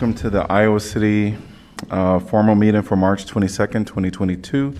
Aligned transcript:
welcome 0.00 0.14
to 0.14 0.30
the 0.30 0.50
Iowa 0.50 0.80
City 0.80 1.36
uh, 1.90 2.18
formal 2.20 2.54
meeting 2.54 2.80
for 2.80 2.96
March 2.96 3.26
22nd, 3.26 3.86
2022. 3.86 4.74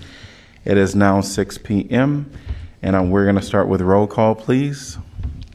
It 0.65 0.77
is 0.77 0.95
now 0.95 1.21
6 1.21 1.59
p.m., 1.59 2.31
and 2.81 2.95
uh, 2.95 3.03
we're 3.03 3.25
going 3.25 3.35
to 3.35 3.41
start 3.43 3.67
with 3.67 3.81
roll 3.81 4.07
call, 4.07 4.33
please. 4.33 4.97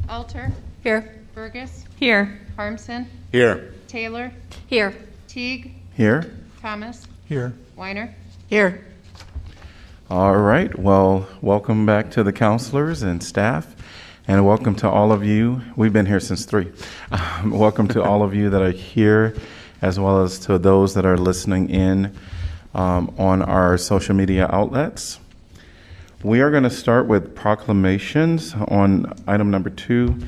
Alter, 0.09 0.53
Here. 0.85 1.17
Bergus, 1.35 1.85
Here. 1.97 2.39
Harmsen, 2.57 3.07
Here. 3.33 3.75
Taylor, 3.89 4.31
Here. 4.69 4.95
Teague, 5.27 5.73
Here. 5.97 6.33
Thomas, 6.63 7.09
Here. 7.29 7.53
Weiner. 7.75 8.15
Here. 8.47 8.87
All 10.09 10.37
right. 10.37 10.79
Well, 10.79 11.27
welcome 11.41 11.85
back 11.85 12.13
to 12.13 12.23
the 12.23 12.33
counselors 12.33 13.03
and 13.03 13.21
staff, 13.21 13.75
and 14.29 14.47
welcome 14.47 14.77
to 14.77 14.89
all 14.89 15.11
of 15.11 15.25
you. 15.25 15.61
We've 15.75 15.93
been 15.93 16.07
here 16.07 16.21
since 16.21 16.45
three. 16.45 16.71
Um, 17.11 17.51
welcome 17.59 17.89
to 17.89 18.03
all 18.05 18.23
of 18.23 18.33
you 18.33 18.49
that 18.51 18.63
are 18.63 18.71
here, 18.71 19.35
as 19.83 19.99
well 19.99 20.23
as 20.23 20.39
to 20.41 20.59
those 20.59 20.95
that 20.95 21.05
are 21.05 21.17
listening 21.17 21.71
in 21.71 22.15
um, 22.75 23.15
on 23.19 23.43
our 23.43 23.77
social 23.79 24.15
media 24.15 24.49
outlets. 24.51 25.19
We 26.23 26.41
are 26.41 26.51
going 26.51 26.63
to 26.63 26.71
start 26.71 27.07
with 27.07 27.35
proclamations 27.35 28.55
on 28.55 29.13
item 29.27 29.51
number 29.51 29.71
two. 29.71 30.19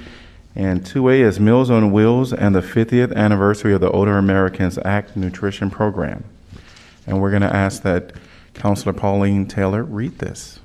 And 0.54 0.82
2A 0.82 1.20
is 1.20 1.38
Meals 1.38 1.70
on 1.70 1.92
Wheels 1.92 2.32
and 2.32 2.54
the 2.54 2.60
50th 2.60 3.14
anniversary 3.14 3.72
of 3.74 3.80
the 3.80 3.90
Older 3.90 4.18
Americans 4.18 4.78
Act 4.84 5.16
Nutrition 5.16 5.70
Program. 5.70 6.24
And 7.06 7.20
we're 7.20 7.30
going 7.30 7.42
to 7.42 7.54
ask 7.54 7.82
that 7.82 8.12
Councilor 8.54 8.92
Pauline 8.92 9.46
Taylor 9.46 9.84
read 9.84 10.18
this. 10.18 10.58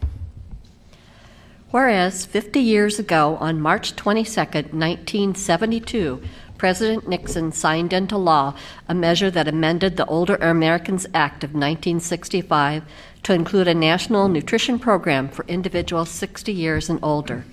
Whereas 1.71 2.25
50 2.25 2.59
years 2.59 2.99
ago, 2.99 3.37
on 3.39 3.59
March 3.59 3.95
22, 3.95 4.41
1972, 4.41 6.21
President 6.63 7.09
Nixon 7.09 7.51
signed 7.51 7.91
into 7.91 8.15
law 8.15 8.55
a 8.87 8.93
measure 8.93 9.29
that 9.29 9.49
amended 9.49 9.97
the 9.97 10.05
Older 10.05 10.37
Americans 10.37 11.05
Act 11.13 11.43
of 11.43 11.49
1965 11.49 12.83
to 13.23 13.33
include 13.33 13.67
a 13.67 13.73
national 13.73 14.29
nutrition 14.29 14.79
program 14.79 15.27
for 15.27 15.43
individuals 15.49 16.07
60 16.07 16.53
years 16.53 16.89
and 16.89 17.01
older. 17.03 17.43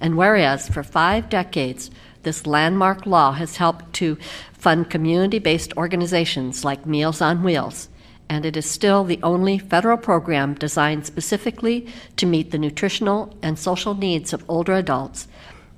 And 0.00 0.16
whereas 0.16 0.68
for 0.68 0.84
five 0.84 1.28
decades, 1.28 1.90
this 2.22 2.46
landmark 2.46 3.06
law 3.06 3.32
has 3.32 3.56
helped 3.56 3.92
to 3.94 4.16
fund 4.52 4.88
community 4.88 5.40
based 5.40 5.76
organizations 5.76 6.64
like 6.64 6.86
Meals 6.86 7.20
on 7.20 7.42
Wheels, 7.42 7.88
and 8.28 8.46
it 8.46 8.56
is 8.56 8.70
still 8.70 9.02
the 9.02 9.18
only 9.24 9.58
federal 9.58 9.96
program 9.96 10.54
designed 10.54 11.06
specifically 11.06 11.88
to 12.14 12.24
meet 12.24 12.52
the 12.52 12.58
nutritional 12.58 13.36
and 13.42 13.58
social 13.58 13.96
needs 13.96 14.32
of 14.32 14.44
older 14.48 14.74
adults. 14.74 15.26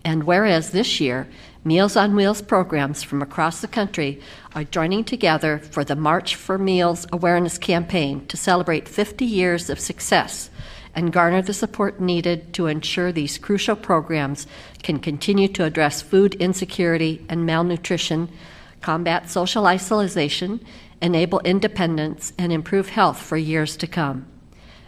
And 0.04 0.24
whereas 0.24 0.72
this 0.72 1.00
year, 1.00 1.28
Meals 1.64 1.96
on 1.96 2.16
Wheels 2.16 2.42
programs 2.42 3.04
from 3.04 3.22
across 3.22 3.60
the 3.60 3.68
country 3.68 4.20
are 4.52 4.64
joining 4.64 5.04
together 5.04 5.60
for 5.60 5.84
the 5.84 5.94
March 5.94 6.34
for 6.34 6.58
Meals 6.58 7.06
awareness 7.12 7.56
campaign 7.56 8.26
to 8.26 8.36
celebrate 8.36 8.88
50 8.88 9.24
years 9.24 9.70
of 9.70 9.78
success 9.78 10.50
and 10.92 11.12
garner 11.12 11.40
the 11.40 11.54
support 11.54 12.00
needed 12.00 12.52
to 12.54 12.66
ensure 12.66 13.12
these 13.12 13.38
crucial 13.38 13.76
programs 13.76 14.48
can 14.82 14.98
continue 14.98 15.46
to 15.46 15.64
address 15.64 16.02
food 16.02 16.34
insecurity 16.34 17.24
and 17.28 17.46
malnutrition, 17.46 18.28
combat 18.80 19.30
social 19.30 19.66
isolation, 19.66 20.60
enable 21.00 21.38
independence, 21.40 22.32
and 22.38 22.52
improve 22.52 22.88
health 22.88 23.22
for 23.22 23.36
years 23.36 23.76
to 23.76 23.86
come. 23.86 24.26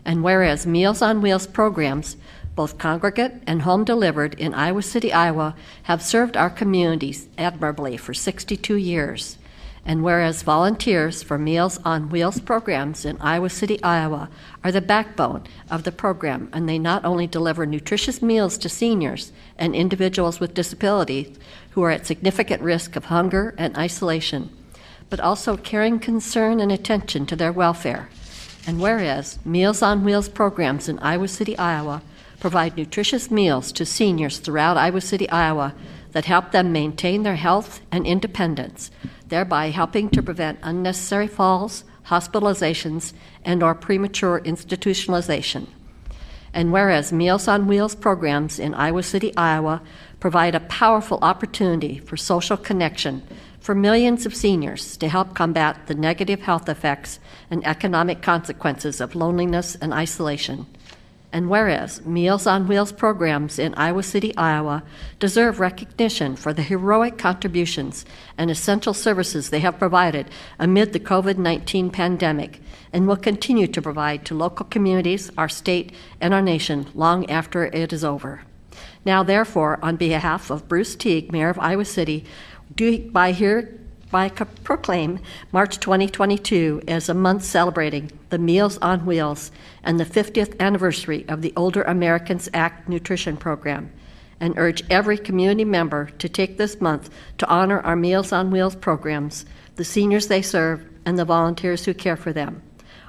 And 0.04 0.24
whereas 0.24 0.66
Meals 0.66 1.02
on 1.02 1.22
Wheels 1.22 1.46
programs, 1.46 2.16
both 2.54 2.78
congregate 2.78 3.42
and 3.46 3.62
home 3.62 3.84
delivered 3.84 4.34
in 4.34 4.54
Iowa 4.54 4.82
City, 4.82 5.12
Iowa, 5.12 5.56
have 5.84 6.02
served 6.02 6.36
our 6.36 6.50
communities 6.50 7.28
admirably 7.36 7.96
for 7.96 8.14
62 8.14 8.76
years. 8.76 9.38
And 9.86 10.02
whereas 10.02 10.42
volunteers 10.42 11.22
for 11.22 11.36
Meals 11.36 11.78
on 11.84 12.08
Wheels 12.08 12.40
programs 12.40 13.04
in 13.04 13.20
Iowa 13.20 13.50
City, 13.50 13.82
Iowa 13.82 14.30
are 14.62 14.72
the 14.72 14.80
backbone 14.80 15.44
of 15.70 15.82
the 15.82 15.92
program, 15.92 16.48
and 16.54 16.66
they 16.66 16.78
not 16.78 17.04
only 17.04 17.26
deliver 17.26 17.66
nutritious 17.66 18.22
meals 18.22 18.56
to 18.58 18.68
seniors 18.70 19.30
and 19.58 19.74
individuals 19.74 20.40
with 20.40 20.54
disabilities 20.54 21.38
who 21.72 21.82
are 21.82 21.90
at 21.90 22.06
significant 22.06 22.62
risk 22.62 22.96
of 22.96 23.06
hunger 23.06 23.54
and 23.58 23.76
isolation, 23.76 24.48
but 25.10 25.20
also 25.20 25.56
caring 25.56 25.98
concern 25.98 26.60
and 26.60 26.72
attention 26.72 27.26
to 27.26 27.36
their 27.36 27.52
welfare. 27.52 28.08
And 28.66 28.80
whereas 28.80 29.38
Meals 29.44 29.82
on 29.82 30.02
Wheels 30.02 30.30
programs 30.30 30.88
in 30.88 30.98
Iowa 31.00 31.28
City, 31.28 31.58
Iowa 31.58 32.00
provide 32.44 32.76
nutritious 32.76 33.30
meals 33.30 33.72
to 33.72 33.86
seniors 33.86 34.36
throughout 34.36 34.76
Iowa 34.76 35.00
City, 35.00 35.26
Iowa 35.30 35.74
that 36.12 36.26
help 36.26 36.52
them 36.52 36.72
maintain 36.72 37.22
their 37.22 37.36
health 37.36 37.80
and 37.90 38.06
independence, 38.06 38.90
thereby 39.28 39.70
helping 39.70 40.10
to 40.10 40.22
prevent 40.22 40.58
unnecessary 40.62 41.26
falls, 41.26 41.84
hospitalizations, 42.08 43.14
and 43.46 43.62
or 43.62 43.74
premature 43.74 44.42
institutionalization. 44.44 45.68
And 46.52 46.70
whereas 46.70 47.14
Meals 47.14 47.48
on 47.48 47.66
Wheels 47.66 47.94
programs 47.94 48.58
in 48.58 48.74
Iowa 48.74 49.02
City, 49.04 49.34
Iowa 49.38 49.80
provide 50.20 50.54
a 50.54 50.60
powerful 50.60 51.20
opportunity 51.22 51.98
for 51.98 52.18
social 52.18 52.58
connection 52.58 53.22
for 53.58 53.74
millions 53.74 54.26
of 54.26 54.36
seniors 54.36 54.98
to 54.98 55.08
help 55.08 55.34
combat 55.34 55.86
the 55.86 55.94
negative 55.94 56.42
health 56.42 56.68
effects 56.68 57.20
and 57.50 57.66
economic 57.66 58.20
consequences 58.20 59.00
of 59.00 59.14
loneliness 59.14 59.76
and 59.76 59.94
isolation. 59.94 60.66
And 61.34 61.50
whereas 61.50 62.06
Meals 62.06 62.46
on 62.46 62.68
Wheels 62.68 62.92
programs 62.92 63.58
in 63.58 63.74
Iowa 63.74 64.04
City, 64.04 64.32
Iowa 64.36 64.84
deserve 65.18 65.58
recognition 65.58 66.36
for 66.36 66.52
the 66.52 66.62
heroic 66.62 67.18
contributions 67.18 68.06
and 68.38 68.52
essential 68.52 68.94
services 68.94 69.50
they 69.50 69.58
have 69.58 69.80
provided 69.80 70.30
amid 70.60 70.92
the 70.92 71.00
COVID 71.00 71.36
19 71.36 71.90
pandemic 71.90 72.60
and 72.92 73.08
will 73.08 73.16
continue 73.16 73.66
to 73.66 73.82
provide 73.82 74.24
to 74.26 74.34
local 74.36 74.64
communities, 74.64 75.28
our 75.36 75.48
state, 75.48 75.90
and 76.20 76.32
our 76.32 76.40
nation 76.40 76.86
long 76.94 77.28
after 77.28 77.64
it 77.64 77.92
is 77.92 78.04
over. 78.04 78.42
Now, 79.04 79.24
therefore, 79.24 79.80
on 79.82 79.96
behalf 79.96 80.50
of 80.50 80.68
Bruce 80.68 80.94
Teague, 80.94 81.32
Mayor 81.32 81.48
of 81.48 81.58
Iowa 81.58 81.84
City, 81.84 82.24
do 82.76 83.10
by 83.10 83.32
here 83.32 83.80
by 84.14 84.28
proclaim 84.28 85.18
March 85.50 85.80
2022 85.80 86.82
as 86.86 87.08
a 87.08 87.14
month 87.14 87.42
celebrating 87.42 88.08
the 88.30 88.38
Meals 88.38 88.78
on 88.78 89.04
Wheels 89.04 89.50
and 89.82 89.98
the 89.98 90.04
50th 90.04 90.56
anniversary 90.60 91.24
of 91.26 91.42
the 91.42 91.52
Older 91.56 91.82
Americans 91.82 92.48
Act 92.54 92.88
Nutrition 92.88 93.36
Program, 93.36 93.90
and 94.38 94.56
urge 94.56 94.84
every 94.88 95.18
community 95.18 95.64
member 95.64 96.10
to 96.18 96.28
take 96.28 96.56
this 96.58 96.80
month 96.80 97.10
to 97.38 97.48
honor 97.48 97.80
our 97.80 97.96
Meals 97.96 98.30
on 98.30 98.52
Wheels 98.52 98.76
programs, 98.76 99.46
the 99.74 99.84
seniors 99.84 100.28
they 100.28 100.42
serve, 100.42 100.86
and 101.04 101.18
the 101.18 101.24
volunteers 101.24 101.84
who 101.84 101.92
care 101.92 102.16
for 102.16 102.32
them. 102.32 102.62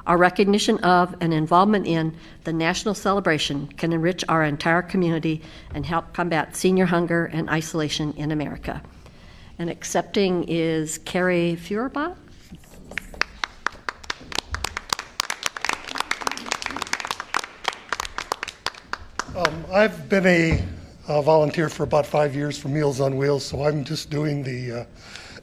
Our 0.07 0.17
recognition 0.17 0.79
of 0.79 1.16
and 1.22 1.35
involvement 1.35 1.85
in 1.85 2.16
the 2.45 2.53
national 2.53 2.95
celebration 2.95 3.67
can 3.67 3.93
enrich 3.93 4.23
our 4.27 4.43
entire 4.43 4.81
community 4.81 5.43
and 5.72 5.85
help 5.85 6.16
combat 6.16 6.55
senior 6.55 6.87
hunger 6.87 7.25
and 7.25 7.47
isolation 7.47 8.11
in 8.13 8.31
America. 8.31 8.81
And 9.57 9.69
accepting 9.69 10.43
is 10.49 10.97
Carrie 10.97 11.55
Feuerbach. 11.55 12.17
Um, 19.35 19.66
I've 19.71 20.09
been 20.09 20.25
a, 20.25 20.66
a 21.07 21.22
volunteer 21.22 21.69
for 21.69 21.84
about 21.84 22.05
five 22.05 22.35
years 22.35 22.57
for 22.57 22.67
Meals 22.67 22.99
on 22.99 23.16
Wheels, 23.16 23.46
so 23.46 23.63
I'm 23.63 23.84
just 23.84 24.09
doing 24.09 24.43
the 24.43 24.81
uh, 24.81 24.85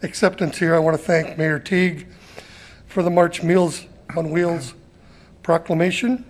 acceptance 0.03 0.59
here. 0.59 0.75
I 0.75 0.79
want 0.79 0.97
to 0.97 1.03
thank 1.03 1.39
Mayor 1.39 1.59
Teague 1.59 2.07
for 2.87 3.03
the 3.03 3.11
March 3.11 3.43
Meals 3.43 3.87
on 4.17 4.31
Wheels 4.31 4.75
proclamation. 5.43 6.25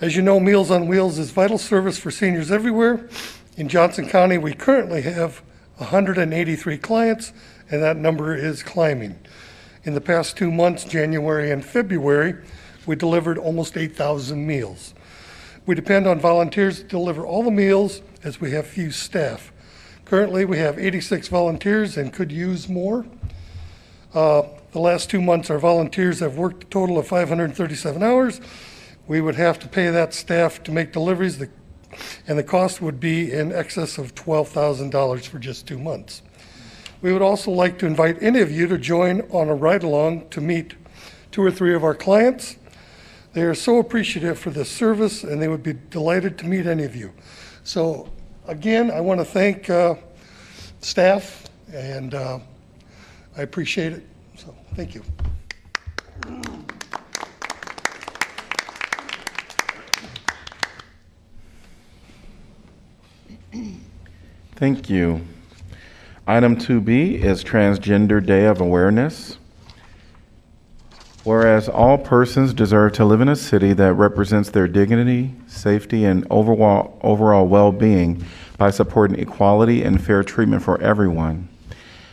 As 0.00 0.16
you 0.16 0.22
know, 0.22 0.40
Meals 0.40 0.72
on 0.72 0.88
Wheels 0.88 1.18
is 1.18 1.30
vital 1.30 1.58
service 1.58 1.98
for 1.98 2.10
seniors 2.10 2.50
everywhere. 2.50 3.08
In 3.56 3.68
Johnson 3.68 4.08
County, 4.08 4.38
we 4.38 4.54
currently 4.54 5.02
have 5.02 5.42
183 5.82 6.78
clients, 6.78 7.32
and 7.70 7.82
that 7.82 7.96
number 7.96 8.34
is 8.34 8.62
climbing. 8.62 9.18
In 9.84 9.94
the 9.94 10.00
past 10.00 10.36
two 10.36 10.50
months, 10.50 10.84
January 10.84 11.50
and 11.50 11.64
February, 11.64 12.34
we 12.86 12.96
delivered 12.96 13.38
almost 13.38 13.76
8,000 13.76 14.46
meals. 14.46 14.94
We 15.66 15.74
depend 15.74 16.06
on 16.06 16.20
volunteers 16.20 16.78
to 16.78 16.84
deliver 16.84 17.24
all 17.24 17.42
the 17.42 17.50
meals 17.50 18.02
as 18.24 18.40
we 18.40 18.52
have 18.52 18.66
few 18.66 18.90
staff. 18.90 19.52
Currently, 20.04 20.44
we 20.44 20.58
have 20.58 20.78
86 20.78 21.28
volunteers 21.28 21.96
and 21.96 22.12
could 22.12 22.32
use 22.32 22.68
more. 22.68 23.06
Uh, 24.14 24.42
the 24.72 24.80
last 24.80 25.10
two 25.10 25.20
months, 25.20 25.50
our 25.50 25.58
volunteers 25.58 26.20
have 26.20 26.36
worked 26.36 26.64
a 26.64 26.66
total 26.66 26.98
of 26.98 27.06
537 27.06 28.02
hours. 28.02 28.40
We 29.06 29.20
would 29.20 29.36
have 29.36 29.58
to 29.60 29.68
pay 29.68 29.90
that 29.90 30.14
staff 30.14 30.62
to 30.64 30.72
make 30.72 30.92
deliveries, 30.92 31.38
and 32.26 32.38
the 32.38 32.42
cost 32.42 32.80
would 32.80 33.00
be 33.00 33.32
in 33.32 33.52
excess 33.52 33.98
of 33.98 34.14
$12,000 34.14 35.26
for 35.26 35.38
just 35.38 35.66
two 35.66 35.78
months. 35.78 36.22
We 37.00 37.12
would 37.12 37.22
also 37.22 37.50
like 37.50 37.78
to 37.80 37.86
invite 37.86 38.22
any 38.22 38.40
of 38.40 38.50
you 38.50 38.66
to 38.68 38.78
join 38.78 39.22
on 39.30 39.48
a 39.48 39.54
ride 39.54 39.82
along 39.82 40.28
to 40.30 40.40
meet 40.40 40.74
two 41.30 41.42
or 41.42 41.50
three 41.50 41.74
of 41.74 41.82
our 41.82 41.94
clients 41.94 42.56
they 43.32 43.42
are 43.42 43.54
so 43.54 43.78
appreciative 43.78 44.38
for 44.38 44.50
this 44.50 44.70
service, 44.70 45.24
and 45.24 45.40
they 45.40 45.48
would 45.48 45.62
be 45.62 45.74
delighted 45.90 46.36
to 46.38 46.46
meet 46.46 46.66
any 46.66 46.84
of 46.84 46.94
you. 46.94 47.12
So, 47.64 48.10
again, 48.46 48.90
I 48.90 49.00
want 49.00 49.20
to 49.20 49.24
thank 49.24 49.70
uh, 49.70 49.94
staff, 50.80 51.44
and 51.72 52.14
uh, 52.14 52.40
I 53.36 53.42
appreciate 53.42 53.92
it. 53.94 54.06
So, 54.36 54.54
thank 54.74 54.94
you. 54.94 55.02
Thank 64.62 64.88
you. 64.88 65.26
Item 66.24 66.54
2B 66.54 67.14
is 67.20 67.42
Transgender 67.42 68.24
Day 68.24 68.44
of 68.44 68.60
Awareness. 68.60 69.36
Whereas 71.24 71.68
all 71.68 71.98
persons 71.98 72.54
deserve 72.54 72.92
to 72.92 73.04
live 73.04 73.20
in 73.20 73.28
a 73.28 73.34
city 73.34 73.72
that 73.72 73.94
represents 73.94 74.50
their 74.50 74.68
dignity, 74.68 75.34
safety, 75.48 76.04
and 76.04 76.24
overall, 76.30 76.96
overall 77.02 77.48
well 77.48 77.72
being 77.72 78.24
by 78.56 78.70
supporting 78.70 79.18
equality 79.18 79.82
and 79.82 80.00
fair 80.00 80.22
treatment 80.22 80.62
for 80.62 80.80
everyone. 80.80 81.48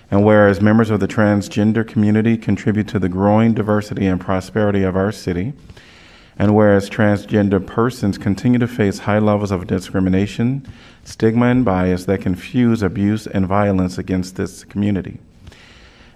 And 0.10 0.26
whereas 0.26 0.60
members 0.60 0.90
of 0.90 1.02
the 1.02 1.08
transgender 1.08 1.88
community 1.88 2.36
contribute 2.36 2.88
to 2.88 2.98
the 2.98 3.10
growing 3.10 3.54
diversity 3.54 4.08
and 4.08 4.20
prosperity 4.20 4.82
of 4.82 4.96
our 4.96 5.12
city. 5.12 5.54
And 6.40 6.56
whereas 6.56 6.90
transgender 6.90 7.64
persons 7.64 8.18
continue 8.18 8.58
to 8.60 8.68
face 8.68 9.00
high 9.00 9.20
levels 9.20 9.52
of 9.52 9.68
discrimination, 9.68 10.66
stigma, 11.04 11.48
and 11.48 11.66
bias 11.66 12.06
that 12.06 12.22
confuse 12.22 12.82
abuse 12.82 13.28
and 13.28 13.48
violence 13.48 13.98
against 13.98 14.36
this 14.36 14.64
community. 14.64 15.20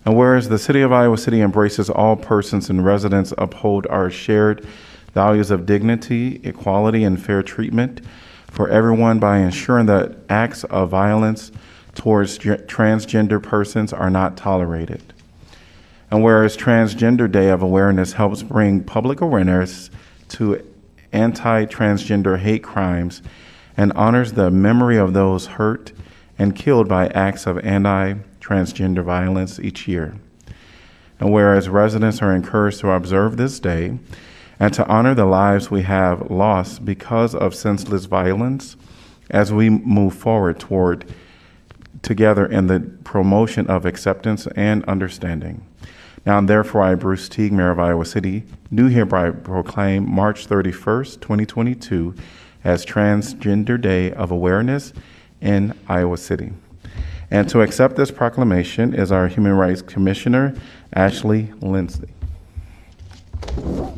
And 0.06 0.18
whereas 0.18 0.50
the 0.50 0.60
City 0.60 0.82
of 0.82 0.92
Iowa 0.92 1.18
City 1.18 1.42
embraces 1.42 1.90
all 1.90 2.16
persons 2.16 2.70
and 2.70 2.84
residents 2.84 3.34
uphold 3.38 3.88
our 3.88 4.10
shared 4.10 4.66
values 5.14 5.52
of 5.52 5.66
dignity, 5.66 6.42
equality, 6.44 7.04
and 7.04 7.24
fair 7.24 7.42
treatment 7.44 8.02
for 8.48 8.70
everyone 8.70 9.20
by 9.20 9.40
ensuring 9.40 9.86
that 9.86 10.18
acts 10.30 10.64
of 10.66 10.90
violence 10.90 11.52
towards 11.96 12.38
transgender 12.38 13.42
persons 13.42 13.94
are 13.94 14.10
not 14.10 14.36
tolerated. 14.36 15.14
And 16.12 16.24
whereas 16.24 16.56
Transgender 16.56 17.32
Day 17.32 17.50
of 17.50 17.64
Awareness 17.64 18.14
helps 18.14 18.44
bring 18.44 18.84
public 18.84 19.22
awareness 19.22 19.90
to 20.30 20.64
anti 21.12 21.66
transgender 21.66 22.38
hate 22.38 22.64
crimes 22.64 23.22
and 23.76 23.92
honors 23.94 24.34
the 24.34 24.52
memory 24.52 24.98
of 24.98 25.14
those 25.14 25.46
hurt 25.46 25.92
and 26.38 26.56
killed 26.56 26.88
by 26.88 27.08
acts 27.08 27.46
of 27.46 27.58
anti 27.60 28.16
transgender 28.40 29.04
violence 29.04 29.60
each 29.60 29.88
year. 29.88 30.16
And 31.20 31.32
whereas 31.32 31.70
residents 31.70 32.22
are 32.22 32.36
encouraged 32.36 32.82
to 32.82 32.92
observe 32.92 33.38
this 33.38 33.60
day 33.60 33.98
and 34.60 34.74
to 34.74 34.86
honor 34.88 35.16
the 35.16 35.26
lives 35.26 35.72
we 35.72 35.84
have 35.84 36.30
lost 36.30 36.86
because 36.86 37.34
of 37.34 37.56
senseless 37.56 38.06
violence 38.06 38.76
as 39.30 39.54
we 39.54 39.70
move 39.70 40.14
forward 40.14 40.60
toward 40.60 41.06
together 42.02 42.46
in 42.46 42.68
the 42.68 42.80
promotion 43.04 43.66
of 43.68 43.86
acceptance 43.86 44.48
and 44.56 44.84
understanding. 44.86 45.66
Now, 46.26 46.40
therefore, 46.42 46.84
I, 46.84 46.96
Bruce 46.96 47.28
Teague, 47.28 47.52
Mayor 47.52 47.72
of 47.72 47.80
Iowa 47.80 48.06
City, 48.06 48.44
do 48.74 48.88
hereby 48.88 49.32
proclaim 49.32 50.10
March 50.10 50.48
31st, 50.48 51.20
2022, 51.20 52.16
as 52.64 52.86
Transgender 52.86 53.80
Day 53.80 54.12
of 54.12 54.32
Awareness 54.32 54.94
in 55.42 55.78
Iowa 55.88 56.18
City. 56.18 56.54
And 57.30 57.50
to 57.50 57.62
accept 57.62 57.96
this 57.96 58.12
proclamation 58.12 58.94
is 58.94 59.12
our 59.12 59.28
Human 59.28 59.54
Rights 59.54 59.82
Commissioner, 59.82 60.56
Ashley 60.94 61.52
Lindsay. 61.62 62.10
I 63.48 63.92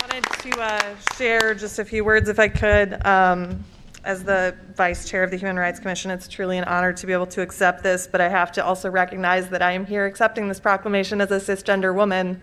wanted 0.00 0.24
to 0.24 0.60
uh, 0.60 0.96
share 1.16 1.54
just 1.54 1.78
a 1.78 1.84
few 1.84 2.04
words, 2.04 2.28
if 2.28 2.40
I 2.40 2.48
could. 2.48 3.06
Um, 3.06 3.64
As 4.08 4.24
the 4.24 4.56
Vice 4.74 5.06
Chair 5.06 5.22
of 5.22 5.30
the 5.30 5.36
Human 5.36 5.58
Rights 5.58 5.80
Commission, 5.80 6.10
it's 6.10 6.28
truly 6.28 6.56
an 6.56 6.64
honor 6.64 6.94
to 6.94 7.06
be 7.06 7.12
able 7.12 7.26
to 7.26 7.42
accept 7.42 7.82
this, 7.82 8.06
but 8.06 8.22
I 8.22 8.30
have 8.30 8.50
to 8.52 8.64
also 8.64 8.88
recognize 8.88 9.50
that 9.50 9.60
I 9.60 9.72
am 9.72 9.84
here 9.84 10.06
accepting 10.06 10.48
this 10.48 10.58
proclamation 10.58 11.20
as 11.20 11.30
a 11.30 11.34
cisgender 11.34 11.94
woman. 11.94 12.40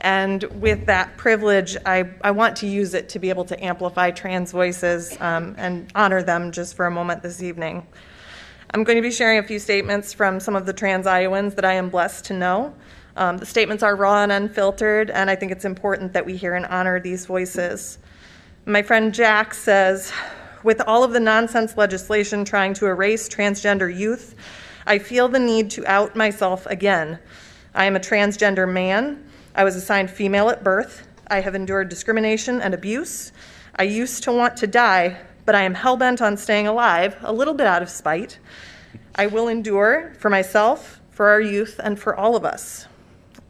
And 0.00 0.42
with 0.60 0.86
that 0.86 1.16
privilege, 1.16 1.76
I, 1.86 2.10
I 2.22 2.32
want 2.32 2.56
to 2.56 2.66
use 2.66 2.94
it 2.94 3.10
to 3.10 3.20
be 3.20 3.28
able 3.28 3.44
to 3.44 3.64
amplify 3.64 4.10
trans 4.10 4.50
voices 4.50 5.16
um, 5.20 5.54
and 5.56 5.88
honor 5.94 6.20
them 6.20 6.50
just 6.50 6.74
for 6.74 6.84
a 6.84 6.90
moment 6.90 7.22
this 7.22 7.40
evening. 7.40 7.86
I'm 8.72 8.82
going 8.82 8.96
to 8.96 9.02
be 9.02 9.12
sharing 9.12 9.38
a 9.38 9.44
few 9.44 9.60
statements 9.60 10.12
from 10.12 10.40
some 10.40 10.56
of 10.56 10.66
the 10.66 10.72
trans 10.72 11.06
Iowans 11.06 11.54
that 11.54 11.64
I 11.64 11.74
am 11.74 11.90
blessed 11.90 12.24
to 12.24 12.34
know. 12.34 12.74
Um, 13.16 13.38
the 13.38 13.46
statements 13.46 13.84
are 13.84 13.94
raw 13.94 14.24
and 14.24 14.32
unfiltered, 14.32 15.10
and 15.10 15.30
I 15.30 15.36
think 15.36 15.52
it's 15.52 15.64
important 15.64 16.12
that 16.14 16.26
we 16.26 16.36
hear 16.36 16.54
and 16.54 16.66
honor 16.66 16.98
these 16.98 17.24
voices. 17.24 18.00
My 18.66 18.82
friend 18.82 19.14
Jack 19.14 19.54
says, 19.54 20.12
with 20.64 20.80
all 20.80 21.04
of 21.04 21.12
the 21.12 21.20
nonsense 21.20 21.76
legislation 21.76 22.44
trying 22.44 22.74
to 22.74 22.86
erase 22.86 23.28
transgender 23.28 23.94
youth, 23.94 24.34
I 24.86 24.98
feel 24.98 25.28
the 25.28 25.38
need 25.38 25.70
to 25.72 25.86
out 25.86 26.16
myself 26.16 26.66
again. 26.66 27.18
I 27.74 27.84
am 27.84 27.96
a 27.96 28.00
transgender 28.00 28.70
man. 28.70 29.24
I 29.54 29.62
was 29.62 29.76
assigned 29.76 30.10
female 30.10 30.48
at 30.48 30.64
birth. 30.64 31.06
I 31.28 31.40
have 31.40 31.54
endured 31.54 31.88
discrimination 31.88 32.60
and 32.60 32.74
abuse. 32.74 33.32
I 33.76 33.84
used 33.84 34.24
to 34.24 34.32
want 34.32 34.56
to 34.58 34.66
die, 34.66 35.20
but 35.44 35.54
I 35.54 35.62
am 35.62 35.74
hell 35.74 35.96
bent 35.96 36.22
on 36.22 36.36
staying 36.36 36.66
alive, 36.66 37.16
a 37.20 37.32
little 37.32 37.54
bit 37.54 37.66
out 37.66 37.82
of 37.82 37.90
spite. 37.90 38.38
I 39.14 39.26
will 39.26 39.48
endure 39.48 40.12
for 40.18 40.30
myself, 40.30 41.00
for 41.10 41.28
our 41.28 41.40
youth, 41.40 41.80
and 41.82 41.98
for 41.98 42.16
all 42.16 42.36
of 42.36 42.44
us. 42.44 42.88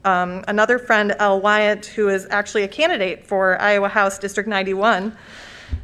Um, 0.05 0.45
another 0.49 0.79
friend, 0.79 1.15
Elle 1.19 1.41
Wyatt, 1.41 1.87
who 1.87 2.09
is 2.09 2.27
actually 2.31 2.63
a 2.63 2.69
candidate 2.69 3.27
for 3.27 3.61
Iowa 3.61 3.89
House 3.89 4.19
District 4.19 4.49
91, 4.49 5.17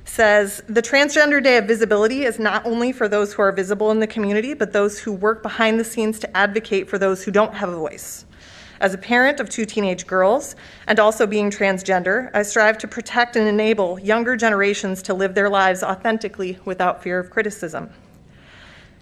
says 0.04 0.62
the 0.68 0.82
Transgender 0.82 1.42
Day 1.42 1.56
of 1.56 1.66
Visibility 1.66 2.24
is 2.24 2.38
not 2.38 2.66
only 2.66 2.92
for 2.92 3.08
those 3.08 3.32
who 3.32 3.42
are 3.42 3.52
visible 3.52 3.90
in 3.90 4.00
the 4.00 4.06
community, 4.06 4.54
but 4.54 4.72
those 4.72 4.98
who 4.98 5.12
work 5.12 5.42
behind 5.42 5.78
the 5.78 5.84
scenes 5.84 6.18
to 6.18 6.36
advocate 6.36 6.88
for 6.88 6.98
those 6.98 7.24
who 7.24 7.30
don't 7.30 7.54
have 7.54 7.68
a 7.68 7.76
voice. 7.76 8.24
As 8.80 8.94
a 8.94 8.98
parent 8.98 9.40
of 9.40 9.50
two 9.50 9.66
teenage 9.66 10.06
girls 10.06 10.56
and 10.86 10.98
also 10.98 11.26
being 11.26 11.50
transgender, 11.50 12.30
I 12.32 12.42
strive 12.42 12.78
to 12.78 12.88
protect 12.88 13.36
and 13.36 13.46
enable 13.46 13.98
younger 13.98 14.36
generations 14.36 15.02
to 15.02 15.14
live 15.14 15.34
their 15.34 15.50
lives 15.50 15.82
authentically 15.82 16.58
without 16.64 17.02
fear 17.02 17.18
of 17.18 17.30
criticism. 17.30 17.90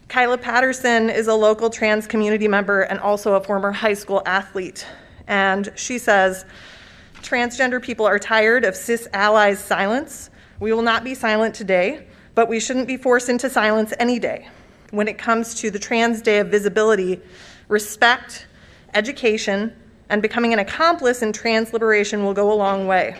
Kyla 0.08 0.38
Patterson 0.38 1.10
is 1.10 1.28
a 1.28 1.34
local 1.34 1.70
trans 1.70 2.06
community 2.06 2.48
member 2.48 2.82
and 2.82 2.98
also 2.98 3.34
a 3.34 3.44
former 3.44 3.70
high 3.70 3.94
school 3.94 4.22
athlete. 4.26 4.86
And 5.28 5.70
she 5.76 5.98
says, 5.98 6.44
transgender 7.22 7.80
people 7.80 8.06
are 8.06 8.18
tired 8.18 8.64
of 8.64 8.74
cis 8.74 9.06
allies' 9.12 9.62
silence. 9.62 10.30
We 10.60 10.72
will 10.72 10.82
not 10.82 11.04
be 11.04 11.14
silent 11.14 11.54
today, 11.54 12.06
but 12.34 12.48
we 12.48 12.58
shouldn't 12.58 12.88
be 12.88 12.96
forced 12.96 13.28
into 13.28 13.48
silence 13.48 13.94
any 14.00 14.18
day. 14.18 14.48
When 14.90 15.06
it 15.06 15.16
comes 15.16 15.54
to 15.60 15.70
the 15.70 15.78
Trans 15.78 16.20
Day 16.20 16.38
of 16.38 16.48
Visibility, 16.48 17.20
respect, 17.68 18.46
education, 18.92 19.72
and 20.08 20.20
becoming 20.20 20.52
an 20.52 20.58
accomplice 20.58 21.22
in 21.22 21.32
trans 21.32 21.72
liberation 21.72 22.24
will 22.24 22.34
go 22.34 22.52
a 22.52 22.54
long 22.54 22.88
way. 22.88 23.16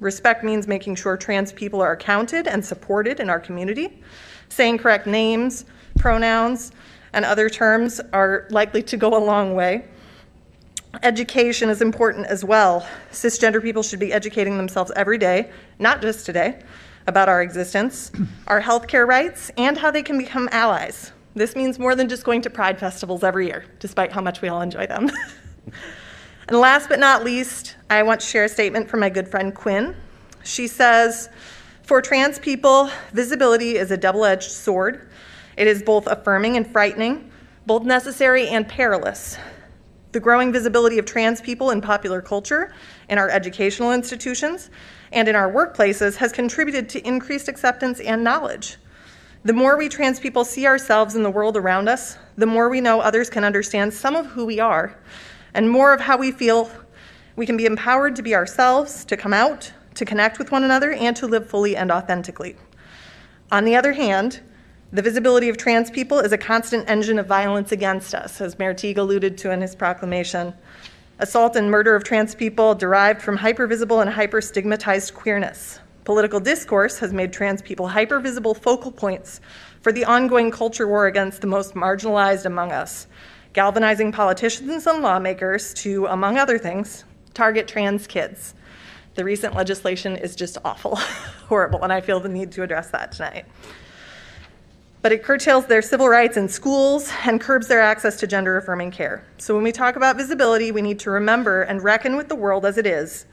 Respect 0.00 0.42
means 0.42 0.66
making 0.66 0.96
sure 0.96 1.16
trans 1.16 1.52
people 1.52 1.80
are 1.80 1.96
counted 1.96 2.48
and 2.48 2.64
supported 2.64 3.20
in 3.20 3.30
our 3.30 3.38
community. 3.38 4.02
Saying 4.48 4.78
correct 4.78 5.06
names, 5.06 5.66
pronouns, 5.96 6.72
and 7.12 7.24
other 7.24 7.48
terms 7.48 8.00
are 8.12 8.48
likely 8.50 8.82
to 8.84 8.96
go 8.96 9.16
a 9.16 9.22
long 9.22 9.54
way. 9.54 9.84
Education 11.02 11.70
is 11.70 11.80
important 11.80 12.26
as 12.26 12.44
well. 12.44 12.86
Cisgender 13.12 13.62
people 13.62 13.82
should 13.82 14.00
be 14.00 14.12
educating 14.12 14.56
themselves 14.56 14.90
every 14.96 15.18
day, 15.18 15.50
not 15.78 16.02
just 16.02 16.26
today, 16.26 16.62
about 17.06 17.28
our 17.28 17.42
existence, 17.42 18.10
our 18.48 18.60
healthcare 18.60 19.06
rights, 19.06 19.50
and 19.56 19.78
how 19.78 19.90
they 19.90 20.02
can 20.02 20.18
become 20.18 20.48
allies. 20.52 21.12
This 21.34 21.54
means 21.54 21.78
more 21.78 21.94
than 21.94 22.08
just 22.08 22.24
going 22.24 22.42
to 22.42 22.50
pride 22.50 22.78
festivals 22.78 23.22
every 23.22 23.46
year, 23.46 23.64
despite 23.78 24.10
how 24.10 24.20
much 24.20 24.42
we 24.42 24.48
all 24.48 24.62
enjoy 24.62 24.86
them. 24.86 25.08
and 26.48 26.58
last 26.58 26.88
but 26.88 26.98
not 26.98 27.24
least, 27.24 27.76
I 27.88 28.02
want 28.02 28.20
to 28.20 28.26
share 28.26 28.44
a 28.44 28.48
statement 28.48 28.90
from 28.90 29.00
my 29.00 29.10
good 29.10 29.28
friend 29.28 29.54
Quinn. 29.54 29.94
She 30.42 30.66
says, 30.66 31.28
For 31.82 32.02
trans 32.02 32.40
people, 32.40 32.90
visibility 33.12 33.76
is 33.76 33.92
a 33.92 33.96
double 33.96 34.24
edged 34.24 34.50
sword. 34.50 35.08
It 35.56 35.68
is 35.68 35.84
both 35.84 36.08
affirming 36.08 36.56
and 36.56 36.66
frightening, 36.66 37.30
both 37.64 37.84
necessary 37.84 38.48
and 38.48 38.66
perilous. 38.66 39.38
The 40.12 40.20
growing 40.20 40.52
visibility 40.52 40.98
of 40.98 41.06
trans 41.06 41.40
people 41.40 41.70
in 41.70 41.80
popular 41.80 42.20
culture, 42.20 42.72
in 43.08 43.16
our 43.16 43.30
educational 43.30 43.92
institutions, 43.92 44.70
and 45.12 45.28
in 45.28 45.36
our 45.36 45.50
workplaces 45.50 46.16
has 46.16 46.32
contributed 46.32 46.88
to 46.88 47.06
increased 47.06 47.48
acceptance 47.48 48.00
and 48.00 48.24
knowledge. 48.24 48.76
The 49.44 49.52
more 49.52 49.78
we 49.78 49.88
trans 49.88 50.18
people 50.18 50.44
see 50.44 50.66
ourselves 50.66 51.14
in 51.14 51.22
the 51.22 51.30
world 51.30 51.56
around 51.56 51.88
us, 51.88 52.18
the 52.36 52.46
more 52.46 52.68
we 52.68 52.80
know 52.80 53.00
others 53.00 53.30
can 53.30 53.44
understand 53.44 53.94
some 53.94 54.16
of 54.16 54.26
who 54.26 54.44
we 54.44 54.58
are, 54.58 54.98
and 55.54 55.70
more 55.70 55.94
of 55.94 56.00
how 56.00 56.18
we 56.18 56.32
feel. 56.32 56.70
We 57.36 57.46
can 57.46 57.56
be 57.56 57.66
empowered 57.66 58.16
to 58.16 58.22
be 58.22 58.34
ourselves, 58.34 59.04
to 59.06 59.16
come 59.16 59.32
out, 59.32 59.72
to 59.94 60.04
connect 60.04 60.38
with 60.38 60.50
one 60.50 60.64
another, 60.64 60.92
and 60.92 61.16
to 61.16 61.26
live 61.26 61.48
fully 61.48 61.76
and 61.76 61.90
authentically. 61.90 62.56
On 63.52 63.64
the 63.64 63.76
other 63.76 63.92
hand, 63.92 64.40
the 64.92 65.02
visibility 65.02 65.48
of 65.48 65.56
trans 65.56 65.88
people 65.88 66.18
is 66.18 66.32
a 66.32 66.38
constant 66.38 66.90
engine 66.90 67.20
of 67.20 67.26
violence 67.26 67.70
against 67.70 68.12
us, 68.12 68.40
as 68.40 68.58
Mayor 68.58 68.74
Teague 68.74 68.98
alluded 68.98 69.38
to 69.38 69.52
in 69.52 69.60
his 69.60 69.76
proclamation. 69.76 70.52
assault 71.20 71.54
and 71.54 71.70
murder 71.70 71.94
of 71.94 72.02
trans 72.02 72.34
people 72.34 72.74
derived 72.74 73.22
from 73.22 73.38
hypervisible 73.38 74.02
and 74.02 74.10
hyperstigmatized 74.10 75.14
queerness. 75.14 75.78
Political 76.04 76.40
discourse 76.40 76.98
has 76.98 77.12
made 77.12 77.32
trans 77.32 77.62
people 77.62 77.88
hypervisible 77.88 78.56
focal 78.56 78.90
points 78.90 79.40
for 79.80 79.92
the 79.92 80.04
ongoing 80.06 80.50
culture 80.50 80.88
war 80.88 81.06
against 81.06 81.40
the 81.40 81.46
most 81.46 81.74
marginalized 81.74 82.46
among 82.46 82.72
us, 82.72 83.06
galvanizing 83.52 84.10
politicians 84.10 84.88
and 84.88 85.02
lawmakers 85.02 85.72
to, 85.74 86.06
among 86.06 86.36
other 86.36 86.58
things, 86.58 87.04
target 87.32 87.68
trans 87.68 88.08
kids. 88.08 88.54
The 89.14 89.24
recent 89.24 89.54
legislation 89.54 90.16
is 90.16 90.34
just 90.34 90.58
awful, 90.64 90.96
horrible, 91.46 91.84
and 91.84 91.92
I 91.92 92.00
feel 92.00 92.18
the 92.18 92.28
need 92.28 92.50
to 92.52 92.64
address 92.64 92.90
that 92.90 93.12
tonight. 93.12 93.44
But 95.02 95.12
it 95.12 95.22
curtails 95.22 95.64
their 95.64 95.80
civil 95.80 96.08
rights 96.08 96.36
in 96.36 96.46
schools 96.46 97.10
and 97.24 97.40
curbs 97.40 97.68
their 97.68 97.80
access 97.80 98.18
to 98.20 98.26
gender 98.26 98.58
affirming 98.58 98.90
care. 98.90 99.24
So 99.38 99.54
when 99.54 99.64
we 99.64 99.72
talk 99.72 99.96
about 99.96 100.18
visibility, 100.18 100.72
we 100.72 100.82
need 100.82 100.98
to 101.00 101.10
remember 101.10 101.62
and 101.62 101.82
reckon 101.82 102.16
with 102.16 102.28
the 102.28 102.34
world 102.34 102.66
as 102.66 102.76
it 102.76 102.86
is. 102.86 103.24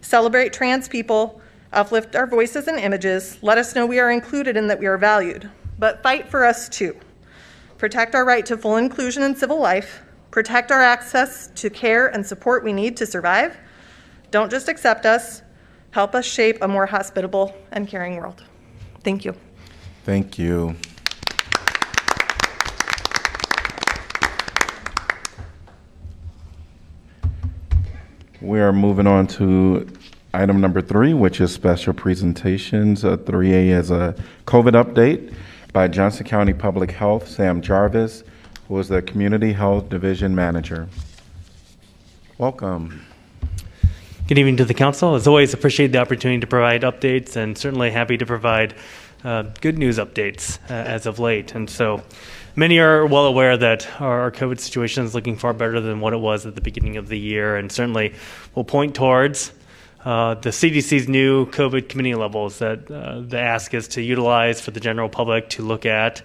Celebrate 0.00 0.52
trans 0.52 0.88
people, 0.88 1.40
uplift 1.72 2.16
our 2.16 2.26
voices 2.26 2.66
and 2.66 2.78
images, 2.78 3.38
let 3.40 3.56
us 3.56 3.74
know 3.74 3.86
we 3.86 4.00
are 4.00 4.10
included 4.10 4.56
and 4.56 4.68
that 4.68 4.80
we 4.80 4.86
are 4.86 4.98
valued. 4.98 5.48
But 5.78 6.02
fight 6.02 6.28
for 6.28 6.44
us 6.44 6.68
too. 6.68 6.96
Protect 7.78 8.14
our 8.14 8.24
right 8.24 8.44
to 8.46 8.56
full 8.56 8.76
inclusion 8.76 9.22
in 9.22 9.36
civil 9.36 9.60
life, 9.60 10.02
protect 10.32 10.72
our 10.72 10.82
access 10.82 11.48
to 11.54 11.70
care 11.70 12.08
and 12.08 12.26
support 12.26 12.64
we 12.64 12.72
need 12.72 12.96
to 12.96 13.06
survive. 13.06 13.56
Don't 14.32 14.50
just 14.50 14.68
accept 14.68 15.06
us, 15.06 15.42
help 15.92 16.14
us 16.14 16.24
shape 16.24 16.58
a 16.62 16.68
more 16.68 16.86
hospitable 16.86 17.54
and 17.70 17.86
caring 17.86 18.16
world. 18.16 18.42
Thank 19.04 19.24
you. 19.24 19.36
Thank 20.04 20.38
you. 20.38 20.76
We 28.42 28.60
are 28.60 28.72
moving 28.72 29.06
on 29.06 29.26
to 29.28 29.88
item 30.34 30.60
number 30.60 30.82
three, 30.82 31.14
which 31.14 31.40
is 31.40 31.52
special 31.52 31.94
presentations. 31.94 33.02
Uh, 33.02 33.16
3A 33.16 33.70
is 33.70 33.90
a 33.90 34.14
COVID 34.44 34.72
update 34.72 35.32
by 35.72 35.88
Johnson 35.88 36.26
County 36.26 36.52
Public 36.52 36.90
Health, 36.90 37.28
Sam 37.28 37.62
Jarvis, 37.62 38.24
who 38.68 38.78
is 38.78 38.88
the 38.88 39.00
Community 39.00 39.54
Health 39.54 39.88
Division 39.88 40.34
Manager. 40.34 40.86
Welcome. 42.36 43.06
Good 44.28 44.36
evening 44.36 44.58
to 44.58 44.66
the 44.66 44.74
council. 44.74 45.14
As 45.14 45.26
always, 45.26 45.54
appreciate 45.54 45.92
the 45.92 45.98
opportunity 45.98 46.40
to 46.40 46.46
provide 46.46 46.82
updates 46.82 47.36
and 47.36 47.56
certainly 47.56 47.90
happy 47.90 48.18
to 48.18 48.26
provide 48.26 48.74
uh, 49.24 49.44
good 49.62 49.78
news 49.78 49.96
updates 49.96 50.58
uh, 50.68 50.74
as 50.74 51.06
of 51.06 51.18
late. 51.18 51.54
And 51.54 51.70
so 51.70 52.02
many 52.56 52.78
are 52.78 53.06
well 53.06 53.26
aware 53.26 53.56
that 53.56 53.88
our, 54.00 54.30
COVID 54.30 54.58
situation 54.58 55.04
is 55.04 55.14
looking 55.14 55.36
far 55.36 55.52
better 55.52 55.80
than 55.80 56.00
what 56.00 56.12
it 56.12 56.18
was 56.18 56.46
at 56.46 56.54
the 56.54 56.60
beginning 56.60 56.96
of 56.96 57.08
the 57.08 57.18
year, 57.18 57.56
and 57.56 57.70
certainly 57.70 58.14
will 58.54 58.64
point 58.64 58.94
towards 58.94 59.52
uh, 60.04 60.34
the 60.34 60.50
CDC's 60.50 61.08
new 61.08 61.46
COVID 61.46 61.88
community 61.88 62.14
levels 62.14 62.58
that 62.58 62.90
uh, 62.90 63.20
the 63.20 63.38
ask 63.38 63.74
is 63.74 63.88
to 63.88 64.02
utilize 64.02 64.60
for 64.60 64.70
the 64.70 64.80
general 64.80 65.08
public 65.08 65.50
to 65.50 65.62
look 65.62 65.84
at 65.84 66.22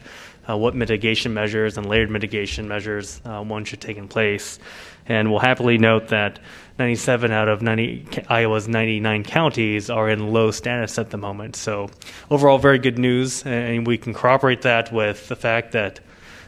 uh, 0.50 0.58
what 0.58 0.76
mitigation 0.76 1.34
measures 1.34 1.78
and 1.78 1.88
layered 1.88 2.10
mitigation 2.10 2.68
measures 2.68 3.22
uh, 3.26 3.44
one 3.44 3.66
should 3.66 3.82
take 3.82 3.98
in 3.98 4.08
place. 4.08 4.60
And 5.08 5.32
we'll 5.32 5.40
happily 5.40 5.78
note 5.78 6.10
that 6.10 6.40
97 6.80 7.32
out 7.32 7.48
of 7.48 7.62
90, 7.62 8.26
Iowa's 8.30 8.68
99 8.68 9.24
counties 9.24 9.90
are 9.90 10.10
in 10.10 10.32
low 10.32 10.52
status 10.52 10.98
at 10.98 11.10
the 11.10 11.18
moment. 11.18 11.56
So, 11.56 11.90
overall, 12.30 12.60
very 12.60 12.80
good 12.80 12.98
news. 12.98 13.44
And 13.46 13.86
we 13.86 13.98
can 13.98 14.14
corroborate 14.14 14.62
that 14.62 14.92
with 14.94 15.28
the 15.28 15.36
fact 15.36 15.72
that 15.74 16.00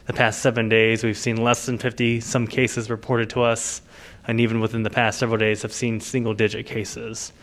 the 0.05 0.13
past 0.13 0.41
seven 0.41 0.69
days 0.69 1.03
we've 1.03 1.17
seen 1.17 1.37
less 1.37 1.65
than 1.65 1.77
50 1.77 2.19
some 2.19 2.47
cases 2.47 2.89
reported 2.89 3.29
to 3.31 3.41
us. 3.41 3.81
And 4.25 4.39
even 4.39 4.59
within 4.61 4.83
the 4.83 4.89
past 4.89 5.19
several 5.19 5.37
days, 5.37 5.61
have 5.63 5.73
seen 5.73 5.99
single 5.99 6.33
digit 6.33 6.65
cases. 6.65 7.33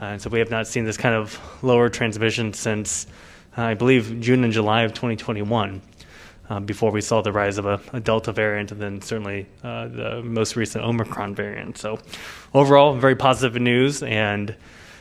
Uh, 0.00 0.06
and 0.06 0.22
so, 0.22 0.30
we 0.30 0.40
have 0.40 0.50
not 0.50 0.66
seen 0.66 0.84
this 0.84 0.96
kind 0.96 1.14
of 1.14 1.38
lower 1.62 1.88
transmission 1.88 2.52
since, 2.52 3.06
uh, 3.56 3.62
I 3.62 3.74
believe, 3.74 4.20
June 4.20 4.42
and 4.42 4.52
July 4.52 4.82
of 4.82 4.94
2021 4.94 5.80
um, 6.48 6.64
before 6.64 6.90
we 6.90 7.00
saw 7.00 7.20
the 7.20 7.32
rise 7.32 7.58
of 7.58 7.66
a, 7.66 7.80
a 7.92 8.00
Delta 8.00 8.32
variant 8.32 8.72
and 8.72 8.80
then 8.80 9.00
certainly 9.00 9.46
uh, 9.62 9.88
the 9.88 10.22
most 10.22 10.56
recent 10.56 10.84
Omicron 10.84 11.34
variant. 11.34 11.78
So, 11.78 12.00
overall, 12.52 12.94
very 12.94 13.14
positive 13.14 13.60
news. 13.60 14.02
And 14.02 14.56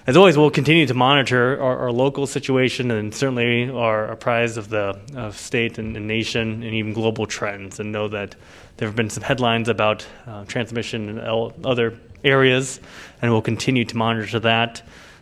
as 0.05 0.17
always, 0.17 0.37
we'll 0.37 0.51
continue 0.51 0.85
to 0.85 0.93
monitor 0.93 1.61
our, 1.61 1.79
our 1.79 1.91
local 1.91 2.27
situation 2.27 2.91
and 2.91 3.15
certainly 3.15 3.69
are 3.69 4.11
apprised 4.11 4.57
of 4.57 4.69
the 4.69 4.99
of 5.15 5.37
state 5.37 5.77
and, 5.77 5.95
and, 5.95 6.07
nation 6.07 6.61
and 6.61 6.73
even 6.73 6.91
global 6.91 7.25
trends 7.25 7.79
and 7.79 7.91
know 7.91 8.09
that 8.09 8.35
there 8.77 8.87
have 8.87 8.97
been 8.97 9.09
some 9.09 9.23
headlines 9.23 9.69
about 9.69 10.05
uh, 10.27 10.43
transmission 10.45 11.09
in 11.09 11.19
other 11.63 11.97
areas, 12.23 12.81
and 13.21 13.31
we'll 13.31 13.41
continue 13.41 13.85
to 13.85 13.95
monitor 13.95 14.39
that. 14.39 14.81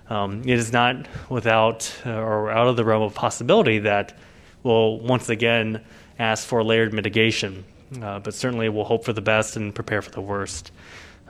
Um, 0.10 0.42
it 0.42 0.58
is 0.58 0.74
not 0.74 1.08
without 1.30 1.94
uh, 2.06 2.12
or 2.12 2.52
out 2.52 2.68
of 2.68 2.76
the 2.76 2.84
realm 2.84 3.04
of 3.04 3.14
possibility 3.14 3.80
that 3.80 4.18
we'll 4.64 5.00
once 5.00 5.30
again 5.30 5.84
ask 6.18 6.48
for 6.48 6.64
layered 6.64 6.92
mitigation. 6.92 7.64
Uh, 8.02 8.20
but 8.20 8.34
certainly 8.34 8.70
we'll 8.70 8.86
hope 8.86 9.06
for 9.06 9.14
the 9.14 9.22
best 9.22 9.58
and 9.58 9.76
prepare 9.76 10.02
for 10.02 10.12
the 10.12 10.22
worst. 10.22 10.72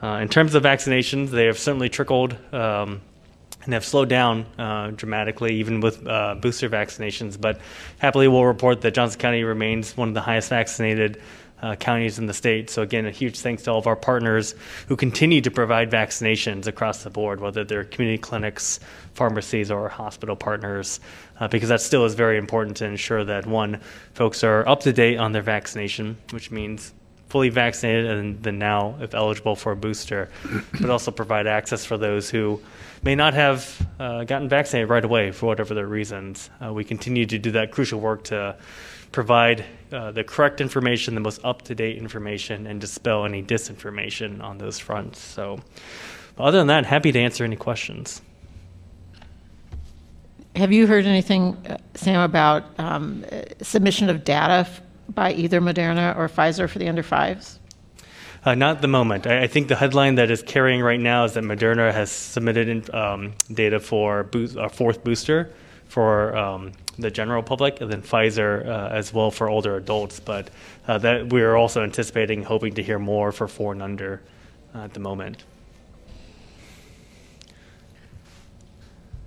Uh, 0.02 0.18
in 0.22 0.28
terms 0.28 0.54
of 0.54 0.62
vaccinations, 0.62 1.30
they 1.30 1.46
have 1.46 1.58
certainly 1.58 1.88
trickled 1.88 2.36
um, 2.54 3.00
and 3.64 3.74
have 3.74 3.84
slowed 3.84 4.08
down 4.08 4.46
uh, 4.58 4.90
dramatically, 4.90 5.54
even 5.56 5.80
with 5.80 6.06
uh, 6.06 6.34
booster 6.34 6.68
vaccinations. 6.68 7.40
But 7.40 7.60
happily, 7.98 8.28
we'll 8.28 8.44
report 8.44 8.80
that 8.82 8.94
Johnson 8.94 9.20
County 9.20 9.44
remains 9.44 9.96
one 9.96 10.08
of 10.08 10.14
the 10.14 10.20
highest 10.20 10.48
vaccinated 10.48 11.20
uh, 11.62 11.76
counties 11.76 12.18
in 12.18 12.26
the 12.26 12.34
state. 12.34 12.68
So, 12.70 12.82
again, 12.82 13.06
a 13.06 13.10
huge 13.10 13.38
thanks 13.38 13.62
to 13.64 13.70
all 13.70 13.78
of 13.78 13.86
our 13.86 13.96
partners 13.96 14.54
who 14.88 14.96
continue 14.96 15.40
to 15.40 15.50
provide 15.50 15.90
vaccinations 15.90 16.66
across 16.66 17.04
the 17.04 17.10
board, 17.10 17.40
whether 17.40 17.62
they're 17.62 17.84
community 17.84 18.18
clinics, 18.18 18.80
pharmacies, 19.14 19.70
or 19.70 19.88
hospital 19.88 20.34
partners, 20.34 20.98
uh, 21.38 21.46
because 21.48 21.68
that 21.68 21.80
still 21.80 22.04
is 22.04 22.14
very 22.14 22.36
important 22.36 22.76
to 22.78 22.84
ensure 22.84 23.24
that 23.24 23.46
one, 23.46 23.80
folks 24.14 24.42
are 24.42 24.66
up 24.68 24.80
to 24.80 24.92
date 24.92 25.18
on 25.18 25.30
their 25.30 25.42
vaccination, 25.42 26.16
which 26.30 26.50
means 26.50 26.92
fully 27.28 27.48
vaccinated 27.48 28.10
and 28.10 28.42
then 28.42 28.58
now, 28.58 28.94
if 29.00 29.14
eligible, 29.14 29.56
for 29.56 29.72
a 29.72 29.76
booster, 29.76 30.28
but 30.80 30.90
also 30.90 31.10
provide 31.10 31.46
access 31.46 31.82
for 31.82 31.96
those 31.96 32.28
who 32.28 32.60
may 33.02 33.14
not 33.14 33.34
have 33.34 33.86
uh, 33.98 34.24
gotten 34.24 34.48
vaccinated 34.48 34.88
right 34.88 35.04
away 35.04 35.32
for 35.32 35.46
whatever 35.46 35.74
their 35.74 35.86
reasons. 35.86 36.50
Uh, 36.64 36.72
we 36.72 36.84
continue 36.84 37.26
to 37.26 37.38
do 37.38 37.50
that 37.50 37.72
crucial 37.72 38.00
work 38.00 38.24
to 38.24 38.56
provide 39.10 39.64
uh, 39.92 40.10
the 40.12 40.24
correct 40.24 40.60
information, 40.60 41.14
the 41.14 41.20
most 41.20 41.44
up 41.44 41.62
to 41.62 41.74
date 41.74 41.98
information, 41.98 42.66
and 42.66 42.80
dispel 42.80 43.24
any 43.24 43.42
disinformation 43.42 44.42
on 44.42 44.58
those 44.58 44.78
fronts. 44.78 45.20
So, 45.20 45.60
other 46.38 46.58
than 46.58 46.68
that, 46.68 46.86
happy 46.86 47.12
to 47.12 47.18
answer 47.20 47.44
any 47.44 47.56
questions. 47.56 48.22
Have 50.56 50.72
you 50.72 50.86
heard 50.86 51.06
anything, 51.06 51.56
uh, 51.66 51.78
Sam, 51.94 52.20
about 52.20 52.78
um, 52.78 53.24
submission 53.62 54.08
of 54.10 54.22
data 54.22 54.68
by 55.08 55.32
either 55.32 55.60
Moderna 55.60 56.16
or 56.16 56.28
Pfizer 56.28 56.68
for 56.68 56.78
the 56.78 56.88
under 56.88 57.02
fives? 57.02 57.58
Uh, 58.44 58.56
not 58.56 58.76
at 58.76 58.82
the 58.82 58.88
moment. 58.88 59.26
I, 59.26 59.42
I, 59.42 59.46
think 59.46 59.68
the 59.68 59.76
headline 59.76 60.16
that 60.16 60.28
is 60.28 60.42
carrying 60.42 60.80
right 60.80 60.98
now 60.98 61.24
is 61.24 61.34
that 61.34 61.44
Moderna 61.44 61.92
has 61.92 62.10
submitted 62.10 62.68
in, 62.68 62.94
um, 62.94 63.34
data 63.52 63.78
for 63.78 64.28
a 64.58 64.68
fourth 64.68 65.04
booster 65.04 65.52
for 65.86 66.36
um, 66.36 66.72
the 66.98 67.10
general 67.10 67.42
public, 67.44 67.80
and 67.80 67.92
then 67.92 68.02
Pfizer 68.02 68.66
uh, 68.66 68.88
as 68.88 69.14
well 69.14 69.30
for 69.30 69.48
older 69.48 69.76
adults. 69.76 70.18
But 70.18 70.50
uh, 70.88 70.98
that 70.98 71.32
we 71.32 71.42
are 71.42 71.56
also 71.56 71.84
anticipating, 71.84 72.42
hoping 72.42 72.74
to 72.74 72.82
hear 72.82 72.98
more 72.98 73.30
for 73.30 73.46
four 73.46 73.74
and 73.74 73.82
under 73.82 74.22
uh, 74.74 74.78
at 74.78 74.94
the 74.94 75.00
moment. 75.00 75.44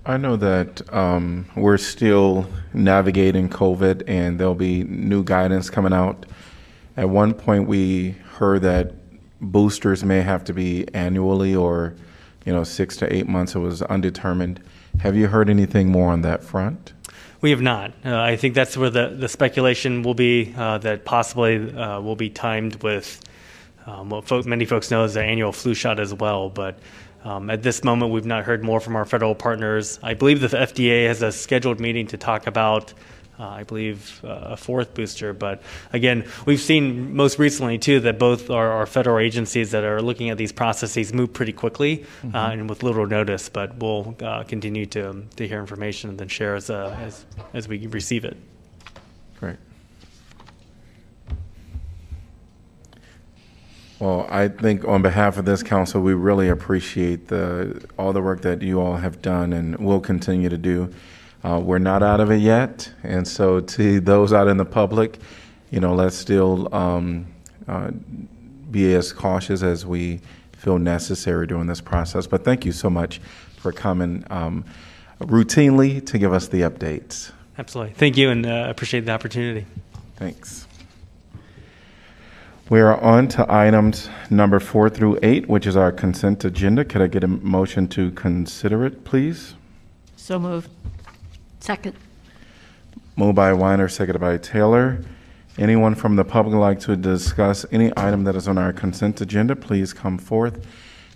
I 0.06 0.18
know 0.18 0.36
that 0.36 0.94
um, 0.94 1.46
we're 1.56 1.78
still 1.78 2.50
navigating 2.74 3.48
COVID, 3.48 4.04
and 4.08 4.38
there'll 4.38 4.56
be 4.56 4.84
new 4.84 5.24
guidance 5.24 5.70
coming 5.70 5.94
out. 5.94 6.26
At 6.98 7.10
one 7.10 7.34
point, 7.34 7.68
we 7.68 8.12
heard 8.40 8.62
that 8.64 8.94
boosters 9.42 10.04
may 10.04 10.22
have 10.22 10.44
to 10.46 10.54
be 10.54 10.88
annually 10.94 11.56
or, 11.56 11.96
you 12.46 12.54
know, 12.54 12.64
six 12.64 12.96
to 12.98 13.14
eight 13.14 13.28
months. 13.28 13.56
It 13.56 13.60
was 13.60 13.82
undetermined. 13.84 14.62
Have 15.00 15.16
you 15.16 15.28
heard 15.28 15.50
anything 15.50 15.90
more 15.90 16.12
on 16.12 16.22
that 16.22 16.44
front? 16.44 16.94
We 17.42 17.52
have 17.52 17.62
not. 17.62 17.94
Uh, 18.04 18.20
I 18.20 18.38
think 18.38 18.56
that's 18.56 18.78
where 18.78 18.90
the, 18.90 19.10
the 19.10 19.28
speculation 19.28 20.04
will 20.04 20.14
be 20.14 20.54
uh, 20.58 20.80
that 20.80 21.06
possibly 21.06 21.76
uh, 21.76 22.00
will 22.02 22.16
be 22.16 22.30
timed 22.30 22.82
with 22.82 23.22
um, 23.86 24.10
what 24.10 24.26
folk, 24.26 24.46
many 24.46 24.66
folks 24.66 24.90
know 24.90 25.04
is 25.04 25.14
the 25.14 25.22
annual 25.22 25.52
flu 25.52 25.74
shot 25.74 26.00
as 26.00 26.14
well. 26.14 26.50
But 26.50 26.80
um, 27.24 27.50
at 27.50 27.62
this 27.62 27.84
moment, 27.84 28.12
we've 28.12 28.26
not 28.26 28.46
heard 28.46 28.64
more 28.64 28.80
from 28.80 28.96
our 28.96 29.06
federal 29.06 29.36
partners. 29.36 30.00
I 30.02 30.14
believe 30.14 30.42
the 30.42 30.48
FDA 30.48 31.08
has 31.08 31.22
a 31.22 31.32
scheduled 31.32 31.80
meeting 31.80 32.08
to 32.08 32.18
talk 32.18 32.48
about 32.48 32.94
uh, 33.40 33.48
I 33.48 33.64
believe, 33.64 34.22
uh, 34.24 34.28
a 34.28 34.58
fourth 34.58 34.94
booster. 34.94 35.34
But 35.34 35.62
again, 35.94 36.26
we've 36.46 36.60
seen 36.60 37.16
most 37.16 37.40
recently, 37.40 37.78
too, 37.78 38.00
that 38.02 38.20
both 38.20 38.50
our, 38.50 38.72
our 38.72 38.86
federal 38.86 39.20
agencies 39.20 39.72
that 39.72 39.84
are 39.84 40.02
looking 40.02 40.30
at 40.30 40.38
these 40.38 40.52
processes 40.52 41.14
move 41.14 41.34
pretty 41.34 41.54
quickly 41.54 41.98
mm-hmm. 41.98 42.36
uh, 42.36 42.52
and 42.52 42.70
with 42.70 42.84
little 42.84 43.06
notice. 43.06 43.50
But 43.50 43.78
we'll 43.78 44.16
uh, 44.22 44.44
continue 44.44 44.86
to, 44.88 45.24
to 45.36 45.48
hear 45.48 45.60
information 45.60 46.10
and 46.10 46.20
then 46.20 46.28
share 46.28 46.56
as, 46.56 46.70
uh, 46.70 46.98
as, 47.02 47.26
as 47.54 47.68
we 47.68 47.88
receive 47.88 48.26
it. 48.26 48.38
Great. 49.40 49.58
Well, 54.00 54.28
I 54.30 54.50
think 54.50 54.86
on 54.86 55.02
behalf 55.02 55.38
of 55.38 55.46
this 55.46 55.64
council, 55.64 56.02
we 56.02 56.14
really 56.14 56.50
appreciate 56.50 57.30
the, 57.30 57.86
all 57.98 58.12
the 58.12 58.22
work 58.22 58.42
that 58.42 58.62
you 58.62 58.82
all 58.82 58.98
have 58.98 59.22
done 59.22 59.54
and 59.54 59.78
will 59.78 60.02
continue 60.02 60.50
to 60.50 60.58
do. 60.58 60.94
Uh, 61.46 61.60
we're 61.60 61.78
not 61.78 62.02
out 62.02 62.20
of 62.20 62.32
it 62.32 62.40
yet, 62.40 62.92
and 63.04 63.28
so 63.28 63.60
to 63.60 64.00
those 64.00 64.34
out 64.34 64.48
in 64.48 64.58
the 64.58 64.66
public, 64.66 65.20
you 65.70 65.80
know, 65.80 65.94
let's 65.94 66.16
still 66.16 66.74
um, 66.74 67.28
uh, 67.68 67.92
be 68.72 68.96
as 68.96 69.14
cautious 69.14 69.62
as 69.62 69.86
we 69.86 70.20
feel 70.58 70.80
necessary 70.80 71.46
during 71.46 71.68
this 71.68 71.82
process. 71.82 72.26
But 72.26 72.44
thank 72.44 72.66
you 72.66 72.72
so 72.72 72.90
much 72.90 73.22
for 73.58 73.72
coming 73.72 74.24
um, 74.32 74.66
routinely 75.20 76.04
to 76.08 76.18
give 76.18 76.34
us 76.34 76.48
the 76.48 76.62
updates. 76.62 77.32
Absolutely. 77.60 77.94
Thank 77.94 78.18
you, 78.18 78.32
and 78.32 78.44
uh, 78.44 78.66
appreciate 78.68 79.06
the 79.06 79.12
opportunity. 79.12 79.68
Thanks. 80.16 80.66
We 82.70 82.82
are 82.82 83.00
on 83.00 83.28
to 83.28 83.46
items 83.54 84.10
number 84.32 84.60
four 84.60 84.90
through 84.90 85.20
eight, 85.22 85.48
which 85.48 85.68
is 85.68 85.78
our 85.78 85.92
consent 85.92 86.44
agenda. 86.44 86.84
Could 86.84 87.04
I 87.04 87.08
get 87.08 87.24
a 87.24 87.28
motion 87.28 87.88
to 87.90 88.10
consider 88.14 88.84
it, 88.84 89.04
please? 89.04 89.54
So 90.16 90.40
moved. 90.40 90.72
Second. 91.66 91.96
Moved 93.16 93.36
by 93.38 93.52
Weiner, 93.52 93.90
seconded 93.90 94.22
by 94.22 94.38
Taylor. 94.38 95.04
Anyone 95.58 95.96
from 95.96 96.16
the 96.16 96.24
public 96.24 96.54
like 96.54 96.80
to 96.82 96.96
discuss 96.96 97.66
any 97.72 97.92
item 97.98 98.24
that 98.26 98.36
is 98.36 98.48
on 98.48 98.60
our 98.60 98.72
consent 98.72 99.20
agenda, 99.20 99.56
please 99.56 99.92
come 99.92 100.20
forth. 100.20 100.64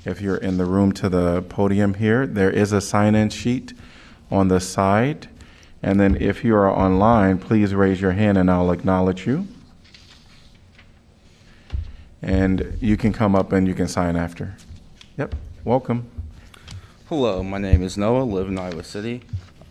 If 0.06 0.22
you're 0.22 0.38
in 0.38 0.58
the 0.58 0.66
room 0.66 0.92
to 0.94 1.08
the 1.08 1.44
podium 1.44 1.94
here, 1.94 2.26
there 2.26 2.50
is 2.50 2.74
a 2.74 2.82
sign-in 2.82 3.30
sheet 3.30 3.74
on 4.32 4.48
the 4.48 4.60
side. 4.60 5.28
And 5.84 6.00
then 6.00 6.16
if 6.20 6.44
you 6.44 6.56
are 6.56 6.68
online, 6.68 7.38
please 7.38 7.76
raise 7.76 8.02
your 8.02 8.14
hand 8.14 8.36
and 8.36 8.50
I'll 8.50 8.72
acknowledge 8.72 9.28
you. 9.28 9.48
And 12.24 12.76
you 12.82 12.98
can 12.98 13.14
come 13.14 13.36
up 13.36 13.52
and 13.52 13.68
you 13.68 13.76
can 13.76 13.88
sign 13.88 14.16
after. 14.16 14.56
Yep, 15.16 15.36
welcome. 15.64 16.10
Hello, 17.08 17.44
my 17.44 17.60
name 17.60 17.84
is 17.84 18.00
Noah, 18.00 18.24
live 18.24 18.48
in 18.48 18.58
Iowa 18.58 18.84
City. 18.84 19.22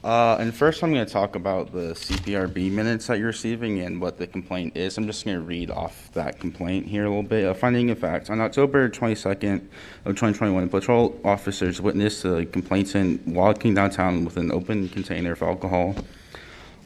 Uh, 0.05 0.37
and 0.39 0.55
first, 0.55 0.85
I'm 0.85 0.93
going 0.93 1.05
to 1.05 1.13
talk 1.13 1.35
about 1.35 1.73
the 1.73 1.93
CPRB 1.93 2.71
minutes 2.71 3.09
that 3.09 3.19
you're 3.19 3.29
receiving 3.29 3.81
and 3.81 4.01
what 4.01 4.17
the 4.17 4.29
complaint 4.29 4.77
is. 4.77 4.97
I'm 4.97 5.07
just 5.07 5.25
going 5.25 5.37
to 5.37 5.43
read 5.43 5.73
off 5.73 6.13
that 6.13 6.39
complaint 6.39 6.87
here 6.87 7.05
a 7.05 7.09
little 7.09 7.25
bit. 7.25 7.57
Finding 7.57 7.91
of 7.91 7.99
fact, 7.99 8.31
on 8.31 8.41
October 8.41 8.89
22nd 8.89 9.57
of 10.05 10.15
2021, 10.15 10.69
patrol 10.69 11.21
officers 11.25 11.81
witnessed 11.81 12.25
a 12.25 12.47
complainant 12.47 13.27
walking 13.27 13.75
downtown 13.75 14.25
with 14.25 14.37
an 14.37 14.53
open 14.53 14.89
container 14.89 15.33
of 15.33 15.43
alcohol. 15.43 15.97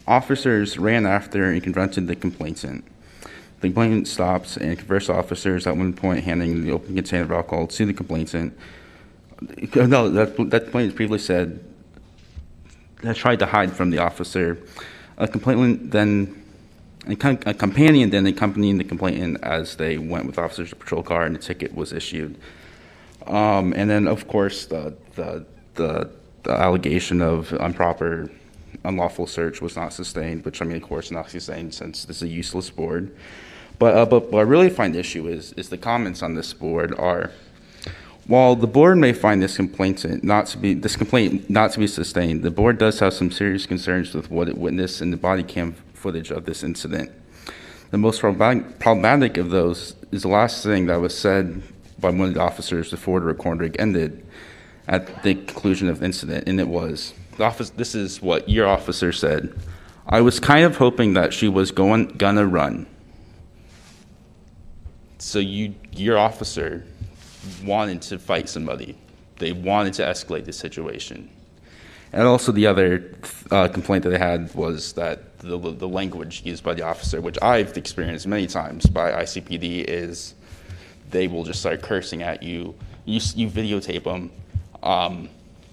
Officers 0.07 0.79
ran 0.79 1.05
after 1.05 1.51
and 1.51 1.61
confronted 1.61 2.07
the 2.07 2.15
complainant. 2.15 2.83
The 3.61 3.67
complainant 3.67 4.07
stops 4.07 4.57
and 4.57 4.75
conversed 4.75 5.11
officers 5.11 5.67
at 5.67 5.77
one 5.77 5.93
point 5.93 6.23
handing 6.23 6.63
the 6.63 6.71
open 6.71 6.95
container 6.95 7.25
of 7.25 7.31
alcohol 7.31 7.67
to 7.67 7.85
the 7.85 7.93
complainant. 7.93 8.57
No, 9.75 10.09
that, 10.09 10.35
that 10.49 10.63
complainant 10.63 10.95
previously 10.95 11.19
said 11.19 11.63
tried 13.11 13.39
to 13.39 13.45
hide 13.45 13.73
from 13.73 13.89
the 13.89 13.97
officer. 13.97 14.57
A 15.17 15.27
complainant 15.27 15.91
then, 15.91 16.43
a, 17.07 17.15
companion 17.53 18.09
then 18.09 18.25
accompanying 18.25 18.77
the 18.77 18.83
complainant 18.83 19.43
as 19.43 19.75
they 19.75 19.97
went 19.97 20.25
with 20.25 20.37
officers 20.37 20.69
to 20.69 20.75
patrol 20.75 21.03
car, 21.03 21.25
and 21.25 21.35
a 21.35 21.39
ticket 21.39 21.75
was 21.75 21.91
issued. 21.91 22.37
Um, 23.27 23.73
and 23.75 23.89
then, 23.89 24.07
of 24.07 24.27
course, 24.27 24.65
the, 24.65 24.95
the 25.15 25.45
the 25.75 26.09
the 26.43 26.51
allegation 26.51 27.21
of 27.21 27.53
improper, 27.53 28.29
unlawful 28.83 29.27
search 29.27 29.61
was 29.61 29.75
not 29.75 29.93
sustained, 29.93 30.45
which 30.45 30.61
I 30.61 30.65
mean, 30.65 30.77
of 30.77 30.83
course, 30.83 31.11
not 31.11 31.29
sustained 31.29 31.73
since 31.73 32.05
this 32.05 32.17
is 32.17 32.23
a 32.23 32.27
useless 32.27 32.69
board. 32.69 33.15
But 33.79 33.95
uh, 33.95 34.05
but 34.05 34.31
what 34.31 34.39
I 34.39 34.43
really 34.43 34.69
find 34.69 34.93
the 34.95 34.99
issue 34.99 35.27
is 35.27 35.53
is 35.53 35.69
the 35.69 35.77
comments 35.77 36.21
on 36.23 36.35
this 36.35 36.53
board 36.53 36.93
are. 36.97 37.31
While 38.25 38.55
the 38.55 38.67
board 38.67 38.97
may 38.97 39.11
find 39.11 39.41
this 39.41 39.57
complaint 39.57 40.23
not 40.23 40.45
to 40.47 40.57
be 40.57 40.73
this 40.73 40.95
complaint 40.95 41.49
not 41.49 41.73
to 41.73 41.79
be 41.79 41.87
sustained, 41.87 42.43
the 42.43 42.51
board 42.51 42.77
does 42.77 42.99
have 42.99 43.13
some 43.13 43.31
serious 43.31 43.65
concerns 43.65 44.13
with 44.13 44.31
what 44.31 44.47
it 44.47 44.57
witnessed 44.57 45.01
in 45.01 45.11
the 45.11 45.17
body 45.17 45.43
cam 45.43 45.73
footage 45.93 46.31
of 46.31 46.45
this 46.45 46.63
incident. 46.63 47.11
The 47.91 47.97
most 47.97 48.21
problematic 48.21 49.37
of 49.37 49.49
those 49.49 49.95
is 50.11 50.21
the 50.21 50.29
last 50.29 50.63
thing 50.63 50.85
that 50.85 51.01
was 51.01 51.17
said 51.17 51.61
by 51.99 52.09
one 52.11 52.29
of 52.29 52.33
the 52.33 52.41
officers 52.41 52.91
before 52.91 53.19
the 53.19 53.25
recording 53.25 53.75
ended 53.77 54.25
at 54.87 55.23
the 55.23 55.35
conclusion 55.35 55.89
of 55.89 55.99
the 55.99 56.05
incident, 56.05 56.47
and 56.47 56.59
it 56.59 56.67
was 56.67 57.13
the 57.37 57.43
office. 57.43 57.71
This 57.71 57.93
is 57.93 58.21
what 58.21 58.47
your 58.49 58.67
officer 58.67 59.11
said. 59.11 59.53
I 60.07 60.21
was 60.21 60.39
kind 60.39 60.65
of 60.65 60.77
hoping 60.77 61.13
that 61.13 61.33
she 61.33 61.47
was 61.47 61.71
going 61.71 62.07
gonna 62.07 62.45
run. 62.45 62.87
So 65.19 65.39
you, 65.39 65.75
your 65.91 66.17
officer, 66.17 66.85
wanted 67.63 68.01
to 68.03 68.19
fight 68.19 68.49
somebody. 68.49 68.97
They 69.37 69.51
wanted 69.51 69.93
to 69.95 70.03
escalate 70.03 70.45
the 70.45 70.53
situation. 70.53 71.29
And 72.13 72.23
also, 72.27 72.51
the 72.51 72.67
other 72.67 73.11
uh, 73.49 73.67
complaint 73.67 74.03
that 74.03 74.13
I 74.13 74.17
had 74.19 74.53
was 74.53 74.93
that 74.93 75.39
the, 75.39 75.57
the 75.57 75.87
language 75.87 76.43
used 76.45 76.63
by 76.63 76.75
the 76.75 76.83
officer, 76.83 77.19
which 77.21 77.37
I've 77.41 77.75
experienced 77.75 78.27
many 78.27 78.45
times 78.45 78.85
by 78.85 79.11
ICPD, 79.11 79.85
is 79.85 80.35
they 81.09 81.27
will 81.27 81.43
just 81.43 81.59
start 81.59 81.81
cursing 81.81 82.21
at 82.21 82.43
you. 82.43 82.75
You, 83.05 83.19
you 83.35 83.49
videotape 83.49 84.03
them. 84.03 84.31
Um, 84.83 85.29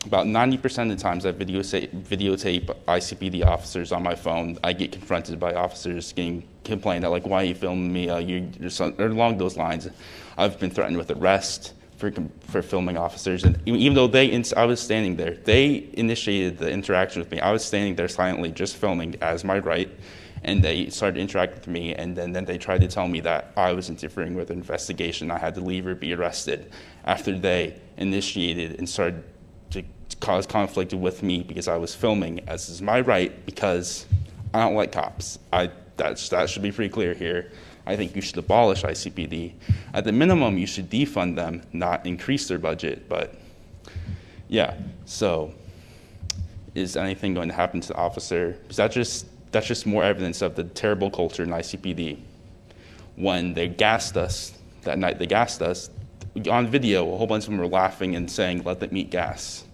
about 0.06 0.26
90% 0.26 0.90
of 0.90 0.96
the 0.96 0.96
times 0.96 1.26
I 1.26 1.33
videotape, 1.33 2.74
ICPD 2.88 3.44
officers 3.44 3.92
on 3.92 4.02
my 4.02 4.14
phone, 4.14 4.59
I 4.64 4.72
get 4.72 4.92
confronted 4.92 5.38
by 5.38 5.52
officers 5.52 6.12
getting 6.14 6.42
complained 6.64 7.04
that, 7.04 7.11
like, 7.11 7.26
why 7.26 7.42
are 7.42 7.44
you 7.44 7.54
filming 7.54 7.92
me? 7.92 8.09
Uh, 8.09 8.18
you, 8.18 8.48
you're 8.59 8.70
so, 8.70 8.94
or 8.98 9.06
along 9.06 9.37
those 9.37 9.59
lines. 9.59 9.88
I've 10.40 10.59
been 10.59 10.70
threatened 10.70 10.96
with 10.96 11.11
arrest 11.11 11.74
for, 11.98 12.11
for 12.40 12.62
filming 12.62 12.96
officers. 12.96 13.44
And 13.44 13.61
even 13.68 13.92
though 13.94 14.07
they, 14.07 14.42
I 14.57 14.64
was 14.64 14.81
standing 14.81 15.16
there, 15.16 15.35
they 15.35 15.90
initiated 15.92 16.57
the 16.57 16.70
interaction 16.70 17.20
with 17.20 17.31
me. 17.31 17.40
I 17.40 17.53
was 17.53 17.62
standing 17.62 17.94
there 17.94 18.09
silently, 18.09 18.50
just 18.50 18.76
filming 18.76 19.16
as 19.20 19.44
my 19.44 19.59
right. 19.59 19.90
And 20.42 20.64
they 20.64 20.88
started 20.88 21.20
interacting 21.20 21.59
with 21.59 21.68
me, 21.68 21.94
and 21.94 22.16
then, 22.16 22.33
then 22.33 22.46
they 22.46 22.57
tried 22.57 22.81
to 22.81 22.88
tell 22.88 23.07
me 23.07 23.20
that 23.20 23.53
I 23.59 23.74
was 23.74 23.90
interfering 23.90 24.35
with 24.35 24.48
an 24.48 24.57
investigation. 24.57 25.31
I 25.31 25.38
had 25.38 25.55
to 25.57 25.61
leave 25.61 25.87
or 25.87 25.94
be 25.94 26.14
arrested 26.14 26.72
after 27.05 27.38
they 27.38 27.79
initiated 27.98 28.79
and 28.79 28.88
started 28.88 29.22
to 29.72 29.85
cause 30.20 30.46
conflict 30.46 30.94
with 30.94 31.22
me 31.22 31.42
because 31.42 31.68
I 31.68 31.76
was 31.76 31.94
filming, 31.94 32.40
as 32.48 32.70
is 32.70 32.81
my 32.81 33.03
right, 33.03 33.44
because 33.44 34.07
I 34.55 34.61
don't 34.61 34.74
like 34.74 34.92
cops. 34.92 35.38
I, 35.53 35.70
that's, 35.98 36.31
that 36.31 36.48
should 36.48 36.62
be 36.62 36.72
pretty 36.72 36.90
clear 36.90 37.12
here. 37.12 37.53
I 37.90 37.96
think 37.96 38.14
you 38.14 38.22
should 38.22 38.38
abolish 38.38 38.85
ICPD. 38.85 39.53
At 39.92 40.05
the 40.05 40.12
minimum, 40.12 40.57
you 40.57 40.66
should 40.66 40.88
defund 40.88 41.35
them, 41.35 41.62
not 41.72 42.07
increase 42.07 42.46
their 42.46 42.59
budget. 42.59 43.09
But 43.09 43.35
yeah, 44.48 44.76
so 45.07 45.53
is 46.76 46.96
anything 46.96 47.35
going 47.35 47.48
to 47.48 47.55
happen 47.55 47.81
to 47.81 47.88
the 47.88 47.96
officer? 47.96 48.57
Is 48.68 48.76
that 48.76 48.92
just 48.92 49.26
that's 49.50 49.66
just 49.66 49.87
more 49.87 50.05
evidence 50.05 50.40
of 50.40 50.55
the 50.55 50.62
terrible 50.62 51.11
culture 51.11 51.42
in 51.42 51.48
ICPD. 51.50 52.20
When 53.16 53.55
they 53.55 53.66
gassed 53.66 54.16
us 54.16 54.53
that 54.83 54.96
night, 54.96 55.18
they 55.18 55.26
gassed 55.26 55.61
us 55.61 55.90
on 56.48 56.68
video. 56.68 57.12
A 57.12 57.16
whole 57.16 57.26
bunch 57.26 57.44
of 57.44 57.50
them 57.50 57.59
were 57.59 57.66
laughing 57.66 58.14
and 58.14 58.31
saying, 58.31 58.62
"Let 58.62 58.79
them 58.79 58.96
eat 58.96 59.11
gas." 59.11 59.64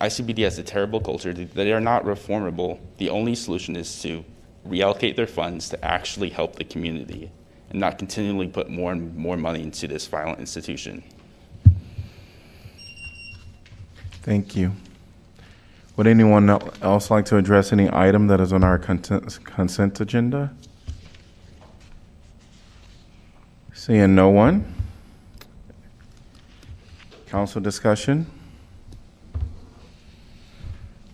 ICPD 0.00 0.42
has 0.42 0.56
a 0.58 0.62
terrible 0.62 1.00
culture. 1.00 1.32
They 1.32 1.72
are 1.72 1.80
not 1.80 2.04
reformable. 2.04 2.78
The 2.98 3.10
only 3.10 3.34
solution 3.34 3.74
is 3.74 4.00
to 4.02 4.24
reallocate 4.66 5.16
their 5.16 5.26
funds 5.26 5.68
to 5.70 5.84
actually 5.84 6.30
help 6.30 6.56
the 6.56 6.64
community 6.64 7.30
and 7.70 7.80
not 7.80 7.98
continually 7.98 8.48
put 8.48 8.68
more 8.68 8.92
and 8.92 9.16
more 9.16 9.36
money 9.36 9.62
into 9.62 9.88
this 9.88 10.06
violent 10.06 10.38
institution. 10.38 11.02
Thank 14.22 14.54
you. 14.54 14.72
Would 15.96 16.06
anyone 16.06 16.48
else 16.48 17.10
like 17.10 17.24
to 17.26 17.36
address 17.36 17.72
any 17.72 17.88
item 17.92 18.26
that 18.28 18.40
is 18.40 18.52
on 18.52 18.64
our 18.64 18.78
consent, 18.78 19.44
consent 19.44 20.00
agenda? 20.00 20.54
Seeing 23.74 24.14
no 24.14 24.30
one. 24.30 24.72
Council 27.26 27.60
discussion. 27.60 28.26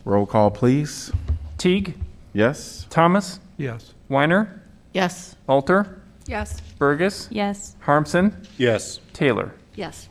Roll 0.04 0.26
call, 0.26 0.50
please. 0.50 1.12
Teague, 1.56 1.94
Yes? 2.32 2.86
Thomas, 2.90 3.40
Yes. 3.56 3.94
Weiner, 4.08 4.60
Yes. 4.92 5.36
Alter, 5.48 6.00
Yes. 6.26 6.60
Bergus, 6.78 7.28
Yes. 7.30 7.74
Harmsen, 7.84 8.32
Yes. 8.56 9.00
Taylor. 9.12 9.52
Yes. 9.74 10.08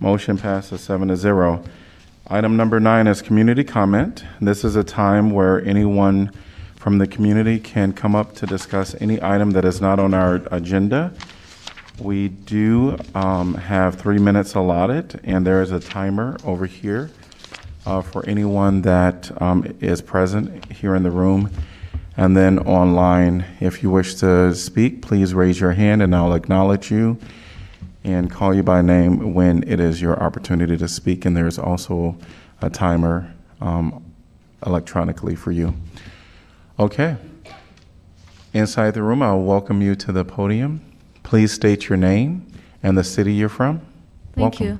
Motion 0.00 0.36
passes 0.38 0.80
seven 0.80 1.08
to 1.08 1.16
zero. 1.16 1.62
Item 2.28 2.56
number 2.56 2.78
nine 2.80 3.06
is 3.06 3.22
community 3.22 3.64
comment. 3.64 4.24
This 4.40 4.64
is 4.64 4.76
a 4.76 4.84
time 4.84 5.30
where 5.30 5.64
anyone 5.64 6.30
from 6.76 6.98
the 6.98 7.06
community 7.06 7.58
can 7.58 7.92
come 7.92 8.14
up 8.14 8.34
to 8.36 8.46
discuss 8.46 8.94
any 9.00 9.22
item 9.22 9.50
that 9.50 9.64
is 9.64 9.80
not 9.80 9.98
on 9.98 10.14
our 10.14 10.40
agenda. 10.50 11.12
We 11.98 12.28
do 12.28 12.96
um, 13.14 13.54
have 13.54 13.96
three 13.96 14.18
minutes 14.18 14.54
allotted, 14.54 15.20
and 15.24 15.46
there 15.46 15.60
is 15.60 15.70
a 15.70 15.80
timer 15.80 16.36
over 16.44 16.64
here 16.66 17.10
uh, 17.86 18.02
for 18.02 18.24
anyone 18.26 18.82
that 18.82 19.30
um, 19.42 19.76
is 19.80 20.02
present 20.02 20.70
here 20.72 20.94
in 20.94 21.02
the 21.02 21.10
room 21.10 21.50
And 22.20 22.36
then 22.36 22.58
online, 22.58 23.46
if 23.60 23.82
you 23.82 23.90
wish 23.90 24.16
to 24.16 24.54
speak, 24.54 25.00
please 25.00 25.32
raise 25.32 25.58
your 25.58 25.72
hand 25.72 26.02
and 26.02 26.14
I'll 26.14 26.34
acknowledge 26.34 26.90
you 26.90 27.18
and 28.04 28.30
call 28.30 28.54
you 28.54 28.62
by 28.62 28.82
name 28.82 29.32
when 29.32 29.62
it 29.66 29.80
is 29.80 30.02
your 30.02 30.22
opportunity 30.22 30.76
to 30.76 30.86
speak. 30.86 31.24
And 31.24 31.34
there's 31.34 31.58
also 31.58 32.18
a 32.60 32.68
timer 32.68 33.32
um, 33.62 34.04
electronically 34.66 35.34
for 35.34 35.50
you. 35.50 35.74
Okay. 36.78 37.16
Inside 38.52 38.92
the 38.92 39.02
room, 39.02 39.22
I'll 39.22 39.40
welcome 39.40 39.80
you 39.80 39.94
to 39.94 40.12
the 40.12 40.24
podium. 40.24 40.82
Please 41.22 41.52
state 41.52 41.88
your 41.88 41.96
name 41.96 42.46
and 42.82 42.98
the 42.98 43.04
city 43.04 43.32
you're 43.32 43.48
from. 43.48 43.80
Thank 44.34 44.60
Welcome. 44.60 44.66
you. 44.66 44.78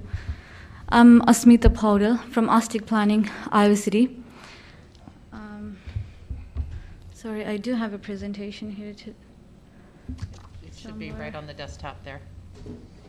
I'm 0.92 1.20
Asmita 1.22 1.68
Paudel 1.72 2.18
from 2.30 2.48
Astig 2.48 2.84
Planning, 2.84 3.30
Iowa 3.52 3.76
City. 3.76 4.20
Um, 5.32 5.78
sorry, 7.12 7.46
I 7.46 7.58
do 7.58 7.74
have 7.74 7.94
a 7.94 7.98
presentation 7.98 8.72
here 8.72 8.92
too. 8.92 9.14
It 10.66 10.74
should 10.76 10.98
be 10.98 11.12
right 11.12 11.36
on 11.36 11.46
the 11.46 11.54
desktop 11.54 12.02
there. 12.02 12.20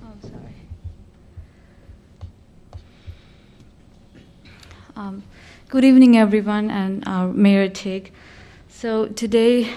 Oh, 0.04 0.14
sorry. 0.22 0.54
Um, 4.96 5.24
Good 5.70 5.84
evening, 5.84 6.16
everyone, 6.16 6.70
and 6.70 7.04
our 7.08 7.30
Mayor 7.30 7.68
Teague. 7.68 8.14
So 8.70 9.08
today, 9.08 9.74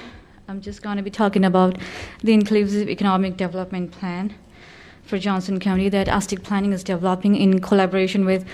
I'm 0.46 0.60
just 0.60 0.82
going 0.82 0.98
to 0.98 1.02
be 1.02 1.10
talking 1.10 1.46
about 1.46 1.78
the 2.22 2.34
Inclusive 2.34 2.90
Economic 2.90 3.38
Development 3.38 3.90
Plan 3.90 4.34
for 5.06 5.18
Johnson 5.18 5.60
County 5.60 5.88
that 5.90 6.06
Astig 6.06 6.42
Planning 6.42 6.72
is 6.72 6.82
developing 6.82 7.36
in 7.36 7.60
collaboration 7.60 8.24
with 8.24 8.44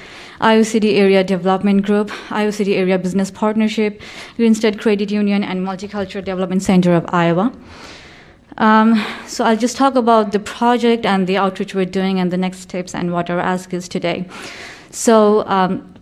Iowa 0.40 0.64
City 0.64 0.96
Area 0.96 1.22
Development 1.22 1.84
Group, 1.84 2.10
Iowa 2.30 2.52
City 2.52 2.76
Area 2.76 2.98
Business 2.98 3.30
Partnership, 3.30 4.00
GreenState 4.36 4.80
Credit 4.80 5.10
Union, 5.10 5.44
and 5.44 5.66
Multicultural 5.66 6.24
Development 6.24 6.62
Center 6.62 6.94
of 6.94 7.04
Iowa. 7.08 7.52
Um, 8.58 9.02
so 9.26 9.44
I'll 9.44 9.56
just 9.56 9.76
talk 9.76 9.94
about 9.94 10.32
the 10.32 10.40
project 10.40 11.06
and 11.06 11.26
the 11.26 11.36
outreach 11.36 11.74
we're 11.74 11.84
doing 11.86 12.18
and 12.18 12.30
the 12.30 12.36
next 12.36 12.58
steps 12.58 12.94
and 12.94 13.12
what 13.12 13.30
our 13.30 13.38
ask 13.38 13.72
is 13.72 13.88
today. 13.88 14.28
So 14.90 15.46
um, 15.46 15.94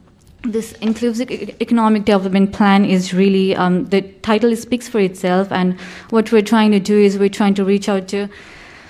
this 0.43 0.73
inclusive 0.81 1.31
economic 1.31 2.05
development 2.05 2.53
plan 2.53 2.85
is 2.85 3.13
really 3.13 3.55
um, 3.55 3.85
the 3.87 4.03
title 4.23 4.57
speaks 4.57 4.89
for 4.89 4.99
itself 4.99 5.53
and 5.53 5.79
what 6.11 6.33
we're 6.33 6.43
trying 6.43 6.71
to 6.71 6.81
do 6.81 6.99
is 6.99 7.19
we're 7.19 7.29
trying 7.29 7.55
to 7.55 7.65
reach 7.65 7.89
out 7.89 8.09
to 8.09 8.29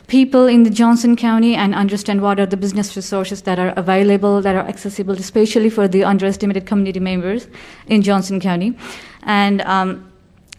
people 0.09 0.47
in 0.47 0.63
the 0.65 0.71
johnson 0.71 1.15
county 1.15 1.55
and 1.55 1.75
understand 1.75 2.21
what 2.21 2.41
are 2.41 2.47
the 2.47 2.57
business 2.57 2.97
resources 2.97 3.43
that 3.43 3.59
are 3.59 3.73
available 3.77 4.41
that 4.43 4.57
are 4.57 4.67
accessible 4.67 5.15
especially 5.15 5.71
for 5.71 5.87
the 5.87 6.03
underestimated 6.03 6.67
community 6.67 7.01
members 7.01 7.47
in 7.87 8.03
johnson 8.03 8.41
county 8.41 8.77
and 9.23 9.61
um, 9.63 10.11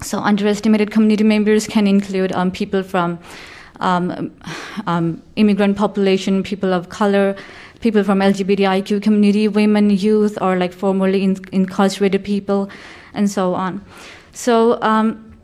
so 0.01 0.19
underestimated 0.19 0.91
community 0.91 1.23
members 1.23 1.67
can 1.67 1.88
include 1.88 2.31
um, 2.31 2.51
people 2.51 2.83
from 2.83 3.19
um, 3.79 4.31
um, 4.88 5.21
immigrant 5.35 5.77
population, 5.77 6.43
people 6.43 6.73
of 6.73 6.89
color, 6.89 7.35
people 7.81 8.03
from 8.03 8.19
LGBTIQ 8.19 9.01
community, 9.01 9.47
women, 9.47 9.89
youth, 9.89 10.38
or 10.41 10.57
like 10.57 10.73
formerly 10.73 11.23
in- 11.23 11.43
incarcerated 11.51 12.23
people, 12.23 12.69
and 13.13 13.29
so 13.29 13.53
on. 13.53 13.83
So 14.33 14.81
um, 14.81 15.38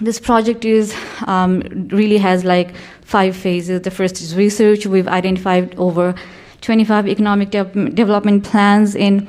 this 0.00 0.18
project 0.18 0.64
is 0.64 0.94
um, 1.26 1.60
really 1.90 2.18
has 2.18 2.44
like 2.44 2.74
five 3.06 3.36
phases. 3.36 3.82
The 3.82 3.90
first 3.90 4.20
is 4.20 4.34
research. 4.34 4.84
We've 4.84 5.06
identified 5.06 5.76
over 5.78 6.14
25 6.60 7.06
economic 7.06 7.50
de- 7.50 7.90
development 7.90 8.44
plans 8.44 8.96
in 8.96 9.28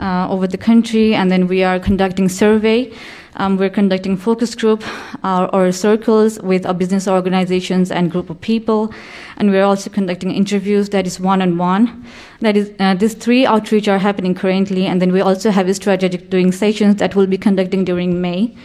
uh, 0.00 0.26
over 0.30 0.46
the 0.46 0.56
country, 0.56 1.14
and 1.14 1.30
then 1.30 1.46
we 1.46 1.62
are 1.62 1.78
conducting 1.78 2.30
survey. 2.30 2.90
Um, 3.36 3.58
we're 3.58 3.70
conducting 3.70 4.16
focus 4.16 4.54
group 4.54 4.82
uh, 5.22 5.48
or 5.52 5.72
circles 5.72 6.38
with 6.40 6.62
business 6.78 7.06
organizations 7.06 7.90
and 7.90 8.10
group 8.10 8.30
of 8.30 8.40
people, 8.40 8.92
and 9.36 9.50
we're 9.50 9.64
also 9.64 9.90
conducting 9.90 10.30
interviews 10.30 10.88
that 10.90 11.06
is 11.06 11.20
one-on-one. 11.20 12.04
That 12.40 12.56
is, 12.56 12.72
uh, 12.80 12.94
these 12.94 13.14
three 13.14 13.44
outreach 13.44 13.88
are 13.88 13.98
happening 13.98 14.34
currently, 14.34 14.86
and 14.86 15.02
then 15.02 15.12
we 15.12 15.20
also 15.20 15.50
have 15.50 15.68
a 15.68 15.74
strategic 15.74 16.30
doing 16.30 16.50
sessions 16.50 16.96
that 16.96 17.14
we'll 17.14 17.26
be 17.26 17.38
conducting 17.38 17.84
during 17.84 18.22
May. 18.22 18.56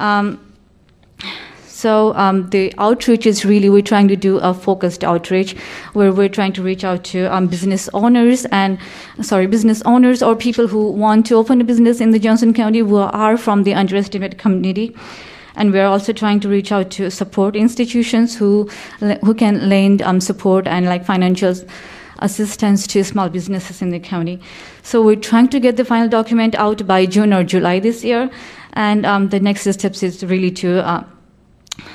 Um, 0.00 0.40
so 1.84 2.14
um, 2.14 2.48
the 2.48 2.72
outreach 2.78 3.26
is 3.26 3.44
really 3.44 3.68
we're 3.68 3.82
trying 3.82 4.08
to 4.08 4.16
do 4.16 4.38
a 4.38 4.54
focused 4.54 5.04
outreach 5.04 5.54
where 5.92 6.14
we're 6.14 6.30
trying 6.30 6.54
to 6.54 6.62
reach 6.62 6.82
out 6.82 7.04
to 7.04 7.24
um, 7.26 7.46
business 7.46 7.90
owners 7.92 8.46
and 8.46 8.78
sorry 9.20 9.46
business 9.46 9.82
owners 9.82 10.22
or 10.22 10.34
people 10.34 10.66
who 10.66 10.90
want 10.92 11.26
to 11.26 11.34
open 11.34 11.60
a 11.60 11.64
business 11.64 12.00
in 12.00 12.10
the 12.10 12.18
Johnson 12.18 12.54
County 12.54 12.78
who 12.78 12.96
are 12.96 13.36
from 13.36 13.64
the 13.64 13.74
underestimated 13.74 14.38
community. 14.38 14.96
And 15.56 15.74
we're 15.74 15.84
also 15.84 16.14
trying 16.14 16.40
to 16.40 16.48
reach 16.48 16.72
out 16.72 16.90
to 16.92 17.10
support 17.10 17.54
institutions 17.54 18.34
who 18.34 18.70
who 19.22 19.34
can 19.34 19.68
lend 19.68 20.00
um, 20.00 20.22
support 20.22 20.66
and 20.66 20.86
like 20.86 21.04
financial 21.04 21.54
assistance 22.20 22.86
to 22.86 23.04
small 23.04 23.28
businesses 23.28 23.82
in 23.82 23.90
the 23.90 24.00
county. 24.00 24.40
So 24.82 25.02
we're 25.02 25.24
trying 25.30 25.48
to 25.48 25.60
get 25.60 25.76
the 25.76 25.84
final 25.84 26.08
document 26.08 26.54
out 26.54 26.86
by 26.86 27.04
June 27.04 27.34
or 27.34 27.44
July 27.44 27.78
this 27.78 28.02
year, 28.02 28.30
and 28.72 29.04
um, 29.04 29.28
the 29.28 29.38
next 29.38 29.70
steps 29.70 30.02
is 30.02 30.24
really 30.24 30.50
to 30.62 30.78
uh, 30.92 31.04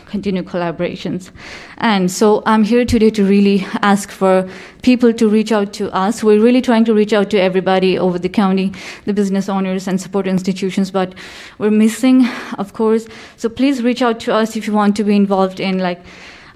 continue 0.06 0.44
collaborations. 0.44 1.32
And 1.78 2.12
so 2.12 2.44
I'm 2.46 2.63
here 2.63 2.86
today 2.86 3.10
to 3.12 3.24
really 3.24 3.65
ask 3.82 4.12
for 4.12 4.50
people 4.82 5.13
to 5.13 5.30
reach 5.30 5.52
out 5.52 5.74
to 5.74 5.94
us. 5.94 6.24
We're 6.24 6.42
really 6.42 6.62
trying 6.62 6.86
to 6.86 6.94
reach 6.94 7.13
out 7.13 7.30
to 7.32 7.39
everybody 7.39 7.98
over 7.98 8.20
the 8.20 8.30
county, 8.30 8.74
the 9.06 9.13
business 9.13 9.50
owners 9.50 9.88
and 9.88 10.00
support 10.00 10.28
institutions, 10.28 10.92
but 10.92 11.13
we're 11.58 11.72
missing, 11.72 12.28
of 12.58 12.74
course. 12.74 13.08
So 13.38 13.50
please 13.50 13.82
reach 13.84 14.02
out 14.02 14.20
to 14.22 14.34
us 14.34 14.56
if 14.56 14.68
you 14.68 14.74
want 14.74 14.96
to 14.98 15.04
be 15.04 15.15
involved 15.15 15.60
in 15.60 15.80
like 15.80 16.02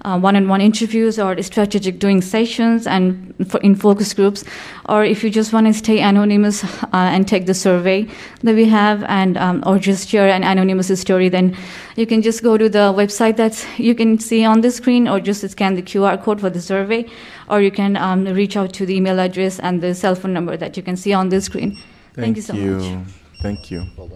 uh, 0.04 0.18
one-on-one 0.18 0.60
interviews 0.60 1.18
or 1.18 1.40
strategic 1.42 1.98
doing 1.98 2.20
sessions 2.20 2.86
and 2.86 3.34
for, 3.48 3.60
in 3.60 3.74
focus 3.74 4.12
groups, 4.12 4.44
or 4.88 5.04
if 5.04 5.24
you 5.24 5.30
just 5.30 5.52
want 5.52 5.66
to 5.66 5.72
stay 5.72 6.00
anonymous 6.00 6.62
uh, 6.64 6.88
and 6.92 7.26
take 7.26 7.46
the 7.46 7.54
survey 7.54 8.06
that 8.42 8.54
we 8.54 8.66
have, 8.66 9.02
and 9.04 9.36
um, 9.38 9.62
or 9.66 9.78
just 9.78 10.08
share 10.08 10.28
an 10.28 10.44
anonymous 10.44 11.00
story, 11.00 11.28
then 11.28 11.56
you 11.96 12.06
can 12.06 12.22
just 12.22 12.42
go 12.42 12.58
to 12.58 12.68
the 12.68 12.92
website 12.92 13.36
that 13.36 13.66
you 13.78 13.94
can 13.94 14.18
see 14.18 14.44
on 14.44 14.60
the 14.60 14.70
screen, 14.70 15.08
or 15.08 15.20
just 15.20 15.48
scan 15.48 15.74
the 15.74 15.82
QR 15.82 16.22
code 16.22 16.40
for 16.40 16.50
the 16.50 16.60
survey, 16.60 17.06
or 17.48 17.60
you 17.60 17.70
can 17.70 17.96
um, 17.96 18.24
reach 18.24 18.56
out 18.56 18.72
to 18.74 18.86
the 18.86 18.94
email 18.94 19.18
address 19.18 19.58
and 19.60 19.82
the 19.82 19.94
cell 19.94 20.14
phone 20.14 20.32
number 20.32 20.56
that 20.56 20.76
you 20.76 20.82
can 20.82 20.96
see 20.96 21.12
on 21.12 21.30
the 21.30 21.40
screen. 21.40 21.78
Thank, 22.14 22.36
you 22.36 22.42
so 22.42 22.52
much. 22.52 23.06
Thank 23.40 23.70
you. 23.70 23.80
Hold 23.96 24.12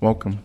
Welcome. 0.00 0.38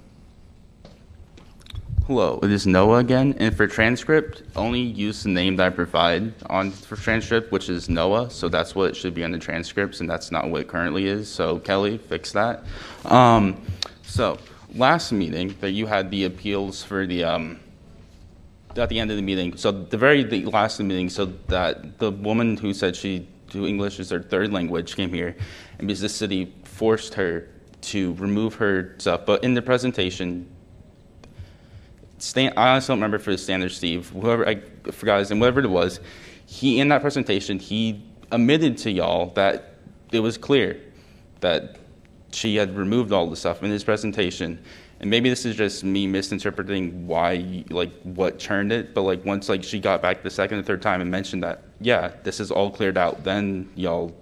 Hello, 2.07 2.39
it 2.41 2.51
is 2.51 2.65
Noah 2.65 2.97
again, 2.97 3.35
and 3.37 3.55
for 3.55 3.67
transcript, 3.67 4.41
only 4.55 4.81
use 4.81 5.21
the 5.21 5.29
name 5.29 5.57
that 5.57 5.67
I 5.67 5.69
provide 5.69 6.33
on 6.47 6.71
for 6.71 6.95
transcript, 6.95 7.51
which 7.51 7.69
is 7.69 7.87
Noah. 7.87 8.31
So 8.31 8.49
that's 8.49 8.73
what 8.73 8.89
it 8.89 8.95
should 8.95 9.13
be 9.13 9.23
on 9.23 9.29
the 9.29 9.37
transcripts, 9.37 9.99
and 9.99 10.09
that's 10.09 10.31
not 10.31 10.49
what 10.49 10.61
it 10.61 10.67
currently 10.67 11.05
is. 11.05 11.29
So 11.29 11.59
Kelly, 11.59 11.99
fix 11.99 12.31
that. 12.31 12.63
Um, 13.05 13.61
so 14.01 14.39
last 14.73 15.11
meeting 15.11 15.55
that 15.61 15.69
you 15.69 15.85
had 15.85 16.09
the 16.09 16.23
appeals 16.23 16.81
for 16.81 17.05
the 17.05 17.23
um, 17.23 17.59
at 18.75 18.89
the 18.89 18.99
end 18.99 19.11
of 19.11 19.17
the 19.17 19.23
meeting. 19.23 19.55
So 19.55 19.71
the 19.71 19.97
very 19.97 20.23
the 20.23 20.45
last 20.45 20.73
of 20.73 20.77
the 20.79 20.83
meeting, 20.85 21.11
so 21.11 21.25
that 21.49 21.99
the 21.99 22.09
woman 22.09 22.57
who 22.57 22.73
said 22.73 22.95
she 22.95 23.27
who 23.51 23.67
English 23.67 23.99
is 23.99 24.09
her 24.09 24.23
third 24.23 24.51
language 24.51 24.95
came 24.95 25.13
here, 25.13 25.35
and 25.77 25.87
because 25.87 26.01
the 26.01 26.09
city 26.09 26.55
forced 26.63 27.13
her 27.13 27.47
to 27.83 28.13
remove 28.13 28.55
her 28.55 28.95
stuff. 28.97 29.25
But 29.25 29.43
in 29.43 29.53
the 29.53 29.61
presentation, 29.61 30.49
Stan, 32.17 32.53
I 32.55 32.69
honestly 32.69 32.93
don't 32.93 32.99
remember 32.99 33.19
for 33.19 33.31
the 33.31 33.37
standard 33.37 33.71
Steve, 33.71 34.09
whoever 34.09 34.47
I 34.47 34.61
forgot 34.91 35.19
his 35.19 35.29
name, 35.29 35.39
whatever 35.39 35.59
it 35.59 35.69
was. 35.69 35.99
He 36.45 36.79
in 36.79 36.89
that 36.89 37.01
presentation 37.01 37.59
he 37.59 38.03
admitted 38.31 38.77
to 38.79 38.91
y'all 38.91 39.27
that 39.31 39.75
it 40.11 40.19
was 40.19 40.37
clear 40.37 40.79
that 41.41 41.77
she 42.31 42.55
had 42.55 42.75
removed 42.75 43.11
all 43.11 43.29
the 43.29 43.35
stuff 43.35 43.63
in 43.63 43.69
his 43.69 43.83
presentation. 43.83 44.59
And 44.99 45.09
maybe 45.09 45.29
this 45.29 45.45
is 45.45 45.55
just 45.55 45.83
me 45.83 46.07
misinterpreting 46.07 47.07
why, 47.07 47.65
like, 47.69 47.91
what 48.03 48.39
turned 48.39 48.71
it. 48.71 48.93
But 48.93 49.01
like, 49.01 49.25
once 49.25 49.49
like 49.49 49.63
she 49.63 49.79
got 49.79 50.01
back 50.01 50.23
the 50.23 50.29
second 50.29 50.59
or 50.59 50.63
third 50.63 50.81
time 50.81 51.01
and 51.01 51.11
mentioned 51.11 51.43
that, 51.43 51.63
yeah, 51.81 52.13
this 52.23 52.39
is 52.39 52.51
all 52.51 52.71
cleared 52.71 52.97
out. 52.97 53.23
Then 53.23 53.69
y'all 53.75 54.15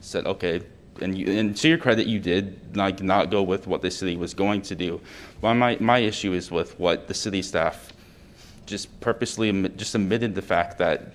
said, 0.00 0.26
okay, 0.26 0.62
and 1.02 1.16
you, 1.16 1.38
and 1.38 1.56
to 1.56 1.68
your 1.68 1.78
credit, 1.78 2.06
you 2.06 2.18
did 2.18 2.76
like 2.76 3.02
not 3.02 3.30
go 3.30 3.42
with 3.42 3.66
what 3.66 3.82
the 3.82 3.90
city 3.90 4.16
was 4.16 4.34
going 4.34 4.62
to 4.62 4.74
do. 4.74 5.00
But 5.40 5.54
my 5.54 5.76
my 5.80 5.98
issue 5.98 6.32
is 6.32 6.50
with 6.50 6.78
what 6.78 7.08
the 7.08 7.14
city 7.14 7.42
staff 7.42 7.92
just 8.66 9.00
purposely 9.00 9.50
just 9.70 9.94
admitted 9.94 10.34
the 10.34 10.42
fact 10.42 10.78
that 10.78 11.12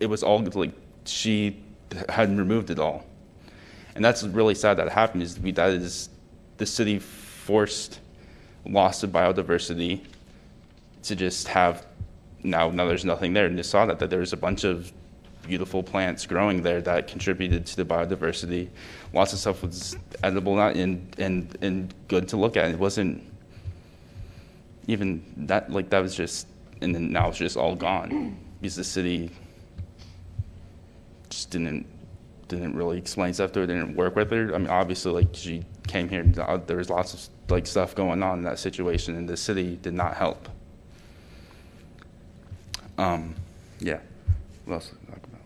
it 0.00 0.06
was 0.06 0.22
all 0.22 0.40
like 0.40 0.72
she 1.04 1.62
hadn't 2.08 2.38
removed 2.38 2.70
it 2.70 2.78
all, 2.78 3.04
And 3.94 4.04
that's 4.04 4.22
really 4.22 4.54
sad 4.54 4.76
that 4.78 4.88
happened 4.88 5.22
is 5.22 5.36
that 5.36 5.70
is, 5.70 6.08
the 6.56 6.66
city 6.66 6.98
forced 6.98 8.00
loss 8.64 9.02
of 9.02 9.10
biodiversity 9.10 10.00
to 11.02 11.16
just 11.16 11.48
have, 11.48 11.86
now, 12.42 12.70
now 12.70 12.86
there's 12.86 13.04
nothing 13.04 13.32
there. 13.32 13.46
And 13.46 13.56
you 13.56 13.62
saw 13.62 13.86
that, 13.86 13.98
that 13.98 14.10
there's 14.10 14.32
a 14.32 14.36
bunch 14.36 14.64
of 14.64 14.92
beautiful 15.42 15.82
plants 15.82 16.26
growing 16.26 16.62
there 16.62 16.80
that 16.82 17.08
contributed 17.08 17.66
to 17.66 17.76
the 17.76 17.84
biodiversity. 17.84 18.68
Lots 19.12 19.32
of 19.32 19.38
stuff 19.38 19.62
was 19.62 19.96
edible 20.22 20.58
and, 20.60 21.14
and, 21.18 21.56
and 21.60 21.94
good 22.08 22.28
to 22.28 22.36
look 22.36 22.56
at. 22.56 22.70
It 22.70 22.78
wasn't 22.78 23.22
even 24.86 25.22
that, 25.48 25.70
like, 25.70 25.90
that 25.90 26.00
was 26.00 26.14
just, 26.14 26.46
and 26.80 26.94
then 26.94 27.12
now 27.12 27.28
it's 27.28 27.38
just 27.38 27.56
all 27.56 27.74
gone 27.74 28.36
because 28.60 28.76
the 28.76 28.84
city 28.84 29.30
just 31.28 31.50
didn't 31.50 31.86
didn't 32.48 32.76
really 32.76 32.98
explain 32.98 33.32
stuff 33.32 33.52
to 33.52 33.60
her, 33.60 33.66
didn't 33.66 33.96
work 33.96 34.14
with 34.14 34.30
her. 34.30 34.54
I 34.54 34.58
mean, 34.58 34.68
obviously, 34.68 35.12
like 35.12 35.28
she 35.32 35.64
came 35.86 36.08
here, 36.08 36.22
there 36.22 36.76
was 36.76 36.90
lots 36.90 37.14
of 37.14 37.50
like 37.50 37.66
stuff 37.66 37.94
going 37.94 38.22
on 38.22 38.38
in 38.38 38.44
that 38.44 38.58
situation, 38.58 39.16
and 39.16 39.28
the 39.28 39.36
city 39.36 39.78
did 39.80 39.94
not 39.94 40.14
help. 40.14 40.48
Um, 42.98 43.34
yeah. 43.80 44.00
What 44.64 44.74
else 44.74 44.90
to 44.90 44.94
talk 45.06 45.16
about? 45.16 45.40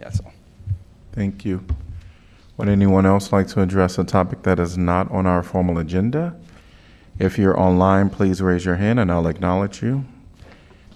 Yeah, 0.00 0.04
that's 0.04 0.20
all. 0.20 0.32
Thank 1.12 1.44
you. 1.44 1.62
Would 2.56 2.70
anyone 2.70 3.04
else 3.04 3.32
like 3.32 3.48
to 3.48 3.60
address 3.60 3.98
a 3.98 4.04
topic 4.04 4.44
that 4.44 4.58
is 4.58 4.78
not 4.78 5.10
on 5.10 5.26
our 5.26 5.42
formal 5.42 5.76
agenda? 5.76 6.34
If 7.18 7.36
you're 7.36 7.58
online, 7.60 8.08
please 8.08 8.40
raise 8.40 8.64
your 8.64 8.76
hand 8.76 8.98
and 8.98 9.12
I'll 9.12 9.26
acknowledge 9.26 9.82
you. 9.82 10.06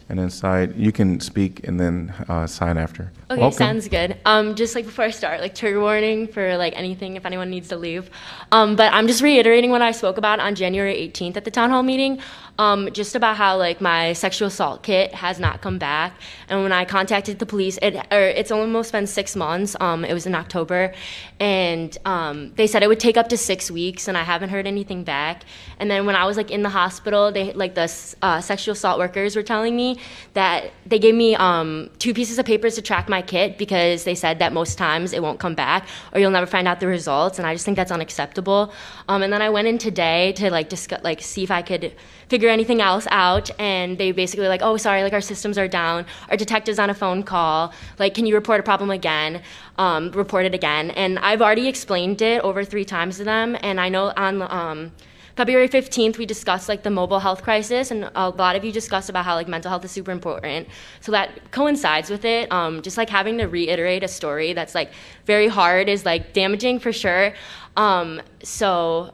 And 0.09 0.19
inside, 0.19 0.77
you 0.77 0.91
can 0.91 1.21
speak 1.21 1.67
and 1.67 1.79
then 1.79 2.15
uh, 2.29 2.47
sign 2.47 2.79
after. 2.79 3.13
Okay, 3.31 3.41
Welcome. 3.41 3.57
sounds 3.57 3.89
good. 3.89 4.17
Um, 4.25 4.55
just 4.55 4.75
like 4.75 4.87
before 4.87 5.05
I 5.05 5.11
start, 5.11 5.41
like 5.41 5.55
trigger 5.55 5.81
warning 5.81 6.27
for 6.27 6.57
like 6.57 6.73
anything 6.77 7.17
if 7.17 7.27
anyone 7.27 7.51
needs 7.51 7.69
to 7.69 7.77
leave. 7.77 8.11
Um, 8.53 8.75
but 8.75 8.93
I'm 8.93 9.07
just 9.07 9.23
reiterating 9.23 9.71
what 9.71 9.83
I 9.83 9.93
spoke 9.93 10.17
about 10.17 10.41
on 10.41 10.55
January 10.55 10.95
18th 10.95 11.37
at 11.37 11.45
the 11.45 11.51
town 11.51 11.71
hall 11.71 11.83
meeting. 11.83 12.21
Um, 12.57 12.93
just 12.93 13.17
about 13.17 13.37
how 13.37 13.57
like 13.57 13.81
my 13.81 14.13
sexual 14.13 14.47
assault 14.47 14.85
kit 14.85 15.13
has 15.13 15.41
not 15.41 15.61
come 15.61 15.77
back, 15.77 16.15
and 16.49 16.63
when 16.63 16.71
I 16.71 16.85
contacted 16.85 17.41
the 17.41 17.47
police, 17.47 17.81
it 17.83 17.97
or 18.13 18.21
it's 18.21 18.53
almost 18.53 18.93
been 18.93 19.09
six 19.09 19.35
months. 19.35 19.75
Um, 19.81 20.05
it 20.05 20.15
was 20.15 20.25
in 20.25 20.37
October, 20.37 20.95
and 21.41 21.99
um, 22.05 22.53
they 22.55 22.69
said 22.69 22.85
it 22.85 22.87
would 22.87 23.01
take 23.01 23.17
up 23.17 23.29
to 23.31 23.37
six 23.37 23.73
weeks, 23.73 24.07
and 24.07 24.17
I 24.17 24.23
haven't 24.23 24.51
heard 24.51 24.69
anything 24.69 25.03
back. 25.03 25.43
And 25.81 25.91
then 25.91 26.07
when 26.07 26.15
I 26.15 26.27
was 26.27 26.37
like 26.37 26.53
in 26.53 26.63
the 26.63 26.69
hospital, 26.69 27.33
they 27.33 27.53
like 27.55 27.75
the 27.75 27.93
uh, 28.23 28.41
sexual 28.41 28.75
assault 28.75 29.01
workers 29.01 29.35
were 29.35 29.43
telling 29.43 29.75
me 29.75 29.99
that 30.35 30.71
they 30.87 31.01
gave 31.01 31.17
me 31.17 31.35
um, 31.35 31.91
two 31.99 32.15
pieces 32.15 32.39
of 32.39 32.47
papers 32.47 32.77
to 32.77 32.83
track 32.83 33.09
my 33.09 33.21
kit 33.21 33.59
because 33.59 34.05
they 34.05 34.15
said 34.15 34.39
that 34.39 34.53
most 34.53 34.79
times 34.79 35.13
it 35.13 35.21
won't 35.21 35.41
come 35.41 35.57
back 35.57 35.89
or 36.13 36.21
you'll 36.21 36.31
never 36.31 36.47
find 36.47 36.69
out 36.69 36.79
the 36.79 36.87
results, 36.87 37.41
and 37.41 37.49
I 37.49 37.55
just 37.57 37.65
think 37.65 37.77
that's 37.77 37.91
unacceptable. 37.91 38.73
Um, 39.09 39.25
and 39.25 39.33
then 39.33 39.43
I 39.43 39.51
went 39.51 39.67
in 39.67 39.77
today 39.79 40.33
to 40.35 40.53
like 40.53 40.69
discuss, 40.69 41.03
like 41.03 41.21
see 41.21 41.43
if 41.43 41.51
I 41.51 41.63
could 41.63 41.97
figure 42.29 42.49
anything 42.49 42.81
else 42.81 43.07
out, 43.11 43.51
and 43.61 43.99
they 43.99 44.13
basically 44.13 44.49
like, 44.49 44.63
oh, 44.63 44.77
sorry, 44.77 45.03
like 45.03 45.13
our 45.13 45.21
systems 45.21 45.59
are 45.59 45.69
down, 45.69 46.07
our 46.31 46.37
detective's 46.37 46.79
on 46.79 46.91
a 46.91 46.95
phone 46.95 47.23
call, 47.23 47.73
like 47.99 48.15
can 48.15 48.27
you 48.27 48.35
report 48.35 48.61
a 48.61 48.63
problem 48.63 48.91
again, 48.91 49.43
um, 49.79 50.11
report 50.13 50.47
it 50.47 50.55
again, 50.55 50.91
and 50.93 51.19
I've 51.19 51.43
already 51.43 51.69
explained 51.69 52.23
it 52.23 52.43
over 52.43 52.65
three 52.65 52.85
times 52.85 53.17
to 53.19 53.25
them, 53.25 53.57
and 53.61 53.81
I 53.81 53.89
know 53.89 54.13
on 54.17 54.43
um, 54.43 54.93
February 55.37 55.69
15th, 55.69 56.17
we 56.17 56.27
discussed 56.27 56.69
like 56.69 56.85
the 56.85 56.91
mobile 56.91 57.19
health 57.19 57.43
crisis, 57.43 57.91
and 57.91 58.09
a 58.15 58.31
lot 58.31 58.55
of 58.55 58.65
you 58.65 58.71
discussed 58.71 59.11
about 59.11 59.25
how 59.25 59.35
like 59.35 59.49
mental 59.49 59.69
health 59.69 59.85
is 59.85 59.91
super 59.91 60.13
important. 60.13 60.69
So 61.01 61.11
that 61.11 61.51
coincides 61.51 62.09
with 62.09 62.25
it. 62.25 62.51
Um, 62.53 62.83
just 62.83 62.97
like 62.97 63.11
having 63.11 63.39
to 63.39 63.47
reiterate 63.47 64.05
a 64.05 64.09
story 64.09 64.53
that's 64.53 64.77
like 64.77 64.93
very 65.27 65.49
hard 65.49 65.89
is 65.89 66.05
like 66.05 66.33
damaging 66.35 66.79
for 66.79 66.93
sure. 66.93 67.35
Um, 67.77 68.23
so 68.45 69.13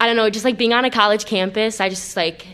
I 0.00 0.06
don't 0.06 0.16
know, 0.16 0.28
just 0.30 0.44
like 0.44 0.58
being 0.58 0.72
on 0.72 0.84
a 0.84 0.90
college 0.90 1.24
campus, 1.24 1.80
I 1.80 1.88
just 1.88 2.16
like 2.16 2.46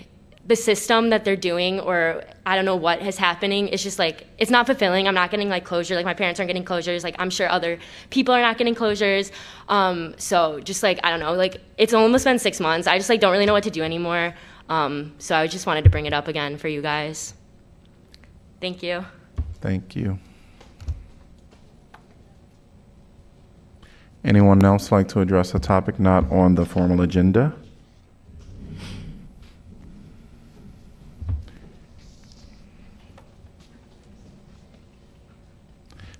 the 0.46 0.56
system 0.56 1.10
that 1.10 1.24
they're 1.24 1.36
doing 1.36 1.78
or 1.80 2.24
I 2.44 2.56
don't 2.56 2.64
know 2.64 2.76
what 2.76 3.00
is 3.00 3.16
happening. 3.16 3.68
It's 3.68 3.82
just 3.82 3.98
like 3.98 4.26
it's 4.38 4.50
not 4.50 4.66
fulfilling. 4.66 5.06
I'm 5.06 5.14
not 5.14 5.30
getting 5.30 5.48
like 5.48 5.64
closure. 5.64 5.94
Like 5.94 6.04
my 6.04 6.14
parents 6.14 6.40
aren't 6.40 6.48
getting 6.48 6.64
closures. 6.64 7.04
Like 7.04 7.14
I'm 7.18 7.30
sure 7.30 7.48
other 7.48 7.78
people 8.10 8.34
are 8.34 8.40
not 8.40 8.58
getting 8.58 8.74
closures. 8.74 9.30
Um, 9.68 10.14
so 10.18 10.60
just 10.60 10.82
like 10.82 10.98
I 11.04 11.10
don't 11.10 11.20
know. 11.20 11.32
Like 11.34 11.60
it's 11.78 11.94
almost 11.94 12.24
been 12.24 12.38
six 12.38 12.58
months. 12.58 12.86
I 12.88 12.98
just 12.98 13.08
like 13.08 13.20
don't 13.20 13.32
really 13.32 13.46
know 13.46 13.52
what 13.52 13.64
to 13.64 13.70
do 13.70 13.82
anymore. 13.82 14.34
Um, 14.68 15.14
so 15.18 15.36
I 15.36 15.46
just 15.46 15.66
wanted 15.66 15.84
to 15.84 15.90
bring 15.90 16.06
it 16.06 16.12
up 16.12 16.28
again 16.28 16.56
for 16.56 16.68
you 16.68 16.82
guys. 16.82 17.34
Thank 18.60 18.82
you. 18.82 19.04
Thank 19.60 19.94
you. 19.94 20.18
Anyone 24.24 24.64
else 24.64 24.92
like 24.92 25.08
to 25.08 25.20
address 25.20 25.54
a 25.54 25.58
topic 25.58 25.98
not 25.98 26.30
on 26.30 26.54
the 26.54 26.64
formal 26.64 27.00
agenda? 27.00 27.54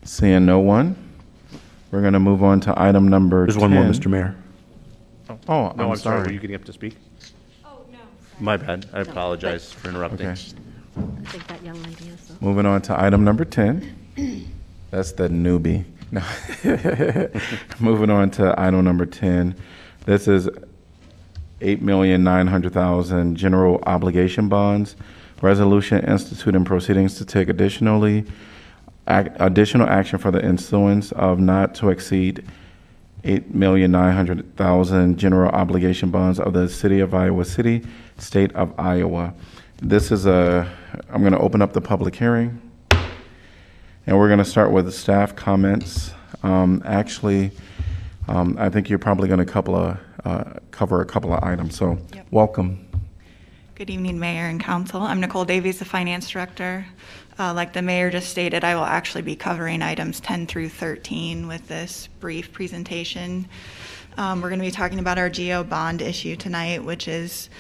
Seeing 0.05 0.45
no 0.47 0.59
one, 0.59 0.97
we're 1.91 2.01
going 2.01 2.13
to 2.13 2.21
move 2.21 2.43
on 2.43 2.61
to 2.61 2.81
item 2.81 3.09
number 3.09 3.47
There's 3.47 3.57
one 3.57 3.71
more, 3.73 3.85
Mr. 3.85 4.11
Mayor. 4.11 4.35
Oh, 5.31 5.37
No, 5.49 5.71
I'm 5.71 5.81
I'm 5.81 5.97
sorry. 5.97 6.19
Were 6.19 6.25
sorry. 6.25 6.35
you 6.35 6.41
getting 6.41 6.57
up 6.57 6.65
to 6.65 6.73
speak? 6.73 6.97
Oh, 7.65 7.85
no. 7.91 7.99
sorry. 7.99 8.41
My 8.41 8.57
bad. 8.57 8.87
I 8.93 9.01
apologize 9.01 9.73
for 9.73 9.89
interrupting. 9.89 10.27
Okay. 10.29 10.41
I 11.01 11.25
think 11.31 11.47
that 11.47 11.63
young 11.63 11.81
lady 11.85 12.09
is. 12.09 12.33
Moving 12.41 12.67
on 12.67 12.83
to 12.83 13.01
item 13.01 13.25
number 13.25 13.45
10. 13.45 14.49
That's 14.91 15.13
the 15.13 15.29
newbie. 15.29 15.85
No. 16.13 16.23
Moving 17.81 18.11
on 18.11 18.31
to 18.33 18.55
item 18.61 18.85
number 18.85 19.07
10. 19.07 19.57
This 20.05 20.29
is 20.29 20.47
8,900,000 21.61 23.35
general 23.35 23.83
obligation 23.87 24.49
bonds. 24.49 24.95
Resolution 25.41 26.05
instituting 26.05 26.67
proceedings 26.67 27.15
to 27.17 27.25
take 27.25 27.49
additionally, 27.49 28.27
ac- 29.09 29.31
additional 29.37 29.89
action 29.89 30.19
for 30.19 30.31
the 30.31 30.47
issuance 30.47 31.13
of 31.13 31.41
not 31.41 31.75
to 31.77 31.89
exceed 31.89 32.45
8,900,000 33.25 35.17
general 35.17 35.51
obligation 35.51 36.11
bonds 36.11 36.39
of 36.39 36.53
the 36.53 36.69
city 36.69 37.01
of 37.01 37.15
Iowa 37.15 37.45
City, 37.47 37.87
state 38.19 38.53
of 38.55 38.79
Iowa. 38.79 39.33
This 39.81 40.13
is 40.13 40.27
a, 40.27 40.71
I'm 41.11 41.23
going 41.23 41.33
to 41.33 41.39
open 41.39 41.63
up 41.63 41.73
the 41.73 41.81
public 41.81 42.15
hearing. 42.17 42.61
And 44.07 44.19
we're 44.19 44.27
going 44.27 44.39
to 44.39 44.45
start 44.45 44.73
with 44.73 44.87
the 44.87 44.93
staff 44.93 45.37
comments. 45.37 46.13
Um, 46.43 46.83
Actually, 46.85 47.53
um, 48.27 48.57
I 48.59 48.69
think 48.69 48.89
you're 48.91 48.99
probably 48.99 49.29
going 49.29 49.39
to 49.39 49.45
couple 49.45 49.77
of, 49.77 49.99
uh, 50.25 50.45
cover 50.73 51.01
a 51.01 51.07
couple 51.07 51.33
of 51.33 51.43
items, 51.45 51.77
so 51.77 51.99
Yep. 52.13 52.27
welcome. 52.33 52.89
Good 53.77 53.91
evening, 53.91 54.19
Mayor 54.19 54.47
and 54.47 54.61
Council. 54.61 55.03
I'm 55.03 55.21
Nicole 55.21 55.45
Davies, 55.45 55.79
the 55.79 55.85
Finance 55.85 56.29
Director. 56.29 56.85
Uh, 57.39 57.55
Like 57.55 57.73
the 57.73 57.83
Mayor 57.83 58.11
just 58.11 58.29
stated, 58.29 58.65
I 58.65 58.75
will 58.75 58.85
actually 58.85 59.23
be 59.23 59.37
covering 59.37 59.83
items 59.83 60.19
10 60.19 60.47
through 60.49 60.71
13 60.71 61.47
with 61.47 61.69
this 61.69 62.09
brief 62.19 62.53
presentation. 62.53 63.47
Um, 64.19 64.41
We're 64.43 64.49
going 64.49 64.61
to 64.61 64.67
be 64.67 64.73
talking 64.73 64.99
about 64.99 65.19
our 65.19 65.31
GO 65.31 65.63
bond 65.63 66.03
issue 66.03 66.35
tonight, 66.35 66.85
which 66.85 67.07
is 67.07 67.51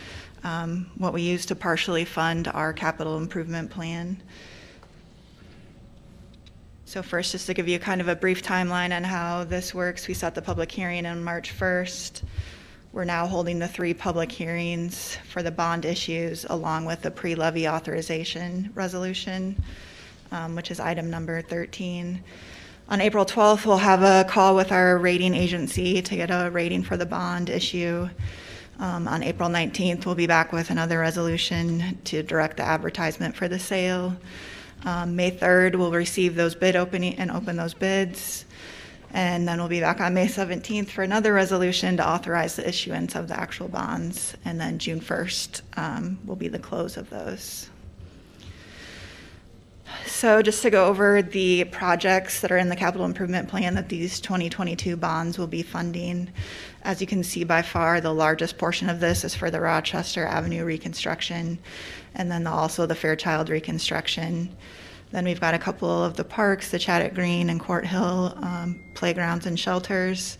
um, 0.42 0.90
what 0.98 1.12
we 1.12 1.22
use 1.22 1.46
to 1.46 1.54
partially 1.54 2.04
fund 2.04 2.48
our 2.48 2.72
capital 2.72 3.16
improvement 3.16 3.70
plan. 3.70 4.20
So 6.92 7.02
first, 7.02 7.32
just 7.32 7.46
to 7.46 7.54
give 7.54 7.68
you 7.68 7.78
kind 7.78 8.02
of 8.02 8.08
a 8.08 8.14
brief 8.14 8.42
timeline 8.42 8.94
on 8.94 9.02
how 9.02 9.44
this 9.44 9.72
works, 9.72 10.06
we 10.06 10.12
set 10.12 10.34
the 10.34 10.42
public 10.42 10.70
hearing 10.70 11.06
on 11.06 11.24
March 11.24 11.58
1st. 11.58 12.20
We're 12.92 13.04
now 13.04 13.26
holding 13.26 13.58
the 13.58 13.66
three 13.66 13.94
public 13.94 14.30
hearings 14.30 15.16
for 15.26 15.42
the 15.42 15.50
bond 15.50 15.86
issues 15.86 16.44
along 16.44 16.84
with 16.84 17.00
the 17.00 17.10
pre-levy 17.10 17.66
authorization 17.66 18.72
resolution, 18.74 19.56
um, 20.32 20.54
which 20.54 20.70
is 20.70 20.80
item 20.80 21.08
number 21.08 21.40
13. 21.40 22.22
On 22.90 23.00
April 23.00 23.24
12th, 23.24 23.64
we'll 23.64 23.78
have 23.78 24.02
a 24.02 24.28
call 24.28 24.54
with 24.54 24.70
our 24.70 24.98
rating 24.98 25.32
agency 25.32 26.02
to 26.02 26.14
get 26.14 26.30
a 26.30 26.50
rating 26.50 26.82
for 26.82 26.98
the 26.98 27.06
bond 27.06 27.48
issue. 27.48 28.06
Um, 28.78 29.08
On 29.08 29.22
April 29.22 29.48
19th, 29.48 30.04
we'll 30.04 30.14
be 30.14 30.26
back 30.26 30.52
with 30.52 30.68
another 30.68 30.98
resolution 30.98 32.00
to 32.04 32.22
direct 32.22 32.58
the 32.58 32.64
advertisement 32.64 33.34
for 33.34 33.48
the 33.48 33.58
sale. 33.58 34.14
Um, 34.84 35.16
May 35.16 35.30
3rd, 35.30 35.76
we'll 35.76 35.92
receive 35.92 36.34
those 36.34 36.54
bid 36.54 36.76
opening 36.76 37.14
and 37.16 37.30
open 37.30 37.56
those 37.56 37.74
bids. 37.74 38.44
And 39.14 39.46
then 39.46 39.58
we'll 39.58 39.68
be 39.68 39.80
back 39.80 40.00
on 40.00 40.14
May 40.14 40.26
17th 40.26 40.88
for 40.88 41.02
another 41.02 41.34
resolution 41.34 41.98
to 41.98 42.08
authorize 42.08 42.56
the 42.56 42.66
issuance 42.66 43.14
of 43.14 43.28
the 43.28 43.38
actual 43.38 43.68
bonds. 43.68 44.36
And 44.44 44.60
then 44.60 44.78
June 44.78 45.00
1st 45.00 45.62
um, 45.76 46.18
will 46.24 46.36
be 46.36 46.48
the 46.48 46.58
close 46.58 46.96
of 46.96 47.10
those. 47.10 47.68
So 50.06 50.40
just 50.40 50.62
to 50.62 50.70
go 50.70 50.86
over 50.86 51.20
the 51.20 51.64
projects 51.64 52.40
that 52.40 52.50
are 52.50 52.56
in 52.56 52.68
the 52.68 52.76
capital 52.76 53.04
improvement 53.04 53.48
plan 53.48 53.74
that 53.74 53.88
these 53.88 54.20
2022 54.20 54.96
bonds 54.96 55.38
will 55.38 55.46
be 55.46 55.62
funding. 55.62 56.30
As 56.82 57.00
you 57.00 57.06
can 57.06 57.22
see, 57.22 57.44
by 57.44 57.62
far, 57.62 58.00
the 58.00 58.14
largest 58.14 58.56
portion 58.56 58.88
of 58.88 59.00
this 59.00 59.24
is 59.24 59.34
for 59.34 59.50
the 59.50 59.60
Rochester 59.60 60.24
Avenue 60.24 60.64
reconstruction, 60.64 61.58
and 62.14 62.30
then 62.30 62.46
also 62.46 62.86
the 62.86 62.94
Fairchild 62.94 63.48
reconstruction. 63.48 64.48
Then 65.10 65.24
we've 65.24 65.40
got 65.40 65.54
a 65.54 65.58
couple 65.58 65.90
of 66.04 66.16
the 66.16 66.24
parks, 66.24 66.70
the 66.70 66.78
Chadek 66.78 67.14
Green 67.14 67.50
and 67.50 67.60
Court 67.60 67.86
Hill 67.86 68.34
um, 68.40 68.82
playgrounds 68.94 69.46
and 69.46 69.58
shelters, 69.58 70.38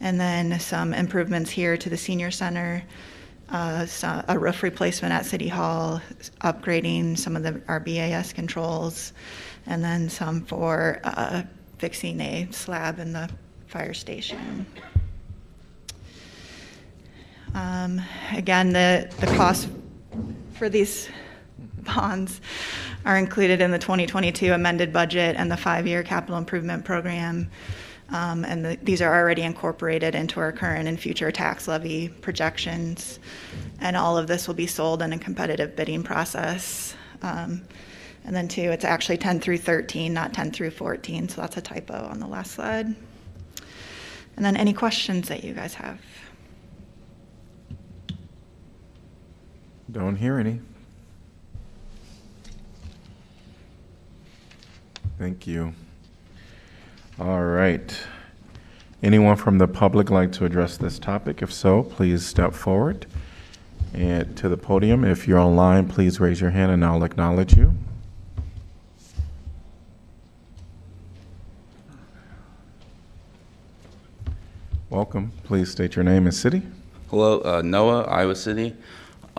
and 0.00 0.18
then 0.18 0.58
some 0.58 0.94
improvements 0.94 1.50
here 1.50 1.76
to 1.76 1.90
the 1.90 1.96
senior 1.96 2.30
center, 2.30 2.82
uh, 3.50 3.86
a 4.28 4.38
roof 4.38 4.62
replacement 4.62 5.12
at 5.12 5.26
City 5.26 5.48
Hall, 5.48 6.00
upgrading 6.40 7.18
some 7.18 7.36
of 7.36 7.42
the, 7.42 7.60
our 7.68 7.80
BAS 7.80 8.32
controls, 8.32 9.12
and 9.66 9.84
then 9.84 10.08
some 10.08 10.44
for 10.46 11.00
uh, 11.04 11.42
fixing 11.78 12.20
a 12.20 12.48
slab 12.50 12.98
in 12.98 13.12
the 13.12 13.28
fire 13.66 13.94
station. 13.94 14.64
Um, 17.54 18.00
Again, 18.32 18.72
the, 18.72 19.12
the 19.20 19.26
cost 19.26 19.68
for 20.60 20.68
these 20.68 21.08
bonds 21.86 22.38
are 23.06 23.16
included 23.16 23.62
in 23.62 23.70
the 23.70 23.78
2022 23.78 24.52
amended 24.52 24.92
budget 24.92 25.34
and 25.38 25.50
the 25.50 25.56
five-year 25.56 26.02
capital 26.02 26.36
improvement 26.36 26.84
program. 26.84 27.50
Um, 28.10 28.44
And 28.44 28.62
the- 28.62 28.78
these 28.82 29.00
are 29.00 29.14
already 29.14 29.40
incorporated 29.40 30.14
into 30.14 30.38
our 30.38 30.52
current 30.52 30.86
and 30.86 31.00
future 31.00 31.32
tax 31.32 31.66
levy 31.66 32.08
projections. 32.08 33.20
And 33.80 33.96
all 33.96 34.18
of 34.18 34.26
this 34.26 34.46
will 34.46 34.54
be 34.54 34.66
sold 34.66 35.00
in 35.00 35.14
a 35.14 35.18
competitive 35.18 35.74
bidding 35.76 36.02
process. 36.02 36.94
Um, 37.22 37.62
And 38.26 38.36
then 38.36 38.48
two, 38.48 38.70
it's 38.70 38.84
actually 38.84 39.16
10 39.16 39.40
through 39.40 39.56
13, 39.56 40.12
not 40.12 40.34
10 40.34 40.50
through 40.50 40.72
14, 40.72 41.30
so 41.30 41.40
that's 41.40 41.56
a 41.56 41.62
typo 41.62 41.94
on 41.94 42.20
the 42.20 42.26
last 42.26 42.52
slide. 42.52 42.94
And 44.36 44.44
then 44.44 44.58
any 44.58 44.74
questions 44.74 45.28
that 45.28 45.42
you 45.42 45.54
guys 45.54 45.72
have? 45.72 45.98
Don't 49.90 50.16
hear 50.16 50.38
any. 50.38 50.60
Thank 55.18 55.46
you. 55.46 55.74
All 57.18 57.42
right. 57.42 57.98
Anyone 59.02 59.36
from 59.36 59.58
the 59.58 59.66
public 59.66 60.10
like 60.10 60.30
to 60.32 60.44
address 60.44 60.76
this 60.76 60.98
topic? 60.98 61.42
If 61.42 61.52
so, 61.52 61.82
please 61.82 62.24
step 62.24 62.52
forward 62.52 63.06
and 63.92 64.36
to 64.36 64.48
the 64.48 64.56
podium. 64.56 65.04
If 65.04 65.26
you're 65.26 65.38
online, 65.38 65.88
please 65.88 66.20
raise 66.20 66.40
your 66.40 66.50
hand 66.50 66.70
and 66.70 66.84
I'll 66.84 67.02
acknowledge 67.02 67.56
you. 67.56 67.74
Welcome. 74.88 75.32
Please 75.44 75.70
state 75.70 75.96
your 75.96 76.04
name 76.04 76.26
and 76.26 76.34
city. 76.34 76.62
Hello, 77.08 77.40
uh, 77.40 77.62
Noah, 77.62 78.02
Iowa 78.02 78.36
City. 78.36 78.76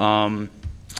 Um, 0.01 0.49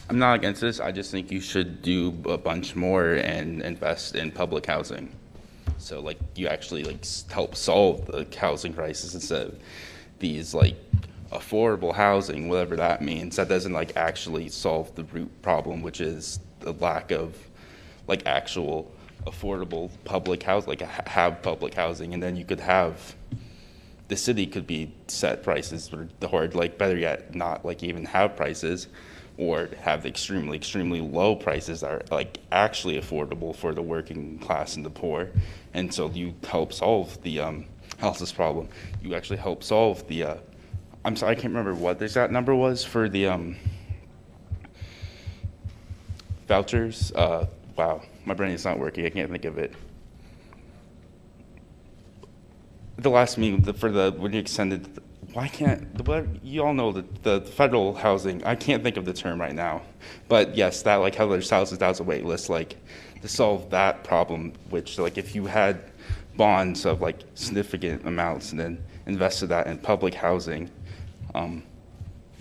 I'm 0.09 0.19
not 0.19 0.35
against 0.35 0.61
this. 0.61 0.79
I 0.79 0.91
just 0.91 1.09
think 1.09 1.31
you 1.31 1.41
should 1.41 1.81
do 1.81 2.15
a 2.25 2.37
bunch 2.37 2.75
more 2.75 3.13
and 3.13 3.63
invest 3.63 4.15
in 4.15 4.29
public 4.29 4.67
housing. 4.67 5.11
So, 5.79 5.99
like, 5.99 6.19
you 6.35 6.47
actually 6.47 6.83
like 6.83 7.03
help 7.31 7.55
solve 7.55 8.05
the 8.05 8.27
housing 8.37 8.73
crisis 8.73 9.15
instead 9.15 9.47
of 9.47 9.59
these 10.19 10.53
like 10.53 10.75
affordable 11.31 11.95
housing, 11.95 12.47
whatever 12.47 12.75
that 12.75 13.01
means. 13.01 13.37
That 13.37 13.49
doesn't 13.49 13.73
like 13.73 13.97
actually 13.97 14.49
solve 14.49 14.93
the 14.93 15.03
root 15.05 15.31
problem, 15.41 15.81
which 15.81 15.99
is 15.99 16.39
the 16.59 16.73
lack 16.73 17.09
of 17.09 17.35
like 18.05 18.27
actual 18.27 18.91
affordable 19.25 19.89
public 20.05 20.43
house, 20.43 20.67
like 20.67 20.81
have 20.81 21.41
public 21.41 21.73
housing, 21.73 22.13
and 22.13 22.21
then 22.21 22.35
you 22.35 22.45
could 22.45 22.59
have 22.59 23.15
the 24.11 24.17
city 24.17 24.45
could 24.45 24.67
be 24.67 24.91
set 25.07 25.41
prices 25.41 25.89
or 25.93 26.05
the 26.19 26.27
hard 26.27 26.53
like 26.53 26.77
better 26.77 26.97
yet 26.97 27.33
not 27.33 27.63
like 27.63 27.81
even 27.81 28.03
have 28.03 28.35
prices 28.35 28.87
or 29.37 29.69
have 29.79 30.05
extremely 30.05 30.57
extremely 30.57 30.99
low 30.99 31.33
prices 31.33 31.79
that 31.79 31.89
are 31.89 32.01
like 32.11 32.37
actually 32.51 32.99
affordable 32.99 33.55
for 33.55 33.73
the 33.73 33.81
working 33.81 34.37
class 34.39 34.75
and 34.75 34.85
the 34.85 34.89
poor. 34.89 35.29
And 35.73 35.93
so 35.93 36.09
you 36.09 36.33
help 36.45 36.73
solve 36.73 37.21
the 37.21 37.39
um 37.39 37.65
problem. 38.35 38.67
You 39.01 39.15
actually 39.15 39.37
help 39.37 39.63
solve 39.63 40.05
the 40.09 40.23
uh 40.23 40.35
i'm 41.05 41.15
sorry 41.15 41.31
i 41.31 41.35
can't 41.35 41.53
remember 41.53 41.73
what 41.73 41.97
the 41.97 42.05
exact 42.05 42.33
number 42.33 42.53
was 42.53 42.83
for 42.83 43.07
the 43.07 43.27
um 43.27 43.55
vouchers. 46.49 47.13
Uh 47.13 47.47
wow 47.77 48.01
my 48.25 48.33
brain 48.33 48.51
is 48.51 48.65
not 48.65 48.77
working. 48.77 49.05
I 49.05 49.09
can't 49.09 49.31
think 49.31 49.45
of 49.45 49.57
it 49.57 49.73
the 53.01 53.09
last 53.09 53.37
meeting 53.37 53.61
the, 53.61 53.73
for 53.73 53.91
the 53.91 54.13
when 54.17 54.33
you 54.33 54.39
extended 54.39 55.01
why 55.33 55.47
can't 55.47 55.97
the 55.97 56.27
you 56.43 56.63
all 56.63 56.73
know 56.73 56.91
the, 56.91 57.05
the 57.23 57.41
federal 57.41 57.93
housing 57.93 58.43
i 58.43 58.55
can't 58.55 58.83
think 58.83 58.97
of 58.97 59.05
the 59.05 59.13
term 59.13 59.39
right 59.39 59.55
now 59.55 59.81
but 60.27 60.55
yes 60.55 60.81
that 60.83 60.95
like 60.95 61.15
how 61.15 61.27
there's 61.27 61.49
thousands 61.49 61.79
thousands 61.79 62.07
wait 62.07 62.25
list 62.25 62.49
like 62.49 62.77
to 63.21 63.27
solve 63.27 63.69
that 63.69 64.03
problem 64.03 64.53
which 64.69 64.99
like 64.99 65.17
if 65.17 65.33
you 65.33 65.45
had 65.45 65.91
bonds 66.35 66.85
of 66.85 67.01
like 67.01 67.21
significant 67.35 68.05
amounts 68.05 68.51
and 68.51 68.59
then 68.59 68.83
invested 69.05 69.47
that 69.47 69.67
in 69.67 69.77
public 69.77 70.13
housing 70.13 70.69
um, 71.33 71.63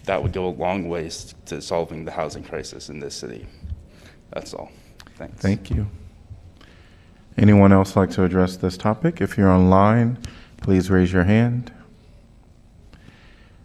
that 0.05 0.23
would 0.23 0.33
go 0.33 0.47
a 0.47 0.51
long 0.51 0.89
ways 0.89 1.35
to 1.47 1.61
solving 1.61 2.05
the 2.05 2.11
housing 2.11 2.43
crisis 2.43 2.89
in 2.89 2.99
this 2.99 3.15
city 3.15 3.47
that's 4.33 4.53
all 4.53 4.71
thanks 5.17 5.41
Thank 5.41 5.71
you. 5.71 5.87
Anyone 7.37 7.73
else 7.73 7.97
like 7.97 8.11
to 8.11 8.25
address 8.25 8.57
this 8.57 8.77
topic? 8.77 9.21
If 9.21 9.39
you're 9.39 9.49
online, 9.49 10.19
please 10.61 10.91
raise 10.91 11.13
your 11.13 11.25
hand. 11.25 11.73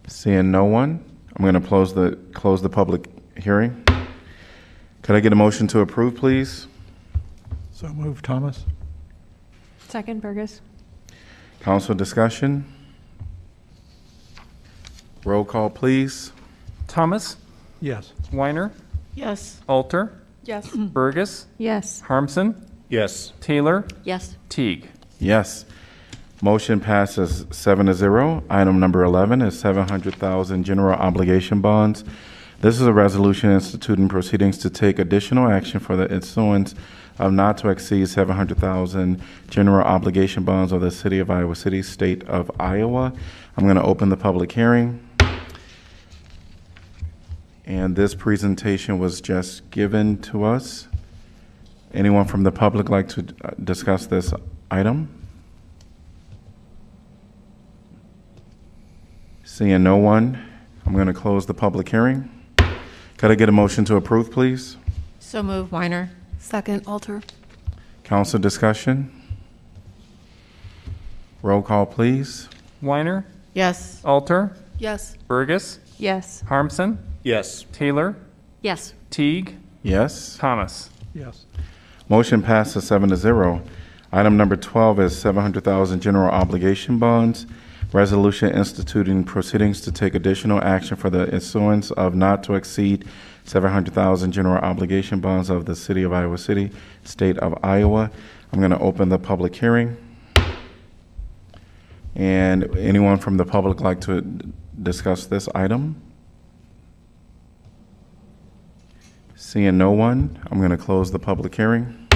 Seeing 0.08 0.52
no 0.52 0.66
one, 0.66 1.04
I'm 1.36 1.42
going 1.44 1.60
to 1.62 1.68
close 1.68 1.94
the, 1.94 2.18
close 2.34 2.62
the 2.62 2.70
public 2.70 3.08
hearing. 3.38 3.84
Could 5.02 5.16
I 5.16 5.20
get 5.20 5.34
a 5.34 5.36
motion 5.36 5.68
to 5.68 5.80
approve, 5.80 6.16
please? 6.16 6.68
So 7.72 7.88
move, 7.90 8.22
Thomas. 8.22 8.66
Second, 9.88 10.22
Bergus. 10.22 10.62
Council 11.62 11.96
discussion? 11.96 12.66
Roll 15.24 15.44
call, 15.46 15.70
please. 15.70 16.32
Thomas, 16.88 17.38
Yes. 17.82 18.14
Weiner, 18.32 18.72
Yes. 19.16 19.60
Alter, 19.68 20.14
Yes. 20.44 20.70
Bergus, 20.72 21.46
Yes. 21.58 22.02
Harmsen, 22.08 22.56
Yes. 22.90 23.34
Taylor, 23.42 23.86
Yes. 24.04 24.38
Teague. 24.50 24.88
Yes. 25.20 25.66
Motion 26.46 26.80
passes 26.80 27.44
seven 27.50 27.88
to 27.88 27.94
zero. 27.96 28.44
Item 28.52 28.80
number 28.80 29.04
11 29.04 29.42
is 29.42 29.60
700,000 29.60 30.64
general 30.64 30.94
obligation 30.94 31.60
bonds. 31.60 32.04
This 32.62 32.80
is 32.80 32.86
a 32.86 32.94
resolution 32.94 33.50
instituting 33.50 34.08
proceedings 34.08 34.60
to 34.60 34.70
take 34.70 35.00
additional 35.00 35.50
action 35.50 35.80
for 35.80 35.96
the 35.96 36.06
issuance 36.16 36.76
of 37.18 37.34
not 37.34 37.58
to 37.58 37.70
exceed 37.70 38.10
700,000 38.10 39.20
general 39.50 39.84
obligation 39.84 40.44
bonds 40.44 40.72
of 40.72 40.82
the 40.82 40.92
City 40.92 41.18
of 41.18 41.32
Iowa 41.32 41.56
City, 41.56 41.82
State 41.82 42.24
of 42.26 42.52
Iowa. 42.60 43.12
I'm 43.58 43.64
going 43.64 43.78
to 43.78 43.84
open 43.84 44.10
the 44.10 44.16
public 44.16 44.52
hearing. 44.52 45.04
And 47.66 47.96
this 47.96 48.14
presentation 48.14 49.00
was 49.00 49.20
just 49.20 49.68
given 49.72 50.22
to 50.22 50.44
us. 50.44 50.90
Anyone 51.92 52.26
from 52.26 52.44
the 52.44 52.52
public 52.52 52.92
like 52.92 53.10
to 53.10 53.26
uh, 53.44 53.50
discuss 53.64 54.06
this 54.06 54.32
item? 54.70 55.25
Seeing 59.56 59.84
no 59.84 59.96
one, 59.96 60.38
I'm 60.86 60.92
going 60.92 61.08
to 61.08 61.14
close 61.14 61.46
the 61.46 61.54
public 61.54 61.88
hearing. 61.88 62.30
Could 63.18 63.32
I 63.32 63.36
get 63.36 63.48
a 63.48 63.54
motion 63.54 63.86
to 63.86 63.96
approve, 63.96 64.30
please? 64.30 64.76
So 65.22 65.42
move, 65.42 65.72
Weiner. 65.72 66.10
Second, 66.40 66.84
Alter. 66.86 67.22
Council 68.04 68.38
discussion? 68.38 69.10
Roll 71.42 71.62
call, 71.62 71.86
please. 71.86 72.50
Weiner, 72.82 73.26
Yes. 73.54 74.02
Alter, 74.04 74.58
Yes. 74.78 75.16
Bergus, 75.30 75.80
Yes. 75.98 76.44
Harmsen, 76.50 76.98
Yes. 77.24 77.64
Taylor, 77.72 78.18
Yes. 78.62 78.94
Teague, 79.10 79.56
Yes. 79.84 80.36
Thomas. 80.38 80.90
Yes. 81.14 81.46
Motion 82.10 82.42
passes 82.42 82.84
seven 82.86 83.08
to 83.08 83.16
zero. 83.16 83.62
Item 84.12 84.36
number 84.36 84.58
12 84.58 85.00
is 85.00 85.18
700,000 85.18 86.02
general 86.02 86.30
obligation 86.30 87.00
bonds. 87.00 87.48
Resolution 87.96 88.54
instituting 88.54 89.24
proceedings 89.24 89.80
to 89.80 89.90
take 89.90 90.16
additional 90.16 90.62
action 90.62 90.98
for 90.98 91.10
the 91.10 91.34
issuance 91.34 91.92
of 91.92 92.14
not 92.14 92.44
to 92.44 92.56
exceed 92.56 93.06
700,000 93.46 94.34
general 94.34 94.58
obligation 94.58 95.22
bonds 95.22 95.50
of 95.50 95.64
the 95.64 95.78
City 95.78 96.04
of 96.04 96.12
Iowa 96.12 96.38
City, 96.38 96.72
State 97.06 97.38
of 97.38 97.58
Iowa. 97.64 98.12
I'm 98.52 98.60
going 98.60 98.72
to 98.72 98.80
open 98.80 99.08
the 99.08 99.18
public 99.18 99.56
hearing. 99.56 99.96
And 102.16 102.76
anyone 102.76 103.18
from 103.18 103.38
the 103.38 103.46
public 103.46 103.80
like 103.80 104.02
to 104.02 104.22
discuss 104.84 105.26
this 105.28 105.48
item? 105.56 106.02
Seeing 109.36 109.78
no 109.78 109.92
one, 109.92 110.38
I'm 110.52 110.58
going 110.58 110.72
to 110.72 110.78
close 110.78 111.14
the 111.14 111.20
public 111.20 111.56
hearing. 111.56 112.10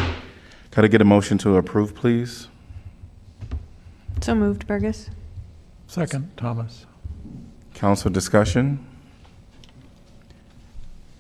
Could 0.72 0.84
I 0.84 0.88
get 0.88 1.00
a 1.00 1.06
motion 1.06 1.38
to 1.38 1.56
approve, 1.56 1.96
please? 1.96 2.50
So 4.20 4.36
moved, 4.36 4.68
Bergus. 4.68 5.10
Second, 5.94 6.30
Thomas. 6.38 6.86
Council 7.74 8.12
discussion? 8.12 8.86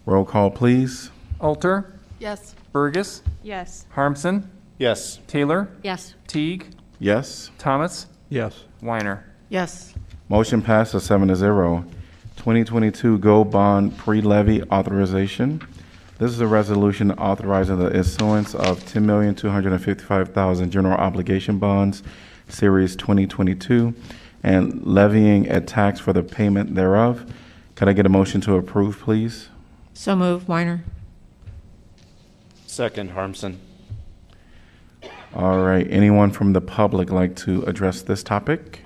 Roll 0.06 0.24
call, 0.26 0.52
please. 0.52 1.10
Alter, 1.42 1.92
Yes. 2.20 2.54
Bergus, 2.72 3.22
Yes. 3.42 3.88
Harmsen, 3.96 4.44
Yes. 4.78 5.18
Taylor, 5.26 5.70
Yes. 5.82 6.14
Teague, 6.28 6.68
Yes. 7.00 7.50
Thomas, 7.58 8.06
Yes. 8.30 8.64
Weiner. 8.84 9.24
Yes. 9.50 9.96
Motion 10.30 10.62
passes 10.62 11.02
seven 11.04 11.30
to 11.30 11.36
zero. 11.36 11.84
2022 12.36 13.18
GO 13.18 13.44
Bond 13.44 13.98
Pre-Levy 13.98 14.62
Authorization. 14.72 15.64
This 16.20 16.30
is 16.30 16.42
a 16.42 16.48
resolution 16.48 17.10
authorizing 17.14 17.80
the 17.80 17.98
issuance 17.98 18.54
of 18.54 18.86
10255000 18.86 20.70
general 20.72 20.94
obligation 21.00 21.58
bonds, 21.58 22.04
Series 22.50 22.96
2022, 22.96 23.96
and 24.44 24.86
levying 24.86 25.50
a 25.50 25.62
tax 25.62 26.00
for 26.00 26.14
the 26.14 26.24
payment 26.24 26.76
thereof. 26.76 27.32
Could 27.76 27.88
I 27.90 27.94
get 27.94 28.06
a 28.06 28.10
motion 28.10 28.42
to 28.42 28.56
approve, 28.56 29.00
please? 29.00 29.50
So 29.94 30.16
move, 30.16 30.48
Weiner. 30.48 30.84
Second, 32.66 33.12
Harmsen. 33.12 33.58
All 35.36 35.60
right, 35.60 35.86
anyone 35.90 36.32
from 36.32 36.54
the 36.54 36.62
public 36.62 37.12
like 37.12 37.36
to 37.38 37.64
address 37.64 38.02
this 38.02 38.24
topic? 38.24 38.82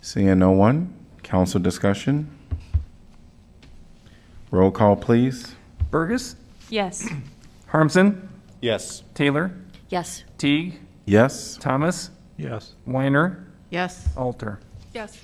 Seeing 0.00 0.38
no 0.38 0.52
one, 0.52 0.94
council 1.22 1.60
discussion? 1.60 2.30
Roll 4.50 4.70
call, 4.70 4.96
please. 4.96 5.54
Bergus, 5.90 6.36
Yes. 6.70 7.08
Harmsen, 7.72 8.28
Yes. 8.60 9.02
Taylor, 9.14 9.52
Yes. 9.88 10.24
Teague, 10.38 10.78
Yes, 11.16 11.56
Thomas, 11.60 12.10
Yes. 12.36 12.72
Weiner, 12.84 13.46
Yes. 13.70 14.08
Alter. 14.16 14.58
Yes. 14.92 15.16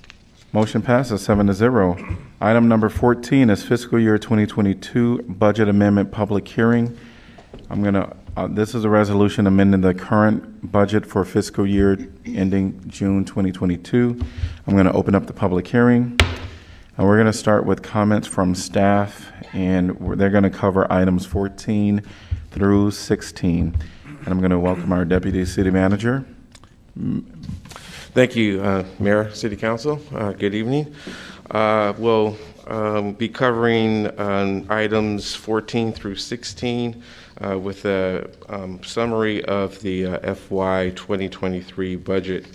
motion 0.53 0.81
passes 0.81 1.21
seven 1.21 1.47
to 1.47 1.53
zero. 1.53 1.97
Item 2.39 2.67
number 2.67 2.87
14 2.89 3.49
is 3.49 3.63
fiscal 3.63 3.99
year 3.99 4.17
2022 4.17 5.23
budget 5.27 5.67
amendment 5.67 6.11
public 6.11 6.47
hearing. 6.47 6.95
I'm 7.69 7.81
going 7.81 7.95
to, 7.95 8.15
uh, 8.37 8.47
this 8.47 8.73
is 8.73 8.85
a 8.85 8.89
resolution 8.89 9.45
amending 9.45 9.81
the 9.81 9.93
current 9.93 10.71
budget 10.71 11.05
for 11.05 11.25
fiscal 11.25 11.65
year 11.67 11.97
ending 12.25 12.81
June 12.87 13.25
2022. 13.25 14.19
I'm 14.67 14.73
going 14.73 14.85
to 14.85 14.93
open 14.93 15.15
up 15.15 15.27
the 15.27 15.33
public 15.33 15.67
hearing. 15.67 16.17
And 16.97 17.07
we're 17.07 17.15
going 17.17 17.31
to 17.31 17.37
start 17.37 17.65
with 17.65 17.81
comments 17.81 18.27
from 18.27 18.53
staff, 18.55 19.31
and 19.53 19.99
we're- 19.99 20.15
they're 20.15 20.29
going 20.29 20.43
to 20.43 20.49
cover 20.51 20.91
items 20.91 21.25
14 21.25 22.01
through 22.51 22.91
16. 22.91 23.75
And 24.25 24.31
I'm 24.31 24.39
going 24.39 24.51
to 24.51 24.59
welcome 24.59 24.93
our 24.93 25.03
deputy 25.03 25.43
city 25.43 25.69
manager. 25.69 26.23
Thank 28.13 28.37
you, 28.37 28.61
uh, 28.61 28.85
Mayor, 28.97 29.29
City 29.33 29.57
Council. 29.57 29.99
Uh, 30.15 30.31
Good 30.31 30.55
evening. 30.55 30.95
Uh, 31.51 31.91
We'll 31.97 32.37
um, 32.67 33.15
be 33.15 33.27
covering 33.27 34.17
um, 34.17 34.65
items 34.69 35.35
14 35.35 35.91
through 35.91 36.15
16 36.15 37.03
uh, 37.43 37.59
with 37.59 37.83
a 37.83 38.29
um, 38.47 38.81
summary 38.81 39.43
of 39.43 39.81
the 39.81 40.05
uh, 40.05 40.33
FY 40.35 40.91
2023 40.91 41.97
budget. 41.97 42.45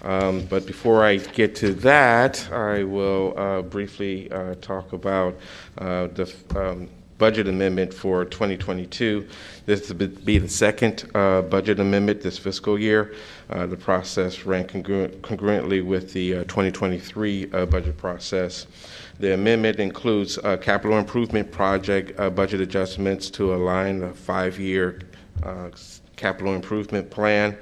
Um, 0.00 0.46
But 0.46 0.66
before 0.66 1.04
I 1.04 1.18
get 1.18 1.54
to 1.56 1.74
that, 1.74 2.50
I 2.50 2.84
will 2.84 3.34
uh, 3.36 3.60
briefly 3.60 4.32
uh, 4.32 4.54
talk 4.62 4.94
about 4.94 5.38
uh, 5.76 6.06
the 6.06 6.32
um, 6.56 6.88
budget 7.22 7.46
amendment 7.46 7.94
for 7.94 8.24
2022. 8.24 9.28
This 9.64 9.88
will 9.88 10.08
be 10.08 10.38
the 10.38 10.48
second 10.48 11.08
uh, 11.14 11.42
budget 11.42 11.78
amendment 11.78 12.20
this 12.20 12.36
fiscal 12.36 12.78
year. 12.78 13.14
Uh, 13.48 13.66
The 13.66 13.76
process 13.76 14.44
ran 14.44 14.64
congru- 14.66 15.14
congruently 15.20 15.84
with 15.84 16.12
the 16.12 16.36
uh, 16.38 16.44
2023 16.44 17.50
uh, 17.52 17.66
budget 17.66 17.96
process. 17.96 18.66
The 19.20 19.34
amendment 19.34 19.78
includes 19.78 20.36
capital 20.60 20.98
improvement 20.98 21.52
project 21.52 22.18
uh, 22.18 22.28
budget 22.30 22.60
adjustments 22.60 23.30
to 23.30 23.54
align 23.54 24.00
the 24.00 24.10
five-year 24.10 25.00
capital 26.16 26.54
improvement 26.54 27.08
plan. 27.10 27.56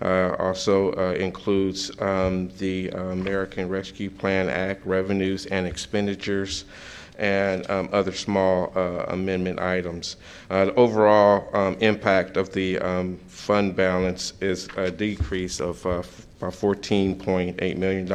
Uh, 0.00 0.34
Also 0.38 0.92
uh, 0.92 1.12
includes 1.18 1.90
um, 2.00 2.48
the 2.58 2.88
American 2.90 3.68
Rescue 3.68 4.08
Plan 4.10 4.48
Act 4.48 4.86
revenues 4.86 5.46
and 5.46 5.66
expenditures 5.66 6.64
and 7.20 7.70
um, 7.70 7.88
other 7.92 8.12
small 8.12 8.72
uh, 8.74 9.04
amendment 9.08 9.60
items. 9.60 10.16
Uh, 10.48 10.64
The 10.64 10.74
overall 10.74 11.48
um, 11.54 11.76
impact 11.80 12.36
of 12.36 12.52
the 12.52 12.78
um, 12.78 13.18
fund 13.28 13.76
balance 13.76 14.32
is 14.40 14.68
a 14.76 14.90
decrease 14.90 15.60
of 15.60 15.84
uh, 15.86 16.02
about 16.38 16.54
$14.8 16.54 17.76
million. 17.76 18.10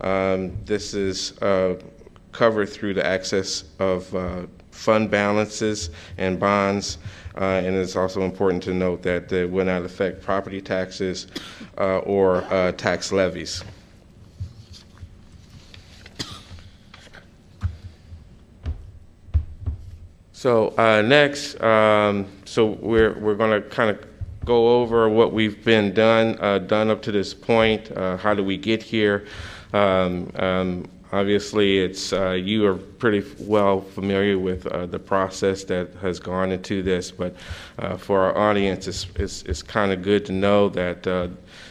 Um, 0.00 0.56
This 0.64 0.94
is 0.94 1.36
uh, 1.42 1.74
covered 2.32 2.70
through 2.70 2.94
the 2.94 3.06
access 3.06 3.64
of 3.78 4.14
uh, 4.14 4.46
fund 4.70 5.10
balances 5.10 5.90
and 6.16 6.40
bonds. 6.40 6.98
Uh, 7.36 7.60
And 7.64 7.76
it's 7.76 7.94
also 7.94 8.22
important 8.22 8.62
to 8.64 8.72
note 8.72 9.02
that 9.02 9.30
it 9.32 9.50
will 9.50 9.66
not 9.66 9.82
affect 9.82 10.22
property 10.22 10.62
taxes 10.62 11.26
uh, 11.76 11.98
or 11.98 12.42
uh, 12.50 12.72
tax 12.72 13.12
levies. 13.12 13.62
So 20.38 20.72
uh, 20.78 21.02
next, 21.02 21.60
um, 21.60 22.26
so 22.44 22.66
we're, 22.66 23.18
we're 23.18 23.34
going 23.34 23.60
to 23.60 23.68
kind 23.70 23.90
of 23.90 24.06
go 24.44 24.80
over 24.80 25.08
what 25.08 25.32
we've 25.32 25.64
been 25.64 25.92
done, 25.92 26.38
uh, 26.40 26.60
done 26.60 26.90
up 26.90 27.02
to 27.02 27.10
this 27.10 27.34
point. 27.34 27.90
Uh, 27.90 28.16
how 28.18 28.34
do 28.34 28.44
we 28.44 28.56
get 28.56 28.80
here? 28.80 29.26
Um, 29.72 30.30
um, 30.36 30.88
obviously, 31.10 31.80
it's 31.80 32.12
uh, 32.12 32.30
you 32.30 32.64
are 32.68 32.76
pretty 32.76 33.28
well 33.40 33.80
familiar 33.80 34.38
with 34.38 34.64
uh, 34.68 34.86
the 34.86 35.00
process 35.00 35.64
that 35.64 35.92
has 35.94 36.20
gone 36.20 36.52
into 36.52 36.84
this, 36.84 37.10
but 37.10 37.34
uh, 37.80 37.96
for 37.96 38.20
our 38.20 38.38
audience, 38.38 38.86
it's, 38.86 39.08
it's, 39.16 39.42
it's 39.42 39.64
kind 39.64 39.90
of 39.90 40.02
good 40.02 40.24
to 40.26 40.32
know 40.32 40.68
that 40.68 41.04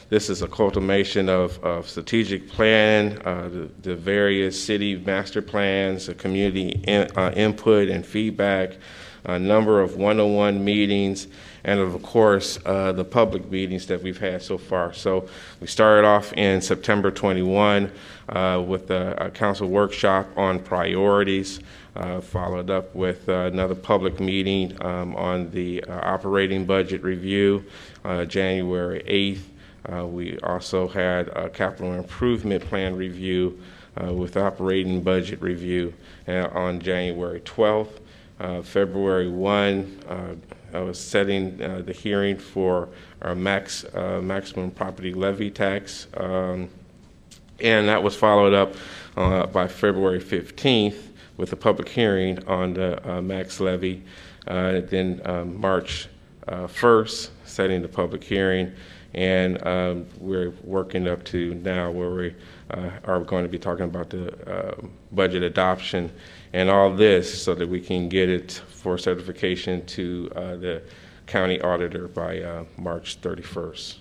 this 0.09 0.29
is 0.29 0.41
a 0.41 0.47
culmination 0.47 1.27
of, 1.27 1.61
of 1.63 1.89
strategic 1.89 2.47
plan, 2.47 3.21
uh, 3.25 3.49
the, 3.49 3.69
the 3.81 3.95
various 3.95 4.61
city 4.61 4.95
master 4.95 5.41
plans, 5.41 6.05
the 6.05 6.13
community 6.13 6.69
in, 6.87 7.09
uh, 7.17 7.31
input 7.35 7.89
and 7.89 8.05
feedback, 8.05 8.77
a 9.25 9.37
number 9.37 9.81
of 9.81 9.97
one-on-one 9.97 10.63
meetings, 10.63 11.27
and 11.65 11.81
of 11.81 12.01
course, 12.01 12.57
uh, 12.65 12.93
the 12.93 13.03
public 13.03 13.51
meetings 13.51 13.87
that 13.87 14.01
we've 14.01 14.19
had 14.19 14.41
so 14.41 14.57
far. 14.57 14.93
So 14.93 15.27
we 15.59 15.67
started 15.67 16.07
off 16.07 16.31
in 16.33 16.61
September 16.61 17.11
21 17.11 17.91
uh, 18.29 18.63
with 18.65 18.89
a, 18.89 19.25
a 19.25 19.29
council 19.29 19.67
workshop 19.67 20.27
on 20.37 20.59
priorities, 20.59 21.59
uh, 21.97 22.21
followed 22.21 22.69
up 22.69 22.95
with 22.95 23.27
uh, 23.27 23.49
another 23.51 23.75
public 23.75 24.21
meeting 24.21 24.81
um, 24.85 25.13
on 25.17 25.51
the 25.51 25.83
uh, 25.83 25.99
operating 26.03 26.65
budget 26.65 27.03
review, 27.03 27.65
uh, 28.05 28.23
January 28.23 29.03
8th. 29.05 29.56
Uh, 29.91 30.05
We 30.05 30.37
also 30.39 30.87
had 30.87 31.29
a 31.29 31.49
capital 31.49 31.93
improvement 31.93 32.63
plan 32.63 32.95
review 32.95 33.59
uh, 34.01 34.13
with 34.13 34.37
operating 34.37 35.01
budget 35.01 35.41
review 35.41 35.93
uh, 36.27 36.47
on 36.51 36.79
January 36.79 37.39
12th. 37.41 37.99
Uh, 38.39 38.61
February 38.61 39.27
1, 39.27 39.99
uh, 40.07 40.77
I 40.77 40.81
was 40.81 40.99
setting 40.99 41.57
the 41.57 41.93
hearing 41.93 42.37
for 42.37 42.89
our 43.23 43.33
max, 43.33 43.85
maximum 44.21 44.69
property 44.69 45.13
levy 45.13 45.49
tax. 45.49 46.07
um, 46.17 46.69
And 47.59 47.87
that 47.87 48.03
was 48.03 48.15
followed 48.15 48.53
up 48.53 48.75
uh, 49.15 49.47
by 49.47 49.67
February 49.67 50.19
15th 50.19 50.99
with 51.37 51.51
a 51.53 51.55
public 51.55 51.89
hearing 51.89 52.43
on 52.45 52.73
the 52.73 53.09
uh, 53.09 53.21
max 53.21 53.59
levy. 53.59 54.03
Uh, 54.45 54.81
Then 54.81 55.21
March 55.59 56.07
uh, 56.47 56.67
1st, 56.67 57.29
setting 57.45 57.81
the 57.81 57.87
public 57.87 58.23
hearing. 58.23 58.71
And 59.13 59.65
um, 59.65 60.05
we're 60.19 60.51
working 60.63 61.07
up 61.07 61.23
to 61.25 61.55
now 61.55 61.89
where 61.91 62.11
we 62.11 62.35
uh, 62.71 62.89
are 63.05 63.21
going 63.21 63.43
to 63.43 63.49
be 63.49 63.57
talking 63.57 63.85
about 63.85 64.09
the 64.09 64.33
uh, 64.51 64.75
budget 65.11 65.43
adoption 65.43 66.11
and 66.53 66.69
all 66.69 66.93
this 66.93 67.41
so 67.41 67.55
that 67.55 67.67
we 67.67 67.79
can 67.79 68.09
get 68.09 68.29
it 68.29 68.61
for 68.69 68.97
certification 68.97 69.85
to 69.85 70.31
uh, 70.35 70.55
the 70.57 70.81
county 71.25 71.59
auditor 71.61 72.07
by 72.07 72.41
uh, 72.41 72.63
March 72.77 73.21
31st. 73.21 73.97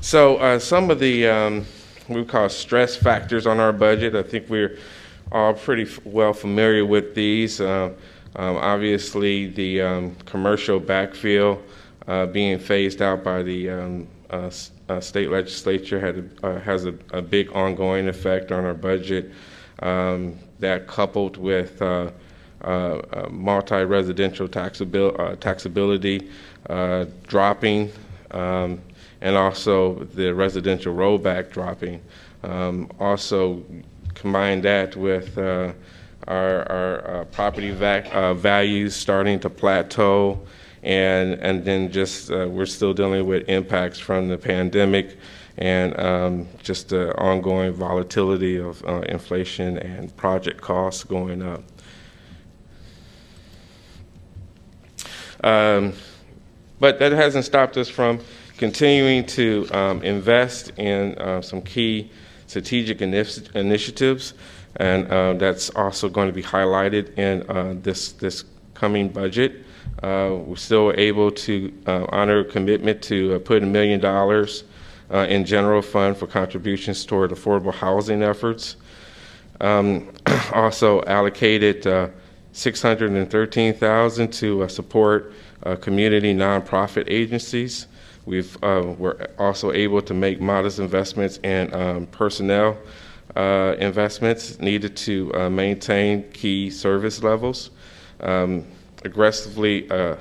So 0.00 0.36
uh, 0.36 0.58
some 0.58 0.90
of 0.90 1.00
the 1.00 1.26
um, 1.26 1.66
we 2.08 2.24
call 2.24 2.48
stress 2.48 2.96
factors 2.96 3.46
on 3.46 3.60
our 3.60 3.72
budget. 3.72 4.14
I 4.14 4.22
think 4.22 4.48
we're 4.48 4.78
all 5.30 5.52
pretty 5.54 5.82
f- 5.82 6.04
well 6.04 6.32
familiar 6.32 6.86
with 6.86 7.14
these. 7.14 7.60
Um, 8.36 8.56
obviously, 8.56 9.46
the 9.46 9.82
um, 9.82 10.14
commercial 10.26 10.80
backfill 10.80 11.60
uh, 12.06 12.26
being 12.26 12.58
phased 12.58 13.02
out 13.02 13.22
by 13.22 13.42
the 13.42 13.70
um, 13.70 14.08
uh, 14.30 14.50
uh, 14.88 15.00
state 15.00 15.30
legislature 15.30 16.00
had 16.00 16.30
uh, 16.42 16.58
has 16.60 16.86
a, 16.86 16.94
a 17.12 17.22
big 17.22 17.50
ongoing 17.52 18.08
effect 18.08 18.52
on 18.52 18.64
our 18.64 18.74
budget. 18.74 19.32
Um, 19.80 20.38
that 20.58 20.88
coupled 20.88 21.36
with 21.36 21.80
uh, 21.80 22.10
uh, 22.62 23.28
multi-residential 23.30 24.48
taxabil- 24.48 25.36
taxability 25.36 26.28
dropping, 27.28 27.92
um, 28.32 28.80
and 29.20 29.36
also 29.36 30.04
the 30.14 30.34
residential 30.34 30.94
rollback 30.94 31.52
dropping. 31.52 32.02
Um, 32.42 32.90
also, 32.98 33.64
combine 34.14 34.60
that 34.62 34.96
with 34.96 35.38
our, 36.28 36.70
our 36.70 37.20
uh, 37.20 37.24
property 37.24 37.70
uh, 37.70 38.34
values 38.34 38.94
starting 38.94 39.40
to 39.40 39.50
plateau, 39.50 40.40
and 40.82 41.34
and 41.34 41.64
then 41.64 41.90
just 41.90 42.30
uh, 42.30 42.46
we're 42.48 42.66
still 42.66 42.94
dealing 42.94 43.26
with 43.26 43.48
impacts 43.48 43.98
from 43.98 44.28
the 44.28 44.38
pandemic 44.38 45.16
and 45.56 45.98
um, 45.98 46.46
just 46.62 46.90
the 46.90 47.16
ongoing 47.18 47.72
volatility 47.72 48.58
of 48.58 48.84
uh, 48.84 49.00
inflation 49.08 49.76
and 49.78 50.16
project 50.16 50.60
costs 50.60 51.02
going 51.02 51.42
up. 51.42 51.64
Um, 55.42 55.94
but 56.78 56.98
that 57.00 57.12
hasn't 57.12 57.44
stopped 57.44 57.76
us 57.76 57.88
from 57.88 58.20
continuing 58.56 59.24
to 59.26 59.68
um, 59.72 60.02
invest 60.02 60.70
in 60.76 61.16
uh, 61.18 61.40
some 61.40 61.62
key 61.62 62.10
strategic 62.46 62.98
initi- 62.98 63.54
initiatives, 63.54 64.34
and 64.78 65.08
uh, 65.08 65.34
that's 65.34 65.70
also 65.70 66.08
going 66.08 66.28
to 66.28 66.32
be 66.32 66.42
highlighted 66.42 67.16
in 67.18 67.48
uh, 67.50 67.74
this 67.82 68.12
this 68.12 68.44
coming 68.74 69.08
budget. 69.08 69.64
Uh, 70.02 70.36
we're 70.46 70.56
still 70.56 70.92
able 70.96 71.30
to 71.30 71.72
uh, 71.86 72.06
honor 72.10 72.40
a 72.40 72.44
commitment 72.44 73.02
to 73.02 73.34
uh, 73.34 73.38
put 73.40 73.62
a 73.62 73.66
million 73.66 74.00
dollars 74.00 74.64
in 75.10 75.44
general 75.44 75.80
fund 75.80 76.16
for 76.16 76.26
contributions 76.26 77.04
toward 77.06 77.30
affordable 77.30 77.72
housing 77.72 78.22
efforts. 78.22 78.76
Um, 79.60 80.12
also 80.52 81.02
allocated 81.04 81.86
uh, 81.86 82.08
613,000 82.52 84.32
to 84.34 84.68
support 84.68 85.32
community 85.80 86.34
nonprofit 86.34 87.04
agencies. 87.08 87.86
We've 88.28 88.62
uh, 88.62 88.94
we're 88.98 89.26
also 89.38 89.72
able 89.72 90.02
to 90.02 90.12
make 90.12 90.38
modest 90.38 90.78
investments 90.78 91.38
in 91.42 91.72
um, 91.72 92.06
personnel 92.08 92.76
uh, 93.38 93.76
investments 93.78 94.58
needed 94.58 94.96
to 94.96 95.32
uh, 95.34 95.48
maintain 95.48 96.28
key 96.32 96.70
service 96.70 97.22
levels. 97.22 97.70
Um, 98.20 98.66
aggressively 99.04 99.88
uh, 99.90 100.16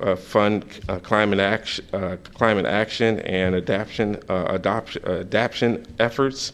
uh, 0.00 0.16
fund 0.16 0.64
uh, 0.88 0.98
climate 1.00 1.40
action, 1.40 1.84
climate 2.34 2.64
action 2.64 3.20
and 3.20 3.54
adaptation, 3.54 4.22
uh, 4.28 4.46
adoption, 4.48 5.06
adaption 5.06 5.86
efforts, 5.98 6.52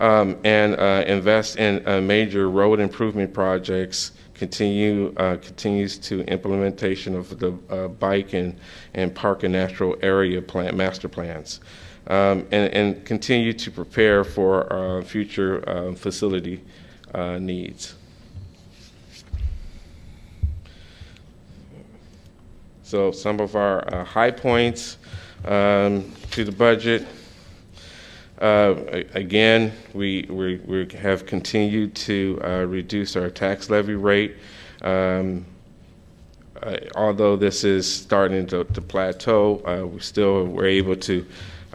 um, 0.00 0.38
and 0.44 0.74
invest 1.08 1.56
in 1.56 2.06
major 2.06 2.48
road 2.48 2.78
improvement 2.78 3.34
projects. 3.34 4.12
Continue 4.34 5.12
uh, 5.18 5.36
continues 5.36 5.98
to 5.98 6.22
implementation 6.22 7.14
of 7.14 7.38
the 7.38 7.52
uh, 7.68 7.88
bike 7.88 8.32
and 8.32 8.58
and 8.94 9.14
park 9.14 9.42
and 9.42 9.52
natural 9.52 9.96
area 10.00 10.40
plan 10.40 10.74
master 10.74 11.08
plans, 11.08 11.60
um, 12.10 12.44
and 12.50 12.74
and 12.74 13.04
continue 13.04 13.52
to 13.52 13.70
prepare 13.70 14.24
for 14.24 14.70
uh, 14.72 15.02
future 15.02 15.62
uh, 15.68 15.94
facility 15.94 16.60
uh, 17.14 17.38
needs. 17.38 17.94
So 22.82 23.12
some 23.12 23.38
of 23.38 23.54
our 23.54 23.94
uh, 23.94 24.04
high 24.04 24.32
points 24.32 24.98
um, 25.44 26.10
to 26.32 26.44
the 26.44 26.52
budget. 26.52 27.06
Again, 28.40 29.72
we, 29.92 30.26
we, 30.30 30.56
we 30.64 30.88
have 30.96 31.26
continued 31.26 31.94
to 31.96 32.36
reduce 32.66 33.14
our 33.14 33.28
tax 33.28 33.68
levy 33.68 33.94
rate. 33.94 34.36
Um, 34.80 35.44
although 36.94 37.36
this 37.36 37.64
is 37.64 37.92
starting 37.92 38.46
to, 38.46 38.64
to 38.64 38.80
plateau, 38.80 39.90
we 39.92 40.00
still 40.00 40.46
were 40.46 40.64
able 40.64 40.96
to 40.96 41.26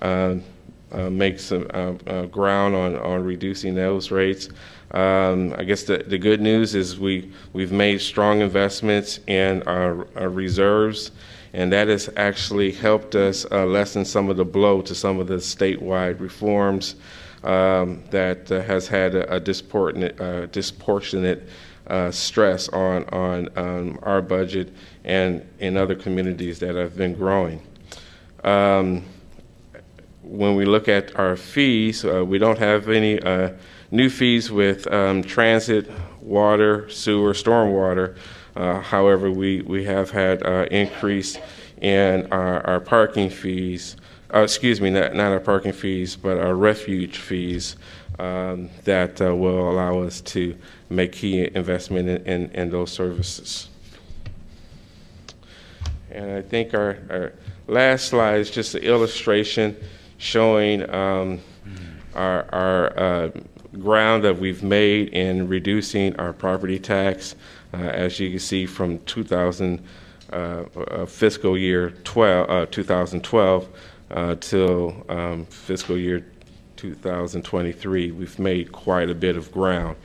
make 0.02 1.40
some 1.40 1.68
uh, 1.74 1.94
uh, 2.08 2.26
ground 2.26 2.76
on, 2.76 2.96
on 2.98 3.24
reducing 3.24 3.76
those 3.76 4.12
rates. 4.12 4.50
Um, 4.92 5.54
I 5.58 5.64
guess 5.64 5.84
the, 5.84 5.98
the 5.98 6.18
good 6.18 6.40
news 6.40 6.76
is 6.76 7.00
we, 7.00 7.32
we've 7.54 7.72
made 7.72 8.00
strong 8.00 8.42
investments 8.42 9.20
in 9.28 9.62
our, 9.64 10.08
our 10.16 10.30
reserves, 10.30 11.12
and 11.54 11.72
that 11.74 11.88
has 11.88 12.10
actually 12.16 12.72
helped 12.72 13.16
us 13.16 13.46
uh, 13.52 13.66
lessen 13.66 14.06
some 14.06 14.30
of 14.30 14.38
the 14.38 14.46
blow 14.46 14.82
to 14.82 14.96
some 14.96 15.20
of 15.20 15.28
the 15.28 15.36
statewide 15.36 16.20
reforms 16.20 16.96
um, 17.44 18.04
that 18.10 18.52
uh, 18.52 18.62
has 18.62 18.88
had 18.88 19.16
a, 19.16 19.36
a 19.36 19.40
disproportionate, 19.40 20.20
uh, 20.22 20.46
disproportionate 20.48 21.50
uh, 21.88 22.10
stress 22.12 22.70
on, 22.70 23.04
on 23.10 23.50
um, 23.58 24.00
our 24.04 24.22
budget 24.22 24.74
and 25.04 25.48
in 25.60 25.78
other 25.78 25.96
communities 25.96 26.60
that 26.60 26.76
have 26.76 26.96
been 26.96 27.14
growing. 27.14 27.62
Um, 28.44 29.04
when 30.26 30.56
we 30.56 30.66
look 30.66 30.88
at 30.88 31.18
our 31.18 31.36
fees, 31.36 32.04
uh, 32.04 32.26
we 32.26 32.38
don't 32.38 32.58
have 32.58 32.90
any 32.90 33.22
uh, 33.22 33.52
new 33.92 34.10
fees 34.10 34.52
with 34.52 34.92
um, 34.92 35.24
transit, 35.24 35.90
water, 36.22 36.90
sewer, 36.90 37.34
stormwater. 37.34 38.18
Uh, 38.56 38.80
however, 38.82 39.30
we, 39.30 39.62
we 39.62 39.84
have 39.84 40.10
had 40.10 40.44
uh, 40.46 40.66
increase 40.72 41.38
in 41.82 42.28
our, 42.32 42.66
our 42.66 42.80
parking 42.80 43.30
fees. 43.30 43.96
Uh, 44.34 44.40
excuse 44.40 44.82
me, 44.82 44.90
not, 44.90 45.14
not 45.14 45.32
our 45.32 45.40
parking 45.40 45.74
fees, 45.74 46.16
but 46.16 46.38
our 46.38 46.56
refuge 46.56 47.20
fees 47.20 47.76
um, 48.18 48.70
that 48.84 49.22
uh, 49.22 49.36
will 49.36 49.70
allow 49.70 50.00
us 50.00 50.22
to 50.22 50.58
make 50.90 51.12
key 51.12 51.50
investment 51.54 52.10
in, 52.10 52.26
in, 52.26 52.52
in 52.52 52.70
those 52.70 52.92
services. 52.92 53.70
And 56.10 56.32
I 56.32 56.42
think 56.42 56.74
our, 56.74 56.98
our 57.10 57.34
last 57.68 58.08
slide 58.08 58.40
is 58.40 58.50
just 58.50 58.74
an 58.74 58.84
illustration 58.84 59.76
showing 60.18 60.90
um, 60.94 61.40
our, 62.16 62.46
our 62.54 63.00
uh, 63.00 63.32
ground 63.80 64.24
that 64.24 64.38
we've 64.38 64.64
made 64.64 65.10
in 65.10 65.48
reducing 65.48 66.16
our 66.18 66.34
property 66.34 66.80
tax. 66.80 67.36
Uh, 67.74 67.78
as 67.78 68.20
you 68.20 68.30
can 68.30 68.40
see 68.40 68.66
from 68.66 69.00
2000 69.00 69.84
uh, 70.32 70.36
uh, 70.76 71.06
fiscal 71.06 71.58
year 71.58 71.92
12, 72.04 72.50
uh, 72.50 72.66
2012 72.68 73.70
uh, 74.12 74.36
till 74.36 75.06
um, 75.10 75.46
fiscal 75.46 75.98
year 75.98 76.26
2023, 76.78 78.12
we've 78.12 78.40
made 78.40 78.72
quite 78.72 79.10
a 79.10 79.16
bit 79.16 79.38
of 79.38 79.52
ground. 79.52 79.96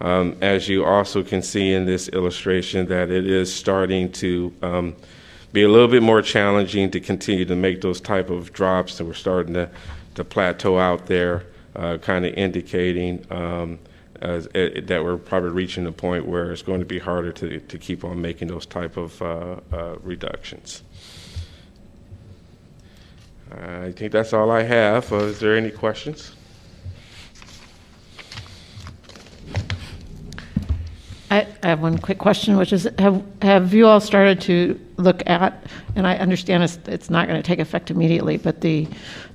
Um, 0.00 0.36
as 0.40 0.68
you 0.68 0.84
also 0.84 1.22
can 1.22 1.42
see 1.42 1.72
in 1.72 1.84
this 1.84 2.08
illustration, 2.08 2.86
that 2.86 3.10
it 3.10 3.26
is 3.26 3.54
starting 3.54 4.10
to 4.12 4.52
um, 4.62 4.96
be 5.52 5.62
a 5.62 5.68
little 5.68 5.88
bit 5.88 6.02
more 6.02 6.22
challenging 6.22 6.90
to 6.90 7.00
continue 7.00 7.44
to 7.44 7.56
make 7.56 7.80
those 7.80 8.00
type 8.00 8.30
of 8.30 8.52
drops, 8.52 9.00
and 9.00 9.08
we're 9.08 9.14
starting 9.14 9.54
to, 9.54 9.68
to 10.14 10.24
plateau 10.24 10.78
out 10.78 11.06
there, 11.06 11.44
uh, 11.74 11.98
kind 11.98 12.24
of 12.24 12.34
indicating 12.34 13.24
um, 13.30 13.78
as, 14.20 14.48
eh, 14.54 14.80
that 14.82 15.02
we're 15.02 15.16
probably 15.16 15.50
reaching 15.50 15.86
a 15.86 15.92
point 15.92 16.26
where 16.26 16.52
it's 16.52 16.62
going 16.62 16.80
to 16.80 16.86
be 16.86 16.98
harder 16.98 17.32
to, 17.32 17.58
to 17.60 17.78
keep 17.78 18.04
on 18.04 18.20
making 18.20 18.48
those 18.48 18.66
type 18.66 18.96
of 18.96 19.20
uh, 19.22 19.56
uh, 19.72 19.96
reductions. 20.02 20.82
I 23.52 23.90
think 23.92 24.12
that's 24.12 24.32
all 24.32 24.50
I 24.50 24.62
have. 24.62 25.12
Uh, 25.12 25.24
is 25.24 25.40
there 25.40 25.56
any 25.56 25.70
questions? 25.70 26.32
I, 31.30 31.46
I 31.62 31.68
have 31.68 31.80
one 31.80 31.98
quick 31.98 32.18
question, 32.18 32.56
which 32.56 32.72
is, 32.72 32.88
have, 32.98 33.24
have 33.40 33.72
you 33.72 33.86
all 33.86 34.00
started 34.00 34.40
to 34.42 34.80
look 34.96 35.22
at, 35.28 35.64
and 35.94 36.06
I 36.06 36.16
understand 36.16 36.64
it's, 36.64 36.78
it's 36.86 37.08
not 37.08 37.28
going 37.28 37.40
to 37.40 37.46
take 37.46 37.60
effect 37.60 37.90
immediately, 37.90 38.36
but 38.36 38.60
the, 38.60 38.88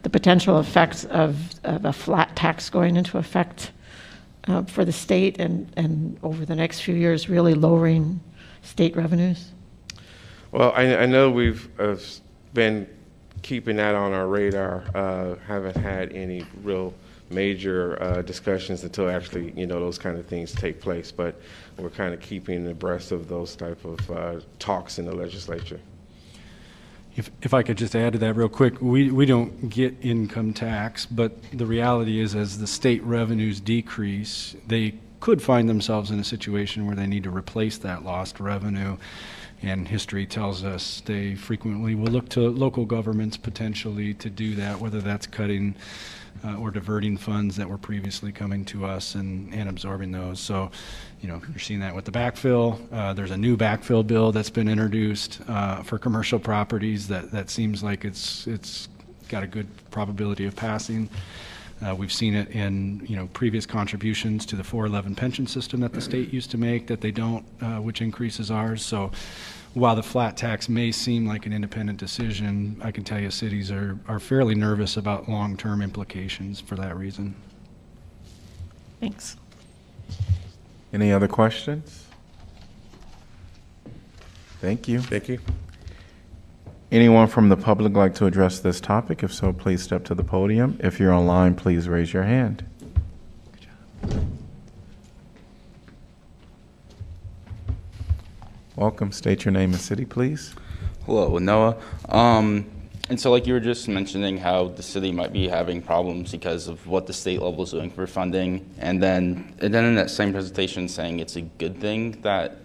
the 0.04 0.10
potential 0.10 0.60
effects 0.60 1.06
of, 1.06 1.38
of 1.64 1.86
a 1.86 1.94
flat 1.94 2.36
tax 2.36 2.70
going 2.70 2.98
into 2.98 3.18
effect 3.18 3.72
uh, 4.48 4.64
for 4.64 4.84
the 4.84 4.92
state 4.92 5.40
and, 5.40 5.72
and 5.78 6.20
over 6.22 6.46
the 6.46 6.56
next 6.56 6.82
few 6.82 6.96
years, 6.96 7.30
really 7.30 7.54
lowering 7.54 8.20
state 8.62 8.96
revenues? 8.96 9.52
Well, 10.52 10.74
I, 10.76 10.98
I 10.98 11.06
know 11.06 11.32
we've 11.32 11.70
uh, 11.80 11.96
been 12.54 12.88
keeping 13.42 13.78
that 13.78 13.96
on 13.96 14.12
our 14.12 14.28
radar. 14.28 14.84
Uh, 14.94 15.36
haven't 15.48 15.78
had 15.78 16.12
any 16.12 16.46
real 16.62 16.94
major 17.30 18.02
uh, 18.02 18.22
discussions 18.22 18.84
until 18.84 19.10
actually, 19.10 19.52
you 19.56 19.66
know, 19.66 19.80
those 19.80 19.98
kind 19.98 20.18
of 20.18 20.26
things 20.26 20.54
take 20.54 20.80
place. 20.80 21.12
But 21.12 21.42
we're 21.78 21.90
kind 21.90 22.14
of 22.14 22.22
keeping 22.22 22.68
abreast 22.68 23.12
of 23.12 23.28
those 23.28 23.56
type 23.56 23.84
of 23.86 24.12
uh, 24.12 24.40
talks 24.60 25.00
in 25.00 25.06
the 25.06 25.16
legislature. 25.16 25.80
If, 27.16 27.32
if 27.42 27.54
I 27.54 27.64
could 27.64 27.78
just 27.78 27.96
add 27.96 28.14
to 28.14 28.20
that 28.20 28.34
real 28.34 28.50
quick, 28.50 28.82
we, 28.82 29.10
we 29.10 29.26
don't 29.26 29.70
get 29.70 29.96
income 30.02 30.54
tax, 30.54 31.06
but 31.06 31.32
the 31.52 31.66
reality 31.66 32.20
is 32.20 32.36
as 32.36 32.60
the 32.60 32.68
state 32.68 33.02
revenues 33.04 33.62
decrease, 33.62 34.56
they 34.68 34.96
could 35.22 35.42
find 35.42 35.70
themselves 35.70 36.12
in 36.12 36.20
a 36.20 36.24
situation 36.24 36.86
where 36.86 36.96
they 36.96 37.08
need 37.08 37.24
to 37.24 37.32
replace 37.32 37.78
that 37.80 38.04
lost 38.04 38.40
revenue. 38.40 38.98
And 39.62 39.88
history 39.88 40.26
tells 40.26 40.64
us 40.64 41.02
they 41.06 41.36
frequently 41.36 41.96
will 41.96 42.12
look 42.12 42.30
to 42.30 42.50
local 42.50 42.86
governments 42.86 43.38
potentially 43.38 44.14
to 44.16 44.30
do 44.30 44.54
that, 44.56 44.80
whether 44.80 45.00
that's 45.00 45.26
cutting 45.26 45.76
uh, 46.44 46.58
or 46.58 46.70
diverting 46.70 47.18
funds 47.18 47.56
that 47.56 47.70
were 47.70 47.78
previously 47.78 48.32
coming 48.32 48.66
to 48.66 48.86
us 48.86 49.16
and, 49.16 49.54
and 49.54 49.70
absorbing 49.70 50.12
those. 50.12 50.40
So, 50.40 50.70
you 51.26 51.32
know, 51.32 51.42
you're 51.50 51.58
seeing 51.58 51.80
that 51.80 51.96
with 51.96 52.06
the 52.06 52.12
backfill. 52.12 52.80
Uh, 52.94 53.12
there's 53.12 53.32
a 53.32 53.38
new 53.38 53.58
backfill 53.58 54.06
bill 54.06 54.32
that's 54.32 54.52
been 54.52 54.68
introduced 54.68 55.42
uh, 55.48 55.82
for 55.82 55.98
commercial 55.98 56.38
properties 56.38 57.08
that, 57.08 57.32
that 57.32 57.50
seems 57.50 57.82
like 57.82 58.06
it's, 58.06 58.46
it's 58.46 58.90
got 59.28 59.42
a 59.42 59.48
good 59.48 59.68
probability 59.90 60.46
of 60.46 60.56
passing. 60.56 61.10
Uh, 61.84 61.96
We've 61.96 62.14
seen 62.14 62.36
it 62.36 62.50
in, 62.52 63.04
you 63.10 63.16
know, 63.16 63.26
previous 63.34 63.66
contributions 63.66 64.46
to 64.46 64.56
the 64.56 64.64
411 64.64 65.16
pension 65.16 65.48
system 65.48 65.80
that 65.80 65.94
the 65.94 66.02
state 66.02 66.32
used 66.32 66.52
to 66.52 66.60
make 66.60 66.86
that 66.86 67.02
they 67.02 67.10
don't, 67.10 67.44
uh, 67.60 67.78
which 67.78 68.04
increases 68.04 68.52
ours. 68.52 68.86
So 68.86 69.12
while 69.74 69.96
the 69.96 70.04
flat 70.04 70.38
tax 70.38 70.70
may 70.70 70.92
seem 70.92 71.26
like 71.26 71.48
an 71.48 71.54
independent 71.54 71.98
decision, 71.98 72.80
I 72.84 72.92
can 72.92 73.04
tell 73.04 73.20
you 73.20 73.32
cities 73.32 73.72
are, 73.72 73.98
are 74.08 74.20
fairly 74.20 74.54
nervous 74.54 74.96
about 74.96 75.28
long-term 75.28 75.82
implications 75.82 76.62
for 76.62 76.76
that 76.76 76.96
reason. 76.96 77.34
Thanks. 79.00 79.38
Any 80.94 81.12
other 81.12 81.28
questions? 81.28 82.06
Thank 84.62 84.88
you. 84.88 85.00
Thank 85.00 85.28
you. 85.28 85.40
Anyone 86.92 87.28
from 87.28 87.50
the 87.50 87.58
public 87.58 87.94
like 87.94 88.16
to 88.16 88.26
address 88.26 88.60
this 88.60 88.80
topic? 88.80 89.22
If 89.22 89.34
so, 89.34 89.52
please 89.52 89.84
step 89.84 90.06
to 90.06 90.16
the 90.16 90.24
podium. 90.24 90.80
If 90.82 91.00
you're 91.00 91.14
online, 91.14 91.56
please 91.56 91.90
raise 91.90 92.14
your 92.14 92.24
hand. 92.24 92.66
Welcome. 98.76 99.12
State 99.12 99.46
your 99.46 99.52
name 99.52 99.72
and 99.72 99.82
city, 99.82 100.06
please. 100.06 100.54
Hello, 101.06 101.38
Noah. 101.38 101.78
Um, 102.10 102.66
and 103.10 103.20
so, 103.20 103.32
like 103.32 103.46
you 103.46 103.54
were 103.54 103.60
just 103.60 103.88
mentioning, 103.88 104.38
how 104.38 104.70
the 104.70 104.84
city 104.84 105.12
might 105.12 105.32
be 105.32 105.48
having 105.48 105.82
problems 105.82 106.32
because 106.32 106.68
of 106.68 106.86
what 106.88 107.06
the 107.06 107.14
state 107.14 107.42
level 107.42 107.64
is 107.64 107.72
doing 107.72 107.92
for 107.92 108.08
funding, 108.08 108.68
and 108.80 109.02
then 109.02 109.54
and 109.60 109.74
then 109.74 109.86
in 109.86 109.96
that 109.96 110.10
same 110.10 110.32
presentation, 110.32 110.88
saying 110.88 111.20
it's 111.20 111.36
a 111.36 111.42
good 111.42 111.80
thing 111.80 112.20
that 112.22 112.58